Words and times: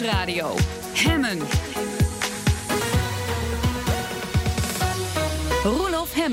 Nieuwsradio. 0.00 0.54
Hemmen. 0.94 1.38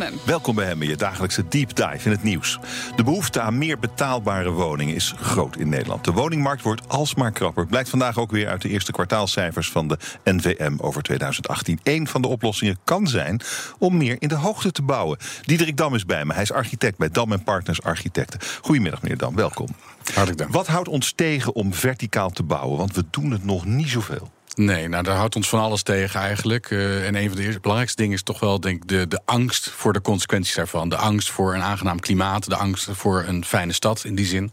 Hemmen. 0.02 0.20
Welkom 0.26 0.56
bij 0.56 0.66
Hemmen, 0.66 0.88
je 0.88 0.96
dagelijkse 0.96 1.48
deep 1.48 1.76
dive 1.76 2.06
in 2.06 2.12
het 2.12 2.24
nieuws. 2.24 2.60
De 2.96 3.04
behoefte 3.04 3.42
aan 3.42 3.58
meer 3.58 3.80
betaalbare 3.80 4.50
woningen 4.50 4.96
is 4.96 5.14
groot 5.18 5.56
in 5.56 5.70
Nederland. 5.70 6.04
De 6.04 6.12
woningmarkt 6.12 6.62
wordt 6.62 6.90
alsmaar 6.90 7.32
krapper. 7.32 7.68
Blijkt 7.68 7.90
vandaag 7.90 8.18
ook 8.18 8.32
weer 8.32 8.48
uit 8.48 8.62
de 8.62 8.70
eerste 8.70 8.92
kwartaalcijfers 8.92 9.72
van 9.72 9.88
de 9.88 9.98
NVM 10.24 10.74
over 10.78 11.02
2018. 11.02 11.80
Eén 11.84 12.08
van 12.08 12.22
de 12.22 12.28
oplossingen 12.28 12.78
kan 12.84 13.08
zijn 13.08 13.42
om 13.80 13.98
meer 13.98 14.16
in 14.20 14.28
de 14.28 14.36
hoogte 14.36 14.72
te 14.72 14.82
bouwen. 14.82 15.18
Diederik 15.42 15.78
Dam 15.78 15.96
is 15.96 16.06
bij 16.06 16.26
me. 16.26 16.34
Hij 16.34 16.42
is 16.42 16.52
architect 16.52 16.98
bij 16.98 17.10
Dam 17.10 17.44
Partners 17.44 17.84
Architecten. 17.84 18.40
Goedemiddag, 18.62 19.02
meneer 19.02 19.18
Dam. 19.18 19.36
Welkom. 19.36 19.68
Hartelijk 20.04 20.38
dank. 20.38 20.54
Wat 20.54 20.68
houdt 20.68 20.88
ons 20.88 21.12
tegen 21.12 21.56
om 21.56 21.74
verticaal 21.74 22.30
te 22.30 22.44
bouwen? 22.44 22.78
Want 22.78 22.96
we 22.96 23.04
doen 23.10 23.32
het 23.32 23.46
nog 23.46 23.66
niet 23.66 23.90
zoveel. 23.90 24.32
Nee, 24.58 24.88
nou 24.88 25.04
daar 25.04 25.16
houdt 25.16 25.36
ons 25.36 25.50
van 25.50 25.60
alles 25.60 25.84
tegen 25.84 26.20
eigenlijk. 26.20 26.70
Uh, 26.70 27.08
en 27.08 27.16
een 27.16 27.28
van 27.28 27.38
de 27.38 27.44
eerste, 27.44 27.60
belangrijkste 27.60 28.02
dingen 28.02 28.16
is 28.16 28.24
toch 28.24 28.40
wel 28.40 28.60
denk 28.60 28.82
ik, 28.82 28.88
de, 28.88 29.08
de 29.08 29.20
angst 29.26 29.70
voor 29.70 29.94
de 29.94 30.02
consequenties 30.02 30.56
daarvan. 30.56 30.90
De 30.90 30.96
angst 30.96 31.30
voor 31.30 31.56
een 31.56 31.62
aangenaam 31.62 32.00
klimaat, 32.00 32.50
de 32.50 32.56
angst 32.56 32.88
voor 32.92 33.24
een 33.28 33.46
fijne 33.46 33.74
stad 33.74 34.04
in 34.04 34.16
die 34.16 34.26
zin. 34.26 34.52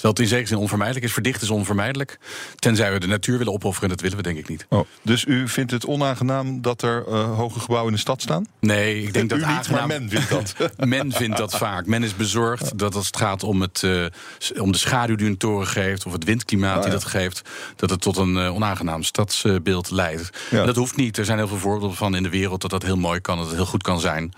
Terwijl 0.00 0.14
het 0.14 0.22
in 0.22 0.28
zekere 0.28 0.48
zin 0.48 0.58
onvermijdelijk 0.58 1.06
is. 1.06 1.12
Verdicht 1.12 1.42
is 1.42 1.50
onvermijdelijk. 1.50 2.18
Tenzij 2.54 2.92
we 2.92 3.00
de 3.00 3.06
natuur 3.06 3.38
willen 3.38 3.52
opofferen, 3.52 3.88
dat 3.88 4.00
willen 4.00 4.16
we 4.16 4.22
denk 4.22 4.38
ik 4.38 4.48
niet. 4.48 4.66
Oh, 4.68 4.86
dus 5.02 5.24
u 5.24 5.48
vindt 5.48 5.70
het 5.70 5.86
onaangenaam 5.86 6.62
dat 6.62 6.82
er 6.82 7.04
uh, 7.08 7.36
hoge 7.36 7.60
gebouwen 7.60 7.88
in 7.88 7.94
de 7.94 8.00
stad 8.00 8.22
staan? 8.22 8.46
Nee, 8.60 9.02
ik 9.02 9.12
denk 9.12 9.28
dat 9.30 9.38
niet, 9.38 9.46
aangenaam... 9.46 9.88
maar 9.88 10.00
men 10.00 10.10
vindt 10.10 10.30
dat. 10.30 10.54
men 10.88 11.12
vindt 11.12 11.36
dat 11.36 11.56
vaak. 11.56 11.86
Men 11.86 12.02
is 12.02 12.16
bezorgd 12.16 12.78
dat 12.78 12.94
als 12.94 13.06
het 13.06 13.16
gaat 13.16 13.42
om, 13.42 13.60
het, 13.60 13.82
uh, 13.84 14.06
om 14.58 14.72
de 14.72 14.78
schaduw 14.78 15.16
die 15.16 15.26
een 15.26 15.36
toren 15.36 15.66
geeft... 15.66 16.06
of 16.06 16.12
het 16.12 16.24
windklimaat 16.24 16.76
ja. 16.76 16.82
die 16.82 16.90
dat 16.90 17.04
geeft... 17.04 17.48
dat 17.76 17.90
het 17.90 18.00
tot 18.00 18.16
een 18.16 18.36
uh, 18.36 18.54
onaangenaam 18.54 19.02
stadsbeeld 19.02 19.90
leidt. 19.90 20.30
Ja. 20.50 20.64
Dat 20.64 20.76
hoeft 20.76 20.96
niet. 20.96 21.18
Er 21.18 21.24
zijn 21.24 21.38
heel 21.38 21.48
veel 21.48 21.58
voorbeelden 21.58 21.96
van 21.96 22.16
in 22.16 22.22
de 22.22 22.30
wereld... 22.30 22.60
dat 22.60 22.70
dat 22.70 22.82
heel 22.82 22.96
mooi 22.96 23.20
kan, 23.20 23.36
dat 23.36 23.46
het 23.46 23.54
heel 23.54 23.66
goed 23.66 23.82
kan 23.82 24.00
zijn. 24.00 24.32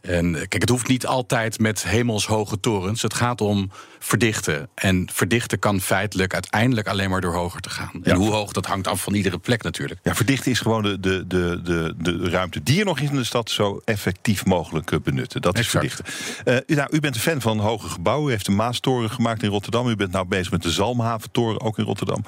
En 0.00 0.32
kijk, 0.32 0.60
het 0.60 0.68
hoeft 0.68 0.88
niet 0.88 1.06
altijd 1.06 1.58
met 1.58 1.82
hemelshoge 1.82 2.60
torens. 2.60 3.02
Het 3.02 3.14
gaat 3.14 3.40
om 3.40 3.70
verdichten. 3.98 4.68
En 4.74 5.08
verdichten 5.12 5.58
kan 5.58 5.80
feitelijk 5.80 6.32
uiteindelijk 6.32 6.88
alleen 6.88 7.10
maar 7.10 7.20
door 7.20 7.34
hoger 7.34 7.60
te 7.60 7.70
gaan. 7.70 7.90
Ja. 8.02 8.12
En 8.12 8.16
hoe 8.16 8.30
hoog, 8.30 8.52
dat 8.52 8.66
hangt 8.66 8.86
af 8.86 9.02
van 9.02 9.14
iedere 9.14 9.38
plek 9.38 9.62
natuurlijk. 9.62 10.00
Ja, 10.02 10.14
verdichten 10.14 10.50
is 10.50 10.60
gewoon 10.60 10.82
de, 10.82 11.00
de, 11.00 11.24
de, 11.26 11.60
de, 11.62 11.94
de 11.98 12.30
ruimte 12.30 12.62
die 12.62 12.76
je 12.76 12.84
nog 12.84 12.98
in 12.98 13.16
de 13.16 13.24
stad 13.24 13.50
zo 13.50 13.80
effectief 13.84 14.44
mogelijk 14.44 15.02
benutten. 15.02 15.42
Dat 15.42 15.58
is 15.58 15.68
verdichten. 15.68 16.04
Uh, 16.44 16.56
nou, 16.66 16.88
u 16.90 17.00
bent 17.00 17.14
een 17.14 17.20
fan 17.20 17.40
van 17.40 17.58
hoge 17.58 17.88
gebouwen. 17.88 18.28
U 18.28 18.30
heeft 18.30 18.46
de 18.46 18.52
Maastoren 18.52 19.10
gemaakt 19.10 19.42
in 19.42 19.50
Rotterdam. 19.50 19.88
U 19.88 19.96
bent 19.96 20.12
nou 20.12 20.26
bezig 20.26 20.50
met 20.50 20.62
de 20.62 20.70
Zalmhaventoren, 20.70 21.60
ook 21.60 21.78
in 21.78 21.84
Rotterdam. 21.84 22.24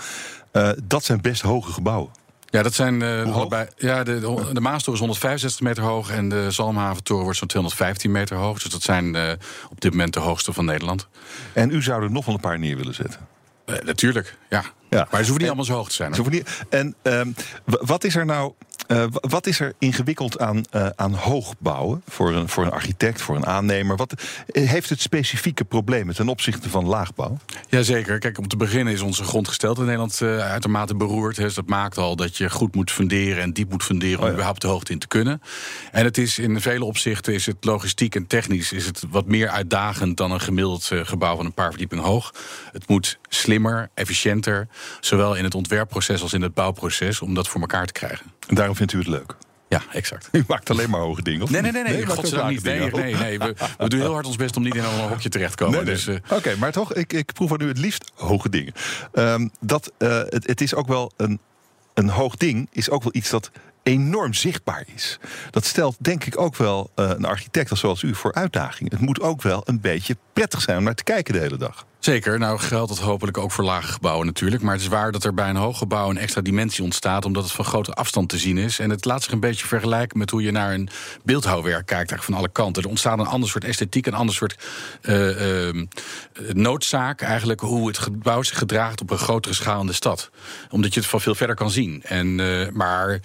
Uh, 0.53 0.71
dat 0.85 1.05
zijn 1.05 1.21
best 1.21 1.43
hoge 1.43 1.73
gebouwen. 1.73 2.11
Ja, 2.53 2.63
dat 2.63 2.75
zijn 2.75 3.01
uh, 3.01 3.35
allebei. 3.35 3.67
Ja, 3.77 4.05
de, 4.05 4.21
de, 4.21 4.51
de 4.53 4.61
Maastoren 4.61 4.95
is 4.95 4.99
165 4.99 5.61
meter 5.61 5.83
hoog 5.83 6.11
en 6.11 6.29
de 6.29 6.51
Zalmhaventoren 6.51 7.23
wordt 7.23 7.39
zo'n 7.39 7.49
215 7.49 8.11
meter 8.11 8.37
hoog. 8.37 8.63
Dus 8.63 8.73
dat 8.73 8.83
zijn 8.83 9.15
uh, 9.15 9.31
op 9.71 9.81
dit 9.81 9.91
moment 9.91 10.13
de 10.13 10.21
hoogste 10.21 10.53
van 10.53 10.65
Nederland. 10.65 11.09
En 11.53 11.71
u 11.71 11.83
zou 11.83 12.03
er 12.03 12.11
nog 12.11 12.25
wel 12.25 12.35
een 12.35 12.41
paar 12.41 12.59
neer 12.59 12.77
willen 12.77 12.95
zetten? 12.95 13.21
Uh, 13.67 13.77
natuurlijk, 13.85 14.37
ja. 14.51 14.65
ja. 14.91 15.09
Maar 15.11 15.25
ze 15.25 15.31
hoeven 15.31 15.33
niet 15.33 15.41
en, 15.41 15.47
allemaal 15.47 15.65
zo 15.65 15.75
hoog 15.75 15.89
te 15.89 15.95
zijn. 15.95 16.15
Ze 16.15 16.23
niet, 16.23 16.65
en 16.69 16.95
um, 17.03 17.35
wat 17.65 18.05
is 18.05 18.17
er 18.17 18.27
nou 18.27 18.53
uh, 18.89 19.05
wat 19.11 19.47
is 19.47 19.61
er 19.61 19.75
ingewikkeld 19.79 20.39
aan, 20.39 20.65
uh, 20.77 20.87
aan 20.97 21.15
hoogbouwen 21.15 22.03
voor 22.09 22.33
een, 22.33 22.49
voor 22.49 22.65
een 22.65 22.71
architect, 22.71 23.23
voor 23.23 23.37
een 23.37 23.47
aannemer? 23.47 23.97
Wat, 23.97 24.23
heeft 24.47 24.89
het 24.89 25.01
specifieke 25.01 25.65
problemen 25.65 26.15
ten 26.15 26.29
opzichte 26.29 26.71
van 26.71 26.87
laagbouw? 26.87 27.39
Jazeker. 27.69 28.19
Kijk, 28.19 28.39
om 28.39 28.49
te 28.49 28.57
beginnen 28.57 28.93
is 28.93 29.01
onze 29.01 29.25
grondgesteldheid 29.25 29.89
in 29.89 29.99
Nederland 29.99 30.21
uh, 30.21 30.51
uitermate 30.51 30.95
beroerd. 30.95 31.37
Dus 31.37 31.55
dat 31.55 31.69
maakt 31.69 31.99
al 31.99 32.17
dat 32.17 32.37
je 32.37 32.51
goed 32.51 32.75
moet 32.75 32.91
funderen 32.91 33.43
en 33.43 33.53
diep 33.53 33.71
moet 33.71 33.85
funderen 33.85 34.19
om 34.19 34.23
oh 34.23 34.27
ja. 34.27 34.33
überhaupt 34.33 34.61
de 34.61 34.69
hoogte 34.69 34.93
in 34.93 34.99
te 34.99 35.09
kunnen. 35.09 35.43
En 35.93 36.05
het 36.05 36.19
is 36.19 36.39
in 36.39 36.61
vele 36.61 36.85
opzichten 36.85 37.35
is 37.35 37.47
het 37.47 37.65
logistiek 37.65 38.15
en 38.15 38.27
technisch 38.27 38.73
is 38.73 38.87
het 38.87 39.05
wat 39.11 39.27
meer 39.27 39.49
uitdagend 39.49 40.17
dan 40.17 40.31
een 40.31 40.41
gemiddeld 40.41 40.91
gebouw 40.93 41.37
van 41.37 41.47
een 41.47 41.53
paar 41.53 41.71
verdiepingen 41.71 42.05
hoog. 42.05 42.35
Het 42.73 42.89
moet 42.89 43.19
slimmer, 43.35 43.91
efficiënter, 43.95 44.69
zowel 45.01 45.35
in 45.35 45.45
het 45.45 45.55
ontwerpproces 45.55 46.23
als 46.23 46.33
in 46.33 46.43
het 46.43 46.55
bouwproces, 46.55 47.21
om 47.21 47.35
dat 47.35 47.49
voor 47.49 47.61
elkaar 47.61 47.87
te 47.87 47.93
krijgen. 47.93 48.27
En 48.47 48.55
daarom 48.55 48.77
vindt 48.77 48.93
u 48.93 48.99
het 48.99 49.07
leuk? 49.07 49.35
Ja, 49.69 49.83
exact. 49.93 50.29
U 50.33 50.45
maakt 50.47 50.71
alleen 50.71 50.91
maar 50.91 51.01
hoge 51.01 51.23
dingen, 51.23 51.43
of 51.43 51.51
Nee, 51.51 51.63
nee, 51.63 51.73
nee. 51.73 51.83
nee, 51.83 51.93
nee 51.93 52.07
godzijdank 52.07 52.51
niet. 52.51 52.63
Nee, 52.63 52.91
nee, 52.91 53.15
nee. 53.15 53.39
We, 53.39 53.55
we, 53.79 53.89
doen 53.89 54.01
heel 54.01 54.13
hard 54.13 54.27
ons 54.27 54.37
best 54.37 54.57
om 54.57 54.63
niet 54.63 54.75
in 54.75 54.85
een 54.85 55.09
hokje 55.09 55.29
terecht 55.29 55.57
te 55.57 55.65
komen. 55.65 55.85
Nee, 55.85 55.95
dus, 55.95 56.07
uh... 56.07 56.15
Oké, 56.15 56.35
okay, 56.35 56.55
maar 56.55 56.73
toch, 56.73 56.95
ik, 56.95 57.13
ik 57.13 57.33
proef 57.33 57.49
van 57.49 57.61
u 57.61 57.69
het 57.69 57.79
liefst 57.79 58.13
hoge 58.15 58.49
dingen. 58.49 58.73
Um, 59.13 59.51
dat, 59.61 59.93
uh, 59.99 60.09
het, 60.09 60.47
het 60.47 60.61
is 60.61 60.75
ook 60.75 60.87
wel 60.87 61.13
een, 61.17 61.39
een 61.95 62.09
hoog 62.09 62.37
ding, 62.37 62.69
is 62.73 62.91
ook 62.91 63.03
wel 63.03 63.15
iets 63.15 63.31
dat 63.31 63.51
enorm 63.83 64.35
zichtbaar 64.35 64.85
is. 64.95 65.19
Dat 65.51 65.65
stelt 65.65 65.97
denk 65.99 66.25
ik 66.25 66.41
ook 66.41 66.57
wel 66.57 66.91
uh, 66.97 67.09
een 67.09 67.25
architect 67.25 67.79
zoals 67.79 68.03
u 68.03 68.15
voor 68.15 68.35
uitdaging. 68.35 68.91
Het 68.91 69.01
moet 69.01 69.21
ook 69.21 69.43
wel 69.43 69.63
een 69.65 69.81
beetje 69.81 70.17
prettig 70.33 70.61
zijn 70.61 70.79
om 70.79 70.85
naar 70.85 70.95
te 70.95 71.05
kijken 71.05 71.35
de 71.35 71.41
hele 71.41 71.57
dag. 71.57 71.87
Zeker, 72.03 72.39
nou 72.39 72.59
geldt 72.59 72.89
dat 72.89 72.99
hopelijk 72.99 73.39
ook 73.39 73.53
voor 73.53 73.65
lage 73.65 73.93
gebouwen 73.93 74.27
natuurlijk. 74.27 74.63
Maar 74.63 74.73
het 74.73 74.83
is 74.83 74.89
waar 74.89 75.13
dat 75.13 75.25
er 75.25 75.35
bij 75.35 75.49
een 75.49 75.57
hoog 75.57 75.79
gebouw 75.79 76.11
een 76.11 76.19
extra 76.19 76.41
dimensie 76.41 76.85
ontstaat... 76.85 77.25
omdat 77.25 77.43
het 77.43 77.53
van 77.53 77.65
grote 77.65 77.93
afstand 77.93 78.29
te 78.29 78.39
zien 78.39 78.59
is. 78.59 78.79
En 78.79 78.91
het 78.91 79.05
laat 79.05 79.23
zich 79.23 79.33
een 79.33 79.41
beetje 79.41 79.67
vergelijken 79.67 80.19
met 80.19 80.31
hoe 80.31 80.43
je 80.43 80.51
naar 80.51 80.75
een 80.75 80.89
beeldhouwwerk 81.25 81.87
kijkt... 81.87 81.91
eigenlijk 81.91 82.23
van 82.23 82.35
alle 82.35 82.49
kanten. 82.49 82.83
Er 82.83 82.89
ontstaat 82.89 83.19
een 83.19 83.27
ander 83.27 83.49
soort 83.49 83.65
esthetiek, 83.65 84.07
een 84.07 84.15
ander 84.15 84.35
soort 84.35 84.57
uh, 85.03 85.69
uh, 85.69 85.85
noodzaak... 86.53 87.21
eigenlijk 87.21 87.61
hoe 87.61 87.87
het 87.87 87.99
gebouw 87.99 88.43
zich 88.43 88.59
gedraagt 88.59 89.01
op 89.01 89.11
een 89.11 89.19
grotere 89.19 89.55
schaal 89.55 89.81
in 89.81 89.87
de 89.87 89.93
stad. 89.93 90.31
Omdat 90.71 90.95
je 90.95 91.01
het 91.01 91.09
van 91.09 91.21
veel 91.21 91.35
verder 91.35 91.57
kan 91.57 91.71
zien. 91.71 92.03
En, 92.03 92.39
uh, 92.39 92.69
maar 92.69 93.21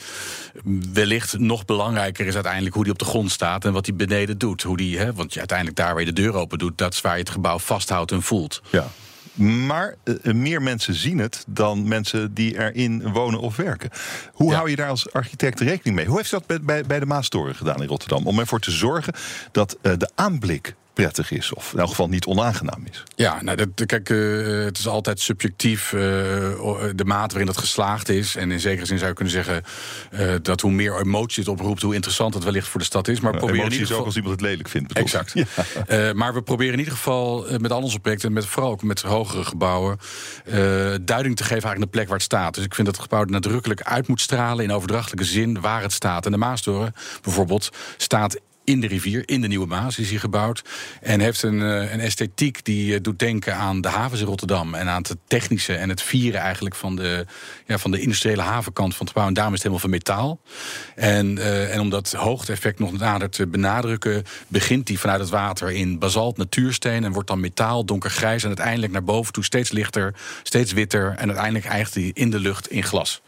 wellicht 0.93 1.39
nog 1.39 1.66
belangrijker 1.66 2.25
is 2.25 2.33
uiteindelijk 2.33 2.75
hoe 2.75 2.83
die 2.83 2.93
op 2.93 2.99
de 2.99 3.05
grond 3.05 3.31
staat... 3.31 3.66
en 3.66 3.73
wat 3.73 3.85
die 3.85 3.93
beneden 3.93 4.37
doet. 4.37 4.63
Hoe 4.63 4.77
die, 4.77 4.97
hè, 4.97 5.13
want 5.13 5.33
je 5.33 5.39
uiteindelijk 5.39 5.77
daar 5.77 5.91
waar 5.91 5.99
je 5.99 6.13
de 6.13 6.21
deur 6.21 6.33
open 6.33 6.57
doet... 6.57 6.77
dat 6.77 6.93
is 6.93 7.01
waar 7.01 7.13
je 7.13 7.19
het 7.19 7.29
gebouw 7.29 7.59
vasthoudt 7.59 8.11
en 8.11 8.21
voelt. 8.21 8.61
Ja. 8.69 8.88
Maar 9.38 9.95
uh, 10.03 10.33
meer 10.33 10.61
mensen 10.61 10.94
zien 10.94 11.17
het 11.17 11.44
dan 11.47 11.88
mensen 11.88 12.33
die 12.33 12.59
erin 12.59 13.11
wonen 13.11 13.39
of 13.39 13.55
werken. 13.55 13.89
Hoe 14.31 14.50
ja. 14.51 14.55
hou 14.55 14.69
je 14.69 14.75
daar 14.75 14.89
als 14.89 15.13
architect 15.13 15.59
rekening 15.59 15.95
mee? 15.95 16.05
Hoe 16.05 16.17
heeft 16.17 16.31
u 16.31 16.38
dat 16.38 16.45
bij, 16.45 16.61
bij, 16.61 16.83
bij 16.83 17.00
de 17.00 17.05
Maastoren 17.05 17.55
gedaan 17.55 17.81
in 17.81 17.88
Rotterdam? 17.88 18.28
Om 18.28 18.39
ervoor 18.39 18.59
te 18.59 18.72
zorgen 18.72 19.13
dat 19.51 19.78
uh, 19.81 19.94
de 19.97 20.09
aanblik 20.16 20.75
prettig 20.97 21.31
is. 21.31 21.53
Of 21.53 21.74
in 21.74 21.80
elk 21.80 21.90
geval 21.90 22.08
niet 22.08 22.25
onaangenaam 22.25 22.84
is. 22.91 23.03
Ja, 23.16 23.41
nou, 23.41 23.58
dat, 23.58 23.85
kijk, 23.85 24.09
uh, 24.09 24.66
het 24.66 24.78
is 24.78 24.88
altijd 24.88 25.19
subjectief 25.19 25.91
uh, 25.91 26.00
de 26.96 27.06
mate 27.06 27.28
waarin 27.28 27.46
dat 27.46 27.58
geslaagd 27.58 28.09
is. 28.09 28.35
En 28.35 28.52
in 28.52 28.59
zekere 28.59 28.85
zin 28.85 28.97
zou 28.97 29.09
je 29.09 29.16
kunnen 29.16 29.34
zeggen 29.34 29.63
uh, 30.12 30.34
dat 30.41 30.62
hoe 30.62 30.72
meer 30.72 31.00
emotie 31.00 31.44
het 31.44 31.52
oproept, 31.52 31.81
hoe 31.81 31.94
interessant 31.94 32.34
het 32.34 32.44
wellicht 32.44 32.68
voor 32.68 32.80
de 32.80 32.85
stad 32.85 33.08
is. 33.08 33.19
Maar 33.19 33.31
we 33.31 33.38
ja, 33.38 33.44
proberen 33.44 33.66
in 33.66 33.72
ieder 33.72 33.88
geval... 33.88 34.02
ook 34.02 34.08
als 34.08 34.16
iemand 34.16 34.34
het 34.34 34.44
lelijk 34.44 34.69
vindt. 34.69 34.88
Bedoel. 34.88 35.03
Exact. 35.03 35.34
Ja. 35.88 36.13
maar 36.13 36.34
we 36.34 36.41
proberen 36.41 36.74
in 36.74 36.80
ieder 36.80 36.94
geval 36.94 37.46
met 37.58 37.72
al 37.72 37.81
onze 37.81 38.00
projecten, 38.00 38.34
met, 38.34 38.46
vooral 38.46 38.72
ook 38.72 38.84
met 38.84 39.02
hogere 39.02 39.44
gebouwen, 39.44 40.00
duiding 41.02 41.35
te 41.35 41.44
geven 41.44 41.69
aan 41.69 41.79
de 41.79 41.88
plek 41.88 42.06
waar 42.06 42.16
het 42.16 42.24
staat. 42.24 42.56
Dus 42.56 42.64
ik 42.64 42.75
vind 42.75 42.88
dat 42.88 42.96
het 42.96 43.06
gebouw 43.06 43.24
nadrukkelijk 43.24 43.81
uit 43.81 44.08
moet 44.08 44.22
stralen 44.22 44.64
in 44.64 44.72
overdrachtelijke 44.72 45.25
zin 45.25 45.62
waar 45.62 45.81
het 45.81 45.94
staat. 45.94 46.25
En 46.25 46.31
de 46.31 46.38
Maastoren 46.38 46.94
bijvoorbeeld 47.22 47.69
staat 47.97 48.40
in 48.67 48.81
de 48.81 48.88
rivier, 48.88 49.23
in 49.25 49.41
de 49.41 49.47
Nieuwe 49.47 49.66
Maas 49.66 50.00
is 50.00 50.09
hij 50.09 50.19
gebouwd. 50.19 50.63
En 51.01 51.19
heeft 51.19 51.44
een, 51.44 51.59
een 51.59 52.00
esthetiek 52.00 52.66
die 52.66 53.01
doet 53.01 53.19
denken 53.19 53.55
aan 53.55 53.81
de 53.81 53.88
havens 53.88 54.22
in 54.22 54.28
Rotterdam. 54.28 54.73
En 54.73 54.88
aan 54.88 55.01
het 55.01 55.16
technische 55.28 55.73
en 55.75 55.89
het 55.89 56.01
vieren 56.01 56.41
eigenlijk 56.41 56.75
van 56.75 56.95
de, 56.95 57.25
ja, 57.66 57.78
van 57.78 57.91
de 57.91 58.00
industriële 58.00 58.41
havenkant 58.41 58.95
van 58.95 59.05
het 59.05 59.16
gebouw. 59.16 59.28
En 59.28 59.33
daarom 59.33 59.53
is 59.53 59.63
het 59.63 59.72
helemaal 59.72 59.89
van 59.89 60.00
metaal. 60.00 60.39
En, 60.95 61.38
uh, 61.38 61.73
en 61.73 61.79
om 61.79 61.89
dat 61.89 62.11
hoogte-effect 62.11 62.79
nog 62.79 62.91
nader 62.91 63.29
te 63.29 63.47
benadrukken, 63.47 64.23
begint 64.47 64.88
hij 64.88 64.97
vanuit 64.97 65.19
het 65.19 65.29
water 65.29 65.72
in 65.72 65.99
basalt, 65.99 66.38
natuursteen. 66.38 67.03
En 67.03 67.11
wordt 67.11 67.28
dan 67.28 67.39
metaal, 67.39 67.85
donkergrijs. 67.85 68.41
En 68.41 68.47
uiteindelijk 68.47 68.94
naar 68.94 69.03
boven 69.03 69.34
toe 69.34 69.44
steeds 69.44 69.72
lichter, 69.72 70.13
steeds 70.44 70.73
witter. 70.73 71.16
En 71.17 71.28
uiteindelijk 71.28 71.66
eindigt 71.66 71.94
hij 71.94 72.11
in 72.13 72.29
de 72.29 72.40
lucht 72.40 72.69
in 72.69 72.84
glas. 72.84 73.22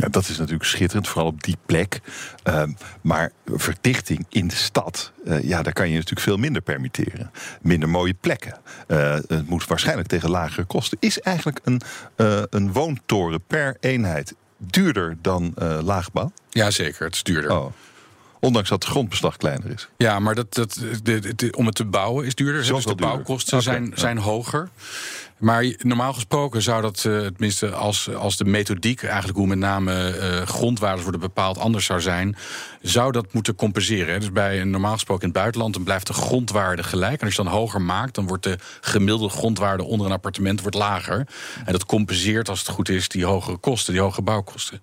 Ja, 0.00 0.08
dat 0.08 0.28
is 0.28 0.38
natuurlijk 0.38 0.64
schitterend, 0.64 1.08
vooral 1.08 1.26
op 1.26 1.42
die 1.42 1.56
plek. 1.66 2.00
Um, 2.44 2.76
maar 3.00 3.32
verdichting 3.46 4.26
in 4.28 4.48
de 4.48 4.54
stad, 4.54 5.12
uh, 5.24 5.42
ja, 5.42 5.62
daar 5.62 5.72
kan 5.72 5.88
je 5.88 5.94
natuurlijk 5.94 6.20
veel 6.20 6.36
minder 6.36 6.62
permitteren. 6.62 7.30
Minder 7.62 7.88
mooie 7.88 8.14
plekken. 8.20 8.58
Uh, 8.88 9.14
het 9.26 9.48
moet 9.48 9.66
waarschijnlijk 9.66 10.08
tegen 10.08 10.30
lagere 10.30 10.64
kosten. 10.64 10.98
Is 11.00 11.20
eigenlijk 11.20 11.60
een, 11.64 11.80
uh, 12.16 12.42
een 12.50 12.72
woontoren 12.72 13.42
per 13.46 13.76
eenheid 13.80 14.34
duurder 14.56 15.16
dan 15.22 15.54
laagbouw? 15.82 16.32
Jazeker, 16.50 17.04
het 17.04 17.14
is 17.14 17.22
duurder. 17.22 17.50
Oh. 17.50 17.72
Ondanks 18.40 18.68
dat 18.68 18.82
het 18.82 18.92
grondbeslag 18.92 19.36
kleiner 19.36 19.70
is. 19.70 19.88
Ja, 19.96 20.18
maar 20.18 20.34
dat, 20.34 20.54
dat, 20.54 20.80
de, 21.02 21.34
de, 21.34 21.52
om 21.56 21.66
het 21.66 21.74
te 21.74 21.84
bouwen 21.84 22.26
is 22.26 22.34
duurder. 22.34 22.66
Dus 22.66 22.84
de 22.84 22.94
bouwkosten 22.94 23.62
zijn, 23.62 23.92
zijn 23.94 24.18
hoger. 24.18 24.68
Maar 25.40 25.74
normaal 25.78 26.12
gesproken 26.12 26.62
zou 26.62 26.82
dat, 26.82 27.04
uh, 27.06 27.18
tenminste 27.18 27.70
als, 27.70 28.14
als 28.14 28.36
de 28.36 28.44
methodiek, 28.44 29.02
eigenlijk 29.02 29.38
hoe 29.38 29.46
met 29.46 29.58
name 29.58 30.18
uh, 30.18 30.46
grondwaardes 30.46 31.02
worden 31.02 31.20
bepaald, 31.20 31.58
anders 31.58 31.84
zou 31.84 32.00
zijn, 32.00 32.36
zou 32.80 33.12
dat 33.12 33.32
moeten 33.32 33.54
compenseren. 33.54 34.20
Dus 34.20 34.32
bij 34.32 34.60
een 34.60 34.70
normaal 34.70 34.92
gesproken 34.92 35.22
in 35.22 35.28
het 35.28 35.38
buitenland, 35.38 35.74
dan 35.74 35.82
blijft 35.82 36.06
de 36.06 36.12
grondwaarde 36.12 36.82
gelijk. 36.82 37.20
En 37.20 37.26
als 37.26 37.36
je 37.36 37.42
dan 37.42 37.52
hoger 37.52 37.82
maakt, 37.82 38.14
dan 38.14 38.26
wordt 38.26 38.42
de 38.42 38.58
gemiddelde 38.80 39.28
grondwaarde 39.28 39.84
onder 39.84 40.06
een 40.06 40.12
appartement 40.12 40.60
wordt 40.60 40.76
lager. 40.76 41.26
En 41.64 41.72
dat 41.72 41.86
compenseert, 41.86 42.48
als 42.48 42.58
het 42.58 42.68
goed 42.68 42.88
is, 42.88 43.08
die 43.08 43.24
hogere 43.24 43.56
kosten, 43.56 43.92
die 43.92 44.02
hoge 44.02 44.22
bouwkosten. 44.22 44.80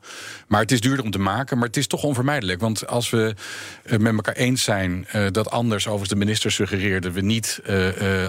Maar 0.48 0.62
het 0.62 0.72
is 0.72 0.82
duurder 0.82 1.06
om 1.06 1.12
te 1.12 1.20
maken, 1.20 1.58
maar 1.58 1.68
het 1.68 1.78
is 1.78 1.88
toch 1.88 2.04
onvermijdelijk. 2.04 2.60
Want 2.60 2.88
als 2.88 3.10
we 3.10 3.36
uh, 3.86 3.98
met 3.98 4.14
elkaar 4.14 4.36
eens 4.36 4.64
zijn 4.64 5.08
dat 5.32 5.50
anders, 5.50 5.84
overigens 5.84 6.10
de 6.10 6.26
minister 6.26 6.52
suggereerde, 6.52 7.12
we 7.12 7.22
niet 7.22 7.62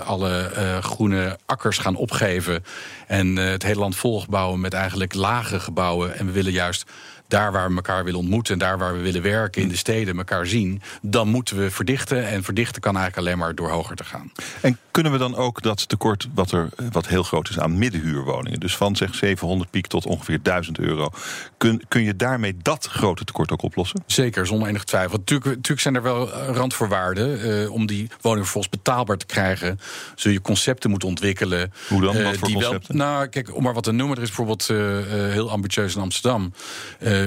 alle 0.05 0.51
groene 0.83 1.39
akkers 1.47 1.79
gaan 1.79 1.97
opgeven 1.97 2.17
geven 2.19 2.65
en 3.07 3.39
eh, 3.39 3.51
het 3.51 3.63
hele 3.63 3.81
land 3.81 3.97
volgebouwen 3.97 4.61
met 4.61 4.73
eigenlijk 4.73 5.15
lage 5.15 5.61
gebouwen. 5.61 6.19
En 6.19 6.27
we 6.27 6.33
willen 6.33 6.53
juist 6.53 6.91
daar 7.29 7.53
waar 7.53 7.69
we 7.69 7.75
elkaar 7.75 8.05
willen 8.05 8.21
ontmoeten 8.21 8.53
en 8.53 8.59
daar 8.59 8.79
waar 8.79 8.93
we 8.93 9.01
willen 9.01 9.23
werken 9.23 9.63
in 9.63 9.69
de 9.69 9.77
steden 9.77 10.19
elkaar 10.19 10.47
zien, 10.47 10.83
dan 11.03 11.29
moeten 11.29 11.57
we 11.57 11.71
verdichten. 11.71 12.27
En 12.27 12.43
verdichten 12.43 12.81
kan 12.81 12.97
eigenlijk 12.97 13.27
alleen 13.27 13.39
maar 13.39 13.55
door 13.55 13.71
hoger 13.71 13.97
te 13.97 14.05
gaan. 14.05 14.33
En 14.61 14.79
kunnen 14.91 15.13
we 15.13 15.19
dan 15.19 15.37
ook 15.37 15.63
dat 15.63 15.89
tekort, 15.89 16.29
wat 16.35 16.53
er 16.53 16.69
wat 16.93 17.07
heel 17.07 17.23
groot 17.23 17.49
is 17.49 17.59
aan 17.59 17.79
middenhuurwoningen, 17.79 18.61
dus 18.61 18.77
van 18.77 18.97
zeg 18.97 19.15
700 19.15 19.71
piek 19.71 19.87
tot 19.87 20.07
ongeveer 20.07 20.43
1000 20.43 20.79
euro, 20.79 21.11
kun, 21.57 21.83
kun 21.89 22.03
je 22.03 22.17
daarmee 22.17 22.57
dat 22.63 22.87
grote 22.87 23.25
tekort 23.25 23.53
ook 23.53 23.63
oplossen? 23.63 24.03
Zeker, 24.07 24.47
zonder 24.47 24.69
enige 24.69 24.85
twijfel. 24.85 25.19
Natuurlijk, 25.19 25.81
zijn 25.81 25.95
er 25.95 26.03
wel 26.03 26.29
randvoorwaarden. 26.31 27.47
Uh, 27.63 27.73
om 27.73 27.87
die 27.87 28.11
woning 28.21 28.43
vervolgens 28.43 28.83
betaalbaar 28.83 29.17
te 29.17 29.27
krijgen, 29.27 29.81
zul 30.15 30.33
je 30.33 30.41
concepten 30.41 30.91
moeten 30.91 31.09
ontwikkelen. 31.09 31.73
Hoe 31.89 32.01
dan? 32.01 32.23
Wat 32.23 32.37
voor 32.37 32.53
concepten? 32.53 32.97
Wel, 32.97 33.07
nou, 33.07 33.27
kijk, 33.27 33.57
om 33.57 33.63
maar 33.63 33.75
wat 33.75 33.85
te 33.85 33.93
noemen, 33.93 34.17
er 34.17 34.23
is 34.23 34.29
bijvoorbeeld 34.29 34.69
uh, 34.69 34.79
heel 35.33 35.51
ambitieus 35.51 35.95
in 35.95 36.01
Amsterdam. 36.01 36.53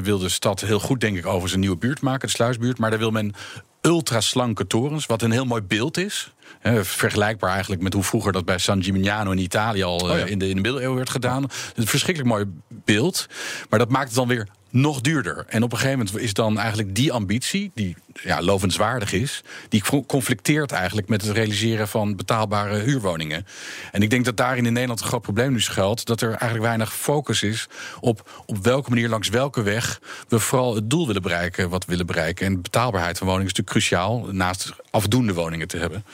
Wil 0.04 0.20
de 0.20 0.30
stad 0.30 0.62
heel 0.62 0.80
goed, 0.80 1.00
denk 1.00 1.18
ik, 1.18 1.26
over 1.26 1.50
zijn 1.50 1.60
nieuwe 1.62 1.78
buurt 1.78 2.02
maken, 2.02 2.28
de 2.28 2.34
sluisbuurt. 2.34 2.78
Maar 2.78 2.90
daar 2.90 3.00
wil 3.00 3.12
men 3.12 3.34
ultraslanke 3.82 4.68
torens, 4.68 5.06
wat 5.06 5.22
een 5.22 5.32
heel 5.32 5.46
mooi 5.46 5.62
beeld 5.62 5.98
is. 5.98 6.34
vergelijkbaar 6.82 7.52
eigenlijk 7.52 7.82
met 7.82 7.94
hoe 7.94 8.04
vroeger 8.04 8.32
dat 8.32 8.46
bij 8.46 8.58
San 8.58 8.84
Gimignano 8.84 9.32
in 9.32 9.38
Italië 9.38 9.84
al 9.84 10.00
oh 10.00 10.18
in, 10.18 10.40
de, 10.40 10.50
in 10.50 10.56
de 10.56 10.62
middeleeuwen 10.62 10.98
werd 10.98 11.10
gedaan. 11.10 11.44
Een 11.76 11.88
verschrikkelijk 11.88 12.34
mooi 12.34 12.46
beeld. 12.68 13.28
Maar 13.70 13.80
dat 13.80 13.90
maakt 13.90 14.08
het 14.08 14.16
dan 14.16 14.28
weer 14.28 14.48
nog 14.72 15.02
duurder. 15.02 15.46
En 15.48 15.64
op 15.64 15.72
een 15.72 15.78
gegeven 15.78 15.98
moment 15.98 16.18
is 16.18 16.34
dan 16.34 16.60
eigenlijk 16.60 16.96
die 16.96 17.12
ambitie, 17.12 17.72
die 17.74 17.96
ja, 18.14 18.42
lovenswaardig 18.42 19.14
is, 19.14 19.44
die 19.70 19.84
conflicteert 20.08 20.72
eigenlijk 20.72 21.08
met 21.08 21.22
het 21.22 21.32
realiseren 21.32 21.88
van 21.88 22.16
betaalbare 22.16 22.78
huurwoningen. 22.78 23.46
En 23.92 24.02
ik 24.02 24.10
denk 24.10 24.26
dat 24.26 24.38
daarin 24.38 24.66
in 24.66 24.74
Nederland 24.74 25.02
een 25.02 25.08
groot 25.08 25.22
probleem 25.22 25.52
nu 25.52 25.62
schuilt, 25.62 26.06
dat 26.06 26.22
er 26.22 26.30
eigenlijk 26.30 26.62
weinig 26.62 26.94
focus 26.94 27.44
is 27.44 27.68
op 28.00 28.44
op 28.46 28.58
welke 28.64 28.90
manier, 28.90 29.10
langs 29.10 29.30
welke 29.30 29.62
weg 29.62 30.02
we 30.28 30.40
vooral 30.40 30.76
het 30.76 30.90
doel 30.90 31.08
willen 31.08 31.22
bereiken 31.22 31.70
wat 31.70 31.86
we 31.86 31.92
willen 31.92 32.06
bereiken. 32.06 32.46
En 32.46 32.62
betaalbaarheid 32.62 33.18
van 33.18 33.28
woningen 33.28 33.52
is 33.52 33.58
natuurlijk 33.58 33.88
cruciaal, 33.88 34.28
naast 34.32 34.74
afdoende 34.90 35.34
woningen 35.34 35.68
te 35.68 35.78
hebben. 35.78 36.06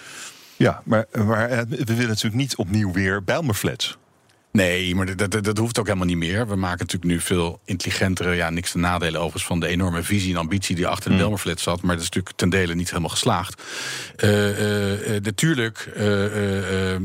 Ja, 0.56 0.82
maar, 0.84 1.06
maar 1.26 1.50
eh, 1.50 1.62
we 1.70 1.84
willen 1.86 2.08
natuurlijk 2.08 2.36
niet 2.36 2.56
opnieuw 2.56 2.92
weer 2.92 3.24
Bijlmerflats. 3.24 3.98
Nee, 4.58 4.96
maar 4.96 5.16
dat, 5.16 5.32
dat, 5.32 5.44
dat, 5.44 5.58
hoeft 5.58 5.80
ook 5.80 5.86
helemaal 5.86 6.08
niet 6.08 6.18
meer. 6.18 6.48
We 6.48 6.56
maken 6.56 6.80
natuurlijk 6.80 7.12
nu 7.12 7.20
veel 7.20 7.60
intelligentere, 7.66 8.36
ja, 8.36 8.50
niks 8.50 8.72
te 8.72 8.78
nadelen 8.78 9.20
overigens 9.20 9.46
van 9.46 9.60
de 9.60 9.68
enorme 9.68 10.04
visie 10.04 10.34
en 10.34 10.40
ambitie 10.40 10.76
die 10.76 10.88
achter 10.88 11.10
de 11.10 11.16
mm. 11.16 11.22
Belmerflat 11.22 11.60
zat. 11.60 11.82
Maar 11.82 11.96
dat 11.96 12.04
is 12.04 12.10
natuurlijk 12.10 12.38
ten 12.38 12.50
dele 12.50 12.76
niet 12.76 12.90
helemaal 12.90 13.10
geslaagd. 13.10 13.62
Uh, 14.24 15.16
uh, 15.16 15.22
natuurlijk 15.22 15.90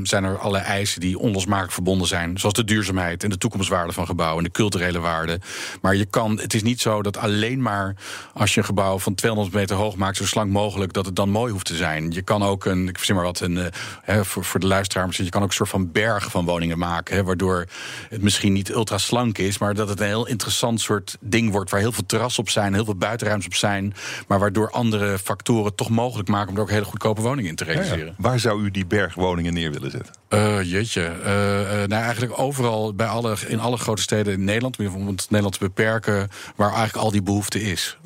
zijn 0.03 0.25
er 0.25 0.39
allerlei 0.39 0.65
eisen 0.65 1.01
die 1.01 1.19
onlosmakelijk 1.19 1.73
verbonden 1.73 2.07
zijn. 2.07 2.39
Zoals 2.39 2.55
de 2.55 2.65
duurzaamheid 2.65 3.25
en 3.25 3.31
de 3.31 3.39
toekomstwaarde 3.39 3.93
van 3.93 4.07
gebouwen 4.07 4.39
en 4.39 4.45
de 4.45 4.51
culturele 4.51 4.99
waarde. 4.99 5.41
Maar 5.81 5.97
je 5.97 6.07
kan, 6.07 6.39
het 6.39 6.55
is 6.55 6.63
niet 6.63 6.81
zo 6.81 7.03
dat 7.03 7.17
alleen 7.17 7.63
maar 7.63 7.97
als 8.35 8.55
je 8.55 8.61
een 8.61 8.67
gebouw 8.67 8.99
van 8.99 9.15
200 9.15 9.55
meter 9.55 9.77
hoog 9.77 9.97
maakt, 9.97 10.17
zo 10.17 10.27
slank 10.27 10.51
mogelijk, 10.51 10.93
dat 10.93 11.07
het 11.07 11.17
dan 11.17 11.29
mooi 11.29 11.53
hoeft 11.53 11.67
te 11.67 11.77
zijn. 11.77 12.11
Je 12.11 12.23
kan 12.23 12.43
ook 12.43 12.65
een, 12.65 12.89
ik 12.89 12.99
zeg 12.99 13.17
maar 13.17 13.25
wat, 13.25 13.41
een, 13.41 13.73
voor, 14.07 14.45
voor 14.45 14.61
de 14.61 14.67
luisteraar, 14.67 15.09
je 15.11 15.29
kan 15.29 15.43
ook 15.43 15.49
een 15.49 15.55
soort 15.55 15.69
van 15.69 15.93
berg 15.93 16.31
van 16.31 16.45
woningen 16.45 16.79
maken. 16.79 17.17
Hè, 17.17 17.23
waardoor 17.43 17.67
het 18.09 18.23
misschien 18.23 18.53
niet 18.53 18.71
ultra 18.71 18.99
slank 18.99 19.39
is, 19.39 19.59
maar 19.59 19.75
dat 19.75 19.89
het 19.89 20.01
een 20.01 20.07
heel 20.07 20.27
interessant 20.27 20.81
soort 20.81 21.17
ding 21.21 21.51
wordt 21.51 21.71
waar 21.71 21.81
heel 21.81 21.93
veel 21.93 22.07
terrassen 22.07 22.43
op 22.43 22.51
zijn, 22.51 22.75
heel 22.75 22.85
veel 22.85 22.95
buitenruimtes 22.95 23.49
op 23.49 23.55
zijn, 23.55 23.95
maar 24.27 24.39
waardoor 24.39 24.71
andere 24.71 25.19
factoren 25.19 25.75
toch 25.75 25.91
mogelijk 25.91 26.29
maken 26.29 26.51
om 26.51 26.57
er 26.57 26.63
ook 26.63 26.71
hele 26.71 26.85
goedkope 26.85 27.21
woningen 27.21 27.51
in 27.51 27.57
te 27.57 27.65
realiseren. 27.65 28.15
Waar 28.19 28.39
zou 28.39 28.63
u 28.63 28.71
die 28.71 28.87
bergwoningen 28.87 29.55
neer 29.55 29.73
willen 29.73 29.91
zetten? 29.91 30.15
Uh, 30.31 30.63
jeetje. 30.63 31.01
Uh, 31.01 31.61
uh, 31.61 31.89
nou, 31.89 32.03
eigenlijk 32.03 32.39
overal 32.39 32.95
bij 32.95 33.07
alle, 33.07 33.37
in 33.47 33.61
alle 33.61 33.77
grote 33.77 34.03
steden 34.03 34.33
in 34.33 34.45
Nederland, 34.45 34.79
om 34.79 35.07
het 35.07 35.27
Nederland 35.29 35.59
te 35.59 35.65
beperken, 35.65 36.29
waar 36.57 36.73
eigenlijk 36.73 37.05
al 37.05 37.11
die 37.11 37.23
behoefte 37.23 37.63
is. 37.63 37.99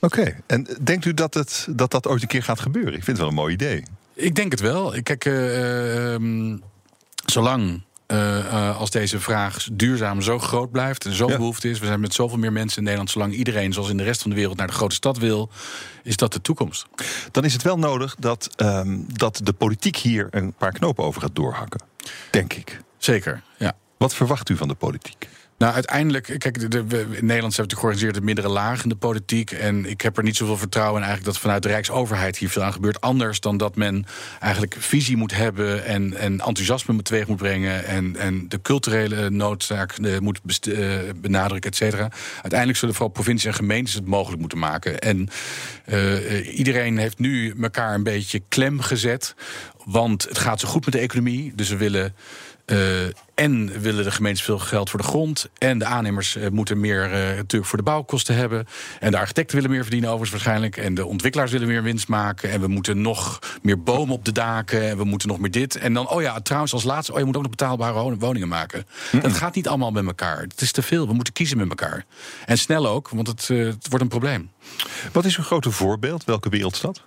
Oké, 0.00 0.36
en 0.46 0.66
denkt 0.82 1.04
u 1.04 1.14
dat, 1.14 1.34
het, 1.34 1.66
dat 1.70 1.90
dat 1.90 2.06
ooit 2.06 2.22
een 2.22 2.28
keer 2.28 2.42
gaat 2.42 2.60
gebeuren? 2.60 2.94
Ik 2.94 3.04
vind 3.04 3.06
het 3.06 3.18
wel 3.18 3.28
een 3.28 3.34
mooi 3.34 3.54
idee. 3.54 3.82
Ik 4.14 4.34
denk 4.34 4.50
het 4.50 4.60
wel. 4.60 4.94
Kijk, 5.02 5.24
um, 5.24 6.62
zolang 7.26 7.82
uh, 8.12 8.78
als 8.78 8.90
deze 8.90 9.20
vraag 9.20 9.68
duurzaam 9.72 10.22
zo 10.22 10.38
groot 10.38 10.70
blijft 10.70 11.04
en 11.04 11.12
zo 11.12 11.26
behoefte 11.26 11.70
is. 11.70 11.78
We 11.78 11.86
zijn 11.86 12.00
met 12.00 12.14
zoveel 12.14 12.38
meer 12.38 12.52
mensen 12.52 12.76
in 12.78 12.82
Nederland. 12.82 13.10
Zolang 13.10 13.32
iedereen, 13.32 13.72
zoals 13.72 13.88
in 13.88 13.96
de 13.96 14.02
rest 14.02 14.20
van 14.22 14.30
de 14.30 14.36
wereld, 14.36 14.56
naar 14.56 14.66
de 14.66 14.72
grote 14.72 14.94
stad 14.94 15.18
wil, 15.18 15.50
is 16.02 16.16
dat 16.16 16.32
de 16.32 16.40
toekomst. 16.40 16.86
Dan 17.30 17.44
is 17.44 17.52
het 17.52 17.62
wel 17.62 17.78
nodig 17.78 18.14
dat, 18.18 18.48
um, 18.56 19.06
dat 19.12 19.40
de 19.42 19.52
politiek 19.52 19.96
hier 19.96 20.26
een 20.30 20.52
paar 20.52 20.72
knopen 20.72 21.04
over 21.04 21.20
gaat 21.20 21.34
doorhakken. 21.34 21.80
Denk 22.30 22.52
ik. 22.52 22.80
Zeker, 22.98 23.42
ja. 23.58 23.72
Wat 23.96 24.14
verwacht 24.14 24.48
u 24.48 24.56
van 24.56 24.68
de 24.68 24.74
politiek? 24.74 25.28
Nou, 25.58 25.74
uiteindelijk, 25.74 26.34
kijk, 26.38 26.70
de, 26.70 26.86
we, 26.86 27.06
in 27.10 27.26
Nederland 27.26 27.56
hebben 27.56 27.74
we 27.74 27.80
georganiseerd 27.80 28.14
de 28.14 28.20
middelere 28.20 28.52
laag 28.52 28.82
in 28.82 28.88
de 28.88 28.96
politiek. 28.96 29.50
En 29.50 29.86
ik 29.86 30.00
heb 30.00 30.16
er 30.16 30.22
niet 30.22 30.36
zoveel 30.36 30.56
vertrouwen 30.56 31.00
in 31.00 31.06
eigenlijk 31.06 31.34
dat 31.34 31.42
vanuit 31.42 31.62
de 31.62 31.68
Rijksoverheid 31.68 32.38
hier 32.38 32.50
veel 32.50 32.62
aan 32.62 32.72
gebeurt. 32.72 33.00
Anders 33.00 33.40
dan 33.40 33.56
dat 33.56 33.76
men 33.76 34.06
eigenlijk 34.40 34.76
visie 34.78 35.16
moet 35.16 35.34
hebben 35.34 35.84
en, 35.84 36.16
en 36.16 36.32
enthousiasme 36.32 37.02
teweeg 37.02 37.26
moet 37.26 37.36
brengen. 37.36 37.84
En, 37.84 38.16
en 38.16 38.48
de 38.48 38.62
culturele 38.62 39.30
noodzaak 39.30 39.98
uh, 39.98 40.18
moet 40.18 40.40
uh, 40.68 40.98
benadrukken, 41.16 41.70
et 41.70 41.76
cetera. 41.76 42.10
Uiteindelijk 42.34 42.78
zullen 42.78 42.94
vooral 42.94 43.12
provincies 43.12 43.46
en 43.46 43.54
gemeentes 43.54 43.94
het 43.94 44.06
mogelijk 44.06 44.40
moeten 44.40 44.58
maken. 44.58 44.98
En 44.98 45.28
uh, 45.88 46.58
iedereen 46.58 46.98
heeft 46.98 47.18
nu 47.18 47.54
elkaar 47.62 47.94
een 47.94 48.02
beetje 48.02 48.42
klem 48.48 48.80
gezet. 48.80 49.34
Want 49.84 50.22
het 50.22 50.38
gaat 50.38 50.60
zo 50.60 50.68
goed 50.68 50.84
met 50.84 50.94
de 50.94 51.00
economie. 51.00 51.52
Dus 51.54 51.68
we 51.68 51.76
willen 51.76 52.14
uh, 52.66 53.04
en 53.34 53.80
willen 53.80 54.04
de 54.04 54.10
gemeentes 54.10 54.42
veel 54.42 54.58
geld 54.58 54.90
voor 54.90 55.00
de 55.00 55.06
grond. 55.06 55.48
En 55.58 55.78
de 55.78 55.84
aannemers 55.84 56.36
uh, 56.36 56.48
moeten 56.48 56.80
meer 56.80 57.04
uh, 57.04 57.12
natuurlijk 57.36 57.64
voor 57.64 57.78
de 57.78 57.84
bouwkosten 57.84 58.34
hebben. 58.34 58.66
En 59.00 59.10
de 59.10 59.18
architecten 59.18 59.56
willen 59.56 59.70
meer 59.70 59.82
verdienen, 59.82 60.10
overigens 60.10 60.42
waarschijnlijk. 60.42 60.76
En 60.76 60.94
de 60.94 61.06
ontwikkelaars 61.06 61.50
willen 61.50 61.68
meer 61.68 61.82
winst 61.82 62.08
maken. 62.08 62.50
En 62.50 62.60
we 62.60 62.66
moeten 62.66 63.00
nog 63.00 63.38
meer 63.62 63.82
bomen 63.82 64.14
op 64.14 64.24
de 64.24 64.32
daken. 64.32 64.88
En 64.88 64.96
we 64.96 65.04
moeten 65.04 65.28
nog 65.28 65.38
meer 65.38 65.50
dit. 65.50 65.76
En 65.76 65.92
dan, 65.92 66.08
oh 66.08 66.22
ja, 66.22 66.40
trouwens, 66.40 66.72
als 66.72 66.84
laatste, 66.84 67.12
oh, 67.12 67.18
je 67.18 67.24
moet 67.24 67.36
ook 67.36 67.42
nog 67.42 67.50
betaalbare 67.50 68.16
woningen 68.16 68.48
maken. 68.48 68.86
Dat 69.22 69.32
gaat 69.32 69.54
niet 69.54 69.68
allemaal 69.68 69.90
met 69.90 70.06
elkaar. 70.06 70.40
Het 70.40 70.60
is 70.60 70.72
te 70.72 70.82
veel. 70.82 71.06
We 71.06 71.14
moeten 71.14 71.32
kiezen 71.32 71.58
met 71.58 71.68
elkaar. 71.68 72.04
En 72.46 72.58
snel 72.58 72.86
ook, 72.86 73.08
want 73.08 73.26
het, 73.26 73.48
het 73.48 73.88
wordt 73.88 74.04
een 74.04 74.08
probleem. 74.08 74.50
Wat 75.12 75.24
is 75.24 75.36
uw 75.36 75.44
grote 75.44 75.70
voorbeeld? 75.70 76.24
Welke 76.24 76.48
wereldstad? 76.48 77.02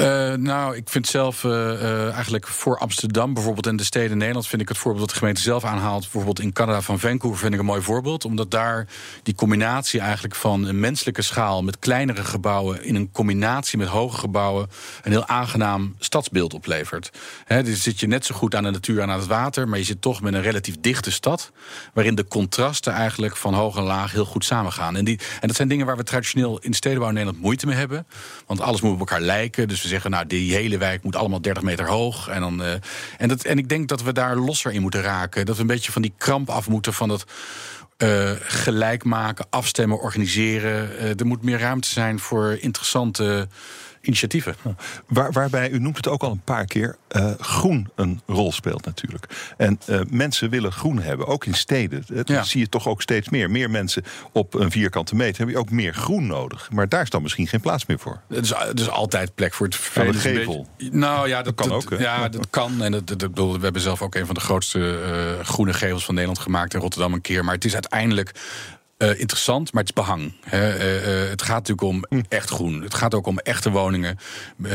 Uh, 0.00 0.34
nou, 0.34 0.76
ik 0.76 0.88
vind 0.88 1.06
zelf 1.06 1.44
uh, 1.44 1.52
uh, 1.52 2.12
eigenlijk 2.12 2.46
voor 2.46 2.78
Amsterdam 2.78 3.34
bijvoorbeeld 3.34 3.66
en 3.66 3.76
de 3.76 3.84
steden 3.84 4.10
in 4.10 4.18
Nederland 4.18 4.46
vind 4.46 4.62
ik 4.62 4.68
het 4.68 4.78
voorbeeld 4.78 5.04
dat 5.04 5.12
de 5.12 5.18
gemeente 5.18 5.40
zelf 5.40 5.64
aanhaalt. 5.64 6.00
Bijvoorbeeld 6.00 6.40
in 6.40 6.52
Canada 6.52 6.80
van 6.80 6.98
Vancouver 6.98 7.40
vind 7.40 7.52
ik 7.52 7.58
een 7.58 7.66
mooi 7.66 7.82
voorbeeld. 7.82 8.24
Omdat 8.24 8.50
daar 8.50 8.86
die 9.22 9.34
combinatie 9.34 10.00
eigenlijk 10.00 10.34
van 10.34 10.64
een 10.66 10.80
menselijke 10.80 11.22
schaal 11.22 11.62
met 11.62 11.78
kleinere 11.78 12.24
gebouwen 12.24 12.84
in 12.84 12.94
een 12.94 13.10
combinatie 13.12 13.78
met 13.78 13.88
hoge 13.88 14.18
gebouwen 14.18 14.68
een 15.02 15.10
heel 15.10 15.26
aangenaam 15.26 15.94
stadsbeeld 15.98 16.54
oplevert. 16.54 17.10
He, 17.44 17.62
dus 17.62 17.82
zit 17.82 18.00
je 18.00 18.06
net 18.06 18.26
zo 18.26 18.34
goed 18.34 18.54
aan 18.54 18.62
de 18.62 18.70
natuur 18.70 19.00
en 19.00 19.10
aan 19.10 19.18
het 19.18 19.28
water, 19.28 19.68
maar 19.68 19.78
je 19.78 19.84
zit 19.84 20.02
toch 20.02 20.20
met 20.20 20.34
een 20.34 20.42
relatief 20.42 20.76
dichte 20.80 21.10
stad. 21.10 21.52
Waarin 21.92 22.14
de 22.14 22.28
contrasten 22.28 22.92
eigenlijk 22.92 23.36
van 23.36 23.54
hoog 23.54 23.76
en 23.76 23.82
laag 23.82 24.12
heel 24.12 24.24
goed 24.24 24.44
samengaan. 24.44 24.96
En, 24.96 25.04
die, 25.04 25.18
en 25.40 25.46
dat 25.46 25.56
zijn 25.56 25.68
dingen 25.68 25.86
waar 25.86 25.96
we 25.96 26.02
traditioneel 26.02 26.58
in 26.58 26.74
stedenbouw 26.74 27.08
in 27.08 27.14
Nederland 27.14 27.42
moeite 27.42 27.66
mee 27.66 27.76
hebben. 27.76 28.06
Want 28.46 28.60
alles 28.60 28.80
moet 28.80 28.92
op 28.92 28.98
elkaar 28.98 29.20
lijken. 29.20 29.68
Dus 29.68 29.86
zeggen, 29.88 30.10
nou, 30.10 30.26
die 30.26 30.54
hele 30.54 30.78
wijk 30.78 31.02
moet 31.02 31.16
allemaal 31.16 31.40
30 31.40 31.62
meter 31.62 31.88
hoog. 31.88 32.28
En, 32.28 32.40
dan, 32.40 32.62
uh, 32.62 32.72
en, 33.18 33.28
dat, 33.28 33.44
en 33.44 33.58
ik 33.58 33.68
denk 33.68 33.88
dat 33.88 34.02
we 34.02 34.12
daar 34.12 34.36
losser 34.36 34.72
in 34.72 34.82
moeten 34.82 35.02
raken. 35.02 35.46
Dat 35.46 35.54
we 35.54 35.60
een 35.60 35.66
beetje 35.66 35.92
van 35.92 36.02
die 36.02 36.14
kramp 36.18 36.50
af 36.50 36.68
moeten 36.68 36.92
van 36.94 37.08
dat. 37.08 37.24
Uh, 38.02 38.30
gelijk 38.40 39.04
maken, 39.04 39.46
afstemmen, 39.50 40.00
organiseren. 40.00 40.90
Uh, 40.92 41.20
er 41.20 41.26
moet 41.26 41.42
meer 41.42 41.58
ruimte 41.58 41.88
zijn 41.88 42.18
voor 42.18 42.56
interessante 42.60 43.48
initiatieven. 44.08 44.56
Waar, 45.06 45.32
waarbij, 45.32 45.70
u 45.70 45.78
noemt 45.78 45.96
het 45.96 46.08
ook 46.08 46.22
al 46.22 46.30
een 46.30 46.40
paar 46.44 46.64
keer, 46.64 46.96
uh, 47.16 47.30
groen 47.38 47.88
een 47.94 48.20
rol 48.26 48.52
speelt 48.52 48.84
natuurlijk. 48.84 49.26
En 49.56 49.80
uh, 49.86 50.00
mensen 50.08 50.50
willen 50.50 50.72
groen 50.72 50.98
hebben, 50.98 51.26
ook 51.26 51.44
in 51.44 51.54
steden. 51.54 52.04
Dat 52.06 52.28
ja. 52.28 52.42
zie 52.42 52.60
je 52.60 52.68
toch 52.68 52.88
ook 52.88 53.02
steeds 53.02 53.28
meer. 53.28 53.50
Meer 53.50 53.70
mensen 53.70 54.04
op 54.32 54.54
een 54.54 54.70
vierkante 54.70 55.14
meter 55.14 55.40
heb 55.40 55.48
je 55.48 55.58
ook 55.58 55.70
meer 55.70 55.94
groen 55.94 56.26
nodig. 56.26 56.70
Maar 56.70 56.88
daar 56.88 57.02
is 57.02 57.10
dan 57.10 57.22
misschien 57.22 57.46
geen 57.46 57.60
plaats 57.60 57.86
meer 57.86 57.98
voor. 57.98 58.20
Er 58.28 58.36
is, 58.36 58.50
er 58.50 58.80
is 58.80 58.90
altijd 58.90 59.34
plek 59.34 59.54
voor 59.54 59.66
het 59.66 59.76
vervelende 59.76 60.18
gevel. 60.18 60.66
Beetje, 60.76 60.96
nou 60.96 61.28
ja, 61.28 61.42
dat, 61.42 61.56
dat 61.56 61.66
kan 61.66 61.76
ook. 61.76 61.98
Ja, 61.98 62.28
dat 62.28 62.46
kan. 62.50 62.82
En 62.82 62.92
dat, 62.92 63.28
we 63.34 63.58
hebben 63.60 63.82
zelf 63.82 64.02
ook 64.02 64.14
een 64.14 64.26
van 64.26 64.34
de 64.34 64.40
grootste 64.40 64.78
uh, 65.38 65.44
groene 65.44 65.72
gevels 65.72 66.04
van 66.04 66.14
Nederland 66.14 66.42
gemaakt 66.42 66.74
in 66.74 66.80
Rotterdam 66.80 67.12
een 67.12 67.20
keer. 67.20 67.44
Maar 67.44 67.54
het 67.54 67.64
is 67.64 67.74
uiteindelijk 67.74 68.32
uh, 68.98 69.08
interessant, 69.20 69.72
maar 69.72 69.82
het 69.82 69.96
is 69.96 70.04
behang. 70.04 70.32
He, 70.44 70.78
uh, 70.78 71.22
uh, 71.22 71.30
het 71.30 71.42
gaat 71.42 71.68
natuurlijk 71.68 71.88
om 71.88 72.04
hm. 72.08 72.22
echt 72.28 72.50
groen. 72.50 72.82
Het 72.82 72.94
gaat 72.94 73.14
ook 73.14 73.26
om 73.26 73.38
echte 73.38 73.70
woningen 73.70 74.18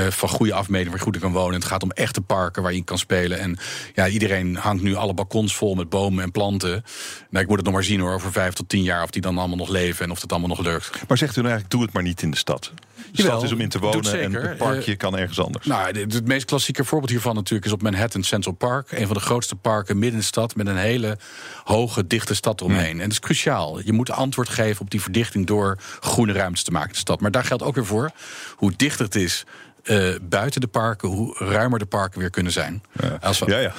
van 0.10 0.30
goede 0.30 0.54
afmeting 0.54 0.90
waar 0.90 0.98
je 0.98 1.04
goed 1.04 1.16
in 1.16 1.22
kan 1.22 1.32
wonen. 1.32 1.54
Het 1.54 1.66
gaat 1.66 1.84
om 1.84 1.92
echte 1.92 2.22
parken 2.22 2.64
waar 2.64 2.74
je 2.74 2.84
kan 2.84 2.98
spelen. 2.98 3.40
En 3.40 3.58
ja, 3.94 4.08
iedereen 4.08 4.56
hangt 4.56 4.84
nu 4.84 4.96
alle 4.96 5.14
balkons 5.14 5.56
vol 5.56 5.76
met 5.76 5.90
bomen 5.90 6.24
en 6.24 6.32
planten. 6.32 6.84
Nou, 7.30 7.44
ik 7.44 7.48
moet 7.48 7.58
het 7.58 7.66
nog 7.66 7.74
maar 7.74 7.84
zien 7.84 8.00
hoor, 8.00 8.14
over 8.14 8.32
vijf 8.32 8.54
tot 8.54 8.70
tien 8.70 8.84
jaar 8.84 9.04
of 9.04 9.10
die 9.10 9.22
dan 9.22 9.38
allemaal 9.38 9.58
nog 9.58 9.70
leven 9.70 10.06
en 10.06 10.12
of 10.12 10.20
dat 10.20 10.32
allemaal 10.32 10.50
nog 10.50 10.60
lukt. 10.60 11.08
Maar 11.08 11.18
zegt 11.18 11.36
u 11.36 11.42
nou 11.42 11.54
eigenlijk, 11.54 11.72
doe 11.72 11.82
het 11.82 11.94
maar 11.94 12.04
niet 12.04 12.22
in 12.22 12.32
de 12.32 12.38
stad? 12.38 12.72
Stad 13.12 13.44
is 13.44 13.52
om 13.52 13.60
in 13.60 13.70
te 13.70 13.80
wonen 13.80 14.22
en 14.22 14.34
het 14.34 14.58
parkje 14.58 14.96
kan 14.96 15.18
ergens 15.18 15.40
anders. 15.40 15.66
Nou, 15.66 16.00
het 16.00 16.28
meest 16.28 16.46
klassieke 16.46 16.84
voorbeeld 16.84 17.12
hiervan 17.12 17.36
natuurlijk 17.36 17.66
is 17.66 17.72
op 17.72 17.82
Manhattan 17.82 18.24
Central 18.24 18.54
Park. 18.54 18.92
Een 18.92 19.06
van 19.06 19.16
de 19.16 19.22
grootste 19.22 19.56
parken 19.56 19.96
midden 19.96 20.14
in 20.14 20.20
de 20.20 20.26
stad 20.26 20.56
met 20.56 20.68
een 20.68 20.78
hele 20.78 21.18
hoge, 21.64 22.08
dichte 22.08 22.36
stad 22.36 22.62
eromheen. 22.62 22.92
En 22.92 23.04
dat 23.04 23.12
is 23.12 23.20
cruciaal. 23.20 23.80
Je 23.80 23.94
moet 23.94 24.12
antwoord 24.12 24.50
geven 24.50 24.82
op 24.82 24.90
die 24.90 25.02
verdichting 25.02 25.48
door 25.48 25.78
groene 26.00 26.34
ruimtes 26.34 26.64
te 26.64 26.72
maken 26.72 26.88
in 26.88 26.94
de 26.94 27.00
stad. 27.00 27.22
Maar 27.22 27.32
daar 27.32 27.44
geldt 27.44 27.64
ook 27.64 27.76
weer 27.76 27.86
voor 27.86 28.12
hoe 28.56 28.74
dichter 28.76 29.06
het 29.06 29.16
is 29.16 29.46
uh, 29.84 30.16
buiten 30.22 30.62
de 30.62 30.68
parken, 30.68 31.10
hoe 31.10 31.36
ruimer 31.38 31.80
de 31.80 31.86
parken 31.86 32.20
weer 32.20 32.30
kunnen 32.30 32.52
zijn. 32.52 32.84
Ja, 33.02 33.18
Als 33.22 33.40
we... 33.40 33.52
ja, 33.52 33.60
ja. 33.60 33.74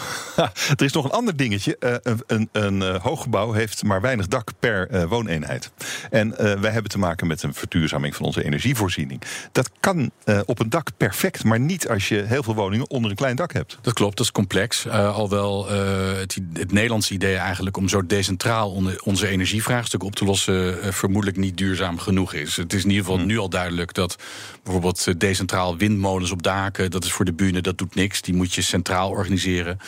er 0.76 0.84
is 0.84 0.92
nog 0.92 1.04
een 1.04 1.10
ander 1.10 1.36
dingetje. 1.36 1.76
Uh, 1.80 1.94
een 2.02 2.22
een, 2.26 2.48
een 2.52 2.80
uh, 2.80 3.02
hooggebouw 3.02 3.52
heeft 3.52 3.82
maar 3.82 4.00
weinig 4.00 4.28
dak 4.28 4.50
per 4.58 5.08
wooneenheid. 5.08 5.70
En 6.10 6.60
wij 6.60 6.70
hebben 6.70 6.90
te 6.90 6.98
maken 6.98 7.26
met 7.26 7.42
een 7.42 7.54
verduurzaming 7.54 8.16
van 8.16 8.26
onze 8.26 8.44
energievoorziening. 8.44 9.20
Dat 9.52 9.70
kan 9.80 10.10
op 10.44 10.60
een 10.60 10.70
dak 10.70 10.88
perfect, 10.96 11.44
maar 11.44 11.60
niet 11.60 11.88
als 11.88 12.08
je 12.08 12.22
heel 12.22 12.42
veel 12.42 12.54
woningen 12.54 12.90
onder 12.90 13.10
een 13.10 13.16
klein 13.16 13.36
dak 13.36 13.52
hebt. 13.52 13.78
Dat 13.80 13.94
klopt, 13.94 14.16
dat 14.16 14.26
is 14.26 14.32
complex. 14.32 14.88
alhoewel 14.88 15.68
het, 15.68 16.38
het 16.52 16.72
Nederlandse 16.72 17.14
idee 17.14 17.36
eigenlijk 17.36 17.76
om 17.76 17.88
zo 17.88 18.06
decentraal 18.06 18.82
onze 19.04 19.28
energievraagstukken 19.28 20.08
op 20.08 20.14
te 20.14 20.24
lossen 20.24 20.94
vermoedelijk 20.94 21.38
niet 21.38 21.56
duurzaam 21.56 21.98
genoeg 21.98 22.32
is. 22.32 22.56
Het 22.56 22.72
is 22.72 22.82
in 22.82 22.90
ieder 22.90 23.04
geval 23.04 23.20
hm. 23.20 23.26
nu 23.26 23.38
al 23.38 23.48
duidelijk 23.48 23.94
dat 23.94 24.16
bijvoorbeeld 24.62 25.20
decentraal 25.20 25.76
wind 25.76 25.93
windmolens 25.94 26.30
op 26.30 26.42
daken, 26.42 26.90
dat 26.90 27.04
is 27.04 27.12
voor 27.12 27.24
de 27.24 27.32
bühne, 27.32 27.60
dat 27.60 27.78
doet 27.78 27.94
niks. 27.94 28.20
Die 28.20 28.34
moet 28.34 28.54
je 28.54 28.62
centraal 28.62 29.10
organiseren. 29.10 29.78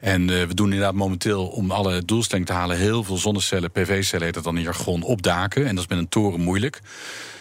En 0.00 0.28
uh, 0.28 0.42
we 0.44 0.54
doen 0.54 0.66
inderdaad 0.66 0.94
momenteel, 0.94 1.46
om 1.46 1.70
alle 1.70 2.04
doelstelling 2.04 2.46
te 2.46 2.52
halen, 2.52 2.76
heel 2.76 3.04
veel 3.04 3.16
zonnecellen, 3.16 3.70
PV-cellen 3.70 4.24
heet 4.24 4.34
dat 4.34 4.44
dan 4.44 4.56
in 4.56 4.62
jargon, 4.62 5.02
op 5.02 5.22
daken. 5.22 5.66
En 5.66 5.74
dat 5.74 5.84
is 5.84 5.90
met 5.90 5.98
een 5.98 6.08
toren 6.08 6.40
moeilijk. 6.40 6.80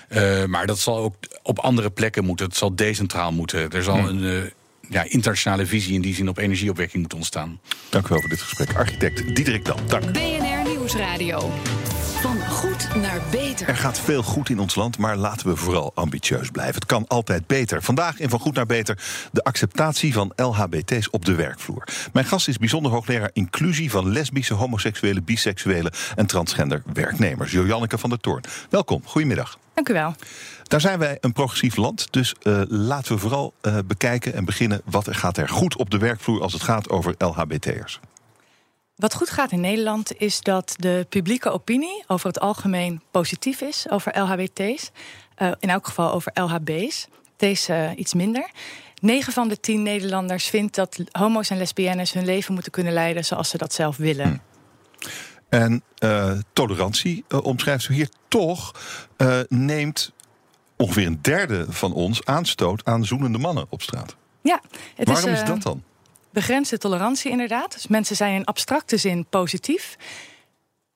Uh, 0.10 0.46
maar 0.46 0.66
dat 0.66 0.80
zal 0.80 0.98
ook 0.98 1.16
op 1.44 1.60
andere 1.60 1.90
plekken 1.90 2.26
moeten. 2.26 2.46
Het 2.46 2.58
zal 2.58 2.76
decentraal 2.76 3.32
moeten. 3.32 3.72
Er 3.72 3.84
zal 3.84 3.98
hm. 3.98 4.08
een 4.08 4.24
uh, 4.24 4.42
ja, 4.90 5.04
internationale 5.04 5.66
visie 5.66 5.94
in 5.94 6.02
die 6.02 6.16
zin 6.16 6.30
op 6.30 6.38
energieopwekking 6.38 7.00
moeten 7.00 7.18
ontstaan. 7.18 7.60
Dank 7.90 8.06
u 8.06 8.10
wel 8.10 8.20
voor 8.20 8.30
dit 8.30 8.42
gesprek. 8.42 8.76
Architect 8.76 9.36
Diederik 9.36 9.66
Dam, 9.66 9.78
dank. 9.88 10.12
BNR 10.12 10.70
Nieuwsradio. 10.70 11.52
Van 12.22 12.48
goed 12.48 12.96
naar 12.96 13.22
beter. 13.32 13.68
Er 13.68 13.76
gaat 13.76 14.00
veel 14.00 14.24
goed 14.24 14.50
in 14.50 14.60
ons 14.60 14.76
land, 14.76 14.98
maar 14.98 15.18
laten 15.18 15.48
we 15.48 15.56
vooral 15.56 15.92
ambitieus 15.96 16.50
blijven. 16.50 16.76
Het 16.76 16.86
kan 16.86 17.08
altijd 17.08 17.48
beter. 17.48 17.84
Vandaag 17.84 18.20
in 18.20 18.30
Van 18.30 18.40
Goed 18.40 18.56
naar 18.56 18.66
Beter 18.66 18.98
de 19.32 19.44
acceptatie 19.44 20.14
van 20.14 20.32
LHBT's 20.36 21.08
op 21.12 21.26
de 21.26 21.36
werkvloer. 21.36 21.84
Mijn 22.14 22.26
gast 22.26 22.48
is 22.48 22.58
bijzonder 22.58 22.92
hoogleraar 22.92 23.30
inclusie 23.34 23.92
van 23.92 24.12
lesbische, 24.12 24.54
homoseksuele, 24.54 25.22
biseksuele 25.22 25.92
en 26.16 26.26
transgender 26.26 26.82
werknemers. 26.94 27.52
Jojanneke 27.52 27.98
van 27.98 28.10
der 28.10 28.20
Toorn. 28.20 28.44
Welkom, 28.70 29.02
goedemiddag. 29.06 29.58
Dank 29.74 29.90
u 29.90 29.94
wel. 29.94 30.16
Daar 30.64 30.82
zijn 30.82 31.00
wij 31.00 31.18
een 31.22 31.34
progressief 31.34 31.76
land, 31.76 32.08
dus 32.12 32.36
uh, 32.44 32.62
laten 32.68 33.14
we 33.14 33.20
vooral 33.20 33.54
uh, 33.62 33.78
bekijken 33.86 34.34
en 34.34 34.46
beginnen 34.46 34.82
wat 34.86 35.08
er 35.08 35.16
gaat 35.16 35.38
er 35.38 35.50
goed 35.50 35.76
op 35.76 35.90
de 35.90 35.98
werkvloer 35.98 36.42
als 36.42 36.54
het 36.54 36.64
gaat 36.64 36.90
over 36.90 37.16
LHBT'ers. 37.18 38.00
Wat 38.98 39.14
goed 39.14 39.30
gaat 39.30 39.52
in 39.52 39.60
Nederland 39.60 40.18
is 40.18 40.42
dat 40.42 40.74
de 40.78 41.06
publieke 41.10 41.50
opinie 41.50 42.04
over 42.08 42.28
het 42.28 42.40
algemeen 42.40 43.02
positief 43.12 43.62
is 43.62 43.90
over 43.90 44.20
LHBT's. 44.20 44.92
Uh, 45.38 45.52
in 45.60 45.70
elk 45.70 45.88
geval 45.88 46.12
over 46.12 46.32
LHB's. 46.34 47.08
Deze 47.36 47.74
uh, 47.74 48.00
iets 48.00 48.14
minder. 48.14 48.50
9 49.02 49.34
van 49.34 49.48
de 49.48 49.60
10 49.60 49.84
Nederlanders 49.84 50.48
vindt 50.48 50.76
dat 50.76 50.98
homo's 51.12 51.50
en 51.50 51.58
lesbiennes 51.58 52.14
hun 52.14 52.26
leven 52.26 52.54
moeten 52.54 52.72
kunnen 52.72 52.94
leiden 52.94 53.26
zoals 53.26 53.50
ze 53.50 53.58
dat 53.58 53.74
zelf 53.74 53.98
willen. 53.98 54.28
Hmm. 54.28 54.42
En 55.50 55.84
uh, 56.04 56.32
tolerantie 56.54 57.26
omschrijft 57.44 57.90
u 57.90 57.94
hier 57.94 58.10
toch 58.28 58.72
neemt 59.48 60.12
ongeveer 60.76 61.06
een 61.06 61.22
derde 61.22 61.66
van 61.70 61.94
ons 61.94 62.26
aanstoot 62.26 62.86
aan 62.86 63.06
zoenende 63.06 63.38
mannen 63.38 63.66
op 63.70 63.82
straat. 63.82 64.16
Ja, 64.42 64.62
het 64.96 65.08
Waarom 65.08 65.30
is, 65.30 65.42
is 65.42 65.48
dat 65.48 65.62
dan? 65.62 65.84
Begrensde 66.38 66.78
tolerantie 66.78 67.32
inderdaad. 67.32 67.74
Dus 67.74 67.88
mensen 67.88 68.16
zijn 68.16 68.36
in 68.36 68.46
abstracte 68.46 68.98
zin 68.98 69.26
positief. 69.30 69.98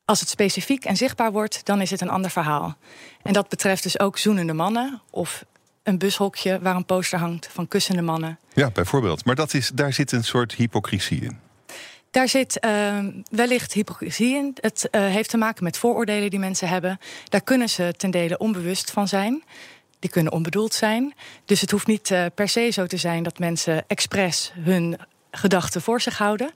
Als 0.06 0.20
het 0.20 0.30
specifiek 0.30 0.86
en 0.86 0.98
zichtbaar 0.98 1.32
wordt, 1.32 1.66
dan 1.66 1.82
is 1.82 1.92
het 1.92 2.02
een 2.02 2.10
ander 2.10 2.32
verhaal. 2.32 2.76
En 3.24 3.34
dat 3.34 3.50
betreft 3.50 3.84
dus 3.84 4.00
ook 4.00 4.18
zoenende 4.18 4.54
mannen 4.54 5.02
of 5.10 5.46
een 5.84 5.98
bushokje 5.98 6.60
waar 6.60 6.76
een 6.76 6.86
poster 6.86 7.20
hangt 7.20 7.48
van 7.52 7.68
kussende 7.68 8.02
mannen. 8.02 8.40
Ja, 8.54 8.70
bijvoorbeeld. 8.70 9.26
Maar 9.26 9.36
dat 9.36 9.54
is, 9.54 9.72
daar 9.74 9.94
zit 9.94 10.12
een 10.12 10.24
soort 10.24 10.54
hypocrisie 10.54 11.22
in. 11.22 11.40
Daar 12.12 12.28
zit 12.28 12.66
uh, 12.66 13.06
wellicht 13.30 13.74
hypocrisie 13.74 14.36
in. 14.36 14.58
Het 14.60 14.88
uh, 14.92 15.02
heeft 15.02 15.30
te 15.30 15.38
maken 15.38 15.64
met 15.64 15.78
vooroordelen 15.78 16.30
die 16.30 16.40
mensen 16.40 16.68
hebben. 16.68 17.00
Daar 17.30 17.42
kunnen 17.42 17.70
ze 17.70 17.94
ten 17.98 18.12
dele 18.12 18.38
onbewust 18.38 18.92
van 18.92 19.08
zijn. 19.08 19.44
Die 20.00 20.10
kunnen 20.10 20.32
onbedoeld 20.32 20.74
zijn. 20.74 21.14
Dus 21.46 21.62
het 21.62 21.72
hoeft 21.72 21.88
niet 21.88 22.10
uh, 22.10 22.26
per 22.36 22.50
se 22.50 22.70
zo 22.70 22.86
te 22.86 22.98
zijn 22.98 23.24
dat 23.24 23.40
mensen 23.40 23.84
expres 23.88 24.52
hun 24.56 24.98
gedachten 25.32 25.82
voor 25.82 26.02
zich 26.02 26.18
houden. 26.18 26.52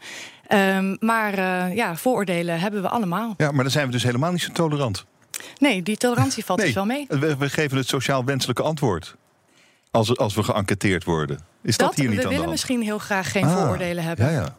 Um, 0.49 0.97
maar 0.99 1.37
uh, 1.37 1.75
ja, 1.75 1.95
vooroordelen 1.95 2.59
hebben 2.59 2.81
we 2.81 2.89
allemaal. 2.89 3.33
Ja, 3.37 3.51
maar 3.51 3.63
dan 3.63 3.71
zijn 3.71 3.85
we 3.85 3.91
dus 3.91 4.03
helemaal 4.03 4.31
niet 4.31 4.41
zo 4.41 4.51
tolerant. 4.51 5.05
Nee, 5.57 5.83
die 5.83 5.97
tolerantie 5.97 6.45
valt 6.45 6.59
nee, 6.59 6.67
dus 6.67 6.75
wel 6.75 6.85
mee. 6.85 7.05
We, 7.09 7.37
we, 7.37 7.49
geven 7.49 7.77
het 7.77 7.87
sociaal 7.87 8.25
wenselijke 8.25 8.63
antwoord. 8.63 9.15
Als, 9.91 10.17
als 10.17 10.35
we 10.35 10.43
geënquêteerd 10.43 11.03
worden. 11.03 11.39
Is 11.61 11.77
dat, 11.77 11.87
dat 11.87 11.97
hier 11.97 12.09
niet 12.09 12.23
We 12.23 12.29
willen 12.29 12.49
misschien 12.49 12.81
heel 12.81 12.99
graag 12.99 13.31
geen 13.31 13.43
ah, 13.43 13.53
vooroordelen 13.53 14.03
hebben. 14.03 14.25
Ja, 14.25 14.31
ja. 14.31 14.55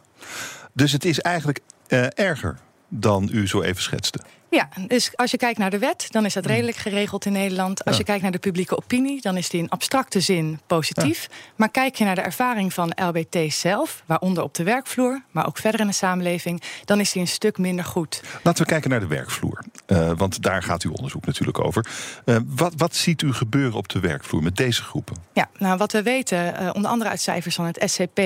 Dus 0.73 0.93
het 0.93 1.05
is 1.05 1.21
eigenlijk 1.21 1.61
uh, 1.89 2.07
erger 2.15 2.59
dan 2.89 3.29
u 3.33 3.49
zo 3.49 3.63
even 3.63 3.83
schetste. 3.83 4.21
Ja, 4.49 4.69
dus 4.87 5.17
als 5.17 5.31
je 5.31 5.37
kijkt 5.37 5.59
naar 5.59 5.71
de 5.71 5.79
wet, 5.79 6.07
dan 6.11 6.25
is 6.25 6.35
dat 6.35 6.45
hmm. 6.45 6.53
redelijk 6.53 6.77
geregeld 6.77 7.25
in 7.25 7.33
Nederland. 7.33 7.85
Als 7.85 7.97
je 7.97 8.05
kijkt 8.05 8.23
naar 8.23 8.31
de 8.31 8.39
publieke 8.39 8.77
opinie, 8.77 9.21
dan 9.21 9.37
is 9.37 9.49
die 9.49 9.61
in 9.61 9.69
abstracte 9.69 10.21
zin 10.21 10.61
positief. 10.67 11.29
Maar 11.57 11.69
kijk 11.69 11.95
je 11.95 12.05
naar 12.05 12.15
de 12.15 12.21
ervaring 12.21 12.73
van 12.73 12.93
LBT 12.97 13.53
zelf, 13.53 14.03
waaronder 14.07 14.43
op 14.43 14.55
de 14.55 14.63
werkvloer, 14.63 15.23
maar 15.31 15.47
ook 15.47 15.59
verder 15.59 15.81
in 15.81 15.87
de 15.87 15.93
samenleving, 15.93 16.63
dan 16.85 17.01
is 17.01 17.13
die 17.13 17.23
een 17.23 17.29
stuk 17.29 17.59
minder 17.59 17.85
goed. 17.85 18.23
Laten 18.43 18.63
we 18.63 18.69
kijken 18.69 18.91
naar 18.91 19.01
de 19.01 19.07
werkvloer. 19.07 19.65
Uh, 19.87 20.11
want 20.17 20.43
daar 20.43 20.63
gaat 20.63 20.83
uw 20.83 20.93
onderzoek 20.93 21.27
natuurlijk 21.27 21.61
over. 21.61 21.87
Uh, 22.25 22.37
wat, 22.47 22.73
wat 22.77 22.95
ziet 22.95 23.23
u 23.23 23.33
gebeuren 23.33 23.79
op 23.79 23.89
de 23.89 24.01
werkvloer 24.01 24.43
met 24.43 24.57
deze 24.57 24.83
groepen? 24.83 25.17
Ja, 25.33 25.49
nou 25.59 25.77
wat 25.77 25.93
we 25.93 26.03
weten, 26.03 26.63
uh, 26.63 26.71
onder 26.73 26.91
andere 26.91 27.11
uit 27.11 27.21
cijfers 27.21 27.55
van 27.55 27.65
het 27.65 27.83
SCP, 27.91 28.21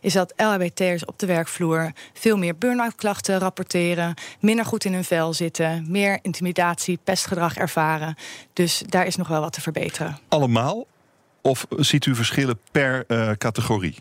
is 0.00 0.12
dat 0.12 0.32
LHBT'ers 0.36 1.04
op 1.04 1.18
de 1.18 1.26
werkvloer 1.26 1.92
veel 2.12 2.36
meer 2.36 2.56
burn-out 2.56 2.94
klachten 2.94 3.38
rapporteren, 3.38 4.14
minder 4.40 4.64
goed 4.64 4.84
in 4.84 4.92
hun 4.92 5.04
vel 5.04 5.32
zitten 5.32 5.65
meer 5.86 6.18
intimidatie, 6.22 6.98
pestgedrag 7.04 7.56
ervaren. 7.56 8.16
Dus 8.52 8.82
daar 8.86 9.06
is 9.06 9.16
nog 9.16 9.28
wel 9.28 9.40
wat 9.40 9.52
te 9.52 9.60
verbeteren. 9.60 10.18
Allemaal? 10.28 10.86
Of 11.42 11.66
ziet 11.70 12.06
u 12.06 12.14
verschillen 12.14 12.58
per 12.70 13.04
uh, 13.08 13.30
categorie? 13.30 13.94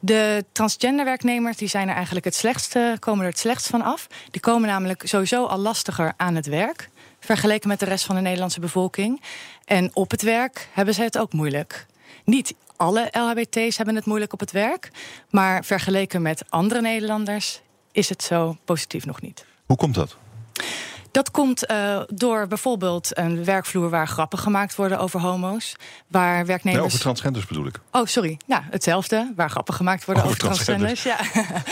De 0.00 0.44
transgender 0.52 1.04
werknemers 1.04 1.56
die 1.56 1.68
zijn 1.68 1.88
er 1.88 1.94
eigenlijk 1.94 2.24
het 2.24 2.34
slechtste, 2.34 2.96
komen 2.98 3.24
er 3.24 3.30
het 3.30 3.38
slechtst 3.38 3.66
van 3.66 3.82
af. 3.82 4.06
Die 4.30 4.40
komen 4.40 4.68
namelijk 4.68 5.02
sowieso 5.06 5.44
al 5.44 5.58
lastiger 5.58 6.12
aan 6.16 6.34
het 6.34 6.46
werk. 6.46 6.90
Vergeleken 7.20 7.68
met 7.68 7.80
de 7.80 7.84
rest 7.84 8.04
van 8.04 8.14
de 8.14 8.20
Nederlandse 8.20 8.60
bevolking. 8.60 9.22
En 9.64 9.90
op 9.92 10.10
het 10.10 10.22
werk 10.22 10.68
hebben 10.72 10.94
ze 10.94 11.02
het 11.02 11.18
ook 11.18 11.32
moeilijk. 11.32 11.86
Niet 12.24 12.54
alle 12.76 13.08
LHBT's 13.10 13.76
hebben 13.76 13.94
het 13.94 14.04
moeilijk 14.04 14.32
op 14.32 14.40
het 14.40 14.50
werk. 14.50 14.90
Maar 15.30 15.64
vergeleken 15.64 16.22
met 16.22 16.44
andere 16.48 16.80
Nederlanders 16.80 17.60
is 17.92 18.08
het 18.08 18.22
zo 18.22 18.56
positief 18.64 19.06
nog 19.06 19.20
niet. 19.20 19.44
Hoe 19.66 19.76
komt 19.76 19.94
dat? 19.94 20.16
Dat 21.12 21.30
komt 21.30 21.70
uh, 21.70 22.00
door 22.08 22.46
bijvoorbeeld 22.46 23.18
een 23.18 23.44
werkvloer 23.44 23.90
waar 23.90 24.08
grappen 24.08 24.38
gemaakt 24.38 24.74
worden 24.74 24.98
over 24.98 25.20
homo's. 25.20 25.76
Waar 26.06 26.46
werknemers. 26.46 26.82
Nee, 26.82 26.86
over 26.86 26.98
transgenders 26.98 27.46
bedoel 27.46 27.66
ik. 27.66 27.80
Oh, 27.90 28.06
sorry. 28.06 28.38
Nou, 28.46 28.62
hetzelfde. 28.70 29.32
Waar 29.36 29.50
grappen 29.50 29.74
gemaakt 29.74 30.04
worden 30.04 30.24
over, 30.24 30.44
over 30.44 30.54
transgenders. 30.54 31.02
transgenders. 31.02 31.62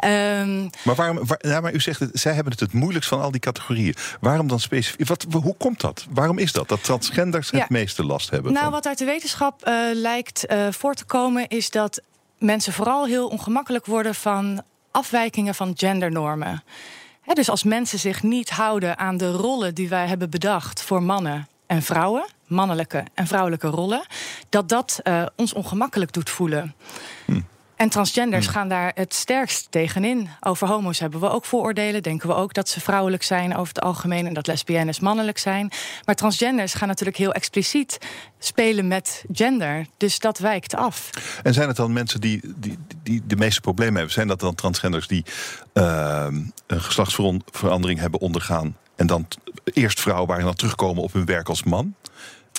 Ja. 0.00 0.40
um, 0.40 0.70
maar 0.84 0.94
waarom. 0.94 1.26
Waar, 1.26 1.38
ja, 1.40 1.60
maar 1.60 1.72
u 1.72 1.80
zegt 1.80 2.00
het, 2.00 2.10
zij 2.12 2.32
hebben 2.32 2.52
het 2.52 2.60
het 2.60 2.72
moeilijkst 2.72 3.08
van 3.08 3.20
al 3.20 3.30
die 3.30 3.40
categorieën. 3.40 3.94
Waarom 4.20 4.48
dan 4.48 4.60
specifiek? 4.60 5.06
Wat, 5.06 5.26
hoe 5.42 5.56
komt 5.56 5.80
dat? 5.80 6.06
Waarom 6.10 6.38
is 6.38 6.52
dat? 6.52 6.68
Dat 6.68 6.84
transgenders 6.84 7.50
het 7.50 7.68
meeste 7.68 8.04
last 8.04 8.30
hebben? 8.30 8.52
Nou, 8.52 8.70
wat 8.70 8.86
uit 8.86 8.98
de 8.98 9.04
wetenschap 9.04 9.68
uh, 9.68 9.74
lijkt 9.92 10.52
uh, 10.52 10.66
voor 10.70 10.94
te 10.94 11.04
komen, 11.04 11.48
is 11.48 11.70
dat 11.70 12.00
mensen 12.38 12.72
vooral 12.72 13.06
heel 13.06 13.28
ongemakkelijk 13.28 13.86
worden 13.86 14.14
van 14.14 14.62
afwijkingen 14.90 15.54
van 15.54 15.72
gendernormen. 15.76 16.62
Dus 17.34 17.50
als 17.50 17.62
mensen 17.62 17.98
zich 17.98 18.22
niet 18.22 18.50
houden 18.50 18.98
aan 18.98 19.16
de 19.16 19.30
rollen 19.30 19.74
die 19.74 19.88
wij 19.88 20.06
hebben 20.06 20.30
bedacht 20.30 20.82
voor 20.82 21.02
mannen 21.02 21.48
en 21.66 21.82
vrouwen, 21.82 22.26
mannelijke 22.46 23.04
en 23.14 23.26
vrouwelijke 23.26 23.66
rollen, 23.66 24.06
dat 24.48 24.68
dat 24.68 25.00
uh, 25.04 25.26
ons 25.36 25.52
ongemakkelijk 25.52 26.12
doet 26.12 26.30
voelen. 26.30 26.74
Hm. 27.24 27.40
En 27.78 27.88
transgenders 27.88 28.44
hmm. 28.44 28.54
gaan 28.54 28.68
daar 28.68 28.92
het 28.94 29.14
sterkst 29.14 29.66
tegenin. 29.70 30.28
Over 30.40 30.68
homo's 30.68 30.98
hebben 30.98 31.20
we 31.20 31.30
ook 31.30 31.44
vooroordelen. 31.44 32.02
Denken 32.02 32.28
we 32.28 32.34
ook 32.34 32.54
dat 32.54 32.68
ze 32.68 32.80
vrouwelijk 32.80 33.22
zijn 33.22 33.56
over 33.56 33.74
het 33.74 33.80
algemeen 33.80 34.26
en 34.26 34.34
dat 34.34 34.46
lesbiennes 34.46 35.00
mannelijk 35.00 35.38
zijn. 35.38 35.70
Maar 36.04 36.14
transgenders 36.14 36.74
gaan 36.74 36.88
natuurlijk 36.88 37.16
heel 37.16 37.32
expliciet 37.32 37.98
spelen 38.38 38.88
met 38.88 39.24
gender. 39.32 39.86
Dus 39.96 40.18
dat 40.18 40.38
wijkt 40.38 40.74
af. 40.74 41.10
En 41.42 41.54
zijn 41.54 41.68
het 41.68 41.76
dan 41.76 41.92
mensen 41.92 42.20
die, 42.20 42.40
die, 42.56 42.78
die 43.02 43.22
de 43.26 43.36
meeste 43.36 43.60
problemen 43.60 43.94
hebben? 43.94 44.12
Zijn 44.12 44.28
dat 44.28 44.40
dan 44.40 44.54
transgenders 44.54 45.06
die 45.06 45.24
uh, 45.74 46.26
een 46.66 46.80
geslachtsverandering 46.80 48.00
hebben 48.00 48.20
ondergaan 48.20 48.76
en 48.96 49.06
dan 49.06 49.26
eerst 49.64 50.00
vrouw 50.00 50.26
waren 50.26 50.40
en 50.40 50.46
dan 50.46 50.54
terugkomen 50.54 51.02
op 51.02 51.12
hun 51.12 51.24
werk 51.24 51.48
als 51.48 51.62
man? 51.62 51.94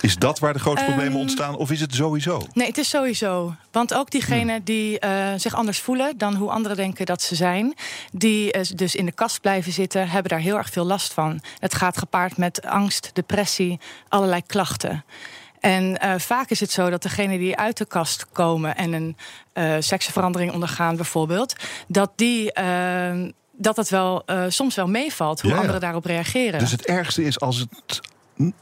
Is 0.02 0.16
dat 0.16 0.40
waar 0.40 0.54
de 0.54 0.60
grootste 0.60 0.86
problemen 0.86 1.14
ehm, 1.14 1.22
ontstaan 1.22 1.56
of 1.56 1.72
is 1.72 1.82
het 1.82 1.96
sowieso? 1.96 2.42
Nee, 2.54 2.68
het 2.68 2.78
is 2.78 2.90
sowieso. 2.90 3.56
Want 3.72 3.94
ook 3.94 4.12
diegenen 4.12 4.56
hmm. 4.56 4.64
die 4.64 5.06
uh, 5.06 5.28
zich 5.38 5.56
anders 5.56 5.80
voelen 5.80 6.18
dan 6.18 6.36
hoe 6.36 6.50
anderen 6.50 6.78
denken 6.78 7.06
dat 7.06 7.22
ze 7.22 7.36
zijn, 7.36 7.74
die 8.12 8.58
uh, 8.58 8.62
dus 8.76 8.96
in 8.96 9.06
de 9.06 9.12
kast 9.12 9.42
blijven 9.42 9.72
zitten, 9.72 10.10
hebben 10.10 10.32
daar 10.32 10.40
heel 10.40 10.58
erg 10.58 10.70
veel 10.70 10.86
last 10.86 11.14
van. 11.14 11.42
Het 11.60 11.76
gaat 11.76 11.98
gepaard 11.98 12.38
met 12.38 12.66
angst, 12.66 13.10
depressie, 13.14 13.80
allerlei 14.08 14.42
klachten. 14.46 15.06
En 15.60 16.00
uh, 16.04 16.14
vaak 16.18 16.50
is 16.50 16.60
het 16.60 16.72
zo 16.72 16.90
dat 16.90 17.02
degenen 17.02 17.40
die 17.40 17.58
uit 17.58 17.78
de 17.78 17.86
kast 17.86 18.26
komen 18.32 18.76
en 18.76 18.94
een 18.94 19.84
seksenverandering 19.84 20.52
ondergaan, 20.52 20.96
bijvoorbeeld, 20.96 21.56
dat 21.88 22.12
die. 22.16 22.52
Uh, 22.60 23.28
dat 23.62 23.76
het 23.76 23.90
wel 23.90 24.24
soms 24.48 24.76
wel 24.76 24.88
meevalt 24.88 25.42
hoe 25.42 25.54
anderen 25.54 25.82
daarop 25.82 26.06
reageren. 26.06 26.60
Dus 26.60 26.72
het 26.72 26.86
ergste 26.86 27.24
is 27.24 27.40
als 27.40 27.58
het 27.58 28.02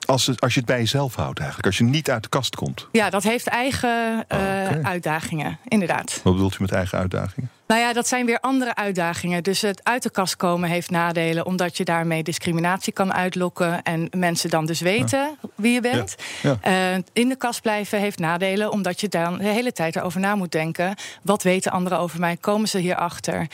als, 0.06 0.40
als 0.40 0.54
je 0.54 0.60
het 0.60 0.70
bij 0.70 0.78
jezelf 0.78 1.16
houdt 1.16 1.38
eigenlijk, 1.38 1.68
als 1.68 1.78
je 1.78 1.84
niet 1.84 2.10
uit 2.10 2.24
de 2.24 2.30
kast 2.30 2.56
komt. 2.56 2.88
Ja, 2.92 3.10
dat 3.10 3.24
heeft 3.24 3.48
eigen 3.48 4.26
uh, 4.32 4.68
uitdagingen, 4.84 5.58
inderdaad. 5.68 6.20
Wat 6.24 6.34
bedoelt 6.34 6.56
u 6.56 6.58
met 6.60 6.72
eigen 6.72 6.98
uitdagingen? 6.98 7.50
Nou 7.68 7.82
ja, 7.82 7.94
dat 7.94 8.08
zijn 8.08 8.26
weer 8.26 8.40
andere 8.40 8.76
uitdagingen. 8.76 9.44
Dus 9.44 9.62
het 9.62 9.84
uit 9.84 10.04
de 10.04 10.10
kast 10.10 10.36
komen 10.36 10.70
heeft 10.70 10.90
nadelen, 10.90 11.46
omdat 11.46 11.78
je 11.78 11.84
daarmee 11.84 12.24
discriminatie 12.24 12.94
kan 12.94 13.14
uitlokken 13.14 13.84
en 13.84 14.08
mensen 14.18 14.50
dan 14.50 14.66
dus 14.66 14.80
weten 14.80 15.38
wie 15.56 15.74
je 15.74 15.82
bent. 15.82 16.16
Ja. 16.42 16.58
Ja. 16.64 16.96
Uh, 16.96 17.04
in 17.14 17.30
de 17.30 17.36
kast 17.36 17.62
blijven 17.62 18.00
heeft 18.00 18.20
nadelen, 18.20 18.72
omdat 18.72 19.02
je 19.02 19.08
dan 19.08 19.38
de 19.38 19.48
hele 19.48 19.72
tijd 19.72 19.96
erover 19.96 20.20
na 20.20 20.36
moet 20.36 20.52
denken. 20.52 20.96
Wat 21.22 21.44
weten 21.44 21.72
anderen 21.72 22.00
over 22.00 22.20
mij? 22.20 22.38
Komen 22.38 22.68
ze 22.68 22.78
hierachter? 22.78 23.48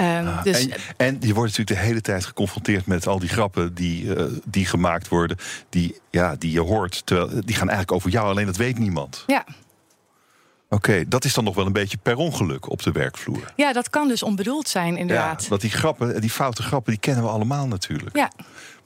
Um, 0.00 0.42
dus... 0.42 0.68
en, 0.68 0.80
en, 0.96 1.16
je 1.20 1.34
wordt 1.34 1.50
natuurlijk 1.50 1.80
de 1.80 1.86
hele 1.86 2.00
tijd 2.00 2.24
geconfronteerd 2.24 2.86
met 2.86 3.06
al 3.06 3.18
die 3.18 3.28
grappen 3.28 3.74
die, 3.74 4.04
uh, 4.04 4.24
die 4.44 4.66
gemaakt 4.66 5.08
worden, 5.08 5.36
die, 5.68 6.00
ja, 6.10 6.36
die 6.38 6.52
je 6.52 6.60
hoort. 6.60 7.06
Terwijl, 7.06 7.28
die 7.28 7.54
gaan 7.56 7.68
eigenlijk 7.68 7.92
over 7.92 8.10
jou, 8.10 8.28
alleen 8.28 8.46
dat 8.46 8.56
weet 8.56 8.78
niemand. 8.78 9.24
Ja. 9.26 9.44
Oké, 10.68 11.08
dat 11.08 11.24
is 11.24 11.34
dan 11.34 11.44
nog 11.44 11.54
wel 11.54 11.66
een 11.66 11.72
beetje 11.72 11.96
per 12.02 12.16
ongeluk 12.16 12.70
op 12.70 12.82
de 12.82 12.92
werkvloer. 12.92 13.52
Ja, 13.56 13.72
dat 13.72 13.90
kan 13.90 14.08
dus 14.08 14.22
onbedoeld 14.22 14.68
zijn, 14.68 14.96
inderdaad. 14.96 15.42
Ja, 15.42 15.48
want 15.48 15.60
die 15.60 15.70
grappen, 15.70 16.20
die 16.20 16.30
foute 16.30 16.62
grappen, 16.62 16.92
die 16.92 17.00
kennen 17.00 17.24
we 17.24 17.30
allemaal 17.30 17.66
natuurlijk. 17.66 18.16
Ja. 18.16 18.30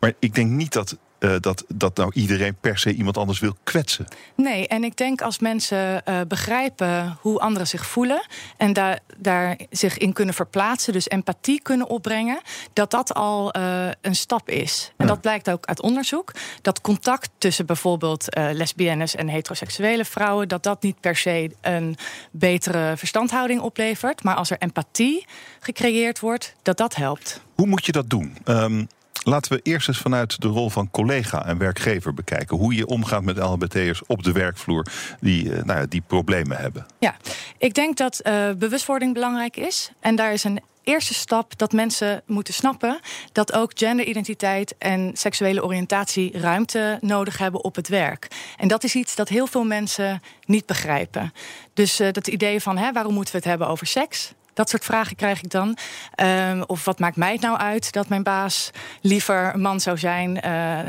Maar 0.01 0.13
ik 0.19 0.35
denk 0.35 0.51
niet 0.51 0.73
dat 0.73 0.99
uh, 1.21 1.37
dat, 1.41 1.65
dat 1.69 1.97
nou 1.97 2.11
iedereen 2.15 2.57
per 2.61 2.79
se 2.79 2.93
iemand 2.93 3.17
anders 3.17 3.39
wil 3.41 3.57
kwetsen. 3.65 4.07
Nee, 4.35 4.69
en 4.69 4.85
ik 4.85 4.97
denk 4.97 5.23
als 5.23 5.39
mensen 5.39 6.03
uh, 6.09 6.21
begrijpen 6.29 7.17
hoe 7.21 7.41
anderen 7.41 7.69
zich 7.69 7.87
voelen 7.87 8.27
en 8.57 8.73
daar, 8.73 8.99
daar 9.17 9.59
zich 9.71 9.99
in 9.99 10.13
kunnen 10.13 10.35
verplaatsen, 10.35 10.93
dus 10.93 11.09
empathie 11.09 11.63
kunnen 11.63 11.89
opbrengen, 11.89 12.41
dat 12.73 12.91
dat 12.91 13.15
al 13.15 13.57
uh, 13.57 13.89
een 14.01 14.15
stap 14.15 14.49
is. 14.49 14.93
En 14.97 15.07
dat 15.07 15.21
blijkt 15.21 15.51
ook 15.51 15.67
uit 15.67 15.83
onderzoek. 15.83 16.33
Dat 16.63 16.81
contact 16.81 17.31
tussen 17.39 17.67
bijvoorbeeld 17.67 18.27
lesbiennes 18.53 19.15
en 19.15 19.29
heteroseksuele 19.29 20.05
vrouwen, 20.05 20.49
dat 20.49 20.63
dat 20.63 20.83
niet 20.83 21.01
per 21.01 21.17
se 21.17 21.51
een 21.61 21.97
betere 22.31 22.97
verstandhouding 22.97 23.61
oplevert, 23.61 24.23
maar 24.23 24.35
als 24.35 24.51
er 24.51 24.59
empathie 24.59 25.27
gecreëerd 25.61 26.21
wordt, 26.21 26.55
dat 26.63 26.77
dat 26.77 26.97
helpt. 26.97 27.41
Hoe 27.55 27.67
moet 27.67 27.87
je 27.87 27.93
dat 27.93 28.11
doen? 28.11 28.37
Um, 28.45 28.89
Laten 29.23 29.53
we 29.53 29.61
eerst 29.63 29.89
eens 29.89 29.99
vanuit 29.99 30.41
de 30.41 30.49
rol 30.49 30.71
van 30.71 30.91
collega 30.91 31.47
en 31.47 31.59
werkgever 31.59 32.15
bekijken. 32.15 32.57
Hoe 32.57 32.75
je 32.75 32.87
omgaat 32.87 33.23
met 33.23 33.37
LHBT'ers 33.37 34.03
op 34.07 34.23
de 34.23 34.33
werkvloer 34.33 34.87
die, 35.21 35.45
uh, 35.45 35.63
nou 35.63 35.81
ja, 35.81 35.87
die 35.87 36.03
problemen 36.07 36.57
hebben. 36.57 36.87
Ja, 36.99 37.17
ik 37.59 37.75
denk 37.75 37.97
dat 37.97 38.21
uh, 38.27 38.51
bewustwording 38.59 39.15
belangrijk 39.15 39.57
is. 39.57 39.91
En 40.01 40.17
daar 40.17 40.33
is 40.33 40.45
een 40.45 40.61
eerste 40.85 41.15
stap 41.15 41.59
dat 41.59 41.73
mensen 41.73 42.23
moeten 42.27 42.55
snappen 42.55 43.01
dat 43.33 43.53
ook 43.53 43.71
genderidentiteit 43.75 44.75
en 44.79 45.11
seksuele 45.15 45.65
oriëntatie 45.65 46.39
ruimte 46.39 46.99
nodig 47.01 47.39
hebben 47.39 47.65
op 47.65 47.75
het 47.75 47.89
werk. 47.89 48.29
En 48.57 48.69
dat 48.69 48.85
is 48.85 48.95
iets 48.95 49.15
dat 49.15 49.29
heel 49.29 49.47
veel 49.47 49.65
mensen 49.65 50.23
niet 50.45 50.67
begrijpen. 50.67 51.33
Dus 51.75 52.01
uh, 52.01 52.13
dat 52.13 52.27
idee 52.27 52.61
van 52.61 52.79
hè, 52.79 52.93
waarom 52.93 53.15
moeten 53.15 53.33
we 53.33 53.39
het 53.39 53.49
hebben 53.49 53.69
over 53.69 53.87
seks? 53.87 54.33
Dat 54.61 54.69
soort 54.69 54.85
vragen 54.85 55.17
krijg 55.17 55.43
ik 55.43 55.51
dan. 55.51 55.77
Um, 56.23 56.63
of 56.63 56.85
wat 56.85 56.99
maakt 56.99 57.17
mij 57.17 57.33
het 57.33 57.41
nou 57.41 57.59
uit 57.59 57.93
dat 57.93 58.09
mijn 58.09 58.23
baas 58.23 58.71
liever 59.01 59.55
een 59.55 59.61
man 59.61 59.81
zou 59.81 59.99
zijn? 59.99 60.37
Uh, 60.37 60.43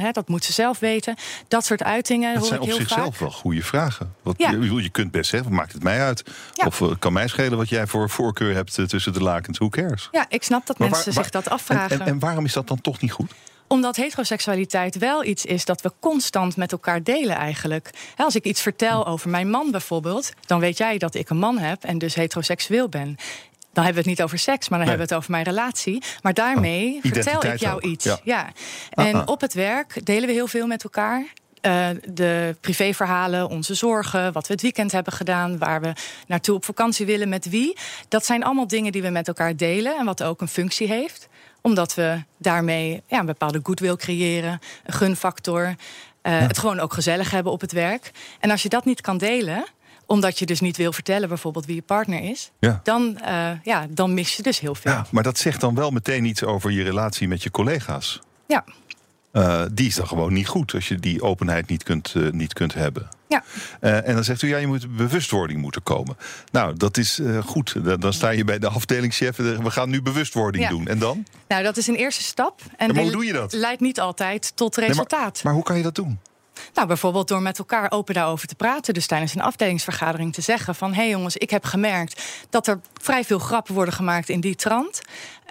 hè, 0.04 0.12
dat 0.12 0.28
moet 0.28 0.44
ze 0.44 0.54
zelf 0.54 0.80
weten. 0.80 1.16
Dat 1.48 1.66
soort 1.66 1.84
uitingen. 1.84 2.34
Dat 2.34 2.46
zijn 2.46 2.60
op 2.60 2.72
zichzelf 2.72 3.20
wel 3.20 3.32
goede 3.32 3.64
vragen. 3.64 4.16
Wat, 4.22 4.36
ja. 4.38 4.50
je, 4.50 4.82
je, 4.82 4.90
kunt 4.90 5.12
best 5.12 5.30
zeggen, 5.30 5.50
wat 5.50 5.60
maakt 5.60 5.74
het 5.74 5.84
mij 5.84 6.02
uit? 6.02 6.24
Ja. 6.54 6.66
Of 6.66 6.80
uh, 6.80 6.90
kan 7.00 7.14
mij 7.14 7.28
schelen 7.28 7.58
wat 7.58 7.70
jij 7.70 7.88
voor 7.88 8.10
voorkeur 8.10 8.54
hebt 8.54 8.78
uh, 8.78 8.86
tussen 8.86 9.14
de 9.14 9.22
lakens? 9.22 9.58
Who 9.58 9.70
cares? 9.70 10.10
Ja, 10.12 10.26
ik 10.30 10.44
snap 10.44 10.66
dat 10.66 10.78
maar 10.78 10.90
mensen 10.90 11.14
waar, 11.14 11.16
waar, 11.16 11.32
zich 11.32 11.42
dat 11.44 11.50
afvragen. 11.54 12.00
En, 12.00 12.00
en, 12.00 12.08
en 12.08 12.20
waarom 12.20 12.46
is 12.46 12.54
dat 12.54 12.68
dan 12.68 12.82
toch 12.82 13.02
niet 13.02 13.12
goed? 13.12 13.32
Omdat 13.72 13.96
heteroseksualiteit 13.96 14.98
wel 14.98 15.24
iets 15.24 15.46
is 15.46 15.66
dat 15.66 15.82
we 15.82 15.92
constant 16.00 16.56
met 16.56 16.72
elkaar 16.72 17.04
delen 17.04 17.36
eigenlijk. 17.36 17.90
Als 18.18 18.36
ik 18.36 18.46
iets 18.46 18.62
vertel 18.62 19.08
over 19.08 19.30
mijn 19.30 19.50
man 19.50 19.72
bijvoorbeeld, 19.72 20.34
dan 20.46 20.60
weet 20.60 20.78
jij 20.78 20.98
dat 20.98 21.16
ik 21.16 21.30
een 21.30 21.38
man 21.38 21.58
heb 21.58 21.84
en 21.84 21.98
dus 21.98 22.16
heteroseksueel 22.16 22.90
ben. 22.90 23.18
Dan 23.74 23.84
hebben 23.84 24.04
we 24.04 24.10
het 24.10 24.18
niet 24.18 24.26
over 24.28 24.40
seks, 24.40 24.70
maar 24.70 24.80
dan 24.80 24.88
hebben 24.88 25.08
we 25.08 25.14
het 25.14 25.22
over 25.22 25.32
mijn 25.32 25.44
relatie. 25.44 26.04
Maar 26.22 26.34
daarmee 26.34 26.96
oh, 26.96 27.12
vertel 27.12 27.46
ik 27.46 27.60
jou 27.60 27.82
iets. 27.82 28.18
Ja. 28.24 28.50
En 28.90 29.14
ah, 29.14 29.22
ah. 29.22 29.28
op 29.28 29.42
het 29.42 29.54
werk 29.54 30.06
delen 30.06 30.28
we 30.28 30.34
heel 30.34 30.48
veel 30.48 30.68
met 30.68 30.84
elkaar. 30.84 31.26
Uh, 31.62 31.88
de 32.14 32.56
privéverhalen, 32.62 33.50
onze 33.50 33.74
zorgen, 33.74 34.34
wat 34.34 34.48
we 34.48 34.54
het 34.54 34.62
weekend 34.62 34.92
hebben 34.92 35.14
gedaan, 35.14 35.58
waar 35.58 35.82
we 35.82 35.94
naartoe 36.28 36.56
op 36.56 36.66
vakantie 36.66 37.06
willen, 37.06 37.30
met 37.30 37.50
wie. 37.50 37.78
Dat 38.08 38.26
zijn 38.26 38.44
allemaal 38.44 38.68
dingen 38.68 38.92
die 38.92 39.02
we 39.02 39.10
met 39.10 39.28
elkaar 39.28 39.56
delen 39.56 39.98
en 39.98 40.06
wat 40.06 40.24
ook 40.24 40.42
een 40.42 40.48
functie 40.48 40.88
heeft. 40.88 41.28
Omdat 41.62 41.94
we 41.94 42.24
daarmee 42.38 43.02
ja, 43.08 43.20
een 43.20 43.26
bepaalde 43.26 43.60
goodwill 43.64 43.96
creëren, 43.96 44.60
een 44.86 44.94
gunfactor. 44.94 45.76
Uh, 46.24 46.40
Het 46.40 46.58
gewoon 46.58 46.80
ook 46.80 46.94
gezellig 46.94 47.32
hebben 47.32 47.52
op 47.52 47.62
het 47.62 47.72
werk. 47.72 48.12
En 48.40 48.52
als 48.52 48.64
je 48.64 48.70
dat 48.70 48.86
niet 48.86 49.02
kan 49.02 49.18
delen, 49.18 49.66
omdat 50.12 50.40
je 50.40 50.46
dus 50.46 50.60
niet 50.60 50.78
wil 50.78 50.94
vertellen 50.94 51.30
bijvoorbeeld 51.30 51.66
wie 51.66 51.76
je 51.76 51.82
partner 51.82 52.24
is, 52.24 52.52
ja. 52.60 52.80
Dan, 52.84 53.18
uh, 53.22 53.50
ja, 53.64 53.88
dan 53.90 54.14
mis 54.14 54.36
je 54.36 54.44
dus 54.44 54.60
heel 54.60 54.76
veel. 54.76 54.92
Ja, 54.92 55.06
maar 55.12 55.24
dat 55.24 55.38
zegt 55.38 55.62
dan 55.62 55.76
wel 55.76 55.92
meteen 55.92 56.26
iets 56.26 56.44
over 56.44 56.72
je 56.72 56.84
relatie 56.84 57.28
met 57.28 57.44
je 57.44 57.52
collega's. 57.52 58.20
Ja. 58.48 58.64
Uh, 59.34 59.64
die 59.72 59.88
is 59.88 59.96
dan 59.96 60.08
gewoon 60.08 60.34
niet 60.34 60.48
goed 60.48 60.74
als 60.74 60.88
je 60.88 60.96
die 60.96 61.22
openheid 61.22 61.68
niet 61.68 61.84
kunt, 61.84 62.14
uh, 62.18 62.32
niet 62.32 62.54
kunt 62.54 62.74
hebben. 62.74 63.08
Ja. 63.28 63.44
Uh, 63.82 64.08
en 64.08 64.14
dan 64.14 64.24
zegt 64.24 64.42
u, 64.42 64.48
ja, 64.48 64.58
je 64.58 64.68
moet 64.68 64.96
bewustwording 64.96 65.62
moeten 65.62 65.84
komen. 65.84 66.18
Nou, 66.52 66.78
dat 66.78 66.98
is 66.98 67.20
goed. 67.46 67.76
Dan 68.02 68.14
sta 68.14 68.30
je 68.30 68.44
bij 68.44 68.60
de 68.60 68.68
afdelingschef. 68.68 69.36
We 69.36 69.72
gaan 69.72 69.90
nu 69.90 70.02
bewustwording 70.02 70.68
doen. 70.68 70.88
En 70.88 71.00
dan? 71.00 71.26
Nou, 71.48 71.64
dat 71.64 71.78
is 71.78 71.88
een 71.88 71.96
eerste 71.96 72.24
stap. 72.24 72.62
En 72.78 72.94
maar 72.94 73.04
hoe 73.04 73.12
doe 73.12 73.26
je 73.26 73.34
dat? 73.34 73.54
Leidt 73.54 73.82
niet 73.82 74.00
altijd 74.00 74.52
tot 74.56 74.76
resultaat. 74.76 75.22
Nee, 75.22 75.32
maar, 75.34 75.44
maar 75.44 75.54
hoe 75.54 75.64
kan 75.64 75.78
je 75.78 75.84
dat 75.84 75.96
doen? 75.96 76.20
Nou, 76.74 76.88
bijvoorbeeld 76.88 77.28
door 77.28 77.42
met 77.42 77.60
elkaar 77.60 77.92
open 77.92 78.14
daarover 78.14 78.48
te 78.48 78.56
praten. 78.56 78.94
Dus 78.94 79.08
tijdens 79.08 79.36
een 79.36 79.42
afdelingsvergadering 79.42 80.34
te 80.34 80.42
zeggen 80.42 80.76
van... 80.76 80.94
hé 80.94 81.02
hey 81.02 81.10
jongens, 81.10 81.38
ik 81.38 81.50
heb 81.50 81.66
gemerkt 81.66 82.24
dat 82.50 82.68
er 82.68 82.80
vrij 83.02 83.24
veel 83.24 83.40
grappen 83.40 83.74
worden 83.74 83.94
gemaakt 83.94 84.30
in 84.30 84.40
die 84.40 84.56
trant. 84.56 85.02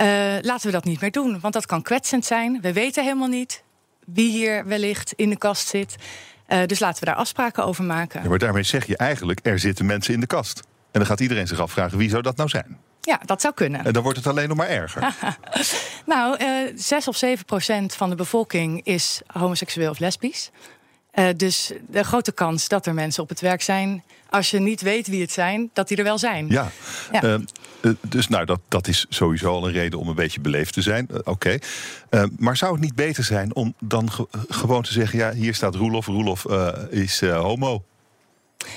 Uh, 0.01 0.07
laten 0.41 0.67
we 0.67 0.73
dat 0.73 0.85
niet 0.85 1.01
meer 1.01 1.11
doen, 1.11 1.41
want 1.41 1.55
dat 1.55 1.67
kan 1.67 1.83
kwetsend 1.83 2.25
zijn. 2.25 2.59
We 2.61 2.73
weten 2.73 3.05
helemaal 3.05 3.29
niet 3.29 3.63
wie 4.07 4.31
hier 4.31 4.67
wellicht 4.67 5.13
in 5.17 5.31
de 5.31 5.39
kast 5.39 5.69
zit. 5.69 5.97
Uh, 6.49 6.67
dus 6.67 6.79
laten 6.79 7.01
we 7.01 7.07
daar 7.07 7.15
afspraken 7.15 7.65
over 7.65 7.85
maken. 7.85 8.23
Ja, 8.23 8.29
maar 8.29 8.39
daarmee 8.39 8.63
zeg 8.63 8.87
je 8.87 8.97
eigenlijk, 8.97 9.41
er 9.43 9.59
zitten 9.59 9.87
mensen 9.87 10.15
in 10.15 10.21
de 10.21 10.27
kast. 10.27 10.61
En 10.91 11.01
dan 11.01 11.07
gaat 11.07 11.21
iedereen 11.21 11.47
zich 11.47 11.61
afvragen, 11.61 11.99
wie 11.99 12.11
zou 12.11 12.23
dat 12.23 12.37
nou 12.37 12.49
zijn? 12.49 12.79
Ja, 13.01 13.21
dat 13.25 13.41
zou 13.41 13.55
kunnen. 13.55 13.85
En 13.85 13.93
dan 13.93 14.03
wordt 14.03 14.19
het 14.19 14.27
alleen 14.27 14.49
nog 14.49 14.57
maar 14.57 14.69
erger. 14.69 15.15
nou, 16.07 16.45
uh, 16.45 16.73
6 16.75 17.09
of 17.09 17.17
7 17.17 17.45
procent 17.45 17.95
van 17.95 18.11
de 18.11 18.17
bevolking 18.17 18.85
is 18.85 19.21
homoseksueel 19.27 19.91
of 19.91 19.99
lesbisch. 19.99 20.51
Uh, 21.21 21.29
dus 21.37 21.73
de 21.89 22.03
grote 22.03 22.33
kans 22.33 22.69
dat 22.69 22.87
er 22.87 22.95
mensen 22.95 23.23
op 23.23 23.29
het 23.29 23.41
werk 23.41 23.63
zijn, 23.63 24.05
als 24.31 24.51
je 24.51 24.59
niet 24.61 24.81
weet 24.81 25.07
wie 25.07 25.21
het 25.21 25.33
zijn, 25.33 25.71
dat 25.73 25.89
die 25.89 25.97
er 25.97 26.05
wel 26.05 26.19
zijn. 26.19 26.49
Ja, 26.49 26.71
ja. 27.13 27.25
Uh, 27.25 27.95
dus 28.01 28.29
nou, 28.29 28.45
dat, 28.45 28.61
dat 28.69 28.89
is 28.89 29.07
sowieso 29.09 29.53
al 29.53 29.67
een 29.67 29.73
reden 29.73 29.99
om 29.99 30.09
een 30.09 30.15
beetje 30.15 30.41
beleefd 30.41 30.73
te 30.73 30.83
zijn. 30.83 31.07
Uh, 31.11 31.17
Oké. 31.19 31.31
Okay. 31.31 32.29
maar 32.39 32.57
zou 32.57 32.73
het 32.73 32.81
niet 32.81 32.95
beter 32.95 33.25
zijn 33.25 33.55
om 33.55 33.75
dan 33.79 34.11
ge 34.11 34.27
gewoon 34.49 34.83
te 34.83 34.93
zeggen: 34.93 35.19
ja, 35.19 35.33
hier 35.33 35.55
staat 35.55 35.75
Roelof, 35.75 36.07
Roelof 36.07 36.47
is 36.91 37.21
homo? 37.21 37.85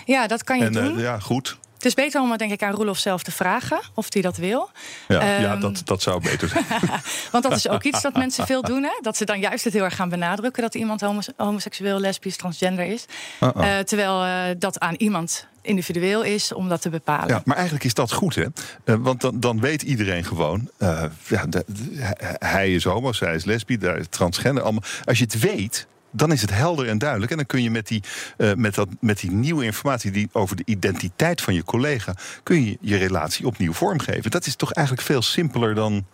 Ja, 0.06 0.28
dat 0.28 0.44
kan 0.44 0.58
je 0.58 0.66
en, 0.66 0.74
doen. 0.74 0.98
ja, 0.98 1.20
goed. 1.20 1.58
Het 1.84 1.98
is 1.98 2.04
beter 2.04 2.22
om 2.22 2.30
het 2.30 2.40
denk 2.40 2.52
ik 2.52 2.64
aan 2.64 2.74
Roelof 2.74 2.98
zelf 2.98 3.24
te 3.24 3.32
vragen 3.32 3.80
of 3.94 4.14
hij 4.14 4.22
dat 4.22 4.38
wil. 4.38 4.70
Ja, 5.08 5.36
um, 5.36 5.42
ja 5.42 5.56
dat, 5.56 5.82
dat 5.86 6.02
zou 6.02 6.22
beter 6.22 6.48
zijn. 6.48 6.66
Want 7.32 7.44
dat 7.44 7.56
is 7.56 7.68
ook 7.68 7.84
iets 7.84 8.02
dat 8.02 8.14
mensen 8.14 8.46
veel 8.46 8.62
doen. 8.62 8.84
Hè? 8.84 9.00
Dat 9.02 9.18
ze 9.18 9.26
dan 9.26 9.40
juist 9.40 9.64
het 9.64 9.74
heel 9.74 9.84
erg 9.84 9.96
gaan 9.96 10.10
benadrukken 10.10 10.62
dat 10.62 10.76
iemand 10.76 11.02
homose 11.02 11.34
homoseksueel, 11.38 12.00
lesbisch, 12.00 12.38
transgender 12.38 12.86
is. 12.86 13.06
Uh 13.40 13.50
-uh. 13.56 13.66
Uh, 13.66 13.80
terwijl 13.80 14.26
uh, 14.26 14.44
dat 14.58 14.80
aan 14.80 14.96
iemand 14.98 15.48
individueel 15.62 16.24
is 16.24 16.54
om 16.54 16.70
dat 16.70 16.82
te 16.82 16.90
bepalen. 16.90 17.28
Ja, 17.28 17.42
maar 17.46 17.56
eigenlijk 17.56 17.86
is 17.86 17.94
dat 17.94 18.12
goed, 18.12 18.36
hè? 18.36 18.46
Uh, 18.86 18.96
want 19.00 19.22
dan, 19.22 19.40
dan 19.40 19.60
weet 19.60 19.82
iedereen 19.82 20.24
gewoon... 20.24 20.70
Uh, 20.80 21.04
ja, 21.28 21.46
de, 21.46 21.64
de, 21.68 22.36
hij 22.40 22.74
is 22.74 22.84
homo, 22.84 23.14
zij 23.14 23.36
is 23.36 23.46
lesbisch, 23.46 24.08
transgender. 24.10 24.64
Allemaal. 24.64 24.84
Als 25.06 25.18
je 25.18 25.24
het 25.24 25.40
weet, 25.40 25.88
dan 26.14 26.32
is 26.32 26.42
het 26.42 26.54
helder 26.54 26.88
en 26.88 26.98
duidelijk. 26.98 27.32
En 27.32 27.38
dan 27.38 27.46
kun 27.46 27.64
je 27.64 27.72
met 27.72 27.88
die, 27.88 28.04
uh, 28.38 28.54
met 28.54 28.76
dat, 28.76 28.88
met 29.00 29.20
die 29.20 29.32
nieuwe 29.32 29.66
informatie 29.66 30.12
die 30.12 30.30
over 30.32 30.56
de 30.56 30.64
identiteit 30.66 31.42
van 31.42 31.54
je 31.54 31.64
collega... 31.64 32.16
kun 32.44 32.66
je 32.66 32.78
je 32.82 32.98
relatie 32.98 33.46
opnieuw 33.46 33.74
vormgeven. 33.74 34.32
Dat 34.32 34.46
is 34.46 34.56
toch 34.56 34.72
eigenlijk 34.72 35.08
veel 35.08 35.22
simpeler 35.22 35.76
dan... 35.76 36.06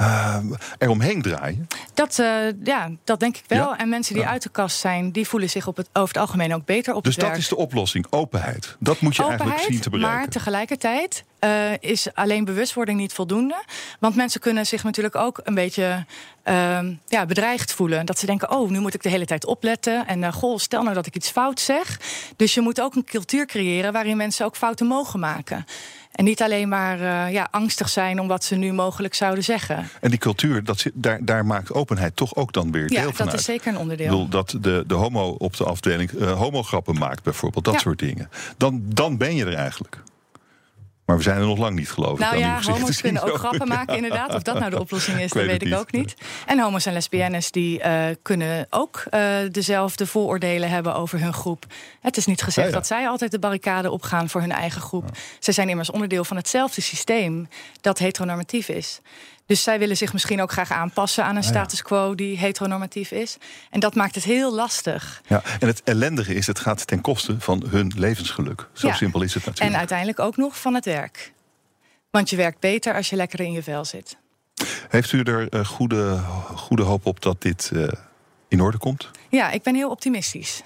Uh, 0.00 0.36
eromheen 0.78 1.22
draaien? 1.22 1.66
Dat, 1.94 2.18
uh, 2.18 2.26
ja, 2.64 2.90
dat 3.04 3.20
denk 3.20 3.36
ik 3.36 3.44
wel. 3.46 3.70
Ja? 3.70 3.78
En 3.78 3.88
mensen 3.88 4.14
die 4.14 4.22
ja. 4.22 4.28
uit 4.28 4.42
de 4.42 4.48
kast 4.48 4.78
zijn, 4.78 5.12
die 5.12 5.28
voelen 5.28 5.50
zich 5.50 5.66
op 5.66 5.76
het, 5.76 5.88
over 5.92 6.08
het 6.08 6.16
algemeen 6.16 6.54
ook 6.54 6.64
beter 6.64 6.94
op 6.94 7.04
dus 7.04 7.14
het 7.14 7.22
werk. 7.22 7.36
Dus 7.36 7.48
dat 7.48 7.58
is 7.58 7.58
de 7.58 7.64
oplossing, 7.64 8.06
openheid. 8.10 8.76
Dat 8.80 9.00
moet 9.00 9.16
je 9.16 9.22
openheid, 9.22 9.48
eigenlijk 9.48 9.72
zien 9.72 9.82
te 9.82 9.90
bereiken. 9.90 10.18
Maar 10.18 10.28
tegelijkertijd 10.28 11.24
uh, 11.40 11.50
is 11.80 12.06
alleen 12.14 12.44
bewustwording 12.44 12.98
niet 12.98 13.12
voldoende. 13.12 13.62
Want 14.00 14.14
mensen 14.16 14.40
kunnen 14.40 14.66
zich 14.66 14.84
natuurlijk 14.84 15.16
ook 15.16 15.40
een 15.44 15.54
beetje 15.54 16.04
uh, 16.44 16.78
ja, 17.06 17.26
bedreigd 17.26 17.72
voelen. 17.72 18.06
Dat 18.06 18.18
ze 18.18 18.26
denken, 18.26 18.50
oh, 18.50 18.70
nu 18.70 18.80
moet 18.80 18.94
ik 18.94 19.02
de 19.02 19.08
hele 19.08 19.24
tijd 19.26 19.44
opletten. 19.46 20.06
En 20.06 20.18
uh, 20.22 20.32
goh, 20.32 20.58
stel 20.58 20.82
nou 20.82 20.94
dat 20.94 21.06
ik 21.06 21.14
iets 21.16 21.30
fout 21.30 21.60
zeg. 21.60 22.00
Dus 22.36 22.54
je 22.54 22.60
moet 22.60 22.80
ook 22.80 22.94
een 22.94 23.04
cultuur 23.04 23.46
creëren 23.46 23.92
waarin 23.92 24.16
mensen 24.16 24.46
ook 24.46 24.56
fouten 24.56 24.86
mogen 24.86 25.20
maken. 25.20 25.66
En 26.12 26.24
niet 26.24 26.42
alleen 26.42 26.68
maar 26.68 27.00
uh, 27.00 27.32
ja, 27.32 27.48
angstig 27.50 27.88
zijn 27.88 28.20
om 28.20 28.28
wat 28.28 28.44
ze 28.44 28.54
nu 28.54 28.72
mogelijk 28.72 29.14
zouden 29.14 29.44
zeggen. 29.44 29.88
En 30.00 30.10
die 30.10 30.18
cultuur, 30.18 30.64
dat, 30.64 30.84
daar, 30.94 31.18
daar 31.24 31.46
maakt 31.46 31.72
openheid 31.72 32.16
toch 32.16 32.34
ook 32.36 32.52
dan 32.52 32.72
weer 32.72 32.92
ja, 32.92 33.00
deel 33.00 33.12
van 33.12 33.24
dat 33.24 33.28
uit. 33.28 33.38
is 33.38 33.44
zeker 33.44 33.68
een 33.68 33.78
onderdeel. 33.78 34.06
Ik 34.06 34.10
bedoel, 34.12 34.28
dat 34.28 34.54
de, 34.60 34.84
de 34.86 34.94
homo 34.94 35.28
op 35.38 35.56
de 35.56 35.64
afdeling 35.64 36.10
uh, 36.12 36.32
homograppen 36.32 36.98
maakt 36.98 37.22
bijvoorbeeld. 37.22 37.64
Dat 37.64 37.74
Ja. 37.74 37.80
soort 37.80 37.98
dingen. 37.98 38.30
Dan, 38.56 38.82
dan 38.84 39.16
ben 39.16 39.34
je 39.34 39.44
er 39.44 39.54
eigenlijk. 39.54 40.02
Maar 41.08 41.16
we 41.16 41.22
zijn 41.22 41.38
er 41.40 41.46
nog 41.46 41.58
lang 41.58 41.76
niet, 41.76 41.90
geloof 41.90 42.12
ik. 42.12 42.18
Nou 42.18 42.36
ja, 42.36 42.60
homo's 42.62 43.00
kunnen 43.06 43.22
ook 43.22 43.38
grappen 43.38 43.68
maken, 43.68 43.96
inderdaad. 43.96 44.34
Of 44.34 44.42
dat 44.42 44.58
nou 44.58 44.70
de 44.70 44.80
oplossing 44.80 45.20
is, 45.20 45.32
dat 45.32 45.44
weet 45.44 45.62
ik 45.66 45.74
ook 45.74 45.92
niet. 45.92 46.14
En 46.46 46.60
homo's 46.60 46.86
en 46.86 46.92
lesbiennes 46.92 47.50
die 47.50 47.82
uh, 47.84 48.04
kunnen 48.22 48.66
ook 48.70 49.04
uh, 49.10 49.36
dezelfde 49.50 50.06
vooroordelen 50.06 50.70
hebben 50.70 50.94
over 50.94 51.20
hun 51.20 51.32
groep. 51.32 51.64
Het 52.00 52.16
is 52.16 52.26
niet 52.26 52.42
gezegd 52.42 52.66
Ja, 52.66 52.72
ja. 52.72 52.78
dat 52.78 52.86
zij 52.86 53.08
altijd 53.08 53.30
de 53.30 53.38
barricade 53.38 53.90
opgaan 53.90 54.28
voor 54.28 54.40
hun 54.40 54.52
eigen 54.52 54.80
groep. 54.80 55.10
Zij 55.38 55.52
zijn 55.52 55.68
immers 55.68 55.90
onderdeel 55.90 56.24
van 56.24 56.36
hetzelfde 56.36 56.80
systeem 56.80 57.48
dat 57.80 57.98
heteronormatief 57.98 58.68
is. 58.68 59.00
Dus 59.48 59.62
zij 59.62 59.78
willen 59.78 59.96
zich 59.96 60.12
misschien 60.12 60.40
ook 60.42 60.52
graag 60.52 60.70
aanpassen 60.70 61.24
aan 61.24 61.36
een 61.36 61.42
ja. 61.42 61.48
status 61.48 61.82
quo 61.82 62.14
die 62.14 62.38
heteronormatief 62.38 63.10
is. 63.10 63.36
En 63.70 63.80
dat 63.80 63.94
maakt 63.94 64.14
het 64.14 64.24
heel 64.24 64.54
lastig. 64.54 65.20
Ja, 65.26 65.42
en 65.60 65.66
het 65.66 65.82
ellendige 65.84 66.34
is, 66.34 66.46
het 66.46 66.58
gaat 66.58 66.86
ten 66.86 67.00
koste 67.00 67.36
van 67.38 67.64
hun 67.68 67.92
levensgeluk. 67.96 68.68
Zo 68.72 68.86
Ja. 68.86 68.94
simpel 68.94 69.22
is 69.22 69.34
het 69.34 69.42
En 69.42 69.48
natuurlijk. 69.50 69.78
uiteindelijk 69.78 70.18
ook 70.18 70.36
nog 70.36 70.60
van 70.60 70.74
het 70.74 70.84
werk. 70.84 71.32
Want 72.10 72.30
je 72.30 72.36
werkt 72.36 72.60
beter 72.60 72.94
als 72.94 73.10
je 73.10 73.16
lekker 73.16 73.40
in 73.40 73.52
je 73.52 73.62
vel 73.62 73.84
zit. 73.84 74.16
Heeft 74.88 75.12
u 75.12 75.20
er 75.22 75.54
uh, 75.54 75.64
goede, 75.64 76.18
goede 76.54 76.82
hoop 76.82 77.06
op 77.06 77.22
dat 77.22 77.42
dit 77.42 77.70
uh, 77.72 77.88
in 78.48 78.60
orde 78.60 78.78
komt? 78.78 79.10
Ja, 79.28 79.50
ik 79.50 79.62
ben 79.62 79.74
heel 79.74 79.90
optimistisch. 79.90 80.62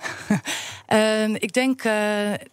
uh, 0.88 1.35
ik 1.46 1.53
denk 1.53 1.85
uh, 1.85 1.92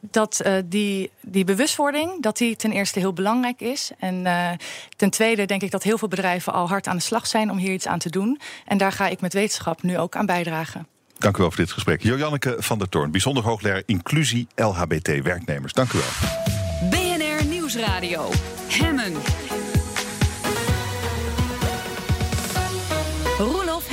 dat 0.01 0.41
uh, 0.45 0.53
die, 0.65 1.11
die 1.21 1.43
bewustwording 1.43 2.21
dat 2.21 2.37
die 2.37 2.55
ten 2.55 2.71
eerste 2.71 2.99
heel 2.99 3.13
belangrijk 3.13 3.61
is. 3.61 3.91
En 3.99 4.15
uh, 4.15 4.49
ten 4.95 5.09
tweede 5.09 5.45
denk 5.45 5.61
ik 5.61 5.71
dat 5.71 5.83
heel 5.83 5.97
veel 5.97 6.07
bedrijven 6.07 6.53
al 6.53 6.67
hard 6.67 6.87
aan 6.87 6.95
de 6.95 7.01
slag 7.01 7.27
zijn 7.27 7.51
om 7.51 7.57
hier 7.57 7.73
iets 7.73 7.87
aan 7.87 7.99
te 7.99 8.09
doen. 8.09 8.39
En 8.65 8.77
daar 8.77 8.91
ga 8.91 9.07
ik 9.07 9.21
met 9.21 9.33
wetenschap 9.33 9.83
nu 9.83 9.97
ook 9.97 10.15
aan 10.15 10.25
bijdragen. 10.25 10.87
Dank 11.17 11.37
u 11.37 11.39
wel 11.39 11.51
voor 11.51 11.59
dit 11.59 11.71
gesprek. 11.71 12.03
Jojanneke 12.03 12.55
van 12.59 12.77
der 12.77 12.89
Toorn, 12.89 13.11
bijzonder 13.11 13.43
hoogleraar 13.43 13.83
inclusie 13.85 14.47
LHBT-werknemers. 14.55 15.73
Dank 15.73 15.91
u 15.93 15.97
wel. 15.97 16.89
BNR 16.89 17.45
Nieuwsradio. 17.45 18.29
Hemmen. 18.67 19.38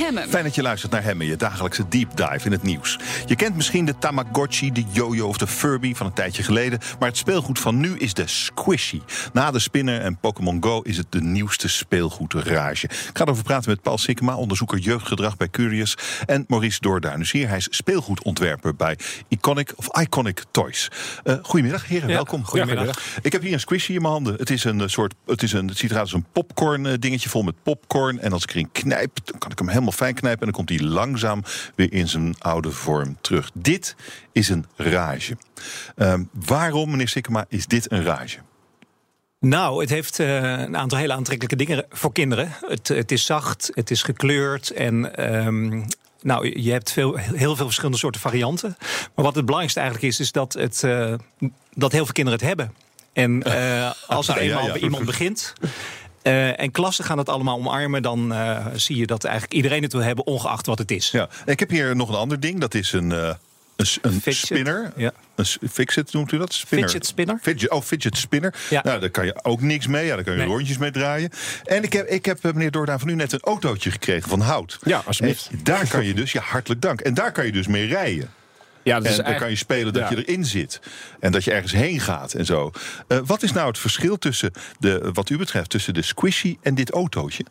Hemmen. 0.07 0.29
Fijn 0.29 0.43
dat 0.43 0.55
je 0.55 0.61
luistert 0.61 0.91
naar 0.91 1.03
Hemmen, 1.03 1.25
je 1.25 1.35
dagelijkse 1.35 1.87
deep 1.87 2.15
dive 2.15 2.45
in 2.45 2.51
het 2.51 2.63
nieuws. 2.63 2.99
Je 3.25 3.35
kent 3.35 3.55
misschien 3.55 3.85
de 3.85 3.97
Tamagotchi, 3.97 4.71
de 4.71 4.83
Jojo 4.91 5.27
of 5.27 5.37
de 5.37 5.47
Furby 5.47 5.93
van 5.93 6.05
een 6.05 6.13
tijdje 6.13 6.43
geleden. 6.43 6.79
Maar 6.99 7.07
het 7.07 7.17
speelgoed 7.17 7.59
van 7.59 7.79
nu 7.79 7.97
is 7.97 8.13
de 8.13 8.27
Squishy. 8.27 9.01
Na 9.33 9.51
de 9.51 9.59
Spinner 9.59 10.01
en 10.01 10.17
Pokémon 10.17 10.63
Go 10.63 10.81
is 10.81 10.97
het 10.97 11.11
de 11.11 11.21
nieuwste 11.21 11.69
speelgoedrage. 11.69 12.85
Ik 12.85 13.09
ga 13.13 13.23
erover 13.23 13.43
praten 13.43 13.69
met 13.69 13.81
Paul 13.81 13.97
Sikkema, 13.97 14.35
onderzoeker 14.35 14.77
jeugdgedrag 14.77 15.37
bij 15.37 15.49
Curious. 15.49 15.97
En 16.25 16.45
Maurice 16.47 16.79
Doorduin. 16.81 17.19
Dus 17.19 17.31
hier, 17.31 17.47
hij 17.47 17.57
is 17.57 17.67
speelgoedontwerper 17.69 18.75
bij 18.75 18.97
Iconic 19.27 19.73
of 19.75 19.99
Iconic 20.01 20.43
Toys. 20.51 20.91
Uh, 21.23 21.35
goedemiddag, 21.41 21.87
heren, 21.87 22.09
Ja, 22.09 22.15
welkom. 22.15 22.45
goedemiddag. 22.45 22.99
Ik 23.21 23.31
heb 23.31 23.41
hier 23.41 23.53
een 23.53 23.59
Squishy 23.59 23.93
in 23.93 24.01
mijn 24.01 24.13
handen. 24.13 24.35
Het 24.35 24.49
is 24.49 24.63
een 24.63 24.81
eh, 24.81 24.87
soort, 24.87 25.13
het, 25.25 25.43
is 25.43 25.53
een, 25.53 25.67
het 25.67 25.77
ziet 25.77 25.89
eruit 25.89 26.05
als 26.05 26.13
een 26.13 26.25
popcorn 26.31 26.85
eh, 26.85 26.93
dingetje 26.99 27.29
vol 27.29 27.43
met 27.43 27.55
popcorn. 27.63 28.19
En 28.19 28.33
als 28.33 28.43
ik 28.43 28.49
erin 28.49 28.71
knijp, 28.71 29.19
dan 29.23 29.37
kan 29.37 29.51
ik 29.51 29.57
hem 29.57 29.67
helemaal 29.67 29.91
fijn 29.97 30.13
knijpen. 30.13 30.39
En 30.39 30.53
dan 30.53 30.65
komt 30.65 30.79
hij 30.79 30.87
langzaam 30.87 31.43
weer 31.75 31.93
in 31.93 32.07
zijn 32.07 32.35
oude 32.39 32.71
vorm 32.71 33.17
terug. 33.21 33.49
Dit 33.53 33.95
is 34.31 34.49
een 34.49 34.65
rage. 34.75 35.37
Ehm, 35.95 36.23
waarom, 36.31 36.89
meneer 36.89 37.07
Sikkema, 37.07 37.45
is 37.49 37.65
dit 37.65 37.91
een 37.91 38.03
rage? 38.03 38.37
Nou, 39.39 39.81
het 39.81 39.89
heeft 39.89 40.19
uh, 40.19 40.41
een 40.41 40.77
aantal 40.77 40.97
hele 40.97 41.13
aantrekkelijke 41.13 41.65
dingen 41.65 41.85
voor 41.89 42.11
kinderen. 42.11 42.51
Het, 42.67 42.87
het 42.87 43.11
is 43.11 43.25
zacht, 43.25 43.71
het 43.73 43.91
is 43.91 44.03
gekleurd 44.03 44.71
en. 44.71 45.25
Um, 45.45 45.85
nou, 46.21 46.61
je 46.61 46.71
hebt 46.71 46.91
veel, 46.91 47.15
heel 47.15 47.55
veel 47.55 47.65
verschillende 47.65 47.97
soorten 47.97 48.21
varianten. 48.21 48.77
Maar 49.15 49.25
wat 49.25 49.35
het 49.35 49.45
belangrijkste 49.45 49.79
eigenlijk 49.79 50.13
is, 50.13 50.19
is 50.19 50.31
dat, 50.31 50.53
het, 50.53 50.81
uh, 50.85 51.13
dat 51.73 51.91
heel 51.91 52.03
veel 52.03 52.13
kinderen 52.13 52.39
het 52.39 52.47
hebben. 52.47 52.73
En 53.13 53.43
uh, 53.47 53.91
als 54.07 54.27
het 54.27 54.37
eenmaal 54.37 54.71
bij 54.71 54.79
iemand 54.79 55.05
begint. 55.05 55.53
Uh, 56.27 56.59
en 56.59 56.71
klassen 56.71 57.05
gaan 57.05 57.17
het 57.17 57.29
allemaal 57.29 57.57
omarmen, 57.57 58.01
dan 58.01 58.31
uh, 58.31 58.65
zie 58.73 58.97
je 58.97 59.05
dat 59.07 59.23
eigenlijk 59.23 59.53
iedereen 59.53 59.83
het 59.83 59.93
wil 59.93 60.01
hebben, 60.01 60.25
ongeacht 60.25 60.65
wat 60.65 60.77
het 60.77 60.91
is. 60.91 61.11
Ja, 61.11 61.29
ik 61.45 61.59
heb 61.59 61.69
hier 61.69 61.95
nog 61.95 62.09
een 62.09 62.15
ander 62.15 62.39
ding. 62.39 62.59
Dat 62.59 62.73
is 62.73 62.91
een, 62.93 63.09
uh, 63.09 63.33
een, 63.75 63.87
een 64.01 64.21
spinner. 64.33 64.91
Ja. 64.95 65.11
Een 65.35 65.45
fidget 65.71 66.13
noemt 66.13 66.31
u 66.31 66.37
dat? 66.37 66.53
Spinner. 66.53 66.89
Fidget 66.89 67.07
spinner. 67.07 67.39
Fidget, 67.41 67.69
oh, 67.69 67.81
fidget 67.81 68.17
spinner. 68.17 68.53
Ja. 68.69 68.81
Nou, 68.83 68.99
daar 68.99 69.09
kan 69.09 69.25
je 69.25 69.43
ook 69.43 69.61
niks 69.61 69.87
mee. 69.87 70.05
Ja, 70.05 70.15
daar 70.15 70.23
kan 70.23 70.33
je 70.33 70.39
Nee. 70.39 70.47
rondjes 70.47 70.77
mee 70.77 70.91
draaien. 70.91 71.29
En 71.63 71.83
ik 71.83 71.93
heb, 71.93 72.07
ik 72.07 72.25
heb 72.25 72.45
eh, 72.45 72.53
meneer 72.53 72.71
Doordaan 72.71 72.99
van 72.99 73.09
u 73.09 73.15
net 73.15 73.31
een 73.31 73.39
autootje 73.39 73.91
gekregen 73.91 74.29
van 74.29 74.41
hout. 74.41 74.79
Ja, 74.83 75.01
alsjeblieft. 75.05 75.49
En 75.51 75.59
daar 75.63 75.87
kan 75.87 76.05
je 76.05 76.13
dus, 76.13 76.31
ja, 76.31 76.41
hartelijk 76.41 76.81
dank. 76.81 77.01
En 77.01 77.13
daar 77.13 77.31
kan 77.31 77.45
je 77.45 77.51
dus 77.51 77.67
mee 77.67 77.87
rijden. 77.87 78.29
Ja, 78.87 78.95
En 78.95 79.01
dan 79.01 79.11
eigenlijk- 79.11 79.37
kan 79.39 79.49
je 79.49 79.55
spelen 79.55 79.93
dat 79.93 80.09
ja. 80.09 80.15
je 80.17 80.25
erin 80.25 80.45
zit. 80.45 80.79
En 81.19 81.31
dat 81.31 81.43
je 81.43 81.51
ergens 81.51 81.71
heen 81.71 81.99
gaat 81.99 82.33
en 82.33 82.45
zo. 82.45 82.71
Eh, 83.07 83.17
wat 83.25 83.43
is 83.43 83.51
nou 83.51 83.67
het 83.67 83.77
verschil 83.77 84.17
tussen, 84.17 84.51
de, 84.79 85.09
wat 85.13 85.29
u 85.29 85.37
betreft, 85.37 85.69
tussen 85.69 85.93
de 85.93 86.01
squishy 86.01 86.57
en 86.61 86.75
dit 86.75 86.91
autootje? 86.91 87.45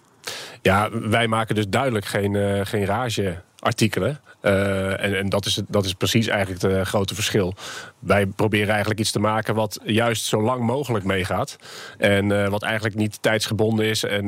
Ja, 0.63 0.91
wij 1.09 1.27
maken 1.27 1.55
dus 1.55 1.69
duidelijk 1.69 2.05
geen, 2.07 2.37
eh, 2.37 2.61
geen 2.65 2.85
rage-artikelen. 2.85 4.21
Eh, 4.47 5.05
en 5.05 5.17
en 5.19 5.29
dat, 5.29 5.47
is, 5.47 5.57
het- 5.57 5.65
dat 5.69 5.85
is 5.85 5.93
precies 5.95 6.27
eigenlijk 6.27 6.63
het 6.63 6.73
eh, 6.73 6.81
grote 6.83 7.15
verschil. 7.15 7.55
Wij 7.99 8.27
proberen 8.27 8.69
eigenlijk 8.69 9.01
iets 9.01 9.11
te 9.11 9.19
maken 9.19 9.55
wat 9.55 9.81
juist 9.85 10.25
zo 10.25 10.43
lang 10.43 10.63
mogelijk 10.63 11.05
meegaat. 11.05 11.57
En 11.99 12.43
eh, 12.43 12.49
wat 12.49 12.63
eigenlijk 12.63 12.95
niet 12.95 13.23
tijdsgebonden 13.23 13.85
is. 13.87 14.05
En 14.05 14.25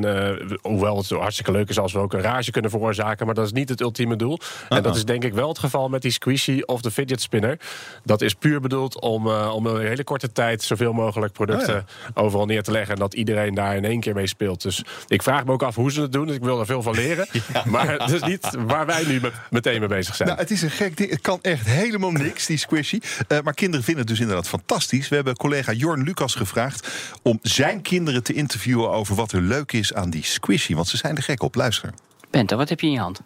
hoewel 0.63 0.97
het 0.97 1.09
hartstikke 1.11 1.53
leuk 1.53 1.69
is 1.69 1.79
als 1.79 1.93
we 1.93 1.99
ook 1.99 2.13
een 2.13 2.21
rage 2.21 2.51
kunnen 2.51 2.71
veroorzaken. 2.71 3.27
Maar 3.27 3.35
dat 3.35 3.45
is 3.47 3.53
niet 3.53 3.69
het 3.69 3.81
ultieme 3.81 4.17
doel. 4.17 4.39
En 4.69 4.83
dat 4.83 4.97
is 4.97 5.05
denk 5.05 5.25
ik 5.25 5.33
wel 5.35 5.49
het 5.49 5.59
geval 5.59 5.89
met 5.89 6.03
die 6.03 6.11
squishy 6.11 6.61
of 6.65 6.81
de 6.81 6.91
fidget 6.91 7.21
spinner. 7.21 7.59
Dat 8.05 8.21
is 8.21 8.35
puur 8.35 8.61
bedoeld 8.61 9.01
om, 9.01 9.27
om 9.31 9.67
een 9.67 9.87
hele 9.87 10.05
korte 10.05 10.33
tijd 10.33 10.63
zoveel 10.63 10.93
mogelijk 10.93 11.33
producten 11.33 11.77
Oh 12.15 12.25
overal 12.25 12.47
neer 12.47 12.63
te 12.63 12.71
leggen. 12.71 12.95
En 12.95 13.01
dat 13.01 13.15
iedereen 13.15 13.55
daar 13.55 13.77
in 13.77 13.85
één 13.85 14.01
keer 14.01 14.15
mee 14.15 14.27
speelt. 14.27 14.63
Dus 14.63 14.85
ik 15.07 15.23
vraag 15.23 15.45
me 15.45 15.53
ook 15.53 15.63
af 15.63 15.75
hoe 15.75 15.93
ze 15.93 16.01
het 16.01 16.13
doen. 16.13 16.27
Dus 16.27 16.37
ik 16.37 16.43
wil 16.43 16.61
er 16.61 16.67
veel 16.67 16.83
van 16.83 16.95
leren. 16.95 17.27
Maar 17.65 17.99
dat 17.99 18.11
is 18.13 18.23
niet 18.23 18.49
waar 18.67 18.87
wij 18.87 19.05
nu 19.07 19.21
met, 19.21 19.33
meteen 19.51 19.79
mee 19.79 19.89
bezig 19.89 20.08
bezig 20.09 20.16
zijn. 20.16 20.29
Nou, 20.29 20.40
het 20.40 20.51
is 20.51 20.62
een 20.62 20.71
gek 20.71 20.97
ding. 20.97 21.11
Het 21.11 21.21
kan 21.21 21.38
echt 21.42 21.66
helemaal 21.66 22.11
niks, 22.11 22.47
die 22.47 22.57
squishy. 22.57 23.01
Uh, 23.29 23.38
maar 23.44 23.55
kinderen 23.55 23.85
vinden 23.85 24.03
het 24.03 24.12
dus 24.12 24.21
inderdaad 24.21 24.49
fantastisch. 24.49 25.09
We 25.09 25.14
hebben 25.14 25.37
collega 25.37 25.73
Jorn 25.73 26.03
Lucas 26.03 26.35
gevraagd 26.35 26.88
om 27.23 27.38
zijn 27.42 27.83
kinderen 27.83 28.23
te 28.23 28.33
interviewen 28.33 28.90
over 28.90 29.14
wat 29.14 29.33
er 29.33 29.40
leuk 29.40 29.73
is 29.73 29.94
aan 29.94 30.11
die 30.11 30.25
squishy. 30.25 30.75
Want 30.75 30.88
ze 30.88 30.97
zijn 30.97 31.16
er 31.16 31.23
gek 31.23 31.42
op. 31.42 31.55
Luister. 31.55 31.94
Bente, 32.31 32.57
wat 32.57 32.68
heb 32.68 32.81
je 32.81 32.87
in 32.87 32.92
je 32.92 32.99
hand? 32.99 33.21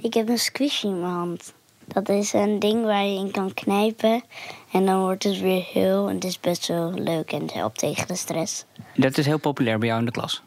Ik 0.00 0.14
heb 0.14 0.28
een 0.28 0.38
squishy 0.38 0.86
in 0.86 1.00
mijn 1.00 1.12
hand. 1.12 1.52
Dat 1.84 2.08
is 2.08 2.32
een 2.32 2.58
ding 2.58 2.84
waar 2.84 3.04
je 3.04 3.18
in 3.18 3.30
kan 3.30 3.54
knijpen. 3.54 4.22
En 4.72 4.86
dan 4.86 5.00
wordt 5.00 5.22
het 5.22 5.40
weer 5.40 5.64
heel. 5.72 6.08
En 6.08 6.14
het 6.14 6.24
is 6.24 6.40
best 6.40 6.66
wel 6.66 6.92
leuk 6.92 7.32
en 7.32 7.40
het 7.40 7.52
helpt 7.52 7.78
tegen 7.78 8.06
de 8.06 8.16
stress. 8.16 8.64
Dat 8.94 9.18
is 9.18 9.26
heel 9.26 9.38
populair 9.38 9.78
bij 9.78 9.88
jou 9.88 10.00
in 10.00 10.06
de 10.06 10.12
klas? 10.12 10.42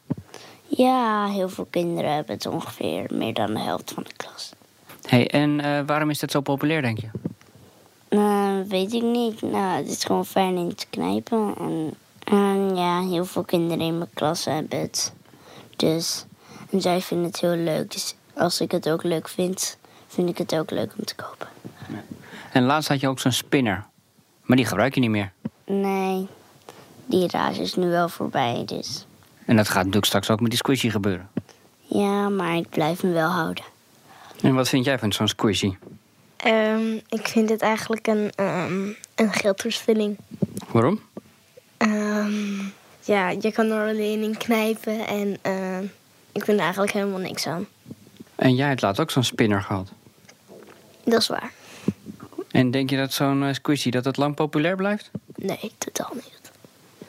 Ja, 0.68 1.28
heel 1.28 1.50
veel 1.50 1.68
kinderen 1.70 2.14
hebben 2.14 2.36
het 2.36 2.46
ongeveer 2.46 3.06
meer 3.14 3.34
dan 3.34 3.54
de 3.54 3.60
helft 3.60 3.92
van 3.92 4.04
de 4.04 4.14
klas. 4.18 4.52
Hey, 5.10 5.28
en 5.28 5.60
uh, 5.60 5.80
waarom 5.86 6.10
is 6.10 6.20
dat 6.20 6.32
zo 6.32 6.42
populair, 6.42 6.82
denk 6.82 7.00
je? 7.00 7.10
Uh, 8.10 8.70
weet 8.70 8.94
ik 8.94 9.04
niet. 9.04 9.42
Nou, 9.42 9.78
het 9.78 9.88
is 9.88 10.04
gewoon 10.04 10.26
fijn 10.26 10.58
in 10.58 10.76
te 10.76 10.86
knijpen. 10.90 11.54
En, 11.60 11.94
en 12.24 12.76
ja, 12.76 13.02
heel 13.02 13.26
veel 13.26 13.44
kinderen 13.44 13.86
in 13.86 13.98
mijn 13.98 14.10
klas 14.14 14.46
hebben 14.46 14.80
het. 14.80 15.14
Dus 15.76 16.26
en 16.70 16.82
zij 16.82 17.02
vinden 17.02 17.26
het 17.26 17.40
heel 17.40 17.56
leuk. 17.56 17.92
Dus 17.92 18.16
als 18.34 18.62
ik 18.62 18.72
het 18.72 18.90
ook 18.90 19.04
leuk 19.04 19.28
vind, 19.28 19.78
vind 20.08 20.30
ik 20.30 20.38
het 20.38 20.56
ook 20.56 20.72
leuk 20.72 20.94
om 20.98 21.06
te 21.06 21.16
kopen. 21.16 21.48
En 22.52 22.64
laatst 22.64 22.90
had 22.90 23.00
je 23.00 23.08
ook 23.08 23.20
zo'n 23.20 23.32
spinner. 23.32 23.86
Maar 24.42 24.58
die 24.58 24.66
gebruik 24.66 24.94
je 24.94 25.00
niet 25.00 25.10
meer. 25.10 25.32
Nee, 25.66 26.28
die 27.06 27.28
rage 27.28 27.62
is 27.62 27.76
nu 27.76 27.90
wel 27.90 28.10
voorbij, 28.10 28.64
dus... 28.66 29.06
En 29.46 29.56
dat 29.56 29.68
gaat 29.68 29.78
natuurlijk 29.78 30.06
straks 30.06 30.30
ook 30.30 30.40
met 30.40 30.50
die 30.50 30.58
squishy 30.58 30.90
gebeuren. 30.90 31.30
Ja, 31.82 32.30
maar 32.30 32.56
ik 32.56 32.70
blijf 32.70 33.02
hem 33.02 33.14
wel 33.14 33.30
houden. 33.30 33.64
En 34.42 34.56
wat 34.56 34.70
vind 34.70 34.86
jij 34.86 35.00
van 35.00 35.14
zo'n 35.14 35.28
squishy? 35.28 35.76
Um, 36.46 37.02
ik 37.10 37.28
vind 37.28 37.50
het 37.50 37.62
eigenlijk 37.62 38.08
een, 38.08 38.32
um, 38.40 38.96
een 39.16 39.34
geldverspilling. 39.34 40.18
Waarom? 40.72 41.02
Um, 41.78 42.74
ja, 43.04 43.30
je 43.30 43.52
kan 43.52 43.72
er 43.72 43.90
alleen 43.90 44.22
in 44.22 44.38
knijpen 44.38 45.08
en 45.08 45.38
uh, 45.46 45.80
ik 46.32 46.44
vind 46.44 46.58
er 46.58 46.64
eigenlijk 46.64 46.92
helemaal 46.92 47.20
niks 47.20 47.48
aan. 47.48 47.68
En 48.36 48.56
jij 48.56 48.68
hebt 48.68 48.82
laatst 48.82 49.02
ook 49.02 49.12
zo'n 49.12 49.24
spinner 49.24 49.62
gehad. 49.62 49.92
Dat 51.04 51.22
is 51.22 51.28
waar. 51.28 51.52
En 52.52 52.72
denk 52.72 52.90
je 52.90 52.98
dat 52.98 53.14
zo'n 53.14 53.44
uh, 53.44 53.54
squishy 53.54 53.90
dat 53.90 54.06
het 54.06 54.18
lang 54.18 54.36
populair 54.36 54.76
blijft? 54.76 55.12
Nee, 55.36 55.72
totaal 55.78 56.12
niet. 56.14 56.52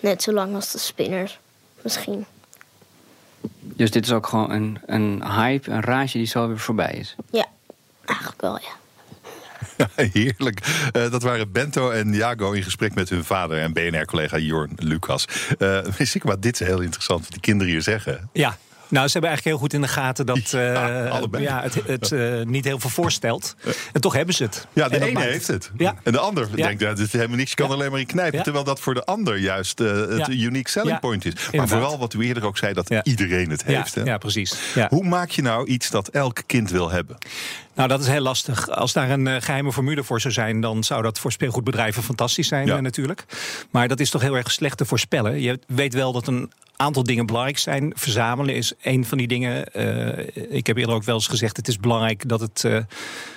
Net 0.01 0.23
zo 0.23 0.33
lang 0.33 0.55
als 0.55 0.73
de 0.73 0.79
spinners, 0.79 1.39
misschien. 1.83 2.27
Dus 3.81 3.91
dit 3.91 4.05
is 4.05 4.13
ook 4.13 4.27
gewoon 4.27 4.51
een, 4.51 4.79
een 4.87 5.23
hype, 5.25 5.71
een 5.71 5.81
rage 5.81 6.19
die 6.19 6.27
zo 6.27 6.47
weer 6.49 6.59
voorbij 6.59 6.93
is? 6.93 7.17
Ja, 7.31 7.47
eigenlijk 8.05 8.41
wel, 8.41 8.59
ja. 8.59 8.69
Heerlijk. 10.13 10.91
Uh, 10.93 11.11
dat 11.11 11.23
waren 11.23 11.53
Bento 11.53 11.91
en 11.91 12.13
Jago 12.13 12.53
in 12.53 12.63
gesprek 12.63 12.95
met 12.95 13.09
hun 13.09 13.25
vader 13.25 13.59
en 13.59 13.73
BNR-collega 13.73 14.39
Jorn 14.39 14.73
Lucas. 14.77 15.25
Uh, 15.59 16.23
maar 16.23 16.41
dit 16.41 16.61
is 16.61 16.67
heel 16.67 16.81
interessant 16.81 17.21
wat 17.21 17.31
die 17.31 17.41
kinderen 17.41 17.73
hier 17.73 17.83
zeggen. 17.83 18.29
Ja, 18.33 18.59
nou, 18.91 19.07
ze 19.07 19.13
hebben 19.13 19.31
eigenlijk 19.31 19.45
heel 19.45 19.59
goed 19.59 19.73
in 19.73 19.81
de 19.81 19.89
gaten 19.89 20.27
dat 20.27 20.51
ja, 20.51 21.23
uh, 21.33 21.41
ja, 21.41 21.63
het, 21.63 21.75
het 21.87 22.11
uh, 22.11 22.43
niet 22.43 22.65
heel 22.65 22.79
veel 22.79 22.91
voorstelt. 22.91 23.57
En 23.93 24.01
toch 24.01 24.13
hebben 24.13 24.35
ze 24.35 24.43
het. 24.43 24.67
Ja, 24.73 24.89
de 24.89 24.97
en 24.97 25.03
ene 25.03 25.21
heeft 25.21 25.47
het. 25.47 25.71
Ja. 25.77 25.95
En 26.03 26.13
de 26.13 26.19
ander 26.19 26.57
denkt, 26.57 26.81
ja, 26.81 26.95
dit 26.95 27.07
is 27.07 27.13
helemaal 27.13 27.37
niks, 27.37 27.51
je 27.51 27.57
kan 27.57 27.71
alleen 27.71 27.91
maar 27.91 28.01
in 28.01 28.07
knijpen. 28.07 28.43
Terwijl 28.43 28.65
dat 28.65 28.81
voor 28.81 28.95
de 28.95 29.05
ander 29.05 29.39
juist 29.39 29.81
uh, 29.81 30.09
het 30.09 30.29
unique 30.29 30.71
selling 30.71 31.01
point 31.01 31.25
is. 31.25 31.35
Maar 31.35 31.45
Inderdaad. 31.45 31.79
vooral 31.79 31.99
wat 31.99 32.15
u 32.15 32.21
eerder 32.21 32.45
ook 32.45 32.59
zei, 32.59 32.73
dat 32.73 32.91
iedereen 33.03 33.51
het 33.51 33.65
heeft. 33.65 33.95
Hè? 33.95 34.03
Ja, 34.03 34.19
precies. 34.19 34.55
Hoe 34.89 35.05
maak 35.05 35.31
je 35.31 35.43
nou 35.43 35.67
iets 35.67 35.91
dat 35.91 36.09
elk 36.09 36.43
kind 36.47 36.71
wil 36.71 36.91
hebben? 36.91 37.19
Nou, 37.81 37.93
dat 37.93 38.01
is 38.01 38.09
heel 38.09 38.21
lastig. 38.21 38.69
Als 38.69 38.93
daar 38.93 39.11
een 39.11 39.27
uh, 39.27 39.37
geheime 39.39 39.73
formule 39.73 40.05
voor 40.05 40.21
zou 40.21 40.33
zijn, 40.33 40.61
dan 40.61 40.85
zou 40.85 41.03
dat 41.03 41.19
voor 41.19 41.33
speelgoedbedrijven 41.33 42.03
fantastisch 42.03 42.49
zijn, 42.49 42.67
ja. 42.67 42.77
uh, 42.77 42.83
natuurlijk. 42.83 43.25
Maar 43.71 43.89
dat 43.89 44.01
is 44.01 44.11
toch 44.11 44.23
heel 44.23 44.37
erg 44.37 44.51
slecht 44.51 44.77
te 44.77 44.85
voorspellen. 44.85 45.41
Je 45.41 45.59
weet 45.67 45.95
wel 45.95 46.13
dat 46.13 46.27
een 46.27 46.53
aantal 46.77 47.03
dingen 47.03 47.27
belangrijk 47.27 47.59
zijn. 47.59 47.93
Verzamelen 47.97 48.55
is 48.55 48.73
een 48.83 49.05
van 49.05 49.19
die 49.19 49.27
dingen. 49.27 49.65
Uh, 49.75 50.19
ik 50.57 50.67
heb 50.67 50.77
eerder 50.77 50.95
ook 50.95 51.05
wel 51.05 51.15
eens 51.15 51.27
gezegd: 51.27 51.57
het 51.57 51.69
is 51.69 51.79
belangrijk 51.79 52.29
dat 52.29 52.41
het 52.41 52.61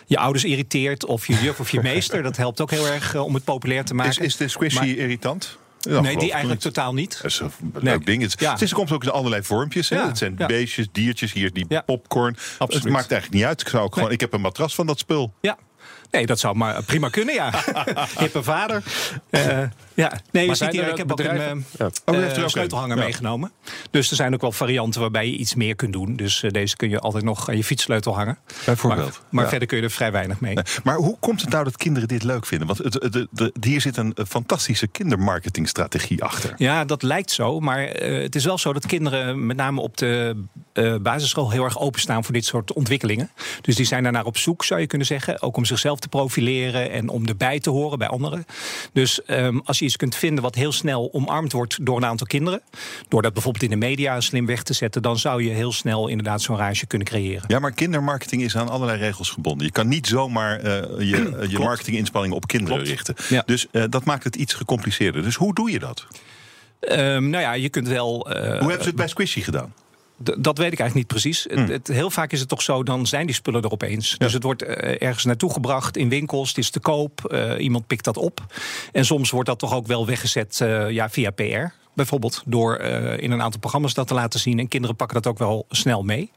je 0.06 0.18
ouders 0.18 0.44
irriteert, 0.44 1.06
of 1.06 1.28
je 1.28 1.34
juf 1.42 1.60
of 1.60 1.70
je 1.70 1.82
meester. 1.92 2.24
Dat 2.24 2.38
helpt 2.38 2.62
ook 2.62 2.72
heel 2.72 2.88
erg 2.88 3.16
om 3.16 3.34
het 3.34 3.44
populair 3.44 3.86
te 3.86 3.94
maken. 3.94 4.12
Is, 4.12 4.18
is 4.18 4.38
de 4.38 4.48
squishy 4.48 4.76
maar, 4.76 4.88
irritant? 4.88 5.58
Ja, 5.90 6.02
nee, 6.02 6.18
die 6.18 6.32
eigenlijk 6.32 6.64
niet. 6.64 6.74
totaal 6.74 6.94
niet. 6.94 7.20
Dat 7.22 7.32
is 7.32 7.40
een 7.40 7.52
leuk 7.74 7.84
nee. 7.84 8.00
ding. 8.00 8.22
Het, 8.22 8.40
ja. 8.40 8.56
het 8.60 8.74
komt 8.74 8.92
ook 8.92 9.04
in 9.04 9.10
allerlei 9.10 9.44
vormpjes. 9.44 9.90
Hè? 9.90 9.96
Ja. 9.96 10.08
Het 10.08 10.18
zijn 10.18 10.36
beestjes, 10.36 10.88
diertjes, 10.92 11.34
hier 11.34 11.54
die 11.54 11.68
popcorn. 11.86 12.38
Absoluut. 12.58 12.84
Het 12.84 12.94
maakt 12.94 13.12
eigenlijk 13.12 13.42
niet 13.42 13.50
uit. 13.50 13.62
Ik, 13.62 13.68
zou 13.68 13.84
ook 13.84 13.94
gewoon, 13.94 14.12
ik 14.12 14.20
heb 14.20 14.34
een 14.34 14.42
matras 14.42 14.76
van 14.76 14.86
dat 14.86 15.00
spul. 15.00 15.34
Ja, 15.42 15.58
Nee, 16.14 16.26
dat 16.26 16.40
zou 16.40 16.56
maar 16.56 16.84
prima 16.84 17.10
kunnen, 17.10 17.34
ja. 17.34 17.54
Hippe 18.20 18.44
vader. 18.44 18.84
Uh, 19.30 19.64
ja, 19.96 20.22
nee, 20.32 20.48
je 20.48 20.56
ziet 20.56 20.72
hier, 20.72 20.88
ik 20.88 20.98
heb 20.98 21.12
ook 21.12 21.20
een 21.20 21.36
uh, 21.36 21.64
ja. 21.78 21.90
oh, 22.06 22.16
uh, 22.16 22.38
een 22.38 22.50
sleutelhanger 22.50 22.98
ja. 22.98 23.04
meegenomen. 23.04 23.52
Dus 23.92 24.10
er 24.10 24.16
zijn 24.16 24.34
ook 24.34 24.42
wel 24.42 24.52
varianten 24.52 25.02
waarbij 25.02 25.30
je 25.30 25.38
iets 25.38 25.56
meer 25.56 25.76
kunt 25.76 25.94
doen. 25.94 26.16
Dus 26.16 26.44
uh, 26.44 26.52
deze 26.52 26.76
kun 26.76 26.90
je 26.90 27.00
altijd 27.00 27.24
nog 27.24 27.50
aan 27.50 27.58
je 27.58 27.64
fietssleutel 27.64 28.16
hangen. 28.16 28.38
Bijvoorbeeld. 28.66 29.12
Maar, 29.12 29.22
maar 29.30 29.44
ja. 29.44 29.50
verder 29.50 29.68
kun 29.68 29.78
je 29.78 29.84
er 29.84 29.92
vrij 29.92 30.12
weinig 30.12 30.40
mee. 30.40 30.56
Nee, 30.56 30.64
maar 30.84 30.96
hoe 30.96 31.18
komt 31.20 31.42
het 31.42 31.50
nou 31.50 31.64
dat 31.64 31.78
kinderen 31.78 32.08
dit 32.08 32.24
leuk 32.24 32.46
vinden? 32.46 32.68
Want 32.68 32.80
het, 32.80 32.94
het, 32.94 33.28
het, 33.36 33.66
hier 33.66 33.82
zit 33.82 33.98
een 33.98 34.16
fantastische 34.28 34.88
kindermarketingstrategie 34.88 36.24
achter. 36.24 36.54
Ja, 36.58 36.86
dat 36.86 37.04
lijkt 37.04 37.32
zo. 37.32 37.60
Maar 37.60 37.82
het 38.00 38.36
is 38.36 38.46
wel 38.46 38.58
zo 38.58 38.74
dat 38.74 38.86
kinderen 38.86 39.46
met 39.46 39.58
name 39.58 39.82
op 39.82 39.98
de 39.98 40.36
basisschool 41.02 41.52
heel 41.52 41.64
erg 41.64 41.80
openstaan 41.80 42.24
voor 42.24 42.34
dit 42.34 42.46
soort 42.46 42.74
ontwikkelingen. 42.74 43.30
Dus 43.62 43.76
die 43.76 43.86
zijn 43.86 44.04
daarnaar 44.04 44.26
op 44.26 44.38
zoek, 44.38 44.64
zou 44.64 44.80
je 44.80 44.88
kunnen 44.88 45.08
zeggen. 45.08 45.42
Ook 45.42 45.58
om 45.58 45.66
zichzelf 45.66 46.00
te 46.00 46.08
profileren 46.08 46.92
en 46.92 47.10
om 47.10 47.28
erbij 47.28 47.60
te 47.60 47.70
horen 47.70 47.98
bij 47.98 48.08
anderen. 48.08 48.46
Dus 48.94 49.22
um, 49.28 49.62
als 49.66 49.80
je 49.80 49.83
iets 49.84 49.96
kunt 49.96 50.16
vinden 50.16 50.44
wat 50.44 50.56
heel 50.56 50.72
snel 50.72 51.10
omarmd 51.12 51.52
wordt 51.52 51.86
door 51.86 51.98
een 51.98 52.06
aantal 52.06 52.28
kinderen, 52.28 52.62
door 53.08 53.22
dat 53.22 53.34
bijvoorbeeld 53.34 53.64
in 53.64 53.70
de 53.70 53.86
media 53.86 54.22
slim 54.22 54.46
weg 54.46 54.64
te 54.64 54.74
zetten, 54.74 55.02
dan 55.02 55.20
zou 55.20 55.44
je 55.44 55.50
heel 55.50 55.72
snel 55.72 56.08
inderdaad 56.08 56.42
zo'n 56.42 56.58
rage 56.58 56.86
kunnen 56.86 57.08
creëren. 57.08 57.44
Ja, 57.48 57.60
maar 57.60 57.72
kindermarketing 57.72 58.44
is 58.44 58.58
aan 58.58 58.70
allerlei 58.70 59.00
regels 59.00 59.30
gebonden. 59.30 59.66
Je 59.66 59.72
kan 59.72 59.88
niet 59.88 60.08
zomaar 60.08 60.66
uh, 60.66 61.10
je, 61.10 61.46
je 61.54 61.60
marketinginspanningen 61.60 62.36
op 62.36 62.48
kinderen 62.48 62.84
Klopt. 62.84 62.92
richten. 62.92 63.16
Ja. 63.30 63.44
Dus 63.46 63.68
uh, 63.72 63.84
dat 63.90 64.06
maakt 64.06 64.24
het 64.24 64.36
iets 64.36 64.54
gecompliceerder. 64.54 65.24
Dus 65.24 65.36
hoe 65.36 65.54
doe 65.54 65.72
je 65.72 65.80
dat? 65.80 66.08
Um, 66.90 67.30
nou 67.30 67.44
ja, 67.44 67.54
je 67.54 67.70
kunt 67.70 67.88
wel. 67.88 68.30
Uh, 68.30 68.36
hoe 68.36 68.50
hebben 68.50 68.82
ze 68.82 68.88
het 68.88 68.96
bij 68.96 69.08
Squishy 69.08 69.42
gedaan? 69.42 69.74
Dat 70.18 70.58
weet 70.58 70.72
ik 70.72 70.80
eigenlijk 70.80 70.94
niet 70.94 71.08
precies. 71.08 71.46
Hmm. 71.50 71.58
Het, 71.58 71.70
het, 71.70 71.88
heel 71.88 72.10
vaak 72.10 72.32
is 72.32 72.40
het 72.40 72.50
toch 72.50 72.62
zo, 72.62 72.84
dan 72.84 73.08
zijn 73.08 73.26
die 73.26 73.36
spullen 73.36 73.62
er 73.62 73.72
opeens. 73.72 74.10
Ja. 74.10 74.18
Dus 74.18 74.34
het 74.34 74.44
wordt 74.44 74.64
uh, 74.64 75.02
ergens 75.02 75.24
naartoe 75.24 75.52
gebracht 75.52 75.98
in 75.98 76.10
winkels, 76.10 76.48
het 76.48 76.58
is 76.58 76.70
te 76.70 76.80
koop, 76.80 77.30
uh, 77.32 77.54
iemand 77.58 77.88
pikt 77.88 78.04
dat 78.04 78.18
op. 78.18 78.46
En 78.92 79.06
soms 79.06 79.30
wordt 79.30 79.50
dat 79.50 79.60
toch 79.60 79.74
ook 79.74 79.88
wel 79.88 80.06
weggezet 80.06 80.60
uh, 80.64 80.90
ja, 80.90 81.10
via 81.10 81.32
PR. 81.32 81.82
Bijvoorbeeld 81.96 82.44
door 82.46 82.80
in 83.18 83.32
een 83.32 83.42
aantal 83.42 83.60
programma's 83.60 83.94
dat 83.94 84.08
te 84.08 84.14
laten 84.14 84.40
zien. 84.40 84.60
En 84.60 84.68
kinderen 84.68 84.96
pakken 84.96 85.22
dat 85.22 85.32
ook 85.32 85.38
wel 85.38 85.66
snel 85.70 86.04
mee. 86.04 86.32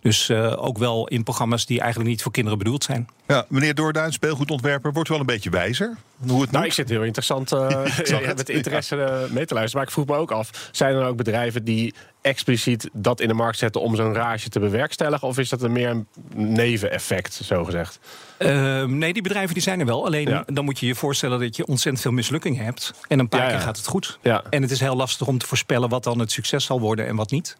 Dus 0.00 0.30
ook 0.30 0.78
wel 0.78 1.08
in 1.08 1.22
programma's 1.22 1.66
die 1.66 1.80
eigenlijk 1.80 2.10
niet 2.10 2.22
voor 2.22 2.32
kinderen 2.32 2.58
bedoeld 2.58 2.84
zijn. 2.84 3.08
Ja, 3.26 3.46
meneer 3.48 3.74
Doorduin, 3.74 4.12
speelgoedontwerper, 4.12 4.92
wordt 4.92 5.08
wel 5.08 5.20
een 5.20 5.26
beetje 5.26 5.50
wijzer. 5.50 5.96
Hoe 6.26 6.40
het 6.40 6.50
nou, 6.50 6.64
ik 6.64 6.72
zit 6.72 6.88
heel 6.88 7.02
interessant 7.02 7.52
uh, 7.54 8.26
met 8.26 8.48
interesse 8.48 8.96
ja. 8.96 9.26
mee 9.30 9.46
te 9.46 9.54
luisteren. 9.54 9.72
Maar 9.72 9.82
ik 9.82 9.90
vroeg 9.90 10.06
me 10.06 10.16
ook 10.16 10.30
af, 10.30 10.68
zijn 10.72 10.94
er 10.94 11.06
ook 11.06 11.16
bedrijven 11.16 11.64
die 11.64 11.94
expliciet 12.24 12.88
dat 12.92 13.20
in 13.20 13.28
de 13.28 13.34
markt 13.34 13.58
zetten 13.58 13.80
om 13.80 13.96
zo'n 13.96 14.14
rage 14.14 14.48
te 14.48 14.60
bewerkstelligen? 14.60 15.28
Of 15.28 15.38
is 15.38 15.48
dat 15.48 15.62
een 15.62 15.72
meer 15.72 15.90
een 15.90 16.06
neveneffect, 16.34 17.34
zo 17.34 17.64
gezegd? 17.64 17.98
Uh, 18.38 18.84
nee, 18.84 19.12
die 19.12 19.22
bedrijven 19.22 19.54
die 19.54 19.62
zijn 19.62 19.80
er 19.80 19.86
wel. 19.86 20.06
Alleen 20.06 20.28
ja. 20.28 20.44
dan 20.46 20.64
moet 20.64 20.78
je 20.78 20.86
je 20.86 20.94
voorstellen 20.94 21.40
dat 21.40 21.56
je 21.56 21.66
ontzettend 21.66 22.02
veel 22.02 22.12
mislukkingen 22.12 22.64
hebt. 22.64 22.92
En 23.08 23.18
een 23.18 23.28
paar 23.28 23.40
ja, 23.40 23.48
keer 23.48 23.60
gaat 23.60 23.76
het 23.76 23.86
goed. 23.86 24.18
En 24.50 24.62
het 24.62 24.70
is 24.70 24.80
heel 24.80 24.96
lastig 24.96 25.26
om 25.26 25.38
te 25.38 25.46
voorspellen 25.46 25.88
wat 25.88 26.04
dan 26.04 26.18
het 26.18 26.32
succes 26.32 26.64
zal 26.64 26.80
worden 26.80 27.06
en 27.06 27.16
wat 27.16 27.30
niet. 27.30 27.56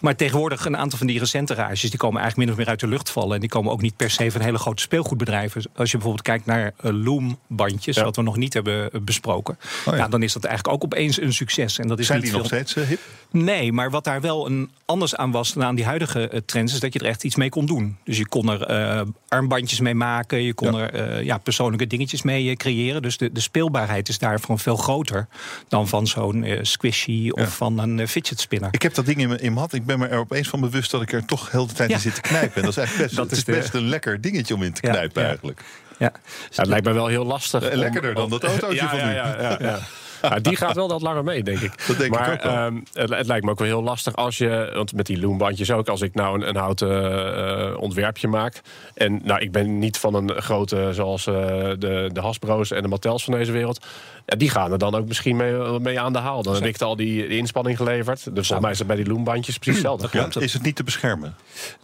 Maar 0.00 0.16
tegenwoordig 0.16 0.64
een 0.64 0.76
aantal 0.76 0.98
van 0.98 1.06
die 1.06 1.18
recente 1.18 1.54
rages... 1.54 1.90
die 1.90 1.98
komen 1.98 2.20
eigenlijk 2.20 2.36
min 2.36 2.58
of 2.58 2.64
meer 2.64 2.70
uit 2.72 2.80
de 2.80 2.86
lucht 2.86 3.10
vallen. 3.10 3.34
En 3.34 3.40
die 3.40 3.48
komen 3.48 3.72
ook 3.72 3.80
niet 3.80 3.96
per 3.96 4.10
se 4.10 4.30
van 4.30 4.40
hele 4.40 4.58
grote 4.58 4.82
speelgoedbedrijven. 4.82 5.62
Als 5.74 5.90
je 5.90 5.96
bijvoorbeeld 5.96 6.26
kijkt 6.26 6.46
naar 6.46 6.72
uh, 6.82 7.04
Loom-bandjes... 7.04 7.96
wat 7.96 8.16
we 8.16 8.22
nog 8.22 8.36
niet 8.36 8.54
hebben 8.54 8.90
besproken... 9.04 9.58
Oh 9.86 9.96
ja. 9.96 10.08
dan 10.08 10.22
is 10.22 10.32
dat 10.32 10.44
eigenlijk 10.44 10.76
ook 10.76 10.84
opeens 10.84 11.20
een 11.20 11.32
succes. 11.32 11.78
En 11.78 11.88
dat 11.88 11.98
is 11.98 12.06
zijn 12.06 12.20
niet 12.20 12.28
die 12.28 12.38
nog 12.38 12.46
steeds 12.46 12.74
uh, 12.76 12.84
hip? 12.84 13.00
Nee, 13.30 13.72
maar 13.72 13.90
wat 13.90 14.03
daar 14.04 14.20
wel 14.20 14.46
een 14.46 14.70
anders 14.84 15.16
aan 15.16 15.30
was 15.30 15.52
dan 15.52 15.64
aan 15.64 15.74
die 15.74 15.84
huidige 15.84 16.30
uh, 16.32 16.40
trends... 16.46 16.74
is 16.74 16.80
dat 16.80 16.92
je 16.92 16.98
er 16.98 17.06
echt 17.06 17.24
iets 17.24 17.36
mee 17.36 17.48
kon 17.48 17.66
doen. 17.66 17.96
Dus 18.04 18.18
je 18.18 18.28
kon 18.28 18.48
er 18.48 19.06
armbandjes 19.28 19.80
mee 19.80 19.94
maken. 19.94 20.42
Je 20.42 20.54
kon 20.54 20.74
ja. 20.74 20.90
er 20.90 21.24
ja, 21.24 21.38
persoonlijke 21.38 21.86
dingetjes 21.86 22.22
mee 22.22 22.56
creëren. 22.56 23.02
Dus 23.02 23.16
de, 23.16 23.32
de 23.32 23.40
speelbaarheid 23.40 24.08
is 24.08 24.18
daarvan 24.18 24.58
veel 24.58 24.76
groter... 24.76 25.26
dan 25.68 25.88
van 25.88 26.06
zo'n 26.06 26.46
squishy 26.62 27.30
of 27.30 27.40
ja. 27.40 27.46
van 27.46 27.78
een 27.78 28.08
fidget 28.08 28.40
spinner. 28.40 28.68
Ik 28.72 28.82
heb 28.82 28.94
dat 28.94 29.06
ding 29.06 29.20
in 29.20 29.28
mijn, 29.28 29.40
in 29.40 29.46
mijn 29.46 29.58
hand. 29.58 29.72
Ik 29.72 29.86
ben 29.86 29.98
me 29.98 30.06
er 30.06 30.18
opeens 30.18 30.48
van 30.48 30.60
bewust 30.60 30.90
dat 30.90 31.02
ik 31.02 31.12
er 31.12 31.24
toch 31.24 31.50
heel 31.50 31.66
de 31.66 31.72
tijd 31.72 31.90
in 31.90 32.00
zit 32.00 32.14
te 32.14 32.20
knijpen. 32.20 32.56
En 32.56 32.62
dat 32.62 32.70
is 32.70 32.76
eigenlijk 32.76 33.08
best, 33.08 33.16
dat 33.22 33.32
is, 33.32 33.38
is 33.38 33.44
best 33.44 33.72
de... 33.72 33.78
een 33.78 33.88
lekker 33.88 34.20
dingetje 34.20 34.54
om 34.54 34.62
in 34.62 34.72
te 34.72 34.80
knijpen 34.80 35.24
eigenlijk. 35.24 35.62
Ja. 35.98 36.12
ja. 36.12 36.20
het 36.54 36.66
lijkt 36.66 36.86
me 36.86 36.92
wel 36.92 37.06
heel 37.06 37.24
lastig. 37.24 37.72
Lekkerder 37.72 38.10
om, 38.10 38.16
dan 38.16 38.30
dat 38.30 38.44
autootje 38.44 38.76
ja, 38.76 38.88
van 38.88 38.98
ja, 38.98 39.10
ja, 39.10 39.56
ja, 39.60 39.78
ja. 40.24 40.30
Ja, 40.34 40.40
die 40.40 40.56
gaat 40.56 40.74
wel 40.74 40.88
wat 40.88 41.02
langer 41.02 41.24
mee, 41.24 41.42
denk 41.42 41.60
ik. 41.60 41.86
Dat 41.86 41.98
denk 41.98 42.14
ik 42.14 42.20
maar 42.20 42.32
ook 42.32 42.42
wel. 42.42 42.52
ehm, 42.52 42.80
het, 42.92 43.10
het 43.10 43.26
lijkt 43.26 43.44
me 43.44 43.50
ook 43.50 43.58
wel 43.58 43.68
heel 43.68 43.82
lastig 43.82 44.16
als 44.16 44.38
je... 44.38 44.70
Want 44.74 44.92
met 44.94 45.06
die 45.06 45.20
loombandjes 45.20 45.70
ook, 45.70 45.88
als 45.88 46.00
ik 46.00 46.14
nou 46.14 46.40
een, 46.40 46.48
een 46.48 46.56
houten 46.56 47.72
eh, 47.72 47.80
ontwerpje 47.80 48.28
maak... 48.28 48.60
en 48.94 49.20
nou, 49.24 49.40
ik 49.40 49.52
ben 49.52 49.78
niet 49.78 49.98
van 49.98 50.14
een 50.14 50.42
grote 50.42 50.90
zoals 50.92 51.26
eh, 51.26 51.34
de, 51.78 52.10
de 52.12 52.20
Hasbro's 52.20 52.70
en 52.70 52.82
de 52.82 52.88
Mattels 52.88 53.24
van 53.24 53.34
deze 53.34 53.52
wereld... 53.52 53.86
Ja, 54.26 54.36
die 54.36 54.50
gaan 54.50 54.72
er 54.72 54.78
dan 54.78 54.94
ook 54.94 55.06
misschien 55.06 55.36
mee, 55.36 55.80
mee 55.80 56.00
aan 56.00 56.12
de 56.12 56.18
haal. 56.18 56.42
Dan 56.42 56.54
heb 56.54 56.64
ik 56.64 56.80
al 56.80 56.96
die, 56.96 57.28
die 57.28 57.38
inspanning 57.38 57.76
geleverd. 57.76 58.24
Dus 58.24 58.32
volgens 58.34 58.60
mij 58.60 58.70
is 58.70 58.78
het 58.78 58.86
bij 58.86 58.96
die 58.96 59.06
loombandjes 59.06 59.58
precies 59.58 59.82
hetzelfde. 59.82 60.08
Ja, 60.18 60.40
is 60.40 60.52
het 60.52 60.62
niet 60.62 60.76
te 60.76 60.82
beschermen? 60.82 61.34